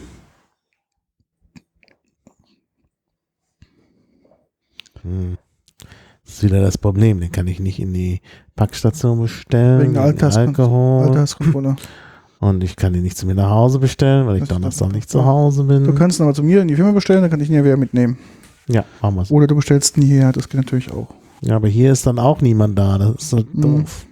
Hm. 5.02 5.38
Das 6.32 6.38
ist 6.38 6.44
wieder 6.50 6.62
das 6.62 6.78
Problem. 6.78 7.20
Den 7.20 7.30
kann 7.30 7.46
ich 7.48 7.60
nicht 7.60 7.78
in 7.80 7.94
die 7.94 8.22
Packstation 8.56 9.20
bestellen. 9.22 9.82
Wegen 9.82 9.98
Alters- 9.98 10.38
Alkohol. 10.38 11.08
Alterskontrolle. 11.10 11.76
Und 12.40 12.64
ich 12.64 12.78
kann 12.78 12.96
ihn 12.96 13.04
nicht 13.04 13.18
zu 13.18 13.26
mir 13.28 13.36
nach 13.36 13.50
Hause 13.50 13.80
bestellen, 13.80 14.26
weil 14.28 14.42
ich 14.42 14.48
Donnerstag 14.48 14.94
nicht 14.94 15.10
zu 15.10 15.26
Hause 15.26 15.66
bin. 15.66 15.84
Du 15.84 15.94
kannst 15.94 16.20
ihn 16.20 16.24
aber 16.24 16.34
zu 16.34 16.42
mir 16.42 16.62
in 16.62 16.70
die 16.70 16.76
Firma 16.76 16.94
bestellen, 16.94 17.22
dann 17.22 17.30
kann 17.30 17.42
ich 17.42 17.50
ihn 17.50 17.56
ja 17.56 17.66
wieder 17.66 17.76
mitnehmen. 17.76 18.18
ja, 18.68 18.86
machen 19.02 19.16
wir 19.18 19.26
so. 19.26 19.36
Oder 19.36 19.48
du 19.48 19.56
bestellst 19.56 19.98
ihn 19.98 20.04
hierher, 20.04 20.32
das 20.32 20.48
geht 20.48 20.56
natürlich 20.62 20.90
auch. 20.92 21.14
Ja, 21.42 21.58
aber 21.58 21.68
hier 21.68 21.92
ist 21.92 22.08
dann 22.08 22.18
auch 22.18 22.40
niemand 22.40 22.80
da. 22.80 22.98
Das 22.98 23.16
ist 23.16 23.30
so 23.30 23.38
Mhm. 23.52 23.62
doof. 23.62 24.06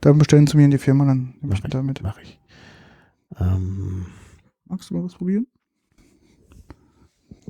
Dann 0.00 0.18
bestellen 0.18 0.48
zu 0.48 0.56
mir 0.56 0.64
in 0.64 0.72
die 0.72 0.78
Firma, 0.78 1.04
dann 1.06 1.34
nehme 1.40 1.52
Mach 1.52 1.58
ich 1.58 1.60
ihn 1.60 1.66
ich. 1.68 1.70
da 1.72 1.82
mit. 1.82 2.02
Mach 2.02 2.18
ich. 2.20 2.38
Ähm, 3.40 4.06
Magst 4.66 4.90
du 4.90 4.94
mal 4.96 5.04
was 5.04 5.14
probieren? 5.14 5.46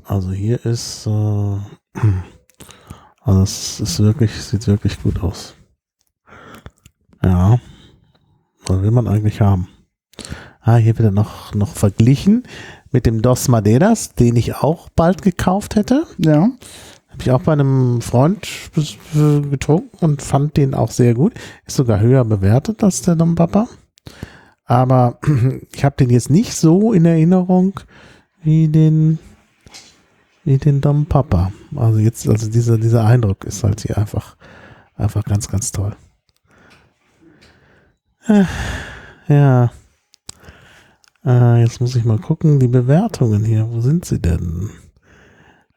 also 0.04 0.30
hier 0.30 0.64
ist, 0.66 1.06
äh, 1.06 1.10
also 3.24 3.42
es 3.42 3.80
ist 3.80 4.00
wirklich, 4.00 4.32
sieht 4.32 4.66
wirklich 4.66 5.02
gut 5.02 5.22
aus. 5.22 5.54
Ja. 7.22 7.58
Was 8.66 8.82
will 8.82 8.90
man 8.90 9.08
eigentlich 9.08 9.40
haben? 9.40 9.68
Ah, 10.60 10.76
hier 10.76 10.96
wird 10.98 11.08
er 11.08 11.12
noch, 11.12 11.54
noch 11.54 11.74
verglichen 11.74 12.44
mit 12.90 13.06
dem 13.06 13.22
Dos 13.22 13.48
Madeiras, 13.48 14.14
den 14.14 14.36
ich 14.36 14.54
auch 14.56 14.88
bald 14.90 15.22
gekauft 15.22 15.74
hätte. 15.74 16.06
Ja. 16.18 16.50
Habe 17.08 17.22
ich 17.22 17.30
auch 17.30 17.42
bei 17.42 17.52
einem 17.52 18.00
Freund 18.00 18.46
getrunken 19.14 19.96
und 20.00 20.22
fand 20.22 20.56
den 20.56 20.74
auch 20.74 20.90
sehr 20.90 21.14
gut. 21.14 21.32
Ist 21.66 21.76
sogar 21.76 22.00
höher 22.00 22.24
bewertet 22.24 22.82
als 22.84 23.02
der 23.02 23.16
Dom 23.16 23.34
Papa. 23.34 23.68
Aber 24.64 25.18
ich 25.72 25.84
habe 25.84 25.96
den 25.96 26.10
jetzt 26.10 26.30
nicht 26.30 26.54
so 26.54 26.92
in 26.92 27.04
Erinnerung 27.04 27.80
wie 28.42 28.68
den 28.68 29.18
wie 30.44 30.58
den 30.58 30.80
Dom 30.80 31.06
Papa. 31.06 31.52
Also 31.74 31.98
jetzt, 31.98 32.28
also 32.28 32.50
dieser, 32.50 32.78
dieser 32.78 33.04
Eindruck 33.04 33.44
ist 33.44 33.64
halt 33.64 33.80
hier 33.80 33.98
einfach, 33.98 34.36
einfach 34.96 35.24
ganz, 35.24 35.48
ganz 35.48 35.72
toll. 35.72 35.96
Äh, 38.26 38.44
Ja. 39.28 39.70
Äh, 41.24 41.62
jetzt 41.62 41.80
muss 41.80 41.96
ich 41.96 42.04
mal 42.04 42.18
gucken, 42.18 42.60
die 42.60 42.68
Bewertungen 42.68 43.44
hier, 43.44 43.66
wo 43.70 43.80
sind 43.80 44.04
sie 44.04 44.20
denn? 44.20 44.68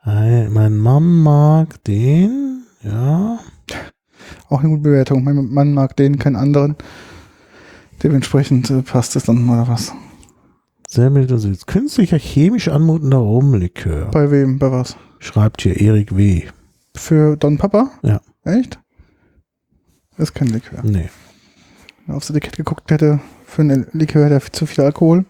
Äh, 0.06 0.50
Mein 0.50 0.78
Mann 0.78 1.22
mag 1.22 1.82
den, 1.86 2.64
ja. 2.84 3.40
Auch 4.50 4.60
eine 4.60 4.70
gute 4.70 4.82
Bewertung. 4.82 5.24
Mein 5.24 5.54
Mann 5.54 5.74
mag 5.74 5.96
den, 5.96 6.20
keinen 6.20 6.36
anderen. 6.36 6.76
Dementsprechend 8.04 8.70
äh, 8.70 8.82
passt 8.82 9.16
es 9.16 9.24
dann 9.26 9.50
oder 9.50 9.68
was. 9.68 9.94
Sehr 10.90 11.10
mild 11.10 11.30
und 11.34 11.40
süß. 11.40 11.66
Künstlicher, 11.66 12.18
chemisch 12.18 12.70
anmutender 12.70 13.18
Rumlikör. 13.18 14.10
Bei 14.12 14.32
wem? 14.32 14.58
Bei 14.58 14.72
was? 14.72 14.96
Schreibt 15.20 15.62
hier 15.62 15.80
Erik 15.80 16.16
W. 16.16 16.48
Für 16.96 17.36
Don 17.36 17.58
Papa? 17.58 17.92
Ja. 18.04 18.22
Echt? 18.46 18.80
Das 20.12 20.30
ist 20.30 20.34
kein 20.34 20.48
Likör. 20.48 20.82
Nee. 20.84 21.10
Wenn 22.06 22.16
aufs 22.16 22.30
Etikett 22.30 22.56
geguckt 22.56 22.90
hätte, 22.90 23.20
für 23.46 23.64
einen 23.64 23.88
Likör 23.92 24.24
hätte 24.24 24.36
er 24.36 24.54
zu 24.54 24.66
viel 24.66 24.86
Alkohol. 24.86 25.26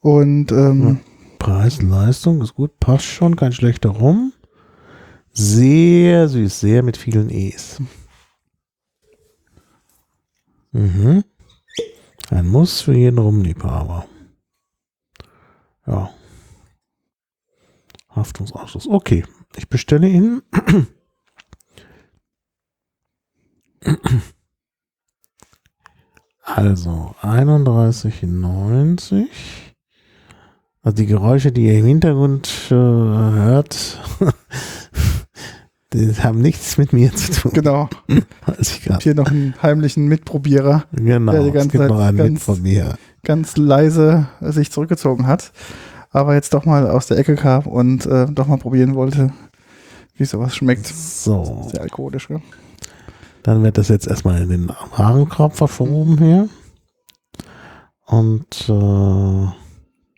Und 0.00 0.52
ähm, 0.52 1.00
Preis, 1.38 1.80
Leistung 1.80 2.42
ist 2.42 2.54
gut, 2.54 2.78
passt 2.78 3.06
schon, 3.06 3.36
kein 3.36 3.52
schlechter 3.52 3.88
Rum. 3.88 4.34
Sehr 5.32 6.28
süß, 6.28 6.60
sehr 6.60 6.82
mit 6.82 6.98
vielen 6.98 7.30
E's. 7.30 7.80
Mhm. 10.72 11.24
Ein 12.28 12.48
Muss 12.48 12.82
für 12.82 12.92
jeden 12.92 13.18
Rumliebhaber. 13.18 14.04
Ja. 15.88 16.10
Haftungsausschuss. 18.10 18.86
Okay, 18.88 19.24
ich 19.56 19.68
bestelle 19.68 20.08
ihn. 20.08 20.42
Also 26.42 27.14
31,90. 27.22 29.26
Also 30.82 30.96
die 30.96 31.06
Geräusche, 31.06 31.52
die 31.52 31.66
ihr 31.66 31.78
im 31.80 31.84
Hintergrund 31.86 32.48
äh, 32.70 32.74
hört, 32.74 34.00
die 35.92 36.14
haben 36.14 36.40
nichts 36.40 36.78
mit 36.78 36.92
mir 36.94 37.12
zu 37.14 37.32
tun. 37.32 37.52
genau. 37.52 37.90
Weiß 38.46 38.72
ich 38.72 38.82
grad. 38.84 39.02
Hier 39.02 39.14
noch 39.14 39.30
einen 39.30 39.54
heimlichen 39.60 40.06
Mitprobierer, 40.08 40.84
Genau, 40.92 41.32
der 41.32 41.42
die 41.42 41.48
es 41.48 41.54
ganze 41.54 41.68
gibt 41.70 41.82
Zeit 41.82 41.90
noch 41.90 42.00
einen 42.00 42.16
ganz- 42.16 42.42
von 42.42 42.62
mir. 42.62 42.96
Ganz 43.28 43.56
leise 43.56 44.26
sich 44.40 44.72
zurückgezogen 44.72 45.26
hat. 45.28 45.52
Aber 46.10 46.34
jetzt 46.34 46.54
doch 46.54 46.64
mal 46.64 46.88
aus 46.90 47.06
der 47.06 47.18
Ecke 47.18 47.36
kam 47.36 47.66
und 47.66 48.06
äh, 48.06 48.26
doch 48.32 48.46
mal 48.46 48.56
probieren 48.56 48.94
wollte, 48.94 49.30
wie 50.16 50.24
sowas 50.24 50.56
schmeckt. 50.56 50.86
So, 50.86 51.68
Sehr 51.70 51.82
alkoholisch, 51.82 52.28
gell? 52.28 52.40
dann 53.42 53.62
wird 53.62 53.76
das 53.78 53.88
jetzt 53.88 54.08
erstmal 54.08 54.42
in 54.42 54.48
den 54.48 54.68
Warenkorb 54.96 55.54
verschoben 55.54 56.16
hier. 56.18 56.48
Und 58.06 58.68
äh, 58.68 59.52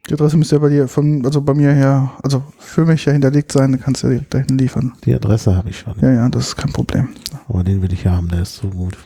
Die 0.09 0.15
Adresse 0.15 0.37
müsste 0.37 0.57
ja 0.57 0.61
bei 0.61 0.69
dir, 0.69 0.87
von, 0.89 1.25
also 1.27 1.41
bei 1.43 1.55
mir 1.55 1.73
her, 1.73 2.13
also 2.23 2.43
für 2.59 2.87
mich 2.87 3.05
ja 3.05 3.13
hinterlegt 3.13 3.51
sein, 3.51 3.73
dann 3.73 3.81
kannst 3.81 4.05
du 4.05 4.09
direkt 4.09 4.33
dahin 4.33 4.59
liefern. 4.59 4.93
die 5.05 5.15
Adresse 5.15 5.57
habe 5.57 5.71
ich 5.71 5.79
schon. 5.81 5.95
Ja, 6.01 6.13
ja, 6.13 6.29
das 6.29 6.49
ist 6.49 6.57
kein 6.57 6.73
Problem. 6.73 7.09
Aber 7.49 7.65
den 7.65 7.83
will 7.83 7.93
ich 7.93 8.07
haben, 8.07 8.29
der 8.29 8.43
ist 8.43 8.57
so 8.57 8.69
gut. 8.69 8.97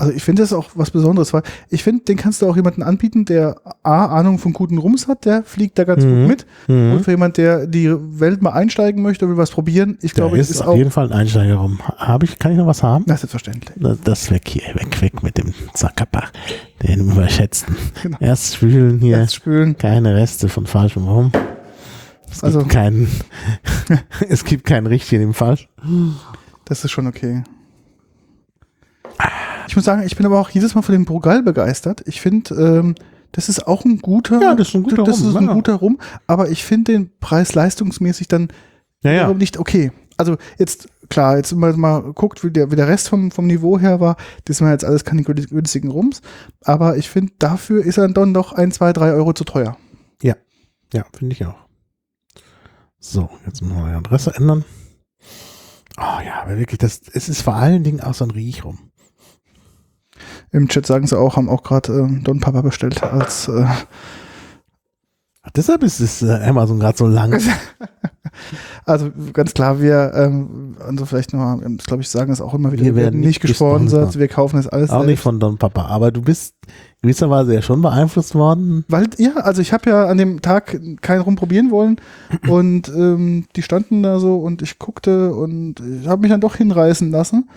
Also 0.00 0.12
ich 0.12 0.22
finde 0.22 0.42
das 0.42 0.52
auch 0.52 0.66
was 0.76 0.92
Besonderes, 0.92 1.32
weil 1.32 1.42
ich 1.70 1.82
finde, 1.82 2.04
den 2.04 2.16
kannst 2.16 2.40
du 2.40 2.48
auch 2.48 2.54
jemanden 2.54 2.84
anbieten, 2.84 3.24
der 3.24 3.56
A, 3.82 4.06
Ahnung 4.06 4.38
von 4.38 4.52
guten 4.52 4.78
Rums 4.78 5.08
hat, 5.08 5.24
der 5.24 5.42
fliegt 5.42 5.76
da 5.76 5.82
ganz 5.82 6.04
Mhm. 6.04 6.20
gut 6.20 6.28
mit. 6.28 6.46
Mhm. 6.68 6.92
Und 6.92 7.04
für 7.04 7.10
jemand, 7.10 7.36
der 7.36 7.66
die 7.66 7.90
Welt 8.20 8.40
mal 8.40 8.50
einsteigen 8.52 9.02
möchte, 9.02 9.28
will 9.28 9.36
was 9.36 9.50
probieren, 9.50 9.98
ich 10.00 10.14
glaube, 10.14 10.38
ist, 10.38 10.50
ist 10.50 10.62
auf 10.62 10.76
jeden 10.76 10.92
Fall 10.92 11.06
ein 11.06 11.12
Einsteiger 11.12 11.56
rum. 11.56 11.80
Habe 11.96 12.26
ich, 12.26 12.38
kann 12.38 12.52
ich 12.52 12.58
noch 12.58 12.66
was 12.68 12.84
haben? 12.84 13.02
Na, 13.08 13.16
selbstverständlich. 13.16 13.74
Das- 13.76 14.00
Das 14.02 14.30
weg 14.30 14.42
hier, 14.46 14.62
weg, 14.76 15.02
weg 15.02 15.22
mit 15.24 15.36
dem 15.36 15.52
Zackerpach, 15.74 16.30
den 16.82 17.10
überschätzten. 17.10 17.74
Genau. 18.04 18.18
Erst 18.20 18.54
spülen 18.54 19.00
hier, 19.00 19.18
Jetzt 19.18 19.34
spülen. 19.34 19.76
keine 19.76 20.14
Reste 20.14 20.48
von 20.48 20.66
falschem 20.66 21.08
Rum. 21.08 21.32
Es 22.30 22.44
Also- 22.44 22.60
gibt 22.60 22.70
keinen, 22.70 23.08
es 24.28 24.44
gibt 24.44 24.64
keinen 24.64 24.86
richtigen 24.86 25.22
im 25.24 25.34
Fall. 25.34 25.58
Das 26.66 26.84
ist 26.84 26.92
schon 26.92 27.08
okay. 27.08 27.42
Ich 29.68 29.76
muss 29.76 29.84
sagen, 29.84 30.02
ich 30.04 30.16
bin 30.16 30.26
aber 30.26 30.40
auch 30.40 30.50
jedes 30.50 30.74
Mal 30.74 30.82
von 30.82 30.94
dem 30.94 31.04
Brugal 31.04 31.42
begeistert. 31.42 32.02
Ich 32.06 32.20
finde, 32.20 32.54
ähm, 32.54 32.94
das 33.32 33.48
ist 33.48 33.66
auch 33.66 33.84
ein 33.84 33.98
guter, 33.98 34.40
Ja, 34.40 34.54
das 34.54 34.68
ist 34.68 34.74
ein 34.74 34.82
guter 34.82 35.04
das 35.04 35.20
Rum, 35.20 35.28
ist 35.28 35.36
ein 35.36 35.46
ja. 35.46 35.52
guter 35.52 35.74
Rum, 35.74 35.98
aber 36.26 36.48
ich 36.50 36.64
finde 36.64 36.92
den 36.92 37.10
Preis 37.20 37.54
leistungsmäßig 37.54 38.26
dann 38.28 38.48
Ja, 39.04 39.12
ja. 39.12 39.32
nicht 39.34 39.58
okay. 39.58 39.92
Also 40.16 40.36
jetzt, 40.58 40.88
klar, 41.10 41.36
jetzt 41.36 41.54
man 41.54 41.78
mal 41.78 42.00
guckt, 42.14 42.42
wie 42.42 42.50
der, 42.50 42.72
wie 42.72 42.76
der 42.76 42.88
Rest 42.88 43.08
vom, 43.08 43.30
vom 43.30 43.46
Niveau 43.46 43.78
her 43.78 44.00
war, 44.00 44.16
das 44.46 44.60
waren 44.60 44.72
jetzt 44.72 44.84
alles 44.84 45.04
keine 45.04 45.22
günstig- 45.22 45.50
günstigen 45.50 45.90
Rums, 45.92 46.22
aber 46.64 46.96
ich 46.96 47.08
finde, 47.08 47.32
dafür 47.38 47.84
ist 47.84 47.98
er 47.98 48.08
dann 48.08 48.34
doch 48.34 48.52
ein, 48.52 48.72
zwei, 48.72 48.92
drei 48.92 49.12
Euro 49.12 49.32
zu 49.34 49.44
teuer. 49.44 49.76
Ja, 50.94 51.04
finde 51.14 51.34
ich 51.34 51.44
auch. 51.44 51.54
So, 52.98 53.28
jetzt 53.44 53.60
müssen 53.60 53.76
wir 53.76 53.90
die 53.90 53.94
Adresse 53.96 54.34
ändern. 54.34 54.64
Oh 55.98 56.20
ja, 56.24 56.40
aber 56.42 56.56
wirklich, 56.58 56.78
das, 56.78 57.02
es 57.12 57.28
ist 57.28 57.42
vor 57.42 57.56
allen 57.56 57.84
Dingen 57.84 58.00
auch 58.00 58.14
so 58.14 58.24
ein 58.24 58.30
Riechrum. 58.30 58.87
Im 60.50 60.68
Chat 60.68 60.86
sagen 60.86 61.06
sie 61.06 61.18
auch, 61.18 61.36
haben 61.36 61.48
auch 61.48 61.62
gerade 61.62 61.92
ähm, 61.92 62.22
Don 62.24 62.40
Papa 62.40 62.62
bestellt 62.62 63.02
als 63.02 63.48
äh, 63.48 63.66
Ach, 65.48 65.50
deshalb 65.56 65.82
ist 65.82 66.00
es 66.00 66.22
äh, 66.22 66.40
Amazon 66.44 66.78
gerade 66.78 66.98
so 66.98 67.06
lang. 67.06 67.40
Also 68.84 69.10
ganz 69.32 69.52
klar, 69.52 69.80
wir, 69.80 70.12
ähm, 70.14 70.76
also 70.86 71.04
vielleicht 71.04 71.32
nochmal, 71.32 71.58
glaube 71.86 72.02
ich, 72.02 72.08
sagen 72.08 72.32
es 72.32 72.40
auch 72.40 72.54
immer 72.54 72.72
wieder, 72.72 72.84
Wir 72.84 72.94
werden 72.94 73.20
nicht 73.20 73.40
gesponsert, 73.40 74.18
wir 74.18 74.28
kaufen 74.28 74.56
das 74.56 74.68
alles 74.68 74.90
Auch 74.90 75.00
nicht 75.00 75.06
selbst. 75.06 75.22
von 75.24 75.40
Don 75.40 75.58
Papa. 75.58 75.86
Aber 75.86 76.10
du 76.10 76.22
bist 76.22 76.54
gewisserweise 77.02 77.54
ja 77.54 77.62
schon 77.62 77.82
beeinflusst 77.82 78.34
worden. 78.34 78.84
Weil, 78.88 79.08
ja, 79.18 79.34
also 79.36 79.60
ich 79.60 79.72
habe 79.72 79.90
ja 79.90 80.06
an 80.06 80.18
dem 80.18 80.40
Tag 80.40 80.80
keinen 81.00 81.20
rumprobieren 81.20 81.70
wollen 81.70 81.96
und 82.48 82.88
ähm, 82.88 83.46
die 83.56 83.62
standen 83.62 84.02
da 84.02 84.20
so 84.20 84.36
und 84.38 84.62
ich 84.62 84.78
guckte 84.78 85.34
und 85.34 85.80
ich 85.80 86.08
habe 86.08 86.22
mich 86.22 86.30
dann 86.30 86.40
doch 86.40 86.56
hinreißen 86.56 87.10
lassen 87.10 87.48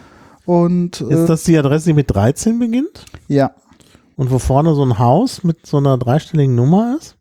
Und 0.52 1.00
äh, 1.02 1.14
Ist 1.14 1.28
das 1.28 1.44
die 1.44 1.58
Adresse, 1.58 1.88
die 1.90 1.94
mit 1.94 2.14
13 2.14 2.60
beginnt? 2.60 3.06
ja, 3.28 3.56
Und 4.18 4.32
wo 4.32 4.38
vorne 4.40 4.74
so 4.76 4.84
ein 4.84 5.00
Haus 5.00 5.44
mit 5.44 5.66
so 5.66 5.78
einer 5.78 5.98
dreistelligen 5.98 6.56
Nummer 6.56 6.98
ist? 7.00 7.18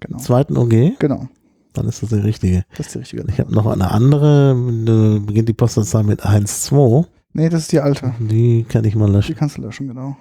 genau. 0.00 0.18
Zweiten 0.18 0.56
OG? 0.58 0.98
Genau, 0.98 1.28
Dann 1.72 1.88
ist 1.88 2.02
das 2.02 2.10
die 2.10 2.16
richtige. 2.16 2.64
das 2.76 2.86
ist 2.88 2.94
die 2.94 2.98
richtige. 2.98 3.24
Ich 3.32 3.40
habe 3.40 3.54
noch 3.54 3.66
eine 3.66 3.90
andere, 3.90 4.54
da 4.84 5.18
beginnt 5.24 5.48
die 5.48 5.54
Postleitzahl 5.54 6.02
mit 6.04 6.24
1,2. 6.24 7.06
Nee, 7.32 7.48
das 7.48 7.62
ist 7.62 7.72
die 7.72 7.80
alte. 7.80 8.12
Die 8.18 8.64
kann 8.68 8.84
ich 8.84 8.94
mal 8.94 9.06
Die 9.06 9.12
löschen. 9.12 9.34
kannst 9.36 9.56
du 9.56 9.62
löschen, 9.62 9.88
genau. 9.88 10.16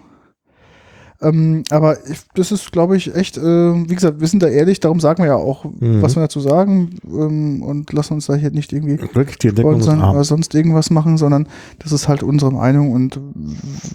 Ähm, 1.22 1.64
aber 1.72 1.98
ich, 2.10 2.20
das 2.36 2.52
ist, 2.52 2.72
glaube 2.72 2.98
ich, 2.98 3.16
echt, 3.16 3.38
äh, 3.38 3.42
wie 3.42 3.96
gesagt, 3.96 4.20
wir 4.20 4.28
sind 4.28 4.44
da 4.44 4.48
ehrlich, 4.48 4.80
darum 4.82 5.00
sagen 5.00 5.24
wir 5.24 5.28
ja 5.28 5.36
auch, 5.36 5.64
Mhm. 5.66 6.02
was 6.02 6.16
wir 6.16 6.22
dazu 6.22 6.40
sagen 6.42 7.00
ähm, 7.08 7.64
und 7.64 7.92
lassen 7.94 8.14
uns 8.16 8.26
da 8.28 8.36
hier 8.36 8.52
nicht 8.52 8.74
irgendwie 8.74 8.98
Entdeckungsarm. 9.50 10.12
oder 10.16 10.24
sonst 10.26 10.54
irgendwas 10.54 10.90
machen, 10.90 11.18
sondern 11.18 11.48
das 11.80 11.92
ist 11.94 12.08
halt 12.10 12.22
unsere 12.22 12.52
Meinung 12.52 12.92
und 12.92 13.20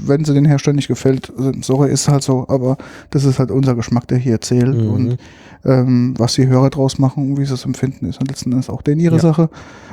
wenn 0.05 0.25
sie 0.25 0.33
den 0.35 0.47
Herstellern 0.47 0.77
nicht 0.77 0.89
gefällt, 0.89 1.31
äh, 1.39 1.53
sorry, 1.63 1.91
ist 1.93 2.09
halt 2.09 2.23
so, 2.23 2.47
aber 2.49 2.77
das 3.11 3.25
ist 3.25 3.39
halt 3.39 3.51
unser 3.51 3.75
Geschmack, 3.75 4.09
der 4.09 4.19
hier 4.19 4.41
zählt 4.41 4.75
Mhm. 4.77 4.91
und 4.91 5.17
ähm, 5.65 6.15
was 6.19 6.35
die 6.35 6.47
Hörer 6.47 6.71
draus 6.71 6.99
machen, 6.99 7.37
wie 7.39 7.45
sie 7.45 7.55
es 7.55 7.65
empfinden, 7.65 8.07
ist 8.07 8.21
und 8.21 8.29
letzten 8.29 8.53
Endes 8.53 8.69
auch 8.71 8.83
denen 8.83 9.01
ihre 9.01 9.17
Ja. 9.17 9.21
Sache. 9.23 9.51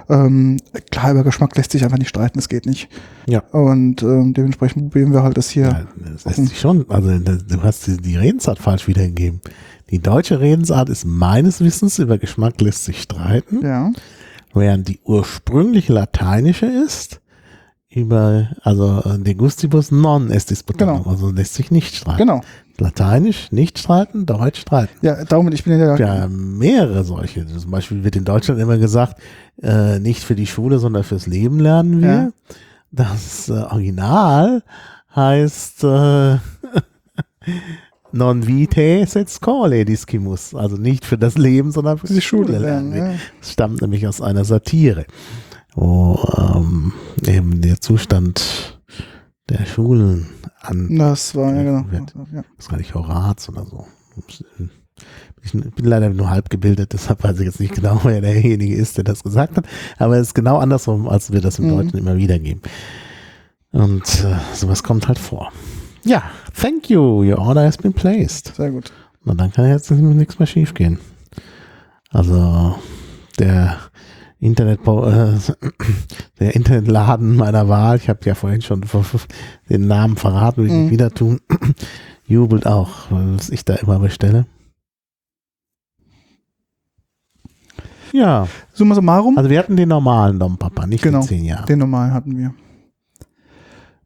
Ähm, 0.10 0.58
klar, 0.92 1.12
über 1.12 1.24
Geschmack 1.24 1.56
lässt 1.58 1.72
sich 1.72 1.84
einfach 1.84 1.98
nicht 1.98 2.08
streiten, 2.10 2.38
das 2.38 2.48
geht 2.48 2.66
nicht. 2.66 2.88
Ja. 3.28 3.40
Und 3.52 4.02
ähm, 4.04 4.34
dementsprechend 4.34 4.92
probieren 4.92 5.12
wir 5.12 5.24
halt 5.24 5.36
das 5.38 5.50
hier. 5.50 5.64
Ja, 5.66 5.86
das 6.14 6.24
lässt 6.26 6.48
sich 6.48 6.60
schon. 6.60 6.86
Also 6.90 7.18
du 7.20 7.62
hast 7.64 7.88
die, 7.88 7.98
die 7.98 8.16
Redensart 8.16 8.60
falsch 8.60 8.88
wiedergegeben. 8.88 9.42
Die 9.90 10.00
deutsche 10.00 10.40
Redensart 10.40 10.88
ist 10.90 11.06
meines 11.06 11.60
Wissens 11.62 12.00
über 12.00 12.18
Geschmack 12.18 12.60
lässt 12.62 12.86
sich 12.86 13.02
streiten, 13.02 13.62
Ja, 13.66 13.92
während 14.54 14.88
die 14.88 15.00
ursprüngliche 15.04 15.92
lateinische 15.94 16.66
ist 16.66 17.20
über, 17.90 18.50
also 18.64 19.02
äh, 19.06 19.18
de 19.20 19.34
gustibus 19.34 19.92
non 19.92 20.30
est 20.30 20.50
disputandum, 20.50 21.00
Genau. 21.04 21.10
also 21.10 21.32
lässt 21.32 21.54
sich 21.56 21.72
nicht 21.72 21.96
streiten. 21.96 22.18
genau. 22.18 22.42
Lateinisch 22.80 23.52
nicht 23.52 23.80
streiten, 23.80 24.26
Deutsch 24.26 24.62
streiten. 24.62 24.94
Ja, 25.02 25.24
darum, 25.26 25.52
ich 25.52 25.64
bin 25.64 25.80
ja 25.80 25.96
der, 25.96 26.06
Ja, 26.06 26.28
mehrere 26.28 27.04
solche. 27.04 27.46
Zum 27.48 27.72
Beispiel 27.72 28.04
wird 28.04 28.16
in 28.16 28.24
Deutschland 28.24 28.60
immer 28.60 28.78
gesagt, 28.78 29.20
äh, 29.62 30.00
nicht 30.00 30.24
für 30.24 30.36
die 30.36 30.46
Schule, 30.46 30.78
sondern 30.78 31.04
fürs 31.04 31.26
Leben 31.26 31.60
lernen 31.60 32.02
wir. 32.02 32.08
Ja. 32.08 32.30
Das 32.92 33.50
äh, 33.50 33.54
Original 33.54 34.64
heißt 35.16 35.84
äh, 35.84 36.38
non 38.12 38.46
vitae 38.46 39.06
sed 39.06 39.30
scole 39.30 39.84
discimus. 39.84 40.54
Also 40.54 40.78
nicht 40.78 41.04
für 41.06 41.18
das 41.18 41.38
Leben, 41.38 41.72
sondern 41.72 41.98
für 41.98 42.08
die 42.08 42.22
Schule 42.22 42.60
lernen. 42.60 42.94
wir. 42.94 43.04
Ja. 43.04 43.14
Das 43.40 43.52
stammt 43.54 43.82
nämlich 43.82 44.08
aus 44.08 44.22
einer 44.22 44.46
Satire, 44.46 45.06
wo 45.74 46.20
ähm, 46.38 46.94
eben 47.26 47.62
der 47.62 47.82
Zustand 47.82 48.77
der 49.50 49.66
Schulen 49.66 50.28
an 50.62 50.96
Das 50.98 51.36
war, 51.36 51.54
ja, 51.56 51.64
genau. 51.64 51.86
Wird. 51.92 52.14
Ja. 52.34 52.42
das 52.56 52.66
ist 52.66 52.70
gar 52.70 52.78
nicht 52.78 52.94
Horaz 52.94 53.48
oder 53.50 53.66
so. 53.66 53.86
Ich 55.44 55.52
bin 55.54 55.72
leider 55.86 56.10
nur 56.10 56.30
halb 56.30 56.50
gebildet, 56.50 56.94
deshalb 56.94 57.24
weiß 57.24 57.40
ich 57.40 57.46
jetzt 57.46 57.60
nicht 57.60 57.76
genau, 57.76 58.02
wer 58.04 58.22
derjenige 58.22 58.76
ist, 58.76 58.98
der 58.98 59.04
das 59.04 59.24
gesagt 59.24 59.58
hat. 59.58 59.66
Aber 59.98 60.18
es 60.18 60.28
ist 60.28 60.34
genau 60.34 60.58
andersrum, 60.58 61.08
als 61.08 61.32
wir 61.32 61.42
das 61.42 61.60
im 61.60 61.66
Mhm. 61.66 61.70
Deutschen 61.70 62.00
immer 62.00 62.18
wieder 62.18 62.40
geben. 62.40 62.62
Und 63.72 64.04
äh, 64.24 64.36
sowas 64.54 64.84
kommt 64.84 65.08
halt 65.08 65.20
vor. 65.20 65.52
Ja, 66.04 66.24
thank 66.60 66.90
you. 66.90 67.24
Your 67.24 67.38
order 67.40 67.64
has 67.64 67.78
been 67.78 67.94
placed. 67.94 68.56
Sehr 68.56 68.72
gut. 68.72 68.92
Na, 69.24 69.34
dann 69.34 69.52
kann 69.52 69.68
jetzt 69.68 69.92
nichts 69.92 70.40
mehr 70.40 70.48
schief 70.48 70.74
gehen. 70.74 71.00
Also 72.12 72.76
der 73.40 73.78
Internet, 74.40 74.82
äh, 74.88 75.34
der 76.40 76.56
Internetladen 76.56 77.36
meiner 77.36 77.68
Wahl, 77.70 77.98
ich 77.98 78.08
habe 78.10 78.20
ja 78.26 78.36
vorhin 78.36 78.62
schon 78.62 78.84
den 79.70 79.88
Namen 79.88 80.16
verraten, 80.16 80.58
will 80.62 80.68
ich 80.68 80.74
Mhm. 80.74 80.82
nicht 80.84 80.92
wieder 80.92 81.12
tun, 81.12 81.40
jubelt 82.28 82.68
auch, 82.68 83.10
was 83.10 83.50
ich 83.50 83.66
da 83.66 83.76
immer 83.76 84.00
bestelle. 84.00 84.46
Ja, 88.14 88.48
Summa 88.74 88.96
summarum, 88.96 89.38
also 89.38 89.50
wir 89.50 89.60
hatten 89.60 89.76
den 89.76 89.90
normalen 89.90 90.40
Dom 90.40 90.58
Papa, 90.58 90.88
nicht 90.88 91.04
Genau, 91.04 91.20
den 91.20 91.28
10 91.28 91.46
Jahre. 91.46 91.66
den 91.66 91.80
normalen 91.80 92.14
hatten 92.14 92.38
wir. 92.38 92.54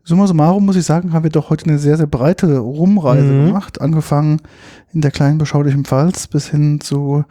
Summa 0.03 0.26
summarum 0.26 0.65
muss 0.65 0.76
ich 0.76 0.86
sagen, 0.86 1.14
haben 1.14 1.23
wir 1.23 1.30
doch 1.30 1.49
heute 1.52 1.65
eine 1.68 1.78
sehr, 1.78 1.95
sehr 1.95 2.07
breite 2.07 2.57
Rumreise 2.57 3.23
Mhm. 3.32 3.45
gemacht. 3.48 3.82
Angefangen 3.82 4.41
in 4.94 5.02
der 5.02 5.11
kleinen 5.11 5.38
beschaulichen 5.38 5.86
Pfalz 5.86 6.28
bis 6.28 6.48
hin 6.48 6.82
zu 6.82 7.23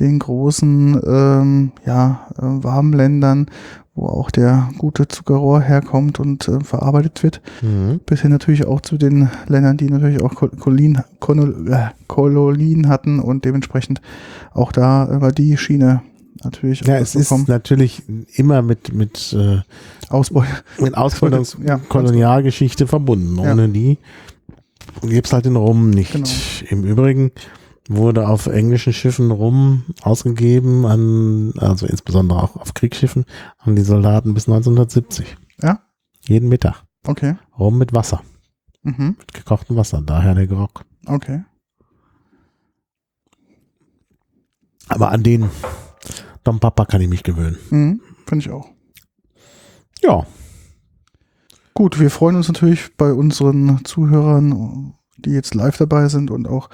den 0.00 0.18
großen, 0.18 1.00
ähm, 1.06 1.72
ja, 1.86 2.26
äh, 2.36 2.42
warmen 2.42 2.92
Ländern, 2.92 3.46
wo 3.94 4.06
auch 4.06 4.30
der 4.32 4.68
gute 4.76 5.06
Zuckerrohr 5.08 5.60
herkommt 5.60 6.18
und 6.18 6.48
äh, 6.48 6.60
verarbeitet 6.60 7.22
wird. 7.22 7.40
Mhm. 7.62 8.00
Bis 8.04 8.22
hin 8.22 8.32
natürlich 8.32 8.66
auch 8.66 8.80
zu 8.80 8.98
den 8.98 9.30
Ländern, 9.46 9.76
die 9.76 9.88
natürlich 9.88 10.20
auch 10.20 10.34
Kol- 10.34 10.50
Kolonien, 10.58 11.02
Kolonien, 11.20 11.72
äh, 11.72 11.86
Kolonien 12.08 12.88
hatten 12.88 13.20
und 13.20 13.44
dementsprechend 13.44 14.00
auch 14.52 14.72
da 14.72 15.08
über 15.14 15.30
die 15.30 15.56
Schiene 15.56 16.02
natürlich 16.44 16.80
Ja, 16.86 16.96
es 16.98 17.14
ist 17.14 17.30
natürlich 17.48 18.02
immer 18.36 18.62
mit, 18.62 18.92
mit, 18.92 19.32
äh, 19.32 19.60
Ausbeute. 20.08 20.48
mit 20.78 20.96
Ausbildung 20.96 21.44
Ja, 21.66 21.78
Kolonialgeschichte 21.78 22.86
verbunden. 22.86 23.36
Ja. 23.38 23.52
Ohne 23.52 23.68
die 23.68 23.98
gibt's 25.02 25.32
halt 25.32 25.44
den 25.44 25.56
Rum 25.56 25.90
nicht. 25.90 26.12
Genau. 26.12 26.28
Im 26.70 26.84
Übrigen 26.84 27.32
wurde 27.88 28.28
auf 28.28 28.46
englischen 28.46 28.92
Schiffen 28.92 29.30
Rum 29.30 29.84
ausgegeben, 30.02 30.86
an, 30.86 31.52
also 31.58 31.86
insbesondere 31.86 32.42
auch 32.42 32.56
auf 32.56 32.74
Kriegsschiffen, 32.74 33.24
an 33.58 33.76
die 33.76 33.82
Soldaten 33.82 34.34
bis 34.34 34.48
1970. 34.48 35.36
Ja? 35.62 35.80
Jeden 36.26 36.48
Mittag. 36.48 36.82
Okay. 37.06 37.36
Rum 37.58 37.78
mit 37.78 37.92
Wasser, 37.94 38.22
Mhm. 38.82 39.16
mit 39.18 39.32
gekochtem 39.34 39.76
Wasser, 39.76 40.02
daher 40.04 40.34
der 40.34 40.46
Grog. 40.48 40.84
Okay. 41.06 41.44
Aber 44.88 45.10
an 45.10 45.22
den 45.22 45.48
Dom 46.46 46.60
Papa 46.60 46.84
kann 46.84 47.00
ich 47.00 47.08
mich 47.08 47.22
gewöhnen. 47.22 47.56
Mhm. 47.70 48.00
Finde 48.26 48.44
ich 48.44 48.50
auch. 48.50 48.68
Ja, 50.02 50.26
Gut, 51.74 52.00
wir 52.00 52.08
freuen 52.10 52.36
uns 52.36 52.48
natürlich 52.48 52.96
bei 52.96 53.12
unseren 53.12 53.84
Zuhörern, 53.84 54.94
die 55.18 55.28
jetzt 55.32 55.54
live 55.54 55.76
dabei 55.76 56.08
sind 56.08 56.30
und 56.30 56.48
auch 56.48 56.70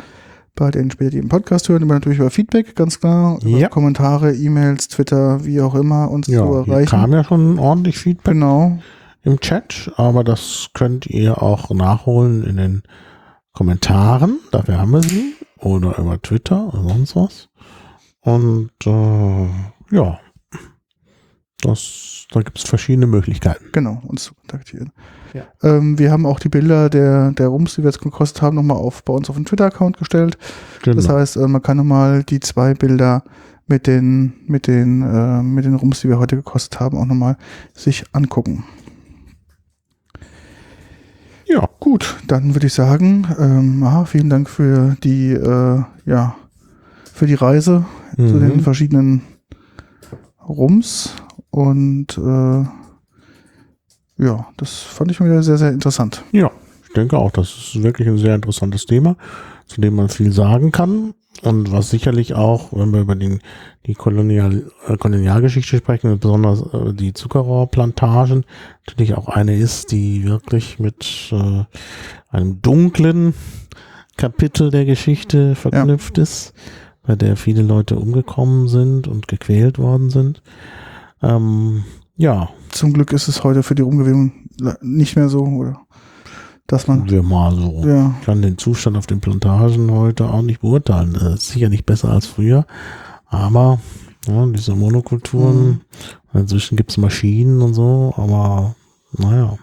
bei 0.54 0.70
den 0.70 0.92
später, 0.92 1.10
die 1.10 1.18
im 1.18 1.28
Podcast 1.28 1.68
hören, 1.68 1.82
immer 1.82 1.94
natürlich 1.94 2.20
über 2.20 2.30
Feedback, 2.30 2.76
ganz 2.76 3.00
klar, 3.00 3.38
über 3.42 3.58
Ja. 3.58 3.68
Kommentare, 3.68 4.32
E-Mails, 4.32 4.86
Twitter, 4.86 5.44
wie 5.44 5.60
auch 5.60 5.74
immer, 5.74 6.08
uns 6.08 6.28
ja 6.28 6.46
zu 6.46 6.52
erreichen. 6.54 6.88
kam 6.88 7.12
ja 7.12 7.24
schon 7.24 7.58
ordentlich 7.58 7.98
Feedback. 7.98 8.34
Genau. 8.34 8.78
im 9.24 9.40
Chat, 9.40 9.90
aber 9.96 10.22
das 10.22 10.68
könnt 10.72 11.06
ihr 11.06 11.42
auch 11.42 11.70
nachholen 11.74 12.44
in 12.44 12.56
den 12.56 12.82
Kommentaren. 13.52 14.38
Dafür 14.52 14.78
haben 14.78 14.92
wir 14.92 15.02
sie. 15.02 15.34
Oder 15.58 15.98
über 15.98 16.20
Twitter 16.22 16.68
oder 16.72 16.82
sonst 16.88 17.16
was. 17.16 17.48
Und 18.22 18.70
äh, 18.86 19.46
ja, 19.90 20.18
das, 21.62 22.26
da 22.32 22.42
gibt 22.42 22.58
es 22.58 22.64
verschiedene 22.64 23.06
Möglichkeiten. 23.06 23.66
Genau, 23.72 24.02
uns 24.06 24.24
zu 24.24 24.34
kontaktieren. 24.34 24.90
Ja. 25.32 25.44
Ähm, 25.62 25.98
wir 25.98 26.10
haben 26.10 26.26
auch 26.26 26.40
die 26.40 26.48
Bilder 26.48 26.90
der, 26.90 27.30
der 27.32 27.48
Rums, 27.48 27.74
die 27.74 27.82
wir 27.82 27.90
jetzt 27.90 28.00
gekostet 28.00 28.42
haben, 28.42 28.56
nochmal 28.56 28.76
auf, 28.76 29.04
bei 29.04 29.12
uns 29.12 29.30
auf 29.30 29.36
den 29.36 29.44
Twitter-Account 29.44 29.96
gestellt. 29.96 30.38
Genau. 30.82 30.96
Das 30.96 31.08
heißt, 31.08 31.36
äh, 31.36 31.46
man 31.46 31.62
kann 31.62 31.76
nochmal 31.76 32.24
die 32.24 32.40
zwei 32.40 32.74
Bilder 32.74 33.22
mit 33.66 33.86
den, 33.86 34.34
mit 34.46 34.66
den, 34.66 35.02
äh, 35.02 35.42
mit 35.42 35.64
den 35.64 35.76
Rums, 35.76 36.00
die 36.00 36.08
wir 36.08 36.18
heute 36.18 36.36
gekostet 36.36 36.80
haben, 36.80 36.98
auch 36.98 37.06
nochmal 37.06 37.36
sich 37.74 38.04
angucken. 38.12 38.64
ja, 41.46 41.68
Gut, 41.78 42.16
dann 42.26 42.54
würde 42.54 42.66
ich 42.66 42.74
sagen, 42.74 43.26
ähm, 43.38 43.82
aha, 43.84 44.04
vielen 44.04 44.30
Dank 44.30 44.48
für 44.50 44.96
die, 45.02 45.32
äh, 45.32 45.82
ja, 46.06 46.36
für 47.12 47.26
die 47.26 47.34
Reise 47.34 47.84
zu 48.16 48.38
den 48.38 48.56
mhm. 48.56 48.60
verschiedenen 48.60 49.22
Rums 50.46 51.14
und 51.50 52.18
äh, 52.18 52.64
ja, 54.24 54.46
das 54.56 54.78
fand 54.80 55.10
ich 55.10 55.20
wieder 55.20 55.42
sehr, 55.42 55.58
sehr 55.58 55.70
interessant. 55.70 56.22
ja, 56.32 56.50
ich 56.92 56.94
denke 56.94 57.16
auch, 57.16 57.30
das 57.30 57.48
ist 57.48 57.82
wirklich 57.82 58.06
ein 58.06 58.18
sehr 58.18 58.34
interessantes 58.34 58.84
Thema, 58.84 59.16
zu 59.66 59.80
dem 59.80 59.94
man 59.94 60.10
viel 60.10 60.30
sagen 60.30 60.72
kann. 60.72 61.14
Und 61.42 61.72
was 61.72 61.88
sicherlich 61.88 62.34
auch, 62.34 62.68
wenn 62.72 62.92
wir 62.92 63.00
über 63.00 63.14
den, 63.14 63.40
die 63.86 63.94
Kolonial, 63.94 64.70
äh, 64.86 64.96
Kolonialgeschichte 64.98 65.78
sprechen, 65.78 66.18
besonders 66.18 66.60
äh, 66.74 66.92
die 66.92 67.14
Zuckerrohrplantagen, 67.14 68.44
natürlich 68.86 69.14
auch 69.14 69.28
eine 69.28 69.56
ist, 69.56 69.90
die 69.90 70.24
wirklich 70.24 70.78
mit 70.78 71.32
äh, 71.32 71.64
einem 72.28 72.60
dunklen 72.60 73.32
Kapitel 74.18 74.70
der 74.70 74.84
Geschichte 74.84 75.54
verknüpft 75.54 76.18
ist, 76.18 76.52
bei 77.02 77.16
der 77.16 77.36
viele 77.36 77.62
Leute 77.62 77.96
umgekommen 77.96 78.68
sind 78.68 79.08
und 79.08 79.28
gequält 79.28 79.78
worden 79.78 80.10
sind. 80.10 80.42
Ähm, 81.22 81.84
ja, 82.16 82.50
Zum 82.70 82.92
Glück 82.92 83.12
ist 83.12 83.28
es 83.28 83.42
heute 83.44 83.62
für 83.62 83.74
die 83.74 83.82
Rumgewinnung 83.82 84.32
le- 84.60 84.78
nicht 84.82 85.16
mehr 85.16 85.28
so, 85.28 85.40
oder? 85.44 85.80
Dass 86.66 86.86
man, 86.86 87.10
wir 87.10 87.22
mal 87.22 87.54
so. 87.54 87.82
ja, 87.86 88.14
Ich 88.20 88.26
kann 88.26 88.40
den 88.42 88.56
Zustand 88.56 88.96
auf 88.96 89.06
den 89.06 89.20
Plantagen 89.20 89.90
heute 89.90 90.30
auch 90.30 90.42
nicht 90.42 90.60
beurteilen. 90.60 91.12
Das 91.14 91.34
ist 91.34 91.48
sicher 91.48 91.68
nicht 91.68 91.86
besser 91.86 92.10
als 92.10 92.26
früher. 92.26 92.66
Aber 93.26 93.80
ja, 94.26 94.46
diese 94.46 94.74
Monokulturen, 94.76 95.66
Mhm. 96.32 96.40
inzwischen 96.40 96.76
gibt's 96.76 96.96
Maschinen 96.98 97.60
und 97.62 97.74
so, 97.74 98.14
aber 98.16 98.74
Naja. 99.18 99.58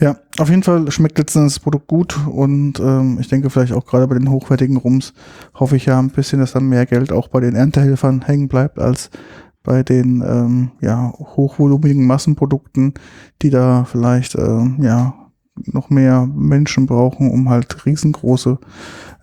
Ja, 0.00 0.16
auf 0.38 0.50
jeden 0.50 0.64
Fall 0.64 0.90
schmeckt 0.90 1.18
letztendlich 1.18 1.54
das 1.54 1.60
Produkt 1.60 1.86
gut 1.86 2.18
und 2.26 2.80
ähm, 2.80 3.18
ich 3.20 3.28
denke 3.28 3.48
vielleicht 3.48 3.72
auch 3.72 3.86
gerade 3.86 4.08
bei 4.08 4.18
den 4.18 4.28
hochwertigen 4.28 4.76
Rums 4.76 5.14
hoffe 5.54 5.76
ich 5.76 5.86
ja 5.86 5.98
ein 5.98 6.10
bisschen, 6.10 6.40
dass 6.40 6.52
dann 6.52 6.68
mehr 6.68 6.84
Geld 6.84 7.12
auch 7.12 7.28
bei 7.28 7.40
den 7.40 7.54
Erntehelfern 7.54 8.22
hängen 8.22 8.48
bleibt 8.48 8.80
als 8.80 9.10
bei 9.62 9.82
den 9.82 10.22
ähm, 10.26 10.72
ja, 10.80 11.12
hochvolumigen 11.12 12.06
Massenprodukten, 12.06 12.94
die 13.40 13.50
da 13.50 13.84
vielleicht 13.84 14.34
ähm, 14.34 14.78
ja 14.80 15.14
noch 15.56 15.90
mehr 15.90 16.26
Menschen 16.26 16.86
brauchen, 16.86 17.30
um 17.30 17.48
halt 17.48 17.86
riesengroße 17.86 18.58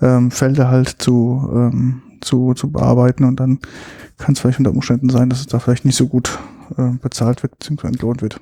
ähm, 0.02 0.32
Felder 0.32 0.70
halt 0.70 0.88
zu, 0.88 1.50
ähm, 1.54 2.02
zu, 2.22 2.54
zu 2.54 2.72
bearbeiten 2.72 3.26
und 3.26 3.40
dann 3.40 3.60
kann 4.18 4.34
es 4.34 4.40
vielleicht 4.40 4.60
unter 4.60 4.72
Umständen 4.72 5.10
sein, 5.10 5.30
dass 5.30 5.42
es 5.42 5.48
da 5.48 5.60
vielleicht 5.60 5.86
nicht 5.86 5.98
so 5.98 6.08
gut 6.08 6.40
äh, 6.78 6.92
bezahlt 7.02 7.44
wird 7.44 7.58
bzw. 7.60 7.88
entlohnt 7.88 8.22
wird. 8.22 8.40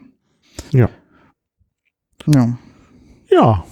Ja. 0.71 0.89
Ja. 2.27 2.57
Ja, 3.29 3.63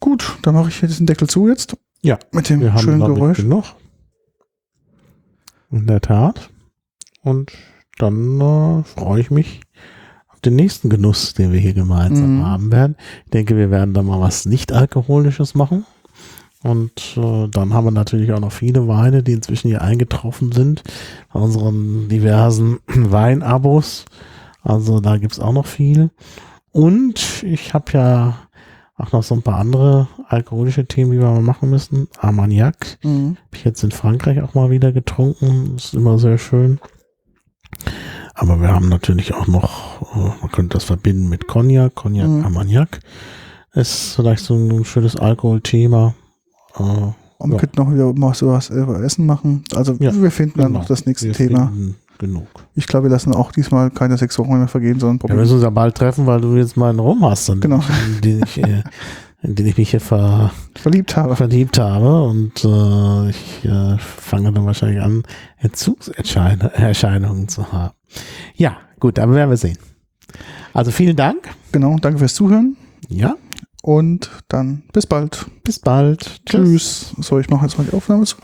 Gut, 0.00 0.36
dann 0.42 0.54
mache 0.54 0.68
ich 0.68 0.76
hier 0.80 0.88
diesen 0.88 1.06
Deckel 1.06 1.28
zu 1.28 1.48
jetzt. 1.48 1.76
Ja, 2.02 2.18
Mit 2.30 2.50
dem 2.50 2.60
wir 2.60 2.74
haben 2.74 2.80
schönen 2.82 3.00
ich, 3.00 3.06
Geräusch. 3.06 3.38
genug. 3.38 3.64
In 5.70 5.86
der 5.86 6.02
Tat. 6.02 6.50
Und 7.22 7.52
dann 7.98 8.38
äh, 8.38 8.82
freue 8.84 9.20
ich 9.20 9.30
mich 9.30 9.62
auf 10.28 10.40
den 10.40 10.56
nächsten 10.56 10.90
Genuss, 10.90 11.32
den 11.32 11.52
wir 11.52 11.58
hier 11.60 11.72
gemeinsam 11.72 12.36
Mhm. 12.38 12.44
haben 12.44 12.72
werden. 12.72 12.96
Ich 13.24 13.30
denke, 13.30 13.56
wir 13.56 13.70
werden 13.70 13.94
da 13.94 14.02
mal 14.02 14.20
was 14.20 14.44
nicht-alkoholisches 14.44 15.54
machen. 15.54 15.86
Und 16.62 17.16
äh, 17.16 17.48
dann 17.48 17.72
haben 17.72 17.86
wir 17.86 17.90
natürlich 17.90 18.30
auch 18.32 18.40
noch 18.40 18.52
viele 18.52 18.86
Weine, 18.86 19.22
die 19.22 19.32
inzwischen 19.32 19.68
hier 19.68 19.80
eingetroffen 19.80 20.52
sind 20.52 20.82
bei 21.32 21.40
unseren 21.40 22.08
diversen 22.10 22.78
Weinabos. 22.88 24.04
Also 24.62 25.00
da 25.00 25.16
gibt's 25.16 25.40
auch 25.40 25.52
noch 25.54 25.66
viel. 25.66 26.10
Und 26.74 27.44
ich 27.44 27.72
habe 27.72 27.92
ja 27.92 28.34
auch 28.96 29.12
noch 29.12 29.22
so 29.22 29.34
ein 29.36 29.42
paar 29.42 29.58
andere 29.60 30.08
alkoholische 30.28 30.86
Themen, 30.86 31.12
die 31.12 31.18
wir 31.20 31.30
mal 31.30 31.40
machen 31.40 31.70
müssen. 31.70 32.08
Armagnac 32.18 32.98
Mhm. 33.04 33.36
habe 33.36 33.56
ich 33.56 33.64
jetzt 33.64 33.84
in 33.84 33.92
Frankreich 33.92 34.42
auch 34.42 34.54
mal 34.54 34.70
wieder 34.70 34.90
getrunken. 34.90 35.76
Ist 35.76 35.94
immer 35.94 36.18
sehr 36.18 36.36
schön. 36.36 36.80
Aber 38.34 38.60
wir 38.60 38.68
haben 38.74 38.88
natürlich 38.88 39.34
auch 39.34 39.46
noch, 39.46 40.02
äh, 40.16 40.40
man 40.40 40.50
könnte 40.50 40.74
das 40.74 40.84
verbinden 40.84 41.28
mit 41.28 41.46
Cognac, 41.46 41.94
Cognac, 41.94 42.28
Mhm. 42.28 42.44
Armagnac. 42.44 42.98
Ist 43.72 44.14
vielleicht 44.16 44.44
so 44.44 44.54
ein 44.56 44.84
schönes 44.84 45.14
Alkoholthema. 45.16 46.14
Äh, 46.76 46.82
Und 47.38 47.52
Ja. 47.52 47.58
könnten 47.58 47.80
noch 47.82 47.92
wieder 47.92 48.12
mal 48.14 48.34
sowas 48.34 48.70
über 48.70 49.00
Essen 49.02 49.26
machen. 49.26 49.62
Also 49.74 49.94
Ja, 50.00 50.12
wir 50.14 50.30
finden 50.32 50.58
dann 50.58 50.68
genau. 50.68 50.78
noch 50.80 50.86
das 50.88 51.06
nächste 51.06 51.26
wir 51.28 51.34
Thema. 51.34 51.66
finden 51.68 51.96
Genug. 52.18 52.46
Ich 52.74 52.86
glaube, 52.86 53.04
wir 53.06 53.10
lassen 53.10 53.34
auch 53.34 53.50
diesmal 53.52 53.90
keine 53.90 54.16
sechs 54.16 54.38
Wochen 54.38 54.56
mehr 54.58 54.68
vergehen, 54.68 55.00
sondern 55.00 55.16
Ja, 55.16 55.22
wir 55.22 55.28
probieren. 55.28 55.40
müssen 55.40 55.54
uns 55.54 55.62
ja 55.64 55.70
bald 55.70 55.94
treffen, 55.96 56.26
weil 56.26 56.40
du 56.40 56.56
jetzt 56.56 56.76
mal 56.76 56.90
einen 56.90 57.00
Rum 57.00 57.24
hast, 57.24 57.48
in 57.48 57.60
Genau. 57.60 57.82
in 58.06 58.20
den 58.20 58.42
ich, 58.44 58.58
äh, 58.62 58.82
in 59.42 59.54
den 59.56 59.66
ich 59.66 59.76
mich 59.76 59.90
hier 59.90 60.00
ver, 60.00 60.50
verliebt 60.74 61.16
habe. 61.16 61.34
verliebt 61.36 61.78
habe 61.78 62.22
und 62.24 62.64
äh, 62.64 63.30
ich 63.30 63.64
äh, 63.64 63.98
fange 63.98 64.52
dann 64.52 64.64
wahrscheinlich 64.64 65.00
an, 65.02 65.22
Entzugserscheinungen 65.58 67.48
zu 67.48 67.72
haben. 67.72 67.94
Ja, 68.54 68.76
gut, 69.00 69.18
aber 69.18 69.34
werden 69.34 69.50
wir 69.50 69.56
sehen. 69.56 69.78
Also 70.72 70.90
vielen 70.90 71.16
Dank. 71.16 71.48
Genau, 71.72 71.96
danke 72.00 72.18
fürs 72.18 72.34
Zuhören 72.34 72.76
Ja, 73.08 73.34
und 73.82 74.30
dann 74.48 74.82
bis 74.92 75.06
bald. 75.06 75.46
bis 75.64 75.78
bald. 75.78 76.40
Tschüss. 76.46 77.12
So, 77.20 77.38
ich 77.38 77.50
mache 77.50 77.66
jetzt 77.66 77.76
mal 77.78 77.84
die 77.84 77.94
Aufnahme 77.96 78.24
zu. 78.24 78.36